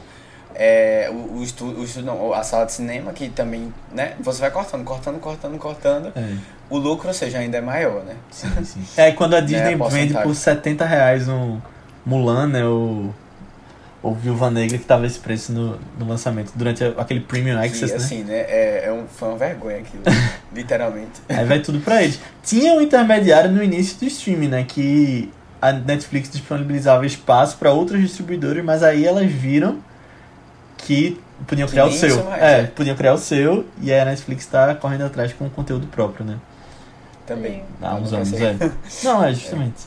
é, 0.60 1.08
o, 1.12 1.38
o, 1.38 1.44
estu, 1.44 1.66
o 1.66 1.84
estu- 1.84 2.02
não, 2.02 2.34
a 2.34 2.42
sala 2.44 2.66
de 2.66 2.72
cinema, 2.74 3.14
que 3.14 3.30
também, 3.30 3.72
né? 3.94 4.14
Você 4.20 4.42
vai 4.42 4.50
cortando, 4.50 4.84
cortando, 4.84 5.20
cortando, 5.20 5.58
cortando. 5.60 6.12
É, 6.16 6.36
O 6.70 6.78
lucro, 6.80 7.08
ou 7.08 7.14
seja, 7.14 7.38
ainda 7.38 7.58
é 7.58 7.62
maior, 7.62 8.04
né? 8.04 8.16
sim, 8.32 8.48
sim. 8.64 8.82
É, 8.98 9.12
quando 9.12 9.36
a 9.36 9.40
Disney 9.42 9.76
a 9.80 9.88
vende 9.88 10.14
por 10.16 10.36
70 10.36 10.84
reais 10.86 11.28
um 11.30 11.60
Mulan, 12.04 12.48
né, 12.48 12.66
ou, 12.66 13.14
ou 14.02 14.16
Viúva 14.16 14.50
Negra, 14.50 14.78
que 14.78 14.86
tava 14.86 15.06
esse 15.06 15.20
preço 15.20 15.52
no, 15.52 15.78
no 16.00 16.08
lançamento, 16.08 16.52
durante 16.56 16.84
aquele 16.84 17.20
Premium 17.20 17.60
Access, 17.60 17.86
que, 17.86 17.90
né? 17.92 17.96
assim, 17.96 18.24
né? 18.24 18.38
É, 18.40 18.84
é 18.88 18.92
um, 18.92 19.06
foi 19.08 19.28
uma 19.30 19.38
vergonha 19.38 19.78
aquilo, 19.78 20.04
literalmente. 20.54 21.22
Aí 21.30 21.46
vai 21.46 21.60
tudo 21.60 21.80
pra 21.82 22.02
eles. 22.02 22.20
Tinha 22.44 22.74
um 22.74 22.82
intermediário 22.82 23.52
no 23.52 23.62
início 23.62 23.98
do 24.00 24.06
streaming, 24.06 24.48
né, 24.48 24.66
que 24.68 25.32
a 25.62 25.72
Netflix 25.72 26.30
disponibilizava 26.32 27.06
espaço 27.06 27.58
pra 27.58 27.72
outros 27.72 28.00
distribuidores, 28.02 28.64
mas 28.64 28.82
aí 28.84 29.06
elas 29.06 29.26
viram 29.30 29.78
que 30.78 31.22
podiam 31.48 31.68
Que 31.68 31.72
criar 31.72 31.86
o 31.86 31.90
nem 31.90 31.98
seu. 31.98 32.24
mais, 32.24 32.42
é, 32.42 32.60
é. 32.62 32.64
podiam 32.68 32.96
criar 32.96 33.14
o 33.14 33.18
seu, 33.18 33.66
e 33.82 33.94
a 33.94 34.06
Netflix 34.06 34.46
tá 34.46 34.74
correndo 34.76 35.04
atrás 35.06 35.34
com 35.34 35.50
conteúdo 35.50 35.88
próprio, 35.88 36.26
né? 36.26 36.40
Também. 37.26 37.64
Há 37.82 37.96
uns 37.96 38.14
anos, 38.14 38.34
é. 38.34 38.56
Não, 39.04 39.24
é 39.24 39.34
justamente. 39.34 39.86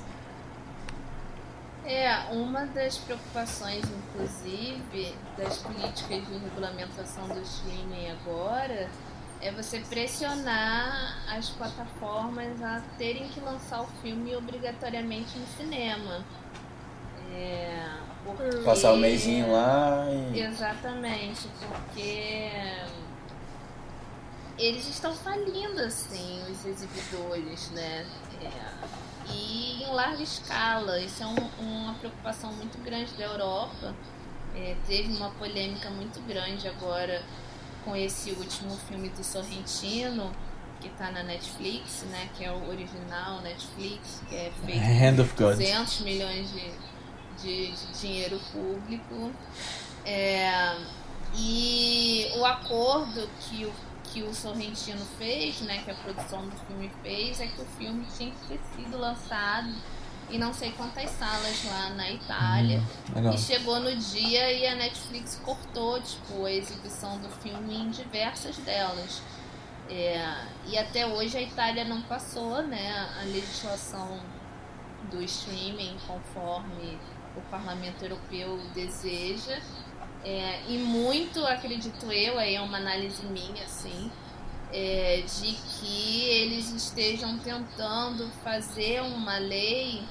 É, 1.85 2.15
uma 2.31 2.67
das 2.67 2.99
preocupações, 2.99 3.83
inclusive, 3.85 5.15
das 5.37 5.59
políticas 5.59 6.25
de 6.27 6.39
regulamentação 6.39 7.27
do 7.29 7.41
streaming 7.41 8.11
agora 8.11 8.89
é 9.43 9.51
você 9.51 9.81
pressionar 9.81 11.17
as 11.29 11.49
plataformas 11.49 12.63
a 12.63 12.83
terem 12.99 13.27
que 13.29 13.41
lançar 13.41 13.81
o 13.81 13.87
filme 14.03 14.37
obrigatoriamente 14.37 15.37
no 15.39 15.47
cinema. 15.57 16.25
É, 17.33 17.87
porque... 18.25 18.57
Passar 18.59 18.93
o 18.93 18.97
mêsinho 18.97 19.51
lá 19.53 20.05
e. 20.35 20.41
Exatamente, 20.41 21.49
porque 21.59 22.51
eles 24.59 24.87
estão 24.89 25.15
falindo 25.15 25.81
assim 25.81 26.43
os 26.51 26.65
exibidores, 26.67 27.71
né? 27.71 28.07
É, 28.43 28.51
e 29.33 29.83
em 29.85 29.87
larga 29.93 30.23
escala. 30.23 31.01
Isso 31.01 31.23
é 31.23 31.27
um- 31.27 31.51
uma 31.61 31.95
preocupação 31.95 32.53
muito 32.53 32.79
grande 32.85 33.13
da 33.15 33.25
Europa. 33.25 33.95
É, 34.55 34.77
teve 34.87 35.13
uma 35.17 35.31
polêmica 35.31 35.89
muito 35.91 36.21
grande 36.27 36.69
agora 36.69 37.23
com 37.85 37.97
esse 37.97 38.33
último 38.33 38.77
filme 38.89 39.09
do 39.11 39.25
Sorrentino, 39.25 40.31
que 40.81 40.89
está 40.89 41.11
na 41.11 41.23
Netflix, 41.23 42.03
né? 42.11 42.29
Que 42.37 42.45
é 42.45 42.51
o 42.53 42.69
original 42.69 43.41
Netflix, 43.43 44.21
que 44.29 44.35
é 44.35 44.53
feito 44.67 44.81
Hand 44.85 45.21
of 45.23 45.35
God. 45.37 45.55
200 45.57 46.01
milhões 46.01 46.51
de, 46.53 46.71
de, 47.43 47.73
de 47.73 48.01
dinheiro 48.01 48.41
público. 48.53 49.33
É, 50.05 50.77
e 51.35 52.31
o 52.37 52.45
acordo 52.45 53.29
que 53.41 53.65
o, 53.65 53.73
que 54.05 54.23
o 54.23 54.35
Sorrentino 54.35 55.05
fez, 55.19 55.61
né, 55.61 55.83
que 55.85 55.91
a 55.91 55.95
produção 55.95 56.47
do 56.49 56.57
filme 56.67 56.91
fez, 57.03 57.41
é 57.41 57.47
que 57.47 57.61
o 57.61 57.67
filme 57.79 58.05
tinha 58.17 58.31
que 58.31 58.47
ter 58.49 58.61
sido 58.77 58.99
lançado 58.99 59.73
em 60.31 60.39
não 60.39 60.55
sei 60.55 60.71
quantas 60.73 61.11
salas 61.11 61.65
lá 61.65 61.91
na 61.91 62.11
Itália. 62.11 62.81
Hum. 63.17 63.33
E 63.33 63.39
chegou 63.39 63.81
no 63.81 63.95
dia 63.97 64.53
e 64.53 64.67
a 64.67 64.75
Netflix 64.77 65.41
cortou, 65.45 66.01
tipo, 66.01 66.45
a 66.45 66.53
exibição 66.53 67.19
do 67.19 67.29
filme 67.29 67.77
em 67.77 67.91
diversas 67.91 68.57
delas. 68.59 69.23
É, 69.89 70.45
e 70.67 70.79
até 70.79 71.05
hoje 71.05 71.37
a 71.37 71.43
Itália 71.43 71.85
não 71.85 72.01
passou 72.03 72.63
né, 72.63 73.09
a 73.21 73.25
legislação 73.25 74.21
do 75.11 75.21
streaming 75.23 75.97
conforme 76.07 76.97
o 77.37 77.41
Parlamento 77.51 78.03
Europeu 78.03 78.59
deseja. 78.75 79.61
É, 80.25 80.61
e 80.69 80.79
muito, 80.79 81.45
acredito 81.47 82.13
eu, 82.13 82.39
aí 82.39 82.55
é 82.55 82.61
uma 82.61 82.77
análise 82.77 83.25
minha, 83.27 83.65
assim, 83.65 84.11
é, 84.73 85.23
de 85.23 85.53
que 85.53 86.25
eles 86.29 86.71
estejam 86.71 87.39
tentando 87.39 88.29
fazer 88.45 89.01
uma 89.01 89.39
lei 89.39 90.05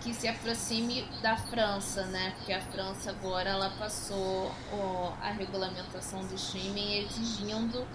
que 0.00 0.14
se 0.14 0.26
aproxime 0.26 1.02
da 1.20 1.36
França, 1.36 2.06
né? 2.06 2.32
Porque 2.36 2.52
a 2.52 2.60
França 2.60 3.10
agora 3.10 3.50
ela 3.50 3.70
passou 3.70 4.50
ó, 4.72 5.12
a 5.20 5.30
regulamentação 5.30 6.24
do 6.26 6.34
streaming 6.34 7.04
exigindo 7.04 7.86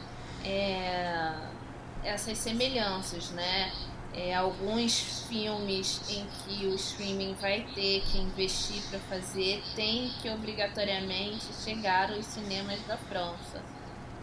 é, 0.43 1.33
essas 2.03 2.37
semelhanças, 2.37 3.31
né? 3.31 3.71
É, 4.17 4.33
alguns 4.33 5.25
filmes 5.27 5.99
em 6.09 6.25
que 6.25 6.65
o 6.67 6.75
streaming 6.75 7.35
vai 7.41 7.65
ter 7.75 8.01
que 8.01 8.17
investir 8.17 8.81
para 8.89 8.97
fazer 8.99 9.61
tem 9.75 10.09
que 10.21 10.29
obrigatoriamente 10.29 11.47
chegar 11.65 12.09
aos 12.13 12.25
cinemas 12.25 12.79
da 12.87 12.95
França 12.95 13.61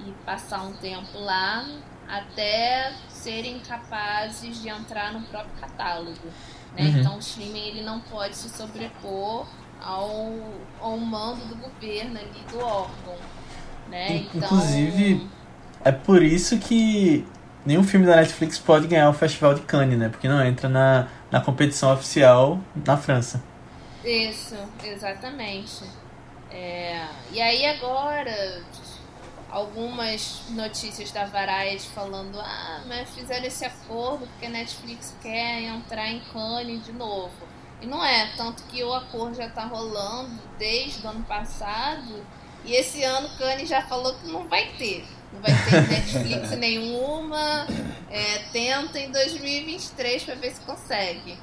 e 0.01 0.11
passar 0.25 0.63
um 0.63 0.73
tempo 0.73 1.19
lá 1.19 1.67
até 2.09 2.95
serem 3.09 3.59
capazes 3.61 4.63
de 4.63 4.69
entrar 4.71 5.13
no 5.13 5.21
próprio 5.27 5.53
catálogo. 5.61 6.27
Né? 6.75 6.85
Uhum. 6.85 7.01
Então 7.01 7.17
o 7.17 7.19
streaming 7.19 7.69
ele 7.69 7.83
não 7.83 8.01
pode 8.01 8.35
se 8.35 8.49
sobrepor 8.49 9.47
ao, 9.79 10.33
ao 10.81 10.97
mando 10.97 11.45
do 11.47 11.57
governo 11.57 12.19
ali, 12.19 12.41
do 12.51 12.59
órgão. 12.61 13.17
Né? 13.91 14.17
Então... 14.17 14.43
Inclusive, 14.43 15.29
é 15.85 15.93
por 15.93 16.23
isso 16.23 16.59
que 16.59 17.27
nenhum 17.65 17.85
filme 17.85 18.07
da 18.07 18.17
Netflix 18.17 18.59
pode 18.59 18.87
ganhar 18.87 19.09
o 19.09 19.13
Festival 19.13 19.55
de 19.55 19.63
Cannes, 19.63 19.99
né? 19.99 20.09
Porque 20.09 20.29
não 20.29 20.45
entra 20.45 20.69
na, 20.69 21.09
na 21.31 21.41
competição 21.41 21.93
oficial 21.93 22.59
na 22.75 22.97
França. 22.97 23.43
Isso, 24.05 24.57
exatamente. 24.83 25.85
É, 26.51 27.07
e 27.31 27.41
aí 27.41 27.65
agora 27.65 28.63
algumas 29.51 30.43
notícias 30.51 31.13
da 31.13 31.27
Variety 31.27 31.87
falando 31.89 32.41
ah, 32.41 32.83
mas 32.87 33.11
fizeram 33.11 33.47
esse 33.47 33.65
acordo 33.65 34.27
porque 34.27 34.47
a 34.47 34.51
Netflix 34.51 35.15
quer 35.23 35.63
entrar 35.63 36.09
em 36.09 36.21
Cannes 36.33 36.85
de 36.85 36.93
novo. 36.93 37.33
E 37.81 37.87
não 37.87 38.05
é, 38.05 38.31
tanto 38.37 38.63
que 38.65 38.83
o 38.83 38.93
acordo 38.93 39.37
já 39.37 39.47
está 39.47 39.65
rolando 39.65 40.39
desde 40.59 41.05
o 41.05 41.11
ano 41.11 41.25
passado 41.25 42.25
e 42.65 42.75
esse 42.75 43.03
ano 43.03 43.29
Cannes 43.37 43.69
já 43.69 43.83
falou 43.83 44.15
que 44.15 44.27
não 44.29 44.47
vai 44.49 44.67
ter. 44.79 45.05
Não 45.33 45.41
vai 45.41 45.53
ter 45.65 45.89
Netflix 45.89 46.51
nenhuma. 46.59 47.67
É, 48.11 48.39
tenta 48.53 48.99
em 48.99 49.11
2023 49.11 50.25
para 50.25 50.35
ver 50.35 50.53
se 50.53 50.61
consegue. 50.61 51.39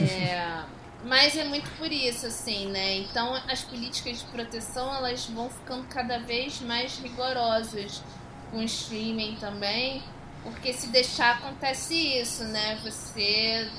É, 0.00 0.62
mas 1.04 1.36
é 1.36 1.44
muito 1.44 1.70
por 1.78 1.90
isso, 1.90 2.26
assim, 2.26 2.66
né? 2.68 2.96
Então 2.96 3.34
as 3.48 3.62
políticas 3.62 4.18
de 4.18 4.24
proteção 4.26 4.94
elas 4.94 5.26
vão 5.26 5.50
ficando 5.50 5.86
cada 5.88 6.18
vez 6.18 6.60
mais 6.60 6.98
rigorosas 6.98 8.02
com 8.50 8.58
o 8.58 8.62
streaming 8.62 9.36
também. 9.40 10.02
Porque 10.42 10.72
se 10.72 10.88
deixar 10.88 11.36
acontece 11.36 11.94
isso, 11.94 12.44
né? 12.44 12.78
Você 12.82 13.70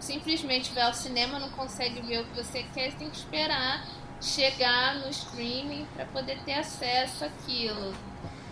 simplesmente 0.00 0.72
vai 0.72 0.82
ao 0.82 0.94
cinema, 0.94 1.38
não 1.38 1.50
consegue 1.50 2.00
ver 2.02 2.20
o 2.20 2.24
que 2.24 2.36
você 2.42 2.64
quer, 2.74 2.92
tem 2.94 3.08
que 3.08 3.16
esperar 3.16 3.86
chegar 4.20 4.96
no 4.96 5.08
streaming 5.10 5.86
para 5.94 6.04
poder 6.06 6.38
ter 6.44 6.54
acesso 6.54 7.24
àquilo. 7.24 7.92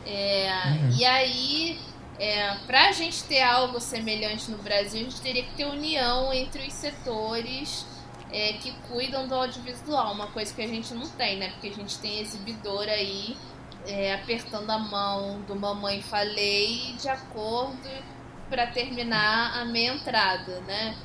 É, 0.06 0.50
uhum. 0.66 0.90
E 0.96 1.04
aí, 1.04 1.80
é, 2.18 2.54
para 2.66 2.88
a 2.88 2.92
gente 2.92 3.24
ter 3.24 3.42
algo 3.42 3.80
semelhante 3.80 4.50
no 4.50 4.58
Brasil, 4.58 5.00
a 5.00 5.04
gente 5.04 5.20
teria 5.20 5.42
que 5.44 5.54
ter 5.54 5.66
união 5.66 6.32
entre 6.32 6.66
os 6.66 6.72
setores 6.72 7.86
é, 8.32 8.54
que 8.54 8.72
cuidam 8.88 9.26
do 9.26 9.34
audiovisual, 9.34 10.12
uma 10.12 10.28
coisa 10.28 10.54
que 10.54 10.62
a 10.62 10.66
gente 10.66 10.94
não 10.94 11.08
tem, 11.08 11.36
né? 11.38 11.50
Porque 11.50 11.68
a 11.68 11.74
gente 11.74 11.98
tem 11.98 12.20
exibidor 12.20 12.88
aí 12.88 13.36
é, 13.86 14.14
apertando 14.14 14.70
a 14.70 14.78
mão 14.78 15.40
do 15.42 15.56
Mamãe 15.56 16.02
Falei 16.02 16.94
de 17.00 17.08
acordo 17.08 17.88
para 18.48 18.66
terminar 18.66 19.58
a 19.60 19.64
meia 19.64 19.92
entrada, 19.92 20.60
né? 20.62 20.96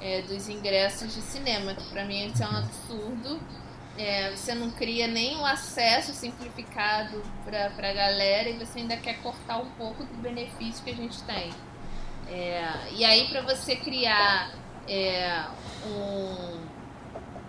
É, 0.00 0.22
dos 0.22 0.48
ingressos 0.48 1.14
de 1.14 1.22
cinema, 1.22 1.72
que 1.72 1.84
para 1.84 2.04
mim 2.04 2.26
isso 2.26 2.42
é 2.42 2.46
um 2.46 2.56
absurdo. 2.56 3.40
É, 3.96 4.30
você 4.34 4.54
não 4.54 4.70
cria 4.70 5.06
nem 5.06 5.44
acesso 5.44 6.12
simplificado 6.12 7.22
para 7.44 7.90
a 7.90 7.92
galera 7.92 8.48
e 8.48 8.58
você 8.58 8.80
ainda 8.80 8.96
quer 8.96 9.22
cortar 9.22 9.58
um 9.58 9.70
pouco 9.72 10.04
do 10.04 10.14
benefício 10.20 10.82
que 10.82 10.90
a 10.90 10.94
gente 10.94 11.22
tem. 11.22 11.52
É, 12.28 12.88
e 12.92 13.04
aí, 13.04 13.28
para 13.28 13.42
você 13.42 13.76
criar 13.76 14.52
é, 14.88 15.44
um, 15.86 16.66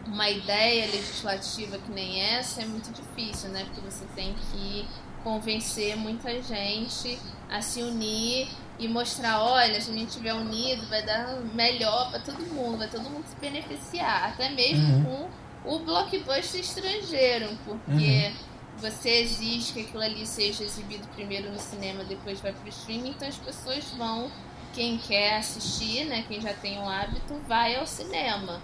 uma 0.06 0.30
ideia 0.30 0.86
legislativa 0.86 1.78
que 1.80 1.92
nem 1.92 2.22
essa, 2.22 2.62
é 2.62 2.66
muito 2.66 2.92
difícil, 2.92 3.50
né? 3.50 3.66
Porque 3.66 3.82
você 3.82 4.06
tem 4.16 4.34
que 4.34 4.88
convencer 5.24 5.98
muita 5.98 6.42
gente 6.44 7.18
a 7.50 7.62
se 7.62 7.82
unir 7.82 8.48
e 8.78 8.88
mostrar, 8.88 9.42
olha, 9.42 9.82
se 9.82 9.90
a 9.90 9.94
gente 9.94 10.10
estiver 10.10 10.34
unido, 10.34 10.88
vai 10.88 11.02
dar 11.04 11.40
melhor 11.54 12.12
para 12.12 12.20
todo 12.20 12.40
mundo, 12.54 12.78
vai 12.78 12.88
todo 12.88 13.10
mundo 13.10 13.26
se 13.28 13.36
beneficiar, 13.38 14.30
até 14.30 14.50
mesmo 14.50 14.98
uhum. 14.98 15.04
com 15.04 15.45
o 15.66 15.80
blockbuster 15.80 16.62
estrangeiro, 16.62 17.58
porque 17.66 18.28
uhum. 18.28 18.34
você 18.78 19.22
exige 19.22 19.74
que 19.74 19.82
aquilo 19.82 20.04
ali 20.04 20.26
seja 20.26 20.64
exibido 20.64 21.08
primeiro 21.10 21.52
no 21.52 21.60
cinema, 21.60 22.04
depois 22.04 22.40
vai 22.40 22.54
pro 22.54 22.70
streaming, 22.70 23.10
então 23.10 23.28
as 23.28 23.38
pessoas 23.38 23.84
vão, 23.98 24.32
quem 24.74 24.98
quer 24.98 25.38
assistir, 25.38 26.06
né, 26.06 26.24
quem 26.28 26.40
já 26.40 26.54
tem 26.54 26.78
o 26.80 26.88
hábito, 26.88 27.36
vai 27.48 27.76
ao 27.76 27.86
cinema. 27.86 28.62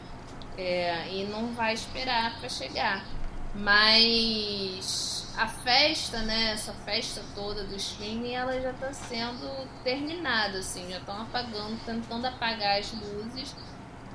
É, 0.57 1.07
e 1.09 1.23
não 1.23 1.53
vai 1.53 1.73
esperar 1.73 2.37
para 2.37 2.49
chegar. 2.49 3.05
Mas 3.55 5.27
a 5.37 5.47
festa, 5.47 6.19
né, 6.19 6.51
essa 6.51 6.73
festa 6.85 7.21
toda 7.33 7.63
do 7.63 7.75
streaming, 7.75 8.33
ela 8.33 8.59
já 8.61 8.71
está 8.71 8.93
sendo 8.93 9.67
terminada, 9.83 10.59
assim, 10.59 10.89
já 10.89 10.97
estão 10.97 11.21
apagando, 11.21 11.79
tentando 11.85 12.25
apagar 12.25 12.79
as 12.79 12.91
luzes 12.93 13.55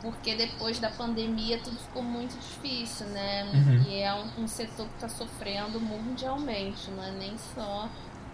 porque 0.03 0.35
depois 0.35 0.79
da 0.79 0.91
pandemia 0.91 1.59
tudo 1.59 1.77
ficou 1.79 2.03
muito 2.03 2.37
difícil, 2.39 3.07
né? 3.07 3.45
Uhum. 3.53 3.83
E 3.89 4.01
é 4.01 4.15
um, 4.15 4.45
um 4.45 4.49
setor 4.49 4.87
que 4.87 4.95
está 4.95 5.09
sofrendo 5.09 5.81
mundialmente, 5.81 6.91
não 6.91 7.03
é 7.03 7.11
nem 7.13 7.35
só 7.55 7.89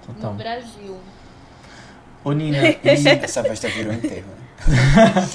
Total. 0.07 0.33
no 0.33 0.39
Brasil. 0.39 0.99
Ô 2.25 2.33
Nina, 2.33 2.59
e... 2.69 2.79
essa 2.83 3.43
festa 3.43 3.69
virou 3.69 3.93
enterro. 3.93 4.27
Né? 4.69 5.29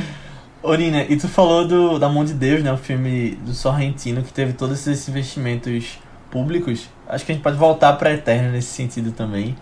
Ô 0.62 0.74
Nina, 0.74 1.02
e 1.02 1.16
tu 1.16 1.28
falou 1.28 1.68
do, 1.68 1.98
da 1.98 2.08
Mão 2.08 2.24
de 2.24 2.32
Deus, 2.32 2.62
né? 2.62 2.72
O 2.72 2.78
filme 2.78 3.32
do 3.36 3.52
Sorrentino 3.52 4.22
que 4.22 4.32
teve 4.32 4.54
todos 4.54 4.86
esses 4.86 5.06
investimentos 5.08 5.98
públicos. 6.30 6.88
Acho 7.06 7.26
que 7.26 7.32
a 7.32 7.34
gente 7.34 7.44
pode 7.44 7.58
voltar 7.58 7.92
para 7.94 8.14
Eterno 8.14 8.50
nesse 8.50 8.68
sentido 8.68 9.12
também. 9.12 9.54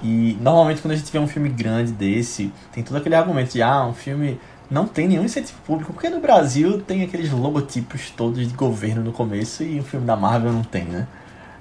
E 0.00 0.38
normalmente 0.40 0.80
quando 0.80 0.92
a 0.92 0.96
gente 0.96 1.10
vê 1.10 1.18
um 1.18 1.26
filme 1.26 1.48
grande 1.48 1.90
desse, 1.90 2.52
tem 2.72 2.84
todo 2.84 2.96
aquele 2.96 3.16
argumento 3.16 3.52
de 3.52 3.62
ah, 3.62 3.84
um 3.86 3.94
filme 3.94 4.38
não 4.74 4.88
tem 4.88 5.06
nenhum 5.06 5.24
incentivo 5.24 5.60
público, 5.62 5.92
porque 5.92 6.10
no 6.10 6.20
Brasil 6.20 6.82
tem 6.82 7.04
aqueles 7.04 7.30
logotipos 7.30 8.10
todos 8.10 8.46
de 8.46 8.52
governo 8.54 9.04
no 9.04 9.12
começo 9.12 9.62
e 9.62 9.78
o 9.78 9.84
filme 9.84 10.04
da 10.04 10.16
Marvel 10.16 10.52
não 10.52 10.64
tem, 10.64 10.84
né? 10.84 11.06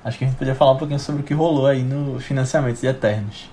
Acho 0.03 0.17
que 0.17 0.25
a 0.25 0.27
gente 0.27 0.37
podia 0.37 0.55
falar 0.55 0.71
um 0.71 0.77
pouquinho 0.77 0.99
sobre 0.99 1.21
o 1.21 1.23
que 1.23 1.33
rolou 1.33 1.67
aí 1.67 1.83
no 1.83 2.19
financiamento 2.19 2.81
de 2.81 2.87
Eternos. 2.87 3.49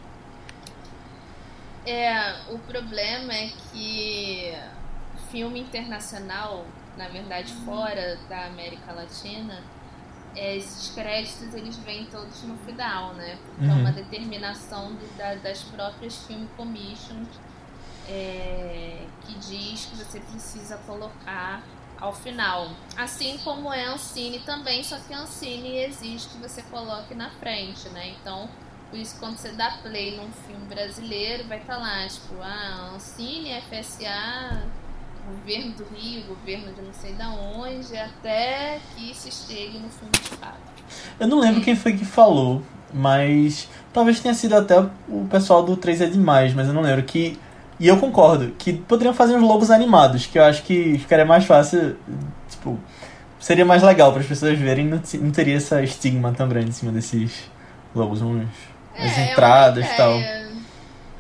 É, 1.87 2.37
o 2.49 2.59
problema 2.59 3.33
é 3.35 3.51
que 3.71 4.55
filme 5.31 5.61
internacional, 5.61 6.65
na 6.97 7.09
verdade 7.09 7.53
fora 7.65 8.19
da 8.29 8.47
América 8.47 8.93
Latina, 8.93 9.63
é, 10.35 10.57
esses 10.57 10.91
créditos 10.95 11.55
eles 11.55 11.77
vêm 11.79 12.07
todos 12.07 12.43
no 12.45 12.57
final, 12.59 13.13
né? 13.13 13.37
Porque 13.45 13.65
uhum. 13.67 13.79
é 13.79 13.81
uma 13.81 13.93
determinação 13.93 14.93
do, 14.95 15.19
da, 15.19 15.35
das 15.35 15.63
próprias 15.65 16.17
Film 16.27 16.47
Commissions 16.57 17.29
é, 18.11 18.97
que 19.23 19.35
diz 19.39 19.87
que 19.87 19.97
você 19.97 20.19
precisa 20.21 20.77
colocar 20.79 21.63
ao 22.01 22.13
final. 22.13 22.71
Assim 22.97 23.39
como 23.45 23.73
é 23.73 23.85
Ancine 23.85 24.41
também, 24.41 24.83
só 24.83 24.99
que 24.99 25.15
Ancine 25.15 25.77
exige 25.85 26.29
que 26.29 26.39
você 26.39 26.63
coloque 26.63 27.15
na 27.15 27.31
frente, 27.31 27.89
né? 27.91 28.15
Então, 28.21 28.49
por 28.91 28.99
isso 28.99 29.17
quando 29.21 29.37
você 29.37 29.53
dá 29.53 29.79
play 29.83 30.17
num 30.17 30.31
filme 30.47 30.67
brasileiro, 30.67 31.47
vai 31.47 31.59
estar 31.59 31.77
tá 31.77 31.81
lá, 31.81 32.09
tipo, 32.09 32.35
ah, 32.43 32.93
Ancine, 32.95 33.61
FSA, 33.61 34.63
governo 35.29 35.73
do 35.73 35.85
Rio, 35.95 36.25
governo 36.25 36.73
de 36.73 36.83
não 36.83 36.95
sei 36.95 37.13
da 37.13 37.29
onde, 37.29 37.97
até 37.97 38.81
que 38.97 39.15
se 39.15 39.31
chegue 39.31 39.79
no 39.79 39.91
filme 39.91 40.13
de 40.13 40.37
fato. 40.37 40.59
Eu 41.21 41.29
não 41.29 41.39
lembro 41.39 41.61
quem 41.61 41.77
foi 41.77 41.93
que 41.93 42.05
falou, 42.05 42.63
mas 42.93 43.69
talvez 43.93 44.19
tenha 44.21 44.35
sido 44.35 44.55
até 44.57 44.81
o 44.81 45.27
pessoal 45.31 45.63
do 45.63 45.77
3 45.77 46.01
é 46.01 46.07
demais, 46.07 46.55
mas 46.55 46.67
eu 46.67 46.75
não 46.75 46.83
lembro 46.83 47.05
que 47.05 47.39
e 47.81 47.89
eu 47.89 47.97
concordo 47.97 48.55
que 48.59 48.75
poderiam 48.75 49.15
fazer 49.15 49.35
uns 49.35 49.43
logos 49.43 49.71
animados, 49.71 50.27
que 50.27 50.39
eu 50.39 50.45
acho 50.45 50.63
que 50.63 50.99
ficaria 50.99 51.25
mais 51.25 51.47
fácil, 51.47 51.97
tipo, 52.51 52.79
seria 53.41 53.65
mais 53.65 53.83
legal 53.83 54.13
para 54.13 54.21
as 54.21 54.27
pessoas 54.27 54.59
verem, 54.59 54.87
não, 54.87 55.01
não 55.15 55.31
teria 55.31 55.57
essa 55.57 55.83
estigma 55.83 56.31
tão 56.37 56.47
grande 56.47 56.69
em 56.69 56.73
cima 56.73 56.93
desses 56.93 57.51
logos, 57.95 58.21
uns, 58.21 58.47
é, 58.95 59.07
as 59.07 59.17
é 59.17 59.33
entradas 59.33 59.87
e 59.87 59.97
tal. 59.97 60.13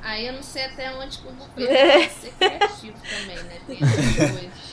Aí 0.03 0.27
eu 0.27 0.35
não 0.35 0.43
sei 0.43 0.67
até 0.67 0.93
onde 0.93 1.17
que 1.17 1.29
o 1.29 1.33
governo 1.33 1.93
pode 1.93 2.13
ser 2.13 2.33
criativo 2.39 2.97
também, 3.09 3.37
né? 3.37 3.57
Tem 3.67 3.79
essas 3.81 4.31
coisas. 4.31 4.71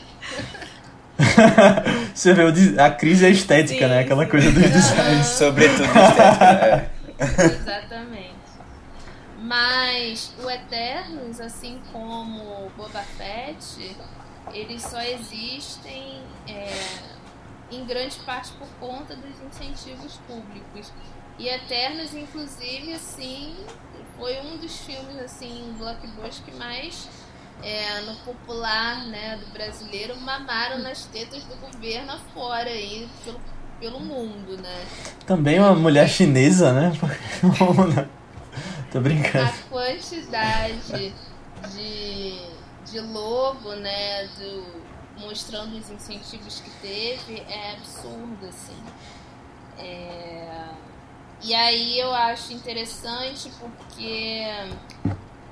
Você 2.13 2.33
vê 2.33 2.43
o 2.43 2.81
a 2.83 2.89
crise 2.89 3.25
é 3.25 3.29
estética, 3.29 3.85
Sim, 3.85 3.91
né? 3.93 3.99
Aquela 4.01 4.25
coisa 4.25 4.51
dos 4.51 4.69
designs. 4.69 5.25
Sobretudo 5.25 5.83
estética. 5.83 6.91
É. 7.19 7.45
Exatamente. 7.45 8.36
Mas 9.47 10.33
o 10.43 10.49
Eternos, 10.49 11.39
assim 11.39 11.79
como 11.93 12.69
Boba 12.75 13.01
Fett, 13.01 13.95
eles 14.51 14.81
só 14.81 15.01
existem 15.01 16.21
é, 16.45 16.69
em 17.71 17.85
grande 17.85 18.19
parte 18.25 18.51
por 18.53 18.67
conta 18.77 19.15
dos 19.15 19.41
incentivos 19.41 20.19
públicos. 20.27 20.91
E 21.39 21.47
Eternos, 21.47 22.13
inclusive, 22.13 22.93
assim, 22.93 23.55
foi 24.17 24.37
um 24.41 24.57
dos 24.57 24.79
filmes 24.79 25.17
assim, 25.19 25.73
blockbuster 25.77 26.43
que 26.43 26.53
mais 26.59 27.07
é, 27.63 28.01
no 28.01 28.15
popular 28.17 29.05
né, 29.07 29.37
do 29.37 29.53
brasileiro 29.53 30.19
mamaram 30.19 30.79
nas 30.79 31.05
tetas 31.05 31.43
do 31.45 31.55
governo 31.55 32.11
afora 32.11 32.69
aí 32.69 33.07
pelo, 33.23 33.39
pelo 33.79 33.99
mundo, 34.01 34.61
né? 34.61 34.85
Também 35.25 35.57
uma 35.57 35.73
mulher 35.73 36.09
chinesa, 36.09 36.73
né? 36.73 36.91
Tô 38.91 39.01
brincando. 39.01 39.49
a 39.49 39.69
quantidade 39.69 41.13
de, 41.73 42.41
de 42.85 42.99
logo, 42.99 43.75
né, 43.75 44.27
do, 44.37 44.83
mostrando 45.19 45.77
os 45.77 45.89
incentivos 45.89 46.59
que 46.61 46.69
teve 46.81 47.39
é 47.41 47.73
absurdo, 47.73 48.47
assim. 48.47 48.83
É, 49.77 50.69
e 51.41 51.53
aí 51.53 51.99
eu 51.99 52.13
acho 52.13 52.53
interessante 52.53 53.51
porque 53.59 54.43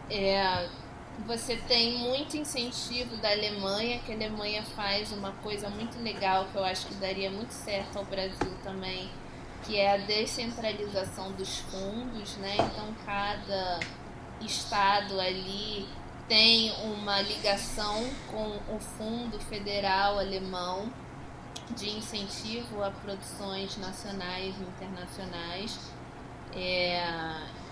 é, 0.09 0.67
você 1.25 1.55
tem 1.55 1.99
muito 1.99 2.35
incentivo 2.35 3.17
da 3.17 3.31
Alemanha, 3.31 3.99
que 3.99 4.11
a 4.11 4.15
Alemanha 4.15 4.63
faz 4.75 5.11
uma 5.11 5.31
coisa 5.31 5.69
muito 5.69 6.01
legal 6.01 6.45
que 6.51 6.57
eu 6.57 6.63
acho 6.65 6.87
que 6.87 6.95
daria 6.95 7.29
muito 7.29 7.51
certo 7.51 7.97
ao 7.97 8.05
Brasil 8.05 8.51
também, 8.63 9.09
que 9.65 9.77
é 9.77 9.93
a 9.93 9.97
descentralização 9.97 11.31
dos 11.31 11.59
fundos, 11.59 12.37
né? 12.37 12.55
Então 12.55 12.93
cada 13.05 13.79
estado 14.41 15.19
ali 15.19 15.87
tem 16.27 16.71
uma 16.83 17.21
ligação 17.21 18.09
com 18.31 18.75
o 18.75 18.79
Fundo 18.79 19.39
Federal 19.39 20.19
Alemão 20.19 20.91
de 21.75 21.89
incentivo 21.89 22.83
a 22.83 22.91
produções 22.91 23.77
nacionais 23.77 24.55
e 24.57 24.63
internacionais. 24.63 25.79
É, 26.53 27.03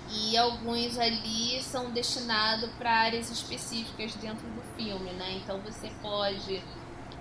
e 0.09 0.37
alguns 0.37 0.97
ali 0.97 1.61
são 1.63 1.91
destinados 1.91 2.69
para 2.73 2.91
áreas 2.91 3.29
específicas 3.31 4.13
dentro 4.15 4.45
do 4.47 4.61
filme, 4.75 5.11
né? 5.11 5.39
Então 5.43 5.59
você 5.61 5.91
pode 6.01 6.61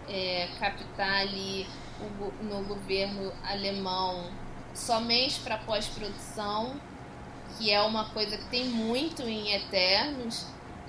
é, 0.08 0.48
captar 0.58 1.20
ali 1.20 1.66
o, 2.00 2.44
no 2.44 2.64
governo 2.64 3.32
alemão 3.44 4.30
somente 4.74 5.40
para 5.40 5.58
pós-produção, 5.58 6.74
que 7.56 7.70
é 7.70 7.80
uma 7.82 8.06
coisa 8.10 8.36
que 8.36 8.44
tem 8.46 8.66
muito 8.66 9.22
em 9.22 9.52
Eternos. 9.52 10.46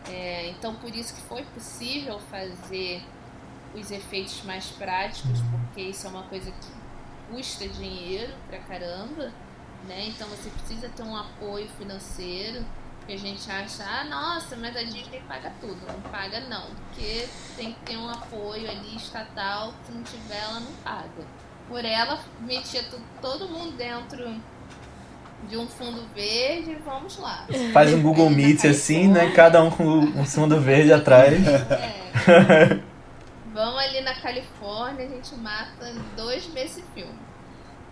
É, 0.10 0.50
então 0.50 0.76
por 0.76 0.94
isso 0.94 1.14
que 1.14 1.22
foi 1.22 1.44
possível 1.44 2.20
fazer 2.30 3.04
os 3.74 3.90
efeitos 3.90 4.44
mais 4.44 4.68
práticos, 4.68 5.40
porque 5.52 5.82
isso 5.82 6.06
é 6.06 6.10
uma 6.10 6.24
coisa 6.24 6.52
que 6.52 7.34
custa 7.34 7.68
dinheiro 7.68 8.34
pra 8.48 8.60
caramba, 8.60 9.32
né? 9.88 10.08
Então 10.08 10.28
você 10.28 10.50
precisa 10.50 10.90
ter 10.90 11.04
um 11.04 11.16
apoio 11.16 11.68
financeiro. 11.78 12.66
Que 13.06 13.12
a 13.12 13.20
gente 13.20 13.52
acha, 13.52 13.84
ah, 13.84 14.06
nossa, 14.06 14.56
mas 14.56 14.78
a 14.78 14.84
Disney 14.84 15.22
paga 15.28 15.52
tudo. 15.60 15.78
Não 15.86 16.00
paga 16.10 16.40
não, 16.40 16.68
porque 16.74 17.28
tem 17.58 17.74
que 17.74 17.80
ter 17.82 17.98
um 17.98 18.10
apoio 18.10 18.70
ali 18.70 18.96
estatal, 18.96 19.74
se 19.86 19.92
não 19.92 20.04
tiver 20.04 20.42
ela 20.42 20.62
não 20.62 20.72
paga. 20.76 21.28
Por 21.68 21.84
ela, 21.84 22.20
metia 22.42 22.84
todo 23.22 23.48
mundo 23.48 23.76
dentro 23.78 24.36
de 25.48 25.58
um 25.58 25.68
fundo 25.68 26.06
verde, 26.14 26.78
vamos 26.86 27.18
lá. 27.18 27.48
Faz 27.74 27.94
um 27.94 28.02
Google 28.02 28.30
Meet 28.30 28.66
assim, 28.66 29.08
né? 29.08 29.32
Cada 29.32 29.62
um 29.64 29.70
com 29.70 29.84
um 29.84 30.26
fundo 30.26 30.60
verde 30.60 30.94
atrás. 30.94 31.46
É. 31.48 32.80
Vamos 33.54 33.78
ali 33.84 34.02
na 34.02 34.16
Califórnia, 34.16 35.06
a 35.06 35.10
gente 35.10 35.36
mata 35.36 35.94
dois 36.18 36.48
meses 36.48 36.78
esse 36.78 36.88
filme. 36.94 37.20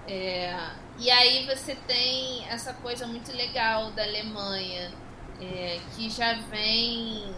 É, 0.07 0.57
e 0.97 1.09
aí 1.11 1.45
você 1.45 1.75
tem 1.87 2.47
essa 2.49 2.73
coisa 2.73 3.05
muito 3.05 3.31
legal 3.31 3.91
da 3.91 4.01
Alemanha, 4.01 4.91
é, 5.39 5.79
que 5.95 6.09
já 6.09 6.33
vem 6.49 7.31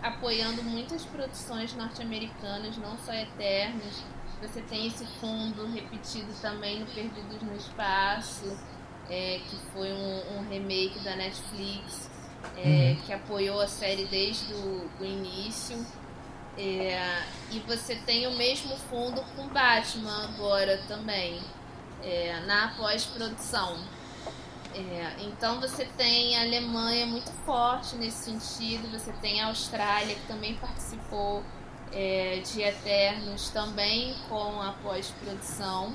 apoiando 0.00 0.62
muitas 0.62 1.04
produções 1.04 1.74
norte-americanas, 1.74 2.76
não 2.76 2.96
só 2.98 3.12
eternas. 3.12 4.04
Você 4.40 4.60
tem 4.62 4.86
esse 4.86 5.04
fundo 5.20 5.66
repetido 5.66 6.32
também 6.40 6.80
no 6.80 6.86
Perdidos 6.86 7.42
no 7.42 7.56
Espaço, 7.56 8.58
é, 9.10 9.40
que 9.48 9.56
foi 9.72 9.92
um, 9.92 10.38
um 10.38 10.48
remake 10.48 11.00
da 11.00 11.16
Netflix, 11.16 12.08
é, 12.56 12.96
que 13.04 13.12
apoiou 13.12 13.60
a 13.60 13.66
série 13.66 14.06
desde 14.06 14.54
o 14.54 14.88
do 14.98 15.04
início. 15.04 15.84
É, 16.56 17.22
e 17.52 17.60
você 17.60 17.96
tem 17.96 18.26
o 18.26 18.36
mesmo 18.36 18.76
fundo 18.76 19.22
com 19.36 19.46
Batman 19.48 20.24
agora 20.24 20.78
também, 20.88 21.40
é, 22.02 22.40
na 22.46 22.74
pós-produção. 22.76 23.78
É, 24.74 25.22
então 25.22 25.60
você 25.60 25.84
tem 25.96 26.36
a 26.36 26.42
Alemanha 26.42 27.06
muito 27.06 27.30
forte 27.44 27.96
nesse 27.96 28.24
sentido, 28.24 28.90
você 28.90 29.12
tem 29.14 29.40
a 29.40 29.46
Austrália 29.46 30.14
que 30.14 30.26
também 30.26 30.54
participou 30.56 31.42
é, 31.92 32.40
de 32.40 32.62
Eternos 32.62 33.50
também 33.50 34.14
com 34.28 34.60
a 34.60 34.72
pós-produção. 34.82 35.94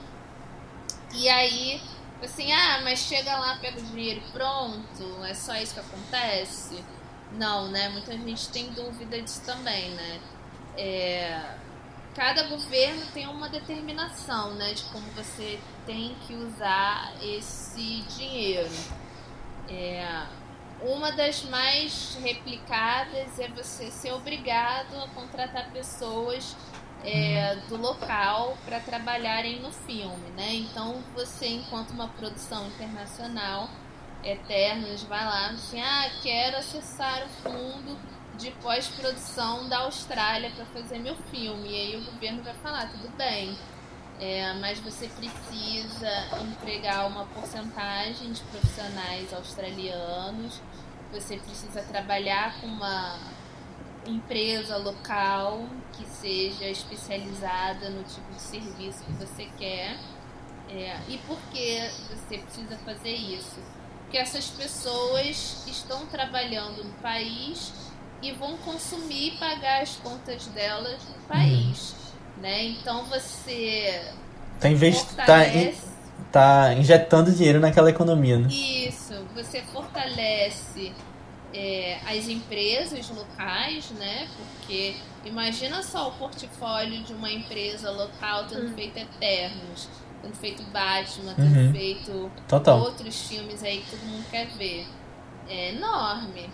E 1.14 1.30
aí, 1.30 1.82
assim, 2.24 2.52
ah, 2.52 2.82
mas 2.84 3.00
chega 3.00 3.38
lá, 3.38 3.58
pega 3.58 3.80
o 3.80 3.84
dinheiro 3.84 4.22
e 4.26 4.32
pronto, 4.32 5.24
é 5.24 5.34
só 5.34 5.56
isso 5.56 5.74
que 5.74 5.80
acontece? 5.80 6.84
Não, 7.34 7.70
né? 7.70 7.90
Muita 7.90 8.14
gente 8.14 8.50
tem 8.50 8.72
dúvida 8.72 9.22
disso 9.22 9.42
também, 9.46 9.90
né? 9.92 10.20
É, 10.78 11.56
cada 12.16 12.44
governo 12.44 13.06
tem 13.14 13.28
uma 13.28 13.50
determinação, 13.50 14.54
né, 14.54 14.74
de 14.74 14.84
como 14.86 15.06
você 15.12 15.60
tem 15.86 16.16
que 16.26 16.34
usar 16.36 17.14
esse 17.22 18.02
dinheiro. 18.04 18.70
É, 19.68 20.26
uma 20.84 21.12
das 21.12 21.44
mais 21.46 22.18
replicadas 22.22 23.40
é 23.40 23.48
você 23.48 23.90
ser 23.90 24.12
obrigado 24.12 24.96
a 25.02 25.08
contratar 25.10 25.72
pessoas 25.72 26.56
é, 27.04 27.56
do 27.68 27.78
local 27.78 28.58
para 28.66 28.80
trabalharem 28.80 29.60
no 29.60 29.72
filme, 29.72 30.30
né? 30.36 30.54
Então 30.54 31.04
você, 31.16 31.48
enquanto 31.48 31.92
uma 31.92 32.08
produção 32.10 32.68
internacional, 32.68 33.70
Eternos, 34.24 35.04
vai 35.04 35.24
lá 35.24 35.50
assim, 35.50 35.82
ah, 35.82 36.10
quero 36.22 36.58
acessar 36.58 37.26
o 37.26 37.30
fundo 37.42 37.98
de 38.38 38.52
pós-produção 38.52 39.68
da 39.68 39.80
Austrália 39.80 40.50
para 40.52 40.66
fazer 40.66 40.98
meu 41.00 41.16
filme. 41.30 41.70
E 41.70 41.76
aí 41.76 41.98
o 41.98 42.06
governo 42.12 42.42
vai 42.42 42.54
falar, 42.56 42.90
tudo 42.90 43.10
bem, 43.18 43.58
é, 44.20 44.54
mas 44.54 44.80
você 44.80 45.10
precisa 45.10 46.10
empregar 46.42 47.08
uma 47.08 47.26
porcentagem 47.26 48.32
de 48.32 48.42
profissionais 48.44 49.34
australianos, 49.34 50.62
você 51.14 51.38
precisa 51.38 51.82
trabalhar 51.84 52.60
com 52.60 52.68
uma 52.68 53.20
empresa 54.06 54.78
local 54.78 55.66
que 55.94 56.06
seja 56.08 56.66
especializada 56.68 57.90
no 57.90 58.04
tipo 58.04 58.34
de 58.34 58.42
serviço 58.42 59.04
que 59.06 59.12
você 59.14 59.46
quer. 59.58 59.98
É, 60.70 61.00
e 61.08 61.18
por 61.20 61.38
que 61.52 61.80
você 62.10 62.40
precisa 62.40 62.78
fazer 62.80 63.14
isso? 63.14 63.60
Porque 64.04 64.18
essas 64.18 64.48
pessoas 64.50 65.64
estão 65.68 66.06
trabalhando 66.08 66.84
no 66.84 66.94
país 66.96 67.74
e 68.22 68.32
vão 68.32 68.58
consumir 68.58 69.36
e 69.36 69.38
pagar 69.38 69.82
as 69.82 69.96
contas 69.98 70.48
delas 70.48 71.04
no 71.10 71.22
país. 71.28 71.96
Né? 72.38 72.64
Então 72.66 73.06
você 73.06 74.14
Tá, 74.60 74.70
investi 74.70 75.16
tá, 75.16 75.46
tá 76.34 76.74
injetando 76.74 77.32
dinheiro 77.32 77.60
naquela 77.60 77.90
economia, 77.92 78.38
né? 78.40 78.48
isso, 78.50 79.14
você 79.36 79.62
fortalece 79.62 80.92
é, 81.54 82.00
as 82.08 82.28
empresas 82.28 83.08
locais, 83.10 83.92
né? 83.92 84.28
Porque 84.36 84.96
imagina 85.24 85.84
só 85.84 86.10
o 86.10 86.12
portfólio 86.14 87.04
de 87.04 87.14
uma 87.14 87.32
empresa 87.32 87.92
local 87.92 88.46
tendo 88.50 88.74
feito 88.74 88.98
Eternos, 88.98 89.88
tendo 90.22 90.36
feito 90.36 90.64
Batman, 90.64 91.36
tendo 91.36 91.56
Uhum. 91.60 91.72
feito 91.72 92.32
Total. 92.48 92.80
outros 92.80 93.28
filmes 93.28 93.64
aí 93.64 93.82
que 93.82 93.92
todo 93.92 94.02
mundo 94.06 94.26
quer 94.32 94.48
ver. 94.58 94.88
É 95.48 95.70
enorme. 95.76 96.50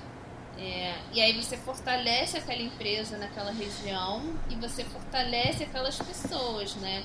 É, 0.58 0.96
e 1.14 1.22
aí 1.22 1.42
você 1.42 1.56
fortalece 1.56 2.38
aquela 2.38 2.62
empresa 2.62 3.18
naquela 3.18 3.52
região 3.52 4.22
e 4.50 4.56
você 4.56 4.84
fortalece 4.84 5.64
aquelas 5.64 5.98
pessoas, 5.98 6.76
né? 6.76 7.02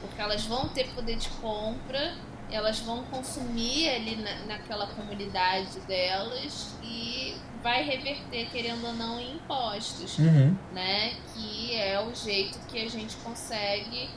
Porque 0.00 0.20
elas 0.20 0.44
vão 0.44 0.68
ter 0.68 0.88
poder 0.94 1.16
de 1.16 1.28
compra 1.30 2.14
elas 2.50 2.78
vão 2.80 3.02
consumir 3.04 3.90
ali 3.90 4.16
na, 4.16 4.34
naquela 4.46 4.86
comunidade 4.86 5.80
delas 5.80 6.74
e 6.82 7.36
vai 7.62 7.82
reverter, 7.82 8.48
querendo 8.50 8.86
ou 8.86 8.94
não, 8.94 9.20
em 9.20 9.34
impostos, 9.34 10.18
Uhum. 10.18 10.56
né? 10.72 11.14
Que 11.34 11.74
é 11.74 12.00
o 12.00 12.14
jeito 12.14 12.58
que 12.68 12.80
a 12.82 12.88
gente 12.88 13.16
consegue 13.16 14.08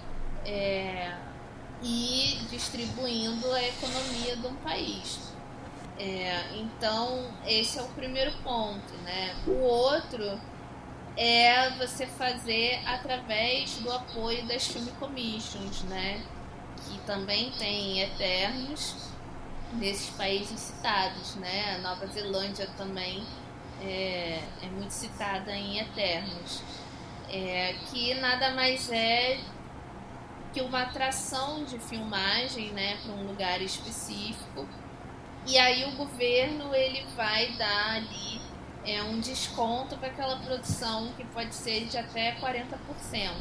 é, 0.46 1.14
ir 1.84 2.38
distribuindo 2.50 3.52
a 3.52 3.62
economia 3.64 4.38
de 4.38 4.48
um 4.48 4.56
país. 4.56 5.20
É, 6.00 6.56
então, 6.56 7.28
esse 7.46 7.80
é 7.80 7.82
o 7.82 7.88
primeiro 7.90 8.32
ponto, 8.44 8.94
né? 9.04 9.36
O 9.46 9.62
outro 9.62 10.40
é 11.18 11.70
você 11.72 12.06
fazer 12.06 12.82
através 12.86 13.76
do 13.78 13.92
apoio 13.92 14.46
das 14.46 14.68
Film 14.68 14.88
Commissions, 15.00 15.84
né? 15.84 16.24
Que 16.88 16.98
também 17.00 17.52
tem 17.52 18.02
eternos 18.02 18.96
desses 19.74 20.10
países 20.12 20.60
citados, 20.60 21.36
né? 21.36 21.76
A 21.76 21.78
Nova 21.80 22.08
Zelândia 22.08 22.68
também 22.78 23.26
é, 23.82 24.42
é 24.62 24.66
muito 24.68 24.92
citada 24.92 25.52
em 25.52 25.80
Eternos, 25.80 26.62
é, 27.30 27.76
que 27.90 28.14
nada 28.16 28.52
mais 28.52 28.90
é 28.92 29.40
que 30.54 30.62
uma 30.62 30.82
atração 30.82 31.64
de 31.64 31.80
filmagem, 31.80 32.72
né, 32.72 32.98
para 33.04 33.14
um 33.14 33.26
lugar 33.26 33.62
específico. 33.62 34.68
E 35.48 35.58
aí 35.58 35.86
o 35.86 35.92
governo 35.96 36.76
ele 36.76 37.06
vai 37.16 37.54
dar 37.54 37.96
ali 37.96 38.42
é, 38.86 39.02
um 39.04 39.20
desconto 39.20 39.98
para 39.98 40.08
aquela 40.08 40.38
produção 40.38 41.12
que 41.16 41.24
pode 41.26 41.54
ser 41.54 41.86
de 41.86 41.98
até 41.98 42.36
40%. 42.36 43.32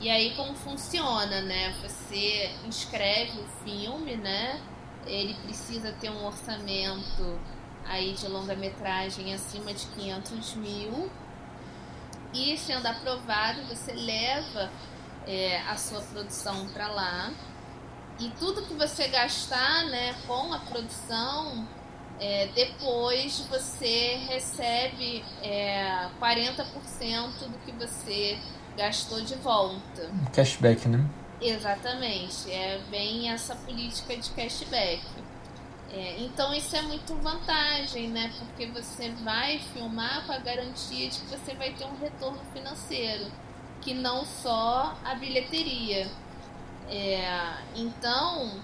E 0.00 0.10
aí 0.10 0.34
como 0.34 0.54
funciona, 0.54 1.42
né? 1.42 1.74
Você 1.82 2.50
inscreve 2.66 3.40
o 3.40 3.46
filme, 3.64 4.16
né? 4.16 4.60
Ele 5.06 5.34
precisa 5.34 5.92
ter 5.92 6.10
um 6.10 6.26
orçamento 6.26 7.38
aí 7.84 8.12
de 8.12 8.26
longa-metragem 8.26 9.34
acima 9.34 9.72
de 9.72 9.86
500 9.86 10.54
mil. 10.54 11.10
E 12.32 12.56
sendo 12.56 12.86
aprovado, 12.86 13.62
você 13.64 13.92
leva 13.92 14.70
é, 15.26 15.60
a 15.68 15.76
sua 15.76 16.00
produção 16.00 16.66
para 16.68 16.88
lá. 16.88 17.32
E 18.18 18.28
tudo 18.30 18.62
que 18.62 18.74
você 18.74 19.08
gastar 19.08 19.84
né, 19.84 20.14
com 20.26 20.52
a 20.52 20.58
produção, 20.58 21.66
é, 22.22 22.48
depois 22.54 23.40
você 23.50 24.20
recebe 24.28 25.24
é, 25.42 26.08
40% 26.20 27.48
do 27.48 27.58
que 27.64 27.72
você 27.72 28.38
gastou 28.76 29.20
de 29.22 29.34
volta. 29.34 30.08
Cashback, 30.32 30.86
né? 30.86 31.04
Exatamente, 31.40 32.48
é 32.48 32.80
bem 32.88 33.28
essa 33.28 33.56
política 33.56 34.16
de 34.16 34.30
cashback. 34.30 35.02
É, 35.92 36.20
então 36.20 36.54
isso 36.54 36.76
é 36.76 36.82
muito 36.82 37.12
vantagem, 37.16 38.08
né? 38.10 38.32
Porque 38.38 38.66
você 38.66 39.10
vai 39.24 39.58
filmar 39.58 40.24
com 40.24 40.32
a 40.32 40.38
garantia 40.38 41.08
de 41.08 41.18
que 41.18 41.26
você 41.26 41.54
vai 41.54 41.72
ter 41.72 41.84
um 41.86 41.96
retorno 41.96 42.38
financeiro, 42.54 43.32
que 43.80 43.94
não 43.94 44.24
só 44.24 44.96
a 45.04 45.16
bilheteria. 45.16 46.06
É, 46.88 47.56
então, 47.74 48.62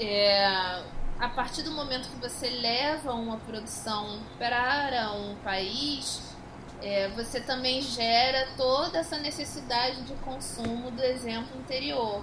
é, 0.00 0.82
a 1.20 1.28
partir 1.28 1.62
do 1.62 1.70
momento 1.72 2.08
que 2.08 2.16
você 2.16 2.48
leva 2.48 3.12
uma 3.12 3.36
produção 3.38 4.18
para 4.38 5.12
um 5.12 5.36
país, 5.44 6.22
é, 6.82 7.08
você 7.08 7.40
também 7.40 7.82
gera 7.82 8.48
toda 8.56 8.98
essa 8.98 9.18
necessidade 9.18 10.02
de 10.02 10.14
consumo 10.14 10.90
do 10.90 11.02
exemplo 11.02 11.58
anterior. 11.58 12.22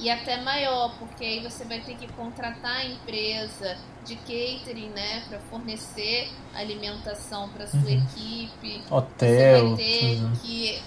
E 0.00 0.08
até 0.10 0.36
maior, 0.36 0.94
porque 0.98 1.24
aí 1.24 1.40
você 1.42 1.64
vai 1.64 1.80
ter 1.80 1.96
que 1.96 2.06
contratar 2.12 2.76
a 2.76 2.84
empresa 2.84 3.76
de 4.04 4.14
catering, 4.14 4.90
né, 4.90 5.24
para 5.28 5.40
fornecer 5.50 6.30
alimentação 6.54 7.48
para 7.48 7.66
sua 7.66 7.80
Uhum. 7.80 8.06
equipe. 8.06 8.82
Hotel. 8.90 9.08
Você 9.18 9.66
vai 9.68 9.76
ter 9.76 10.16
tudo. 10.18 10.38
que 10.40 10.82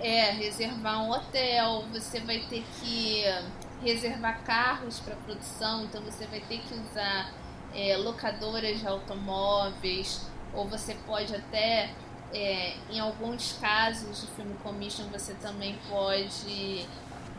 é, 0.00 0.30
reservar 0.30 1.02
um 1.02 1.10
hotel, 1.10 1.84
você 1.92 2.20
vai 2.20 2.38
ter 2.48 2.64
que 2.80 3.24
reservar 3.82 4.42
carros 4.44 5.00
para 5.00 5.14
produção, 5.16 5.84
então 5.84 6.02
você 6.02 6.26
vai 6.26 6.40
ter 6.40 6.58
que 6.58 6.74
usar 6.74 7.32
é, 7.74 7.96
locadoras 7.96 8.78
de 8.80 8.86
automóveis, 8.86 10.22
ou 10.54 10.66
você 10.66 10.94
pode 11.06 11.34
até, 11.34 11.90
é, 12.32 12.74
em 12.90 12.98
alguns 12.98 13.52
casos 13.60 14.22
de 14.22 14.26
filme 14.28 14.54
commission, 14.62 15.04
você 15.12 15.34
também 15.34 15.78
pode 15.88 16.86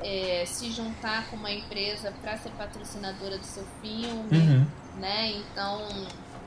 é, 0.01 0.43
se 0.45 0.71
juntar 0.71 1.27
com 1.29 1.35
uma 1.35 1.51
empresa 1.51 2.13
para 2.21 2.37
ser 2.37 2.51
patrocinadora 2.51 3.37
do 3.37 3.45
seu 3.45 3.65
filme 3.81 4.29
Uhum. 4.31 4.67
né? 4.99 5.31
Então, 5.31 5.87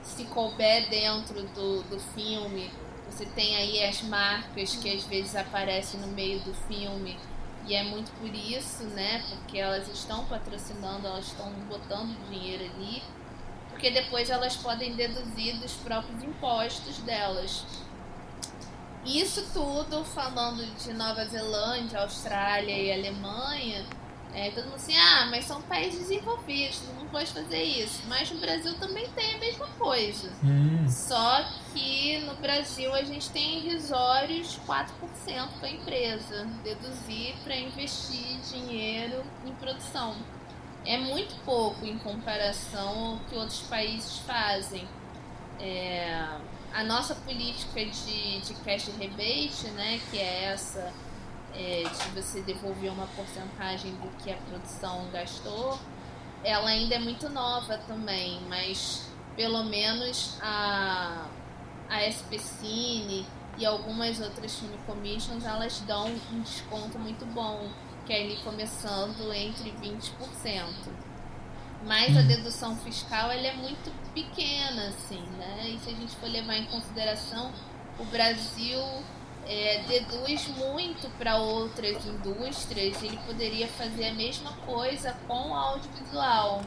se 0.03 0.25
couber 0.25 0.89
dentro 0.89 1.43
do, 1.49 1.83
do 1.85 2.01
filme, 2.15 2.71
você 3.11 3.25
tem 3.27 3.57
aí 3.57 3.85
as 3.85 4.03
marcas 4.03 4.77
que 4.77 4.93
às 4.93 5.05
vezes 5.05 5.35
aparecem 5.35 6.01
no 6.01 6.07
meio 6.09 6.41
do 6.41 6.55
filme. 6.69 7.19
E 7.67 7.75
é 7.75 7.83
muito 7.83 8.11
por 8.13 8.35
isso, 8.35 8.85
né? 8.85 9.23
Porque 9.29 9.59
elas 9.59 9.89
estão 9.89 10.25
patrocinando, 10.27 11.07
elas 11.07 11.27
estão 11.27 11.51
botando 11.69 12.17
dinheiro 12.29 12.65
ali. 12.65 13.03
Porque 13.71 13.91
depois 13.91 14.29
elas 14.29 14.57
podem 14.57 14.95
deduzir 14.95 15.57
dos 15.59 15.73
próprios 15.75 16.23
impostos 16.23 16.99
delas. 16.99 17.65
Isso 19.05 19.47
tudo 19.53 20.05
falando 20.05 20.65
de 20.77 20.93
Nova 20.93 21.25
Zelândia, 21.25 22.01
Austrália 22.01 22.77
e 22.77 22.93
Alemanha, 22.93 23.87
é, 24.35 24.51
todo 24.51 24.65
mundo 24.65 24.77
assim, 24.77 24.97
ah, 24.97 25.27
mas 25.31 25.45
são 25.45 25.61
países 25.63 26.09
desenvolvidos, 26.09 26.83
não 26.97 27.07
pode 27.07 27.33
fazer 27.33 27.63
isso. 27.63 28.03
Mas 28.07 28.31
no 28.31 28.39
Brasil 28.39 28.75
também 28.75 29.09
tem 29.11 29.35
a 29.35 29.39
mesma 29.39 29.67
coisa. 29.79 30.31
Hum. 30.43 30.87
Só 30.89 31.45
que 31.73 32.19
no 32.21 32.35
Brasil 32.37 32.95
a 32.95 33.03
gente 33.03 33.31
tem 33.31 33.59
irrisórios 33.59 34.59
4% 34.67 34.89
para 35.59 35.69
a 35.69 35.71
empresa 35.71 36.47
deduzir 36.63 37.35
para 37.43 37.57
investir 37.57 38.39
dinheiro 38.51 39.25
em 39.45 39.53
produção. 39.55 40.17
É 40.85 40.97
muito 40.97 41.35
pouco 41.45 41.85
em 41.85 41.99
comparação 41.99 43.13
ao 43.13 43.19
que 43.29 43.35
outros 43.35 43.61
países 43.63 44.19
fazem. 44.19 44.89
É, 45.59 46.27
a 46.73 46.85
nossa 46.85 47.15
política 47.17 47.85
de, 47.85 48.41
de 48.41 48.55
cash 48.65 48.89
rebate, 48.99 49.67
né, 49.73 50.01
que 50.11 50.19
é 50.19 50.45
essa 50.45 50.93
é, 51.55 51.83
de 51.83 52.21
você 52.21 52.41
devolver 52.43 52.91
uma 52.91 53.07
porcentagem 53.09 53.93
do 53.97 54.09
que 54.23 54.31
a 54.31 54.37
produção 54.37 55.09
gastou, 55.13 55.79
ela 56.43 56.69
ainda 56.69 56.95
é 56.95 56.99
muito 56.99 57.29
nova 57.29 57.79
também, 57.79 58.41
mas 58.49 59.11
pelo 59.37 59.65
menos 59.65 60.39
a, 60.41 61.27
a 61.89 62.01
SP 62.11 62.39
Cine 62.39 63.27
e 63.59 63.67
algumas 63.67 64.21
outras 64.21 64.59
film 64.59 64.73
commissions 64.87 65.45
elas 65.45 65.81
dão 65.81 66.07
um 66.33 66.41
desconto 66.41 66.99
muito 66.99 67.27
bom, 67.27 67.69
que 68.07 68.13
é 68.13 68.23
ali 68.23 68.37
começando 68.39 69.33
entre 69.33 69.71
20%. 69.73 70.11
Mas 71.87 72.17
a 72.17 72.23
dedução 72.23 72.77
fiscal 72.77 73.31
ela 73.31 73.47
é 73.47 73.55
muito 73.55 73.91
pequena, 74.13 74.89
assim, 74.89 75.21
né? 75.39 75.71
E 75.71 75.79
se 75.79 75.91
a 75.91 75.95
gente 75.95 76.15
for 76.17 76.29
levar 76.29 76.57
em 76.57 76.67
consideração, 76.67 77.53
o 77.99 78.05
Brasil 78.05 78.79
é, 79.47 79.83
deduz 79.89 80.49
muito 80.57 81.09
para 81.19 81.37
outras 81.37 82.05
indústrias, 82.07 83.03
ele 83.03 83.19
poderia 83.27 83.69
fazer 83.69 84.09
a 84.09 84.15
mesma 84.15 84.53
coisa 84.67 85.17
com 85.27 85.51
o 85.51 85.55
audiovisual. 85.55 86.63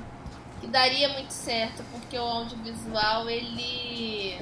Que 0.60 0.68
daria 0.68 1.10
muito 1.10 1.32
certo, 1.32 1.84
porque 1.92 2.18
o 2.18 2.22
audiovisual 2.22 3.30
ele 3.30 4.40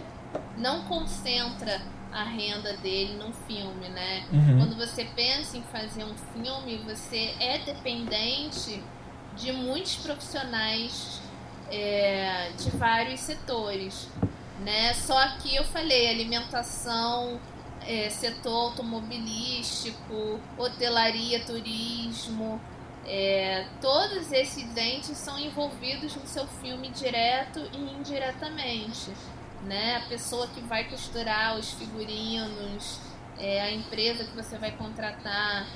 não 0.58 0.84
concentra 0.84 1.82
a 2.12 2.24
renda 2.24 2.74
dele 2.78 3.16
num 3.16 3.34
filme, 3.34 3.90
né? 3.90 4.26
Uhum. 4.32 4.60
Quando 4.60 4.76
você 4.76 5.06
pensa 5.06 5.58
em 5.58 5.64
fazer 5.64 6.04
um 6.04 6.16
filme, 6.34 6.78
você 6.86 7.34
é 7.40 7.60
dependente 7.60 8.84
de 9.36 9.52
muitos 9.52 9.96
profissionais 9.96 11.22
é, 11.72 12.52
de 12.58 12.70
vários 12.72 13.22
setores, 13.22 14.10
né? 14.60 14.94
Só 14.94 15.38
que 15.38 15.56
eu 15.56 15.64
falei 15.64 16.10
alimentação, 16.10 17.40
é, 17.88 18.10
setor 18.10 18.70
automobilístico, 18.70 20.40
hotelaria, 20.58 21.40
turismo, 21.44 22.60
é, 23.06 23.66
todos 23.82 24.32
esses 24.32 24.78
entes 24.78 25.18
são 25.18 25.40
envolvidos 25.40 26.16
no 26.16 26.26
seu 26.28 26.48
filme 26.48 26.90
direto 26.90 27.60
e 27.74 27.78
indiretamente. 27.78 29.12
Né? 29.64 29.98
A 29.98 30.08
pessoa 30.08 30.48
que 30.48 30.62
vai 30.62 30.86
costurar 30.86 31.58
os 31.58 31.74
figurinos, 31.74 33.00
é, 33.38 33.62
a 33.62 33.72
empresa 33.72 34.24
que 34.24 34.36
você 34.36 34.58
vai 34.58 34.72
contratar 34.72 35.68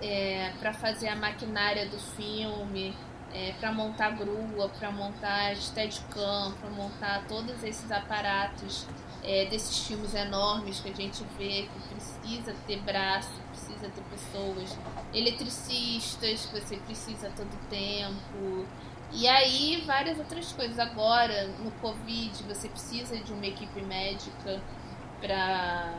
é, 0.00 0.52
para 0.58 0.72
fazer 0.72 1.08
a 1.08 1.16
maquinária 1.16 1.86
do 1.86 1.98
filme, 1.98 2.96
é, 3.32 3.52
para 3.60 3.72
montar 3.72 4.10
grua, 4.10 4.68
para 4.68 4.90
montar 4.90 5.54
steadicam, 5.56 6.52
para 6.60 6.70
montar 6.70 7.24
todos 7.28 7.62
esses 7.62 7.90
aparatos 7.90 8.86
é, 9.28 9.44
desses 9.44 9.86
filmes 9.86 10.14
enormes 10.14 10.80
que 10.80 10.88
a 10.88 10.94
gente 10.94 11.22
vê 11.36 11.68
que 11.70 11.94
precisa 11.94 12.54
ter 12.66 12.80
braço, 12.80 13.30
precisa 13.50 13.90
ter 13.90 14.02
pessoas 14.10 14.74
eletricistas 15.12 16.46
que 16.46 16.58
você 16.58 16.76
precisa 16.78 17.30
todo 17.36 17.68
tempo. 17.68 18.66
E 19.12 19.28
aí 19.28 19.82
várias 19.86 20.18
outras 20.18 20.50
coisas. 20.52 20.78
Agora, 20.78 21.46
no 21.62 21.70
Covid, 21.72 22.42
você 22.44 22.68
precisa 22.70 23.18
de 23.18 23.30
uma 23.30 23.46
equipe 23.46 23.82
médica 23.82 24.62
para 25.20 25.92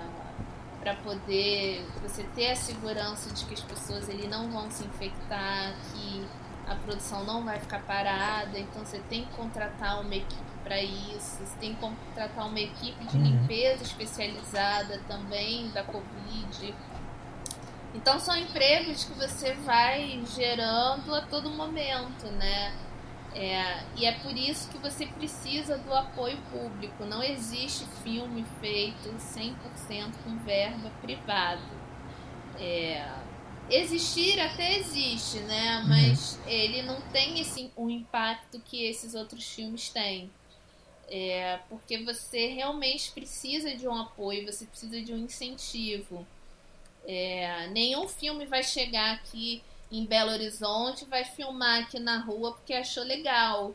para 0.79 0.95
poder 0.95 1.85
você 2.01 2.23
ter 2.33 2.51
a 2.51 2.55
segurança 2.55 3.29
de 3.33 3.43
que 3.43 3.53
as 3.53 3.59
pessoas 3.59 4.07
ele 4.07 4.29
não 4.29 4.49
vão 4.49 4.71
se 4.71 4.85
infectar, 4.85 5.75
que 5.91 6.25
a 6.65 6.73
produção 6.73 7.25
não 7.25 7.43
vai 7.43 7.59
ficar 7.59 7.79
parada, 7.81 8.57
então 8.57 8.85
você 8.85 8.99
tem 9.09 9.25
que 9.25 9.31
contratar 9.33 9.99
uma 9.99 10.15
equipe 10.15 10.48
para 10.69 10.79
isso, 10.83 11.43
você 11.43 11.57
tem 11.59 11.73
que 11.73 11.81
contratar 11.81 12.45
uma 12.45 12.59
equipe 12.59 13.03
de 13.05 13.17
uhum. 13.17 13.23
limpeza 13.23 13.81
especializada 13.81 15.01
também 15.07 15.67
da 15.71 15.83
Covid. 15.83 16.75
Então 17.95 18.19
são 18.19 18.37
empregos 18.37 19.03
que 19.03 19.13
você 19.13 19.53
vai 19.53 20.23
gerando 20.35 21.15
a 21.15 21.21
todo 21.21 21.49
momento, 21.49 22.27
né? 22.33 22.71
É, 23.33 23.83
e 23.95 24.05
é 24.05 24.11
por 24.19 24.35
isso 24.37 24.69
que 24.69 24.77
você 24.77 25.07
precisa 25.07 25.75
do 25.79 25.91
apoio 25.91 26.37
público. 26.51 27.03
Não 27.03 27.23
existe 27.23 27.85
filme 28.03 28.45
feito 28.61 29.09
100% 29.09 29.55
com 30.23 30.37
verba 30.37 30.91
privada. 31.01 31.79
É, 32.59 33.11
existir 33.71 34.39
até 34.39 34.77
existe, 34.77 35.39
né? 35.39 35.79
Uhum. 35.79 35.87
Mas 35.87 36.39
ele 36.45 36.83
não 36.83 37.01
tem 37.11 37.39
esse, 37.39 37.71
o 37.75 37.89
impacto 37.89 38.59
que 38.59 38.85
esses 38.85 39.15
outros 39.15 39.49
filmes 39.49 39.89
têm. 39.89 40.29
É, 41.11 41.59
porque 41.69 42.03
você 42.03 42.47
realmente 42.47 43.11
precisa 43.11 43.75
de 43.75 43.87
um 43.87 43.95
apoio, 43.95 44.45
você 44.45 44.65
precisa 44.65 45.01
de 45.01 45.11
um 45.13 45.17
incentivo. 45.17 46.25
É, 47.07 47.67
nenhum 47.67 48.07
filme 48.07 48.45
vai 48.45 48.63
chegar 48.63 49.15
aqui 49.15 49.63
em 49.91 50.05
Belo 50.05 50.31
Horizonte 50.31 51.05
vai 51.05 51.25
filmar 51.25 51.81
aqui 51.81 51.99
na 51.99 52.19
rua 52.19 52.53
porque 52.53 52.73
achou 52.73 53.03
legal. 53.03 53.73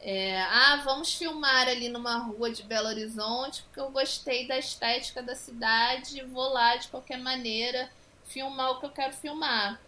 É, 0.00 0.40
ah, 0.42 0.82
vamos 0.84 1.14
filmar 1.14 1.68
ali 1.68 1.88
numa 1.88 2.18
rua 2.18 2.50
de 2.50 2.64
Belo 2.64 2.88
Horizonte 2.88 3.62
porque 3.62 3.78
eu 3.78 3.90
gostei 3.90 4.48
da 4.48 4.58
estética 4.58 5.22
da 5.22 5.36
cidade 5.36 6.24
vou 6.24 6.52
lá 6.52 6.74
de 6.74 6.88
qualquer 6.88 7.18
maneira 7.18 7.88
filmar 8.24 8.72
o 8.72 8.80
que 8.80 8.86
eu 8.86 8.90
quero 8.90 9.12
filmar. 9.12 9.80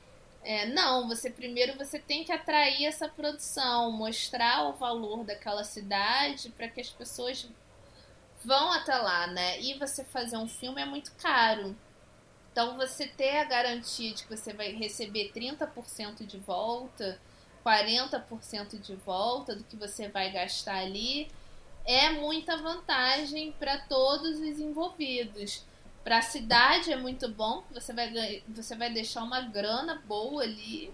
É, 0.44 0.66
não, 0.66 1.08
você 1.08 1.30
primeiro 1.30 1.76
você 1.78 1.98
tem 1.98 2.22
que 2.22 2.30
atrair 2.30 2.84
essa 2.84 3.08
produção, 3.08 3.90
mostrar 3.90 4.68
o 4.68 4.74
valor 4.74 5.24
daquela 5.24 5.64
cidade 5.64 6.50
para 6.50 6.68
que 6.68 6.82
as 6.82 6.90
pessoas 6.90 7.48
vão 8.44 8.72
até 8.72 8.94
lá, 8.94 9.26
né? 9.26 9.58
E 9.60 9.78
você 9.78 10.04
fazer 10.04 10.36
um 10.36 10.46
filme 10.46 10.82
é 10.82 10.84
muito 10.84 11.12
caro. 11.14 11.74
Então 12.52 12.76
você 12.76 13.08
ter 13.08 13.38
a 13.38 13.44
garantia 13.44 14.12
de 14.12 14.22
que 14.22 14.36
você 14.36 14.52
vai 14.52 14.70
receber 14.72 15.32
30% 15.34 16.26
de 16.26 16.38
volta, 16.38 17.18
40% 17.64 18.78
de 18.78 18.94
volta 18.96 19.56
do 19.56 19.64
que 19.64 19.76
você 19.76 20.08
vai 20.08 20.30
gastar 20.30 20.76
ali, 20.76 21.28
é 21.86 22.10
muita 22.10 22.58
vantagem 22.58 23.52
para 23.52 23.78
todos 23.78 24.38
os 24.38 24.60
envolvidos. 24.60 25.64
Para 26.04 26.18
a 26.18 26.22
cidade 26.22 26.92
é 26.92 26.96
muito 26.96 27.28
bom, 27.30 27.64
você 27.72 27.92
vai, 27.92 28.42
você 28.46 28.76
vai 28.76 28.92
deixar 28.92 29.22
uma 29.22 29.40
grana 29.40 30.02
boa 30.06 30.42
ali. 30.42 30.92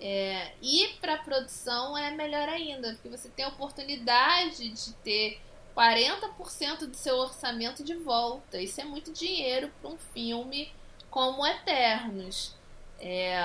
É, 0.00 0.52
e 0.60 0.88
para 1.00 1.16
produção 1.16 1.96
é 1.96 2.10
melhor 2.10 2.46
ainda, 2.46 2.92
porque 2.92 3.08
você 3.08 3.30
tem 3.30 3.44
a 3.46 3.48
oportunidade 3.48 4.68
de 4.68 4.92
ter 4.96 5.40
40% 5.74 6.86
do 6.86 6.94
seu 6.94 7.16
orçamento 7.16 7.82
de 7.82 7.94
volta. 7.94 8.60
Isso 8.60 8.80
é 8.80 8.84
muito 8.84 9.10
dinheiro 9.12 9.72
para 9.80 9.90
um 9.90 9.96
filme 9.96 10.70
como 11.10 11.46
Eternos. 11.46 12.54
É, 13.00 13.38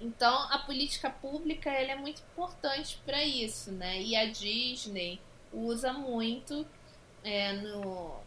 então 0.00 0.34
a 0.50 0.58
política 0.58 1.08
pública 1.08 1.70
ela 1.70 1.92
é 1.92 1.96
muito 1.96 2.22
importante 2.32 3.00
para 3.06 3.24
isso, 3.24 3.72
né? 3.72 4.00
E 4.02 4.14
a 4.14 4.26
Disney 4.26 5.20
usa 5.52 5.92
muito 5.92 6.66
é, 7.22 7.52
no 7.54 8.23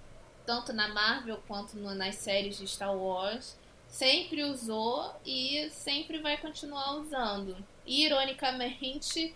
tanto 0.48 0.72
na 0.72 0.88
Marvel 0.88 1.40
quanto 1.46 1.78
no, 1.78 1.94
nas 1.94 2.16
séries 2.16 2.58
de 2.58 2.66
Star 2.66 2.96
Wars, 2.96 3.58
sempre 3.90 4.46
usou 4.46 5.14
e 5.26 5.70
sempre 5.72 6.20
vai 6.20 6.38
continuar 6.38 6.96
usando. 6.96 7.58
E, 7.86 8.06
ironicamente, 8.06 9.36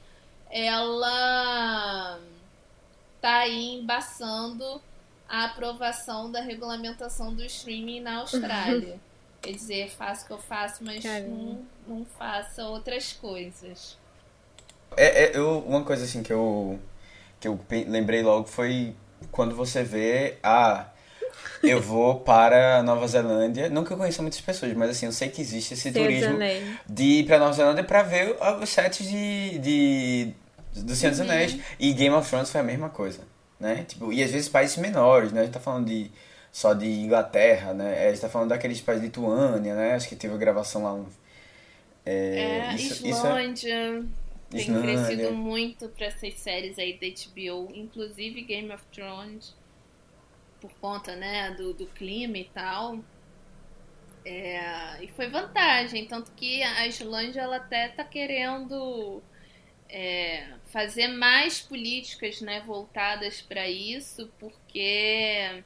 ela 0.49 2.19
tá 3.19 3.39
aí 3.39 3.75
embaçando 3.75 4.81
a 5.27 5.45
aprovação 5.45 6.31
da 6.31 6.41
regulamentação 6.41 7.35
do 7.35 7.43
streaming 7.43 7.99
na 7.99 8.19
Austrália. 8.19 8.97
Quer 9.41 9.51
dizer, 9.51 9.89
faço 9.89 10.23
o 10.23 10.27
que 10.27 10.33
eu 10.33 10.37
faço, 10.37 10.83
mas 10.83 11.03
não, 11.03 11.65
não 11.87 12.05
faça 12.05 12.63
outras 12.65 13.11
coisas. 13.11 13.97
É, 14.95 15.25
é, 15.25 15.37
eu, 15.37 15.59
uma 15.59 15.83
coisa 15.83 16.05
assim 16.05 16.21
que 16.21 16.31
eu, 16.31 16.79
que 17.39 17.47
eu 17.47 17.59
lembrei 17.87 18.21
logo 18.21 18.47
foi 18.47 18.95
quando 19.31 19.55
você 19.55 19.83
vê 19.83 20.37
a 20.43 20.90
eu 21.63 21.81
vou 21.81 22.19
para 22.19 22.81
Nova 22.83 23.07
Zelândia. 23.07 23.71
Eu 23.73 23.83
conheça 23.83 24.21
muitas 24.21 24.41
pessoas, 24.41 24.73
mas 24.73 24.91
assim, 24.91 25.05
eu 25.05 25.11
sei 25.11 25.29
que 25.29 25.41
existe 25.41 25.73
esse 25.73 25.91
turismo 25.91 26.37
de 26.87 27.03
ir 27.03 27.25
para 27.25 27.39
Nova 27.39 27.53
Zelândia 27.53 27.83
para 27.83 28.03
ver 28.03 28.35
os 28.61 28.69
sets 28.69 29.07
de, 29.07 29.59
de 29.59 30.33
do 30.75 30.95
Senhor 30.95 31.11
dos 31.11 31.19
uhum. 31.19 31.25
Anéis. 31.25 31.57
E 31.79 31.93
Game 31.93 32.15
of 32.15 32.29
Thrones 32.29 32.49
foi 32.49 32.61
a 32.61 32.63
mesma 32.63 32.89
coisa, 32.89 33.21
né? 33.59 33.85
Tipo, 33.87 34.11
e 34.11 34.23
às 34.23 34.31
vezes 34.31 34.49
países 34.49 34.77
menores, 34.77 35.31
né? 35.31 35.41
A 35.41 35.43
gente 35.43 35.53
tá 35.53 35.59
falando 35.59 35.87
de 35.87 36.09
só 36.51 36.73
de 36.73 36.87
Inglaterra, 36.87 37.73
né? 37.73 38.05
É, 38.05 38.07
a 38.07 38.11
gente 38.11 38.21
tá 38.21 38.29
falando 38.29 38.49
daqueles 38.49 38.81
países 38.81 39.01
de 39.01 39.07
Lituânia, 39.07 39.75
né? 39.75 39.93
Acho 39.93 40.09
que 40.09 40.15
teve 40.15 40.33
a 40.33 40.37
gravação 40.37 40.83
lá. 40.83 40.93
Um, 40.93 41.05
é, 42.05 42.71
é 42.71 42.75
isso, 42.75 43.05
Islândia. 43.05 43.53
Isso 43.53 43.67
é... 43.67 44.03
Tem 44.49 44.61
Islândia. 44.61 45.05
crescido 45.05 45.31
muito 45.31 45.87
para 45.87 46.07
essas 46.07 46.33
séries 46.39 46.77
aí 46.77 46.99
da 46.99 47.07
HBO, 47.07 47.71
inclusive 47.73 48.41
Game 48.41 48.69
of 48.73 48.83
Thrones 48.91 49.53
por 50.61 50.71
conta 50.75 51.15
né, 51.15 51.51
do, 51.51 51.73
do 51.73 51.87
clima 51.87 52.37
e 52.37 52.45
tal. 52.45 52.99
É, 54.23 55.03
e 55.03 55.07
foi 55.07 55.27
vantagem, 55.27 56.05
tanto 56.05 56.31
que 56.33 56.61
a 56.61 56.85
Islândia 56.87 57.41
ela 57.41 57.57
até 57.57 57.87
está 57.87 58.03
querendo 58.03 59.21
é, 59.89 60.47
fazer 60.67 61.07
mais 61.07 61.59
políticas 61.59 62.39
né, 62.39 62.61
voltadas 62.61 63.41
para 63.41 63.67
isso, 63.67 64.31
porque 64.39 65.63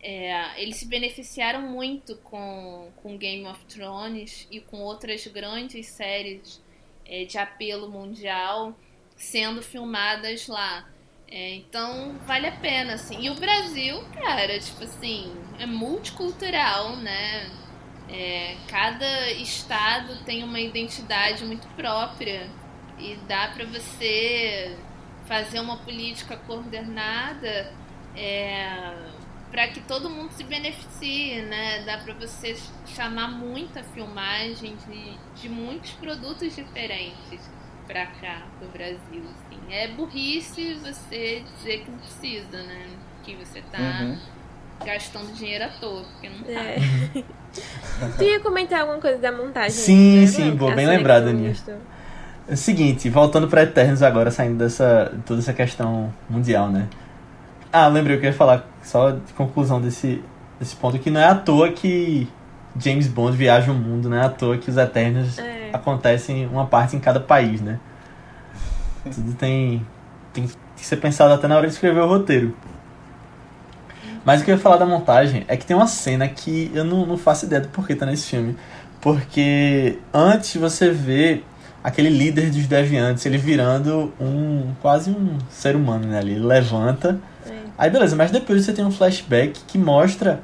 é, 0.00 0.62
eles 0.62 0.76
se 0.76 0.86
beneficiaram 0.86 1.62
muito 1.62 2.16
com, 2.16 2.90
com 2.96 3.16
Game 3.16 3.46
of 3.46 3.64
Thrones 3.66 4.48
e 4.50 4.60
com 4.60 4.78
outras 4.80 5.24
grandes 5.28 5.86
séries 5.86 6.60
é, 7.06 7.24
de 7.24 7.38
apelo 7.38 7.88
mundial 7.88 8.76
sendo 9.16 9.62
filmadas 9.62 10.46
lá. 10.46 10.88
É, 11.30 11.56
então 11.56 12.18
vale 12.26 12.46
a 12.46 12.52
pena, 12.52 12.94
assim. 12.94 13.20
E 13.20 13.30
o 13.30 13.34
Brasil, 13.34 14.02
cara, 14.14 14.58
tipo 14.58 14.84
assim, 14.84 15.32
é 15.58 15.66
multicultural, 15.66 16.96
né? 16.96 17.50
É, 18.08 18.56
cada 18.68 19.30
estado 19.32 20.24
tem 20.24 20.42
uma 20.42 20.58
identidade 20.60 21.44
muito 21.44 21.68
própria 21.76 22.48
e 22.98 23.16
dá 23.28 23.48
para 23.48 23.66
você 23.66 24.76
fazer 25.26 25.60
uma 25.60 25.76
política 25.78 26.38
coordenada 26.38 27.74
é, 28.16 29.12
para 29.50 29.68
que 29.68 29.80
todo 29.82 30.08
mundo 30.08 30.32
se 30.32 30.44
beneficie, 30.44 31.42
né? 31.42 31.82
Dá 31.84 31.98
para 31.98 32.14
você 32.14 32.56
chamar 32.86 33.28
muita 33.28 33.84
filmagem 33.84 34.76
de, 34.76 35.18
de 35.42 35.48
muitos 35.50 35.92
produtos 35.92 36.56
diferentes 36.56 37.50
para 37.86 38.06
cá, 38.06 38.46
pro 38.58 38.68
Brasil. 38.68 39.24
É 39.70 39.88
burrice 39.88 40.74
você 40.74 41.42
dizer 41.56 41.84
que 41.84 41.90
não 41.90 41.98
precisa, 41.98 42.62
né? 42.62 42.86
Que 43.22 43.36
você 43.36 43.62
tá 43.70 43.78
uhum. 43.78 44.16
gastando 44.84 45.32
dinheiro 45.34 45.64
à 45.64 45.68
toa, 45.68 46.02
porque 46.04 46.28
não 46.28 46.38
tá. 46.38 46.50
É. 46.52 46.78
tu 48.16 48.24
ia 48.24 48.40
comentar 48.40 48.80
alguma 48.80 48.98
coisa 48.98 49.18
da 49.18 49.32
montagem? 49.32 49.70
Sim, 49.70 50.20
né? 50.20 50.26
sim, 50.26 50.50
boa, 50.56 50.74
bem 50.74 50.86
lembrado, 50.86 51.28
Aninha. 51.28 51.54
É 52.48 52.54
o 52.54 52.56
seguinte, 52.56 53.10
voltando 53.10 53.46
para 53.46 53.62
Eternos 53.62 54.02
agora, 54.02 54.30
saindo 54.30 54.56
dessa 54.56 55.12
toda 55.26 55.40
essa 55.40 55.52
questão 55.52 56.12
mundial, 56.30 56.70
né? 56.70 56.88
Ah, 57.70 57.88
lembrei 57.88 58.16
o 58.16 58.20
que 58.20 58.24
eu 58.24 58.30
ia 58.30 58.36
falar, 58.36 58.66
só 58.82 59.10
de 59.10 59.34
conclusão 59.34 59.78
desse, 59.78 60.22
desse 60.58 60.74
ponto, 60.74 60.98
que 60.98 61.10
não 61.10 61.20
é 61.20 61.26
à 61.26 61.34
toa 61.34 61.70
que 61.70 62.26
James 62.78 63.06
Bond 63.06 63.36
viaja 63.36 63.70
o 63.70 63.74
mundo, 63.74 64.08
não 64.08 64.16
é 64.16 64.24
à 64.24 64.30
toa 64.30 64.56
que 64.56 64.70
os 64.70 64.78
Eternos 64.78 65.38
é. 65.38 65.68
acontecem 65.74 66.46
uma 66.46 66.66
parte 66.66 66.96
em 66.96 67.00
cada 67.00 67.20
país, 67.20 67.60
né? 67.60 67.78
Tudo 69.04 69.34
tem, 69.34 69.86
tem 70.32 70.48
que 70.76 70.86
ser 70.86 70.96
pensado 70.96 71.32
até 71.32 71.46
na 71.48 71.56
hora 71.56 71.66
de 71.66 71.72
escrever 71.72 72.00
o 72.00 72.06
roteiro. 72.06 72.54
Mas 74.24 74.40
o 74.40 74.44
que 74.44 74.50
eu 74.50 74.56
ia 74.56 74.60
falar 74.60 74.76
da 74.76 74.86
montagem 74.86 75.44
é 75.48 75.56
que 75.56 75.64
tem 75.64 75.76
uma 75.76 75.86
cena 75.86 76.28
que 76.28 76.70
eu 76.74 76.84
não, 76.84 77.06
não 77.06 77.16
faço 77.16 77.46
ideia 77.46 77.62
do 77.62 77.68
porquê 77.68 77.94
tá 77.94 78.04
nesse 78.04 78.26
filme. 78.26 78.56
Porque 79.00 79.98
antes 80.12 80.56
você 80.56 80.90
vê 80.90 81.42
aquele 81.82 82.10
líder 82.10 82.50
dos 82.50 82.66
deviantes, 82.66 83.24
ele 83.24 83.38
virando 83.38 84.12
um 84.20 84.72
quase 84.82 85.10
um 85.10 85.38
ser 85.48 85.76
humano, 85.76 86.06
né? 86.06 86.18
Ali, 86.18 86.32
ele 86.32 86.44
levanta. 86.44 87.18
É. 87.46 87.52
Aí 87.78 87.90
beleza, 87.90 88.16
mas 88.16 88.30
depois 88.30 88.64
você 88.64 88.72
tem 88.72 88.84
um 88.84 88.90
flashback 88.90 89.60
que 89.66 89.78
mostra 89.78 90.40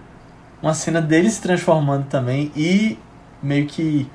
uma 0.62 0.72
cena 0.72 1.02
dele 1.02 1.28
se 1.28 1.42
transformando 1.42 2.06
também 2.06 2.50
e 2.56 2.98
meio 3.42 3.66
que 3.66 4.08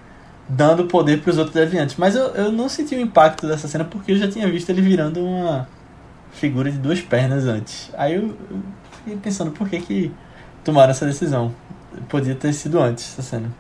dando 0.50 0.86
poder 0.86 1.22
para 1.22 1.30
os 1.30 1.38
outros 1.38 1.56
deviantes. 1.56 1.96
Mas 1.98 2.16
eu, 2.16 2.26
eu 2.30 2.52
não 2.52 2.68
senti 2.68 2.96
o 2.96 3.00
impacto 3.00 3.48
dessa 3.48 3.68
cena 3.68 3.86
porque 3.86 4.12
eu 4.12 4.18
já 4.18 4.30
tinha 4.30 4.50
visto 4.50 4.70
ele 4.72 4.82
virando 4.82 5.24
uma 5.24 5.68
figura 6.32 6.72
de 6.72 6.78
duas 6.78 7.00
pernas 7.00 7.46
antes. 7.46 7.92
Aí 7.96 8.16
eu, 8.16 8.36
eu 8.50 8.62
fiquei 8.98 9.18
pensando 9.18 9.52
por 9.52 9.70
que 9.70 9.80
que 9.80 10.12
tomaram 10.64 10.92
essa 10.92 11.06
decisão. 11.06 11.54
Podia 12.08 12.36
ter 12.36 12.52
sido 12.54 12.80
antes 12.80 13.14
essa 13.14 13.22
cena. 13.22 13.52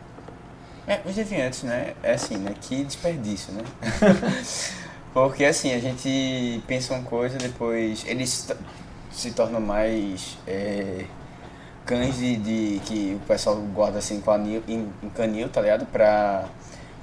É, 0.87 1.01
os 1.05 1.13
deviantes, 1.13 1.63
né? 1.63 1.93
É 2.01 2.13
assim, 2.13 2.37
né? 2.37 2.53
Que 2.59 2.83
desperdício, 2.83 3.53
né? 3.53 3.63
Porque 5.13 5.45
assim, 5.45 5.73
a 5.73 5.79
gente 5.79 6.63
pensa 6.67 6.93
uma 6.93 7.03
coisa, 7.03 7.37
depois 7.37 8.03
eles 8.07 8.47
se 9.11 9.31
tornam 9.31 9.59
mais 9.59 10.37
é, 10.47 11.05
cães 11.85 12.17
de, 12.17 12.35
de, 12.37 12.79
que 12.85 13.19
o 13.21 13.27
pessoal 13.27 13.55
guarda 13.73 13.97
assim 13.97 14.21
com 14.21 14.31
anil, 14.31 14.63
em, 14.67 14.87
em 15.01 15.09
canil, 15.09 15.49
tá 15.49 15.61
ligado? 15.61 15.85
Pra 15.87 16.45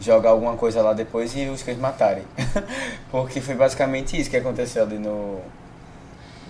jogar 0.01 0.31
alguma 0.31 0.57
coisa 0.57 0.83
lá 0.83 0.93
depois 0.93 1.35
e 1.37 1.47
os 1.47 1.63
cães 1.63 1.79
matarem. 1.79 2.25
Porque 3.11 3.41
foi 3.41 3.55
basicamente 3.55 4.19
isso 4.21 4.31
que 4.31 4.37
aconteceu 4.37 4.83
ali 4.85 4.99
no. 4.99 5.41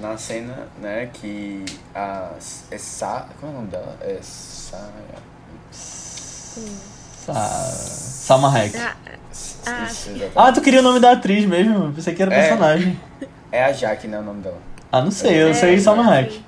Na 0.00 0.16
cena, 0.18 0.68
né, 0.80 1.08
que 1.12 1.64
a. 1.94 2.30
É 2.70 2.76
Sa. 2.78 3.26
Qual 3.40 3.50
é 3.50 3.54
o 3.54 3.56
nome 3.58 3.68
dela? 3.68 3.96
É 4.02 4.18
Sa. 4.20 4.90
Sa 5.70 7.34
Salma 7.34 8.52
Hayek. 8.52 8.76
Ah, 8.78 8.96
ah, 10.36 10.52
tu 10.52 10.60
queria 10.60 10.80
o 10.80 10.82
nome 10.82 11.00
da 11.00 11.12
atriz 11.12 11.44
mesmo? 11.44 11.92
Pensei 11.92 12.14
que 12.14 12.22
era 12.22 12.32
É. 12.34 12.40
personagem. 12.48 13.00
É 13.50 13.64
a 13.64 13.72
Jaque, 13.72 14.06
né? 14.06 14.18
O 14.18 14.22
nome 14.22 14.42
dela. 14.42 14.58
Ah, 14.92 15.00
não 15.02 15.10
sei, 15.10 15.42
eu 15.42 15.48
É, 15.48 15.54
sei 15.54 15.78
Salma 15.80 16.08
Hayek. 16.08 16.44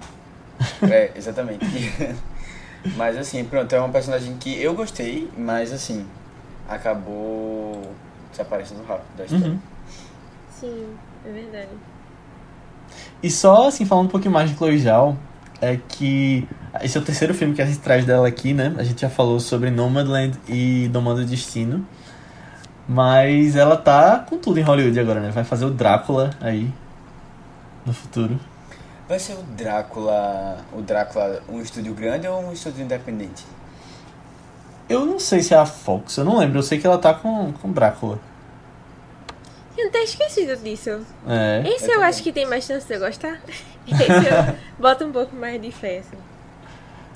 É, 0.90 1.10
exatamente. 1.16 1.64
mas 2.96 3.16
assim, 3.16 3.44
pronto, 3.44 3.72
é 3.74 3.78
uma 3.78 3.88
personagem 3.88 4.36
que 4.38 4.60
eu 4.62 4.74
gostei, 4.74 5.28
mas 5.36 5.72
assim, 5.72 6.06
acabou 6.68 7.92
desaparecendo 8.30 8.82
rápido 8.84 9.16
da 9.16 9.24
história. 9.24 9.46
Uhum. 9.46 9.58
sim, 10.50 10.86
é 11.26 11.30
verdade. 11.30 11.68
E 13.22 13.30
só 13.30 13.68
assim, 13.68 13.84
falando 13.84 14.06
um 14.06 14.10
pouquinho 14.10 14.32
mais 14.32 14.50
de 14.50 14.56
Chloe 14.56 14.78
Zhao, 14.78 15.16
é 15.60 15.76
que 15.76 16.46
esse 16.82 16.96
é 16.96 17.00
o 17.00 17.04
terceiro 17.04 17.34
filme 17.34 17.54
que 17.54 17.62
a 17.62 17.66
gente 17.66 17.80
traz 17.80 18.04
dela 18.04 18.28
aqui, 18.28 18.54
né? 18.54 18.74
A 18.78 18.84
gente 18.84 19.00
já 19.00 19.10
falou 19.10 19.40
sobre 19.40 19.70
Nomadland 19.70 20.38
e 20.48 20.88
Domando 20.88 21.22
o 21.22 21.24
Destino. 21.24 21.84
Mas 22.88 23.54
ela 23.56 23.76
tá 23.76 24.24
com 24.28 24.38
tudo 24.38 24.58
em 24.58 24.62
Hollywood 24.62 24.98
agora, 24.98 25.20
né? 25.20 25.30
Vai 25.30 25.44
fazer 25.44 25.66
o 25.66 25.70
Drácula 25.70 26.30
aí 26.40 26.72
no 27.84 27.92
futuro. 27.92 28.38
Vai 29.06 29.18
ser 29.18 29.34
o 29.34 29.42
Drácula, 29.42 30.58
o 30.72 30.80
Drácula 30.80 31.42
um 31.48 31.60
estúdio 31.60 31.92
grande 31.94 32.26
ou 32.26 32.42
um 32.42 32.52
estúdio 32.52 32.84
independente? 32.84 33.44
Eu 34.88 35.04
não 35.04 35.18
sei 35.18 35.42
se 35.42 35.52
é 35.54 35.56
a 35.58 35.66
Fox, 35.66 36.16
eu 36.16 36.24
não 36.24 36.38
lembro. 36.38 36.58
Eu 36.58 36.62
sei 36.62 36.78
que 36.78 36.86
ela 36.86 36.98
tá 36.98 37.12
com, 37.14 37.52
com 37.52 37.70
Drácula. 37.72 38.18
Eu 39.76 39.88
até 39.88 40.02
esquecido 40.02 40.56
disso. 40.56 41.00
É. 41.28 41.62
Esse 41.66 41.84
Eu 41.84 41.88
eu, 41.88 41.92
também. 41.94 42.08
acho 42.08 42.22
que 42.22 42.32
tem 42.32 42.46
mais 42.46 42.64
chance 42.64 42.86
de 42.86 42.94
eu 42.94 43.00
gostar. 43.00 43.38
Esse 43.86 44.02
eu 44.10 44.54
boto 44.80 45.04
um 45.04 45.12
pouco 45.12 45.36
mais 45.36 45.60
de 45.60 45.70
fé, 45.70 45.98
assim. 45.98 46.16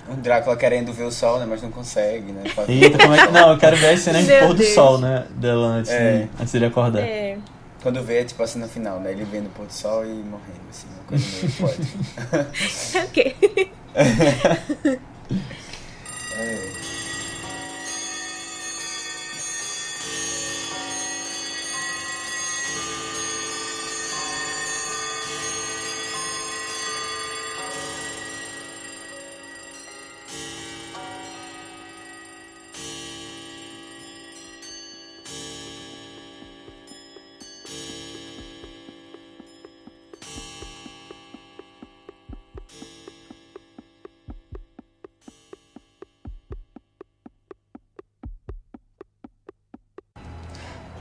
Um 0.08 0.16
Drácula 0.20 0.56
querendo 0.56 0.92
ver 0.92 1.04
o 1.04 1.10
sol, 1.10 1.38
né? 1.38 1.46
Mas 1.48 1.62
não 1.62 1.70
consegue, 1.70 2.32
né? 2.32 2.48
Faz- 2.50 2.68
Eita, 2.68 2.98
como 2.98 3.14
é 3.14 3.26
que. 3.26 3.32
Não, 3.32 3.52
eu 3.52 3.58
quero 3.58 3.76
ver 3.76 3.90
as 3.90 4.00
cenas 4.00 4.26
de 4.26 4.38
pôr 4.40 4.54
do 4.54 4.64
sol, 4.64 4.98
né? 4.98 5.26
Dela 5.30 5.66
antes, 5.68 5.90
É. 5.92 6.18
de, 6.24 6.30
antes 6.40 6.52
dele 6.52 6.66
acordar. 6.66 7.00
É. 7.00 7.38
Quando 7.82 8.02
vê, 8.02 8.18
é 8.20 8.24
tipo 8.24 8.42
assim 8.42 8.58
no 8.60 8.68
final, 8.68 9.00
né? 9.00 9.10
Ele 9.12 9.24
vendo 9.24 9.46
o 9.46 9.50
pôr 9.50 9.66
do 9.66 9.72
sol 9.72 10.04
e 10.04 10.08
morrendo, 10.08 10.60
assim, 10.70 10.86
uma 10.94 11.04
coisa 11.04 11.24
meio 11.36 11.52
poética. 11.58 12.50
Ok. 13.04 13.72
É. 16.36 16.81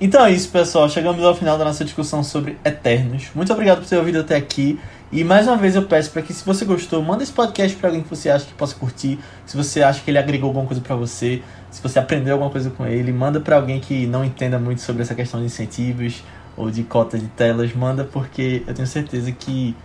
Então 0.03 0.25
é 0.25 0.31
isso, 0.31 0.49
pessoal. 0.49 0.89
Chegamos 0.89 1.23
ao 1.23 1.35
final 1.35 1.59
da 1.59 1.63
nossa 1.63 1.85
discussão 1.85 2.23
sobre 2.23 2.57
Eternos. 2.65 3.29
Muito 3.35 3.53
obrigado 3.53 3.81
por 3.81 3.87
ter 3.87 3.97
ouvido 3.97 4.21
até 4.21 4.35
aqui. 4.35 4.79
E 5.11 5.23
mais 5.23 5.45
uma 5.45 5.55
vez 5.55 5.75
eu 5.75 5.83
peço 5.83 6.09
para 6.09 6.23
que, 6.23 6.33
se 6.33 6.43
você 6.43 6.65
gostou, 6.65 7.03
manda 7.03 7.21
esse 7.21 7.31
podcast 7.31 7.77
para 7.77 7.89
alguém 7.89 8.01
que 8.01 8.09
você 8.09 8.27
acha 8.27 8.45
que 8.45 8.53
possa 8.53 8.73
curtir. 8.73 9.19
Se 9.45 9.55
você 9.55 9.83
acha 9.83 10.01
que 10.01 10.09
ele 10.09 10.17
agregou 10.17 10.47
alguma 10.47 10.65
coisa 10.65 10.81
para 10.81 10.95
você, 10.95 11.43
se 11.69 11.83
você 11.83 11.99
aprendeu 11.99 12.33
alguma 12.33 12.49
coisa 12.49 12.71
com 12.71 12.83
ele, 12.87 13.11
manda 13.11 13.39
para 13.39 13.57
alguém 13.57 13.79
que 13.79 14.07
não 14.07 14.25
entenda 14.25 14.57
muito 14.57 14.81
sobre 14.81 15.03
essa 15.03 15.13
questão 15.13 15.39
de 15.39 15.45
incentivos 15.45 16.23
ou 16.57 16.71
de 16.71 16.81
cota 16.81 17.19
de 17.19 17.27
telas. 17.27 17.71
Manda 17.75 18.03
porque 18.03 18.63
eu 18.65 18.73
tenho 18.73 18.87
certeza 18.87 19.31
que 19.31 19.75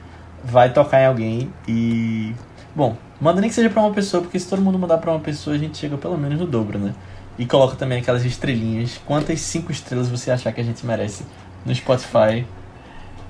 vai 0.43 0.73
tocar 0.73 1.03
em 1.03 1.07
alguém. 1.09 1.53
E, 1.69 2.35
bom, 2.75 2.97
manda 3.21 3.43
nem 3.43 3.51
que 3.51 3.55
seja 3.55 3.69
para 3.69 3.83
uma 3.83 3.93
pessoa, 3.93 4.23
porque 4.23 4.39
se 4.39 4.49
todo 4.49 4.63
mundo 4.63 4.79
mandar 4.79 4.97
para 4.97 5.11
uma 5.11 5.21
pessoa, 5.21 5.55
a 5.55 5.59
gente 5.59 5.77
chega 5.77 5.99
pelo 5.99 6.17
menos 6.17 6.41
no 6.41 6.47
dobro, 6.47 6.79
né? 6.79 6.95
E 7.39 7.45
coloca 7.47 7.77
também 7.77 7.99
aquelas 7.99 8.25
estrelinhas. 8.25 9.01
Quantas 9.05 9.41
cinco 9.41 9.71
estrelas 9.71 10.09
você 10.09 10.31
achar 10.31 10.53
que 10.53 10.61
a 10.61 10.65
gente 10.65 10.85
merece 10.87 11.25
no 11.65 11.75
Spotify 11.75 12.47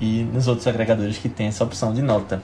e 0.01 0.23
nos 0.33 0.47
outros 0.47 0.67
agregadores 0.67 1.19
que 1.19 1.29
tem 1.29 1.49
essa 1.49 1.65
opção 1.65 1.93
de 1.93 2.03
nota. 2.03 2.43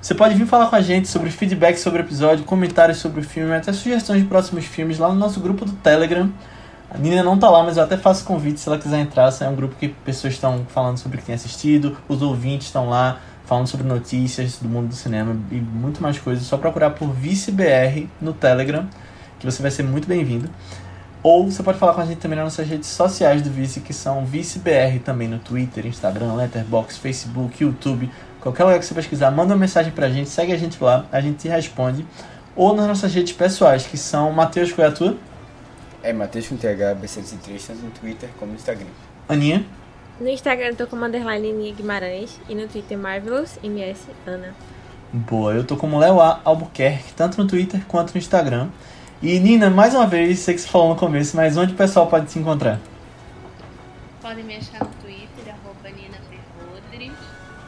Você 0.00 0.14
pode 0.14 0.34
vir 0.34 0.46
falar 0.46 0.68
com 0.68 0.76
a 0.76 0.80
gente 0.80 1.08
sobre 1.08 1.30
feedback 1.30 1.76
sobre 1.76 2.00
o 2.00 2.04
episódio, 2.04 2.44
comentários 2.44 2.98
sobre 2.98 3.20
o 3.20 3.24
filme, 3.24 3.54
até 3.54 3.72
sugestões 3.72 4.22
de 4.22 4.28
próximos 4.28 4.64
filmes 4.64 4.98
lá 4.98 5.08
no 5.08 5.16
nosso 5.16 5.40
grupo 5.40 5.64
do 5.64 5.72
Telegram. 5.72 6.30
A 6.88 6.98
Nina 6.98 7.22
não 7.22 7.36
tá 7.36 7.50
lá, 7.50 7.64
mas 7.64 7.76
eu 7.76 7.82
até 7.82 7.96
faço 7.96 8.24
convite 8.24 8.60
se 8.60 8.68
ela 8.68 8.78
quiser 8.78 9.00
entrar. 9.00 9.34
É 9.40 9.48
um 9.48 9.56
grupo 9.56 9.74
que 9.74 9.88
pessoas 9.88 10.34
estão 10.34 10.64
falando 10.68 10.98
sobre 10.98 11.18
o 11.18 11.20
que 11.20 11.26
tem 11.26 11.34
assistido, 11.34 11.96
os 12.08 12.22
ouvintes 12.22 12.68
estão 12.68 12.88
lá 12.88 13.18
falando 13.44 13.66
sobre 13.66 13.86
notícias 13.86 14.58
do 14.58 14.68
mundo 14.68 14.88
do 14.88 14.94
cinema 14.94 15.36
e 15.50 15.56
muito 15.56 16.02
mais 16.02 16.18
coisas. 16.18 16.44
É 16.44 16.46
só 16.46 16.56
procurar 16.56 16.90
por 16.90 17.10
ViceBR 17.12 18.08
no 18.20 18.32
Telegram, 18.32 18.88
que 19.38 19.46
você 19.46 19.62
vai 19.62 19.70
ser 19.70 19.82
muito 19.82 20.06
bem-vindo. 20.06 20.48
Ou 21.26 21.50
você 21.50 21.60
pode 21.60 21.76
falar 21.76 21.92
com 21.92 22.00
a 22.00 22.04
gente 22.04 22.18
também 22.18 22.36
nas 22.36 22.44
nossas 22.44 22.68
redes 22.68 22.88
sociais 22.88 23.42
do 23.42 23.50
Vice, 23.50 23.80
que 23.80 23.92
são 23.92 24.24
ViceBR 24.24 25.00
também 25.00 25.26
no 25.26 25.40
Twitter, 25.40 25.84
Instagram, 25.84 26.34
Letterboxd, 26.34 27.00
Facebook, 27.00 27.64
YouTube. 27.64 28.08
Qualquer 28.40 28.62
lugar 28.62 28.78
que 28.78 28.86
você 28.86 28.94
pesquisar, 28.94 29.32
manda 29.32 29.52
uma 29.52 29.58
mensagem 29.58 29.90
pra 29.90 30.08
gente, 30.08 30.30
segue 30.30 30.52
a 30.52 30.56
gente 30.56 30.80
lá, 30.80 31.04
a 31.10 31.20
gente 31.20 31.38
te 31.38 31.48
responde. 31.48 32.06
Ou 32.54 32.76
nas 32.76 32.86
nossas 32.86 33.12
redes 33.12 33.32
pessoais, 33.32 33.84
que 33.84 33.98
são 33.98 34.30
Matheus, 34.30 34.70
qual 34.70 34.86
é 34.86 34.88
a 34.88 34.92
tua? 34.92 35.16
É 36.00 36.12
Matheus 36.12 36.46
com 36.46 36.56
TH, 36.56 36.94
B703, 36.94 37.60
tanto 37.66 37.82
no 37.82 37.90
Twitter 37.90 38.28
como 38.38 38.52
no 38.52 38.56
Instagram. 38.56 38.86
Aninha? 39.28 39.66
No 40.20 40.28
Instagram 40.28 40.66
eu 40.66 40.76
tô 40.76 40.86
como 40.86 41.04
underline 41.04 41.50
Aninha 41.50 41.74
Guimarães 41.74 42.38
e 42.48 42.54
no 42.54 42.68
Twitter 42.68 42.96
Marvelous 42.96 43.58
MS 43.64 44.06
Ana. 44.24 44.54
Boa, 45.12 45.54
eu 45.54 45.64
tô 45.64 45.76
como 45.76 45.98
Léo 45.98 46.20
A. 46.20 46.40
Albuquerque, 46.44 47.12
tanto 47.14 47.42
no 47.42 47.48
Twitter 47.48 47.84
quanto 47.88 48.14
no 48.14 48.18
Instagram. 48.18 48.68
E 49.22 49.38
Nina, 49.40 49.70
mais 49.70 49.94
uma 49.94 50.06
vez, 50.06 50.40
sei 50.40 50.54
que 50.54 50.60
você 50.60 50.68
falou 50.68 50.90
no 50.90 50.96
começo, 50.96 51.36
mas 51.36 51.56
onde 51.56 51.72
o 51.72 51.76
pessoal 51.76 52.06
pode 52.06 52.30
se 52.30 52.38
encontrar? 52.38 52.78
Podem 54.20 54.44
me 54.44 54.56
achar 54.56 54.80
no 54.80 54.90
Twitter, 55.02 55.54
arroba 55.54 55.88
Nina 55.90 56.16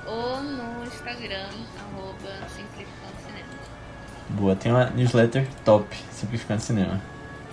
ou 0.07 0.41
no 0.43 0.85
Instagram, 0.85 1.49
arroba 1.79 2.49
Simplificando 2.49 3.15
Cinema. 3.27 3.49
Boa, 4.31 4.57
tem 4.57 4.73
uma 4.73 4.87
newsletter 4.91 5.47
top, 5.65 5.97
Simplificando 6.11 6.61
Cinema. 6.63 7.01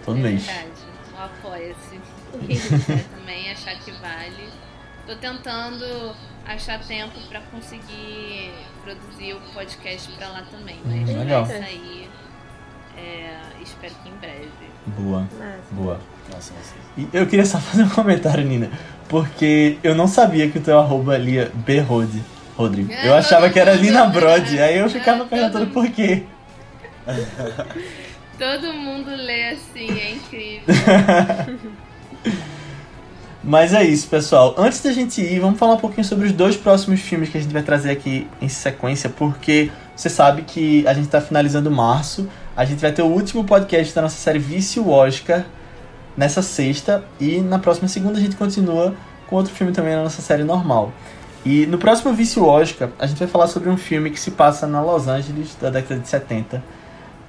Todo 0.06 0.20
é 0.20 0.22
mês. 0.22 0.46
verdade, 0.46 0.70
o 1.14 1.22
apoia-se. 1.24 2.00
Quiser 2.48 3.04
também 3.18 3.52
achar 3.52 3.76
que 3.80 3.92
vale. 3.92 4.50
Tô 5.06 5.16
tentando 5.18 6.16
achar 6.46 6.80
tempo 6.80 7.20
pra 7.30 7.42
conseguir 7.52 8.54
produzir 8.84 9.34
o 9.34 9.40
podcast 9.54 10.12
pra 10.14 10.28
lá 10.30 10.44
também, 10.50 10.80
mas 10.86 11.10
Hum, 11.10 11.20
legal. 11.20 11.46
vai 11.46 11.60
sair. 11.62 12.10
É, 12.98 13.38
espero 13.62 13.94
que 14.04 14.10
em 14.10 14.14
breve. 14.20 14.50
Boa, 14.88 15.22
Massa. 15.22 15.60
boa. 15.72 16.00
Nossa, 16.32 16.54
nossa. 16.54 16.74
E 16.98 17.08
eu 17.14 17.26
queria 17.28 17.46
só 17.46 17.58
fazer 17.60 17.84
um 17.84 17.90
comentário, 17.90 18.44
Nina, 18.46 18.70
porque 19.08 19.78
eu 19.84 19.96
não 19.96 20.08
sabia 20.08 20.50
que 20.50 20.58
o 20.58 20.62
teu 20.62 20.80
arroba 20.80 21.18
lia 21.18 21.52
Berrode, 21.54 22.24
Rodrigo. 22.56 22.92
É, 22.92 23.08
Eu 23.08 23.14
achava 23.14 23.44
todo 23.44 23.54
que 23.54 23.60
era 23.60 23.76
né? 23.76 24.08
Brode, 24.08 24.60
aí 24.60 24.78
eu 24.78 24.86
É, 24.86 24.90
ficava 24.90 25.26
perguntando 25.26 25.68
por 25.68 25.90
quê. 25.90 26.24
Todo 28.38 28.74
mundo 28.74 29.10
lê 29.16 29.50
assim, 29.50 29.90
é 29.98 30.12
incrível. 30.12 30.66
Mas 33.42 33.74
é 33.74 33.84
isso, 33.84 34.08
pessoal. 34.08 34.56
Antes 34.58 34.82
da 34.82 34.92
gente 34.92 35.22
ir, 35.22 35.40
vamos 35.40 35.60
falar 35.60 35.76
um 35.76 35.78
pouquinho 35.80 36.04
sobre 36.04 36.26
os 36.26 36.32
dois 36.32 36.58
próximos 36.58 37.00
filmes 37.00 37.30
que 37.30 37.38
a 37.38 37.42
gente 37.42 37.54
vai 37.54 37.62
trazer 37.62 37.92
aqui 37.92 38.28
em 38.42 38.50
sequência, 38.50 39.08
porque 39.10 39.70
você 39.96 40.10
sabe 40.10 40.42
que 40.42 40.86
a 40.88 40.94
gente 40.94 41.08
tá 41.08 41.22
finalizando 41.22 41.70
março. 41.70 42.28
A 42.57 42.64
gente 42.64 42.80
vai 42.80 42.91
ter 42.94 43.02
o 43.02 43.07
último 43.07 43.44
podcast 43.44 43.94
da 43.94 44.02
nossa 44.02 44.15
série 44.15 44.40
Vício 44.40 44.90
Oscar 44.90 45.44
nessa 46.15 46.41
sexta 46.41 47.03
e 47.19 47.41
na 47.41 47.60
próxima 47.60 47.90
segunda 47.90 48.18
a 48.18 48.22
gente 48.22 48.38
continua 48.38 48.95
com 49.27 49.36
outro 49.36 49.53
filme 49.53 49.73
também 49.73 49.94
na 49.94 50.03
nossa 50.03 50.22
série 50.22 50.45
normal. 50.45 50.94
E 51.44 51.65
no 51.65 51.77
próximo 51.77 52.14
Vício 52.14 52.45
Oscar, 52.45 52.90
a 52.98 53.06
gente 53.06 53.19
vai 53.19 53.27
falar 53.27 53.48
sobre 53.48 53.69
um 53.69 53.76
filme 53.76 54.10
que 54.10 54.18
se 54.18 54.32
passa 54.32 54.65
na 54.65 54.82
Los 54.82 55.06
Angeles 55.10 55.53
da 55.60 55.69
década 55.69 55.99
de 55.99 56.07
70, 56.07 56.64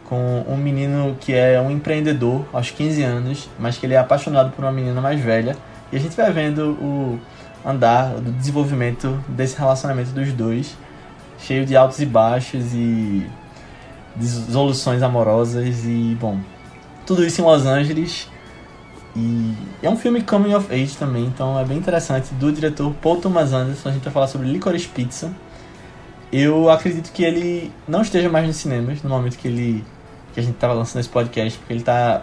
com 0.05 0.44
um 0.47 0.57
menino 0.57 1.16
que 1.19 1.35
é 1.35 1.61
um 1.61 1.73
empreendedor 1.73 2.44
aos 2.53 2.70
15 2.70 3.03
anos, 3.03 3.51
mas 3.59 3.77
que 3.77 3.85
ele 3.85 3.94
é 3.94 3.98
apaixonado 3.98 4.53
por 4.53 4.65
uma 4.65 4.70
menina 4.70 5.01
mais 5.01 5.20
velha. 5.20 5.57
E 5.90 5.97
a 5.97 6.01
gente 6.01 6.16
vai 6.16 6.31
vendo 6.32 6.70
o 6.81 7.19
andar 7.69 8.15
do 8.15 8.31
desenvolvimento 8.31 9.19
desse 9.27 9.59
relacionamento 9.59 10.11
dos 10.11 10.32
dois, 10.32 10.77
cheio 11.36 11.66
de 11.66 11.77
altos 11.77 11.98
e 11.98 12.07
baixos 12.07 12.73
e 12.73 13.27
dissoluções 14.17 15.03
amorosas 15.03 15.85
e 15.85 16.17
bom, 16.21 16.39
tudo 17.05 17.25
isso 17.25 17.41
em 17.41 17.45
Los 17.45 17.67
Angeles. 17.67 18.29
E 19.15 19.55
é 19.83 19.89
um 19.89 19.97
filme 19.97 20.23
coming 20.23 20.55
of 20.55 20.73
age 20.73 20.97
também, 20.97 21.25
então 21.25 21.59
é 21.59 21.65
bem 21.65 21.79
interessante, 21.79 22.35
do 22.35 22.53
diretor 22.53 22.93
Paul 23.01 23.19
Thomas 23.19 23.53
Anderson. 23.53 23.89
A 23.89 23.93
gente 23.93 24.05
vai 24.05 24.13
falar 24.13 24.27
sobre 24.27 24.47
Licorice 24.47 24.89
Pizza. 24.89 25.33
Eu 26.31 26.69
acredito 26.69 27.11
que 27.13 27.25
ele 27.25 27.73
não 27.89 28.03
esteja 28.03 28.29
mais 28.29 28.47
nos 28.47 28.57
cinemas 28.57 29.03
no 29.03 29.09
momento 29.09 29.39
que 29.39 29.49
ele 29.49 29.85
que 30.35 30.41
a 30.41 30.43
gente 30.43 30.57
estava 30.57 30.75
lançando 30.75 31.01
esse 31.01 31.09
podcast, 31.09 31.59
porque 31.59 31.73
ele 31.73 31.81
está 31.81 32.23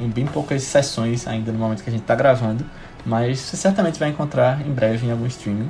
em 0.00 0.08
bem 0.08 0.24
poucas 0.24 0.62
sessões 0.62 1.26
ainda 1.26 1.52
no 1.52 1.58
momento 1.58 1.82
que 1.82 1.90
a 1.90 1.92
gente 1.92 2.00
está 2.00 2.14
gravando, 2.14 2.64
mas 3.04 3.38
você 3.38 3.54
certamente 3.54 3.98
vai 3.98 4.08
encontrar 4.08 4.66
em 4.66 4.72
breve 4.72 5.06
em 5.06 5.10
algum 5.10 5.26
streaming. 5.26 5.68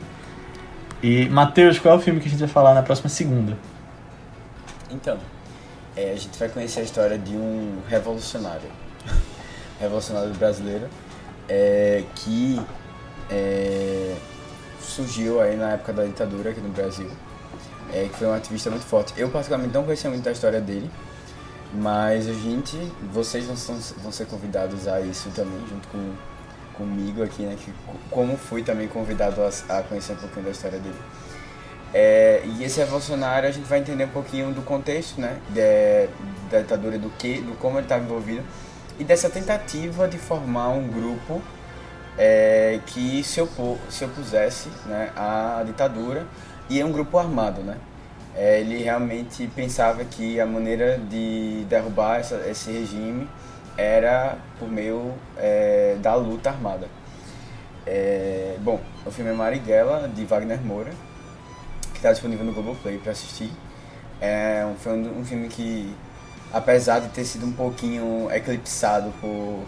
E 1.03 1.29
Matheus, 1.29 1.81
qual 1.81 1.95
é 1.95 1.99
o 1.99 2.01
filme 2.01 2.21
que 2.21 2.29
a 2.29 2.31
gente 2.31 2.39
vai 2.39 2.49
falar 2.49 2.75
na 2.75 2.83
próxima 2.83 3.09
segunda? 3.09 3.59
Então, 4.89 5.19
é, 5.97 6.13
a 6.13 6.17
gente 6.17 6.39
vai 6.39 6.49
conhecer 6.49 6.81
a 6.81 6.83
história 6.83 7.19
de 7.19 7.37
um 7.37 7.81
revolucionário, 7.89 8.71
revolucionário 9.81 10.33
brasileiro, 10.35 10.89
é, 11.49 12.05
que 12.15 12.61
é, 13.31 14.17
surgiu 14.81 15.41
aí 15.41 15.57
na 15.57 15.73
época 15.73 15.93
da 15.93 16.05
ditadura 16.05 16.51
aqui 16.51 16.61
no 16.61 16.71
Brasil, 16.71 17.11
é, 17.93 18.09
que 18.09 18.17
foi 18.17 18.27
um 18.27 18.35
ativista 18.35 18.71
muito 18.71 18.85
forte. 18.85 19.15
Eu 19.17 19.31
particularmente 19.31 19.75
não 19.75 19.85
conhecia 19.85 20.11
muito 20.11 20.23
da 20.23 20.33
história 20.33 20.61
dele, 20.61 20.91
mas 21.73 22.29
a 22.29 22.33
gente, 22.33 22.77
vocês 23.13 23.47
vão, 23.47 23.79
vão 24.03 24.13
ser 24.13 24.27
convidados 24.27 24.89
a 24.89 25.01
isso 25.01 25.31
também, 25.31 25.59
junto 25.69 25.89
com, 25.89 26.13
comigo 26.75 27.23
aqui, 27.23 27.43
né? 27.43 27.57
Que, 27.59 27.73
como 28.11 28.37
fui 28.37 28.63
também 28.63 28.89
convidado 28.89 29.41
a, 29.43 29.79
a 29.79 29.83
conhecer 29.83 30.13
um 30.13 30.17
pouquinho 30.17 30.47
da 30.47 30.51
história 30.51 30.79
dele. 30.79 30.99
É, 31.93 32.43
e 32.45 32.63
esse 32.63 32.79
revolucionário 32.79 33.49
a 33.49 33.53
gente 33.53 33.67
vai 33.67 33.81
entender 33.81 34.05
um 34.05 34.11
pouquinho 34.11 34.53
do 34.53 34.63
contexto, 34.63 35.21
né? 35.21 35.39
De, 35.49 36.09
da 36.51 36.61
ditadura, 36.61 36.99
do 36.99 37.11
que, 37.11 37.41
do 37.41 37.57
como 37.57 37.79
ele 37.79 37.87
estava 37.87 38.05
envolvido 38.05 38.45
e 38.99 39.05
dessa 39.05 39.31
tentativa 39.31 40.07
de 40.07 40.19
formar 40.19 40.69
um 40.69 40.87
grupo 40.87 41.43
é, 42.19 42.81
que 42.87 43.25
se, 43.25 43.41
opor, 43.41 43.79
se 43.89 44.05
opusesse 44.05 44.69
né, 44.87 45.11
à 45.17 45.63
ditadura 45.65 46.27
e 46.69 46.81
é 46.81 46.85
um 46.85 46.93
grupo 46.93 47.19
armado, 47.19 47.63
né? 47.63 47.77
é, 48.35 48.61
ele 48.61 48.83
realmente 48.83 49.47
pensava 49.55 50.05
que 50.05 50.41
a 50.41 50.47
maneira 50.47 50.99
de 50.99 51.65
derrubar 51.69 52.21
essa, 52.21 52.37
esse 52.49 52.71
regime 52.71 53.29
era 53.77 54.37
por 54.59 54.69
meio 54.69 55.15
é, 55.37 55.97
da 56.01 56.15
luta 56.15 56.51
armada. 56.51 56.87
É, 57.87 58.57
bom, 58.61 58.81
o 59.05 59.11
filme 59.11 59.31
é 59.31 59.35
Marighella, 59.35 60.09
de 60.09 60.25
Wagner 60.25 60.61
Moura, 60.61 60.93
está 62.01 62.13
disponível 62.13 62.45
no 62.45 62.53
Globoplay 62.53 62.99
para 62.99 63.13
assistir. 63.13 63.51
É 64.21 64.67
um, 64.67 64.75
foi 64.75 64.93
um, 64.93 65.21
um 65.21 65.25
filme 65.25 65.49
que, 65.49 65.95
apesar 66.53 67.01
de 67.01 67.09
ter 67.09 67.25
sido 67.25 67.47
um 67.47 67.53
pouquinho 67.53 68.29
eclipsado 68.31 69.13
por, 69.21 69.65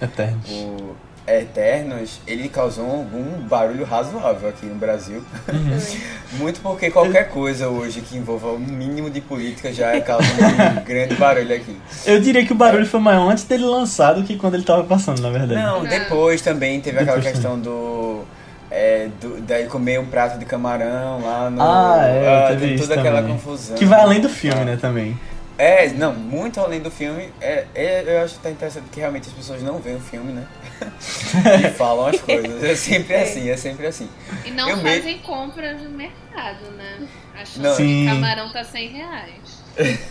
por 0.46 0.96
Eternos, 1.26 2.20
ele 2.26 2.48
causou 2.48 2.84
algum 2.84 3.46
barulho 3.46 3.84
razoável 3.84 4.48
aqui 4.48 4.66
no 4.66 4.74
Brasil. 4.74 5.24
Uhum. 5.48 5.78
Muito 6.38 6.60
porque 6.60 6.90
qualquer 6.90 7.28
coisa 7.28 7.68
hoje 7.68 8.00
que 8.00 8.16
envolva 8.16 8.48
o 8.48 8.56
um 8.56 8.58
mínimo 8.58 9.08
de 9.10 9.20
política 9.20 9.72
já 9.72 9.94
é 9.94 10.00
causa 10.00 10.26
um 10.26 10.82
grande 10.84 11.14
barulho 11.14 11.54
aqui. 11.54 11.76
Eu 12.04 12.20
diria 12.20 12.44
que 12.44 12.52
o 12.52 12.56
barulho 12.56 12.86
foi 12.86 12.98
maior 12.98 13.30
antes 13.30 13.44
dele 13.44 13.64
lançado 13.64 14.20
do 14.20 14.26
que 14.26 14.36
quando 14.36 14.54
ele 14.54 14.62
estava 14.62 14.82
passando, 14.84 15.20
na 15.20 15.30
verdade. 15.30 15.60
Não, 15.60 15.84
depois 15.84 16.40
também 16.40 16.80
teve 16.80 16.98
depois 16.98 17.18
aquela 17.18 17.32
questão 17.32 17.58
do. 17.58 18.24
É, 18.74 19.08
do, 19.20 19.38
daí 19.42 19.66
comer 19.66 20.00
um 20.00 20.06
prato 20.06 20.38
de 20.38 20.46
camarão 20.46 21.20
lá 21.20 21.50
no. 21.50 21.60
Ah, 21.60 22.06
é, 22.06 22.46
ah, 22.46 22.48
teve 22.48 22.78
toda 22.78 22.94
aquela 22.94 23.22
confusão. 23.22 23.76
Que 23.76 23.84
vai 23.84 24.00
além 24.00 24.18
do 24.18 24.30
filme, 24.30 24.64
né, 24.64 24.78
também. 24.80 25.14
É, 25.58 25.88
não, 25.90 26.14
muito 26.14 26.58
além 26.58 26.80
do 26.80 26.90
filme. 26.90 27.28
É, 27.38 27.66
é, 27.74 28.02
eu 28.06 28.24
acho 28.24 28.36
que 28.36 28.40
tá 28.40 28.50
interessante 28.50 28.86
que 28.90 28.98
realmente 28.98 29.28
as 29.28 29.34
pessoas 29.34 29.62
não 29.62 29.78
veem 29.78 29.96
o 29.96 30.00
filme, 30.00 30.32
né? 30.32 30.46
e 31.66 31.70
falam 31.72 32.06
as 32.06 32.18
coisas. 32.18 32.64
É 32.64 32.74
sempre 32.74 33.14
assim, 33.14 33.50
é 33.50 33.56
sempre 33.58 33.86
assim. 33.86 34.08
E 34.44 34.50
não 34.50 34.70
eu 34.70 34.78
fazem 34.78 35.18
me... 35.18 35.22
compras 35.22 35.82
no 35.82 35.90
mercado, 35.90 36.70
né? 36.76 37.06
Achando 37.34 37.76
que 37.76 38.06
camarão 38.06 38.50
tá 38.52 38.64
100 38.64 38.88
reais. 38.88 39.62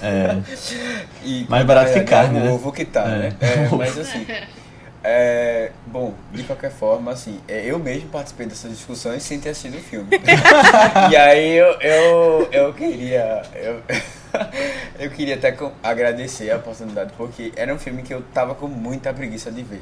É. 0.02 0.38
E 1.26 1.46
Mais 1.50 1.66
barato 1.66 1.94
que 1.94 2.00
é 2.00 2.04
carne, 2.04 2.38
é 2.38 2.44
né? 2.44 2.52
ovo 2.52 2.72
que 2.72 2.86
tá, 2.86 3.06
é. 3.06 3.18
né? 3.18 3.36
É, 3.42 3.76
mas 3.76 3.98
assim. 3.98 4.26
É, 5.04 5.72
bom, 5.88 6.14
de 6.32 6.44
qualquer 6.44 6.72
forma, 6.72 7.12
assim, 7.12 7.40
é, 7.48 7.66
eu 7.66 7.80
mesmo 7.80 8.10
participei 8.10 8.46
dessas 8.46 8.72
discussões 8.72 9.24
sem 9.24 9.40
ter 9.40 9.50
assistido 9.50 9.78
o 9.78 9.82
filme. 9.82 10.10
e 11.10 11.16
aí 11.16 11.58
eu, 11.58 11.72
eu, 11.82 12.50
eu 12.52 12.74
queria. 12.74 13.42
Eu, 13.56 13.82
eu 15.00 15.10
queria 15.10 15.36
até 15.36 15.58
agradecer 15.82 16.52
a 16.52 16.58
oportunidade, 16.58 17.14
porque 17.18 17.52
era 17.56 17.74
um 17.74 17.80
filme 17.80 18.04
que 18.04 18.14
eu 18.14 18.22
tava 18.34 18.54
com 18.54 18.68
muita 18.68 19.12
preguiça 19.12 19.52
de 19.52 19.64
ver. 19.64 19.82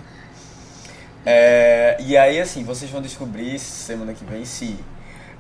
É, 1.26 1.98
e 2.00 2.16
aí, 2.16 2.40
assim, 2.40 2.64
vocês 2.64 2.90
vão 2.90 3.02
descobrir 3.02 3.60
semana 3.60 4.14
que 4.14 4.24
vem 4.24 4.46
se 4.46 4.80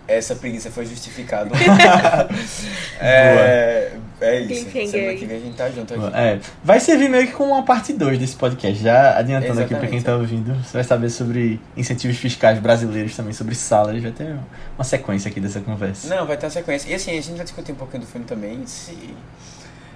essa 0.09 0.35
preguiça 0.35 0.71
foi 0.71 0.85
justificada. 0.85 1.51
é, 2.99 3.91
é 4.19 4.39
isso. 4.41 4.69
Semana 4.71 5.15
que 5.15 5.25
vem 5.25 5.37
a 5.37 5.39
gente 5.39 5.55
tá 5.55 5.69
junto 5.69 5.93
aqui. 5.93 6.15
É, 6.15 6.39
vai 6.63 6.79
servir 6.79 7.09
meio 7.09 7.27
que 7.27 7.33
como 7.33 7.53
uma 7.53 7.63
parte 7.63 7.93
2 7.93 8.17
desse 8.17 8.35
podcast. 8.35 8.81
Já 8.81 9.17
adiantando 9.17 9.53
Exatamente. 9.53 9.73
aqui 9.73 9.75
pra 9.75 9.87
quem 9.89 10.01
tá 10.01 10.15
ouvindo, 10.15 10.55
você 10.55 10.73
vai 10.73 10.83
saber 10.83 11.09
sobre 11.09 11.59
incentivos 11.77 12.17
fiscais 12.17 12.59
brasileiros 12.59 13.15
também, 13.15 13.33
sobre 13.33 13.55
salários. 13.55 14.03
Vai 14.03 14.11
ter 14.11 14.35
uma 14.77 14.83
sequência 14.83 15.29
aqui 15.29 15.39
dessa 15.39 15.59
conversa. 15.59 16.13
Não, 16.13 16.25
vai 16.25 16.37
ter 16.37 16.45
uma 16.45 16.51
sequência. 16.51 16.89
E 16.89 16.95
assim, 16.95 17.11
a 17.11 17.21
gente 17.21 17.35
vai 17.35 17.45
discutir 17.45 17.71
um 17.71 17.75
pouquinho 17.75 18.01
do 18.01 18.07
filme 18.07 18.25
também. 18.25 18.65
Se 18.65 18.97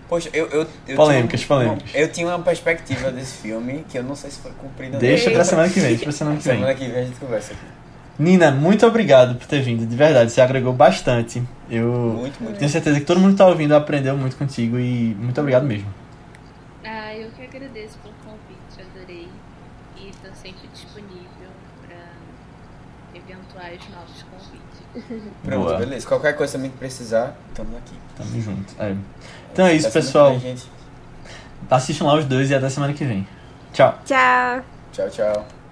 Poxa, 0.08 0.30
eu. 0.32 0.48
eu, 0.50 0.68
eu 0.88 0.96
polêmicas, 0.96 1.40
tinha, 1.40 1.48
polêmicas. 1.48 1.90
eu 1.96 2.12
tinha 2.12 2.28
uma 2.28 2.40
perspectiva 2.40 3.10
desse 3.12 3.38
filme 3.38 3.84
que 3.90 3.98
eu 3.98 4.04
não 4.04 4.16
sei 4.16 4.30
se 4.30 4.40
foi 4.40 4.52
cumprida 4.52 5.00
Deixa 5.00 5.32
pra 5.32 5.44
semana 5.44 5.70
que 5.70 5.80
vem, 5.80 5.90
deixa 5.98 6.04
pra 6.04 6.12
semana 6.12 6.38
que 6.38 6.44
vem. 6.44 6.56
Semana 6.56 6.74
que 6.76 6.86
vem 6.86 7.02
a 7.02 7.06
gente 7.06 7.20
conversa 7.20 7.54
aqui. 7.54 7.83
Nina, 8.18 8.52
muito 8.52 8.86
obrigado 8.86 9.36
por 9.36 9.48
ter 9.48 9.62
vindo, 9.62 9.86
de 9.86 9.96
verdade, 9.96 10.32
você 10.32 10.40
agregou 10.42 10.72
bastante. 10.72 11.42
Eu 11.70 11.88
muito, 12.20 12.44
muito. 12.44 12.58
tenho 12.60 12.70
certeza 12.70 13.00
que 13.00 13.06
todo 13.06 13.20
mundo 13.20 13.32
que 13.32 13.38
tá 13.38 13.48
ouvindo 13.48 13.76
aprendeu 13.76 14.16
muito 14.16 14.36
contigo 14.36 14.78
e 14.78 15.16
muito 15.20 15.40
obrigado 15.40 15.66
mesmo. 15.66 15.88
Ah, 16.86 17.16
eu 17.16 17.32
que 17.32 17.44
agradeço 17.44 17.98
pelo 18.00 18.14
convite, 18.24 18.88
adorei. 18.96 19.28
E 19.98 20.12
tô 20.22 20.34
sempre 20.36 20.68
disponível 20.74 21.50
para 21.88 23.18
eventuais 23.18 23.80
novos 23.90 24.24
convites. 24.24 25.24
Pronto, 25.44 25.64
Boa. 25.64 25.78
beleza. 25.78 26.08
Qualquer 26.08 26.36
coisa 26.36 26.54
também 26.54 26.70
que 26.70 26.78
precisar, 26.78 27.36
estamos 27.50 27.76
aqui. 27.78 27.96
Tamo 28.16 28.42
junto. 28.42 28.76
É. 28.80 28.96
Então 29.52 29.66
é 29.66 29.74
isso, 29.74 29.92
pessoal. 29.92 30.38
Vem, 30.38 30.56
Assistam 31.70 32.06
lá 32.06 32.16
os 32.16 32.26
dois 32.26 32.52
e 32.52 32.56
até 32.56 32.70
semana 32.70 32.94
que 32.94 33.06
vem. 33.06 33.28
Tchau. 33.72 33.98
Tchau. 34.06 34.64
Tchau, 34.92 35.10
tchau. 35.10 35.63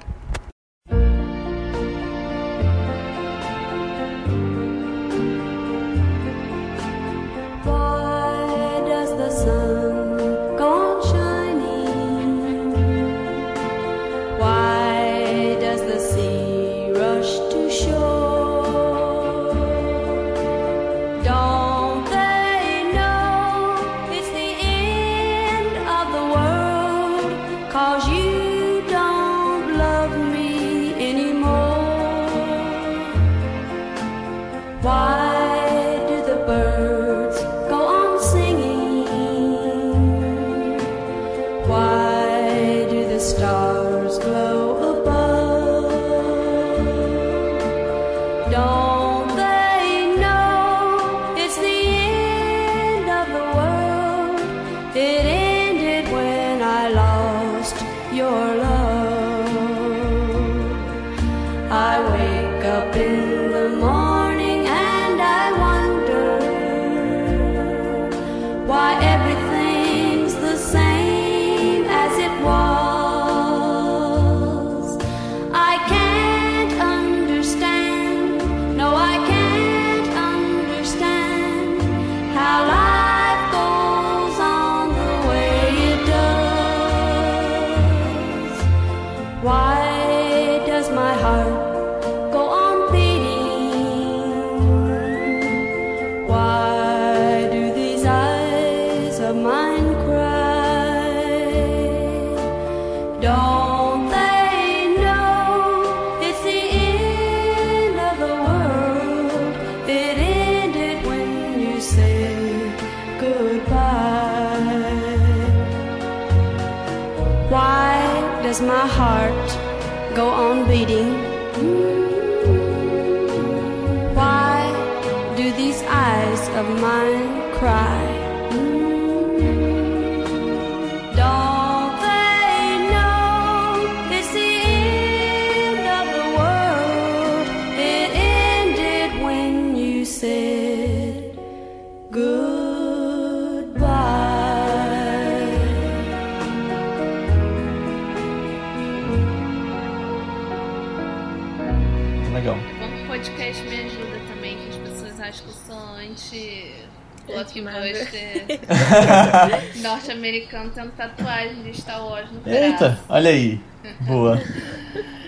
Norte-americano 160.32 160.72
tendo 160.74 160.92
tatuagem 160.92 161.62
de 161.64 161.80
Star 161.80 162.06
Wars 162.06 162.32
no 162.32 162.40
braço. 162.40 162.58
Eita, 162.58 163.00
olha 163.10 163.30
aí. 163.30 163.60
Boa. 164.02 164.42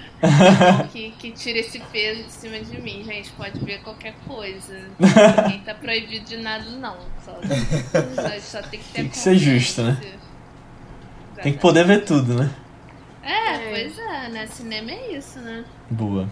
Que, 0.94 1.12
que 1.20 1.32
tira 1.32 1.60
esse 1.60 1.82
peso 1.92 2.24
de 2.24 2.32
cima 2.32 2.58
de 2.58 2.82
mim, 2.82 3.04
gente. 3.04 3.30
Pode 3.32 3.60
ver 3.60 3.82
qualquer 3.82 4.14
coisa. 4.26 4.74
Ninguém 4.98 5.60
tá 5.66 5.74
proibido 5.74 6.24
de 6.24 6.38
nada, 6.38 6.64
não. 6.70 6.96
Só, 7.26 7.34
só, 8.16 8.40
só 8.40 8.68
tem 8.70 8.80
que 8.80 8.86
ter 8.86 9.02
Tem 9.02 9.10
que 9.10 9.18
ser 9.18 9.36
justo, 9.36 9.82
né? 9.82 9.92
consciência. 9.96 10.20
Tem 11.42 11.52
que 11.52 11.60
poder 11.60 11.86
ver 11.86 12.06
tudo, 12.06 12.36
né? 12.36 12.50
É, 13.22 13.70
pois 13.70 14.00
é, 14.00 14.30
né? 14.30 14.48
Cinema 14.48 14.92
é 14.92 15.18
isso, 15.18 15.40
né? 15.40 15.66
Boa. 15.90 16.30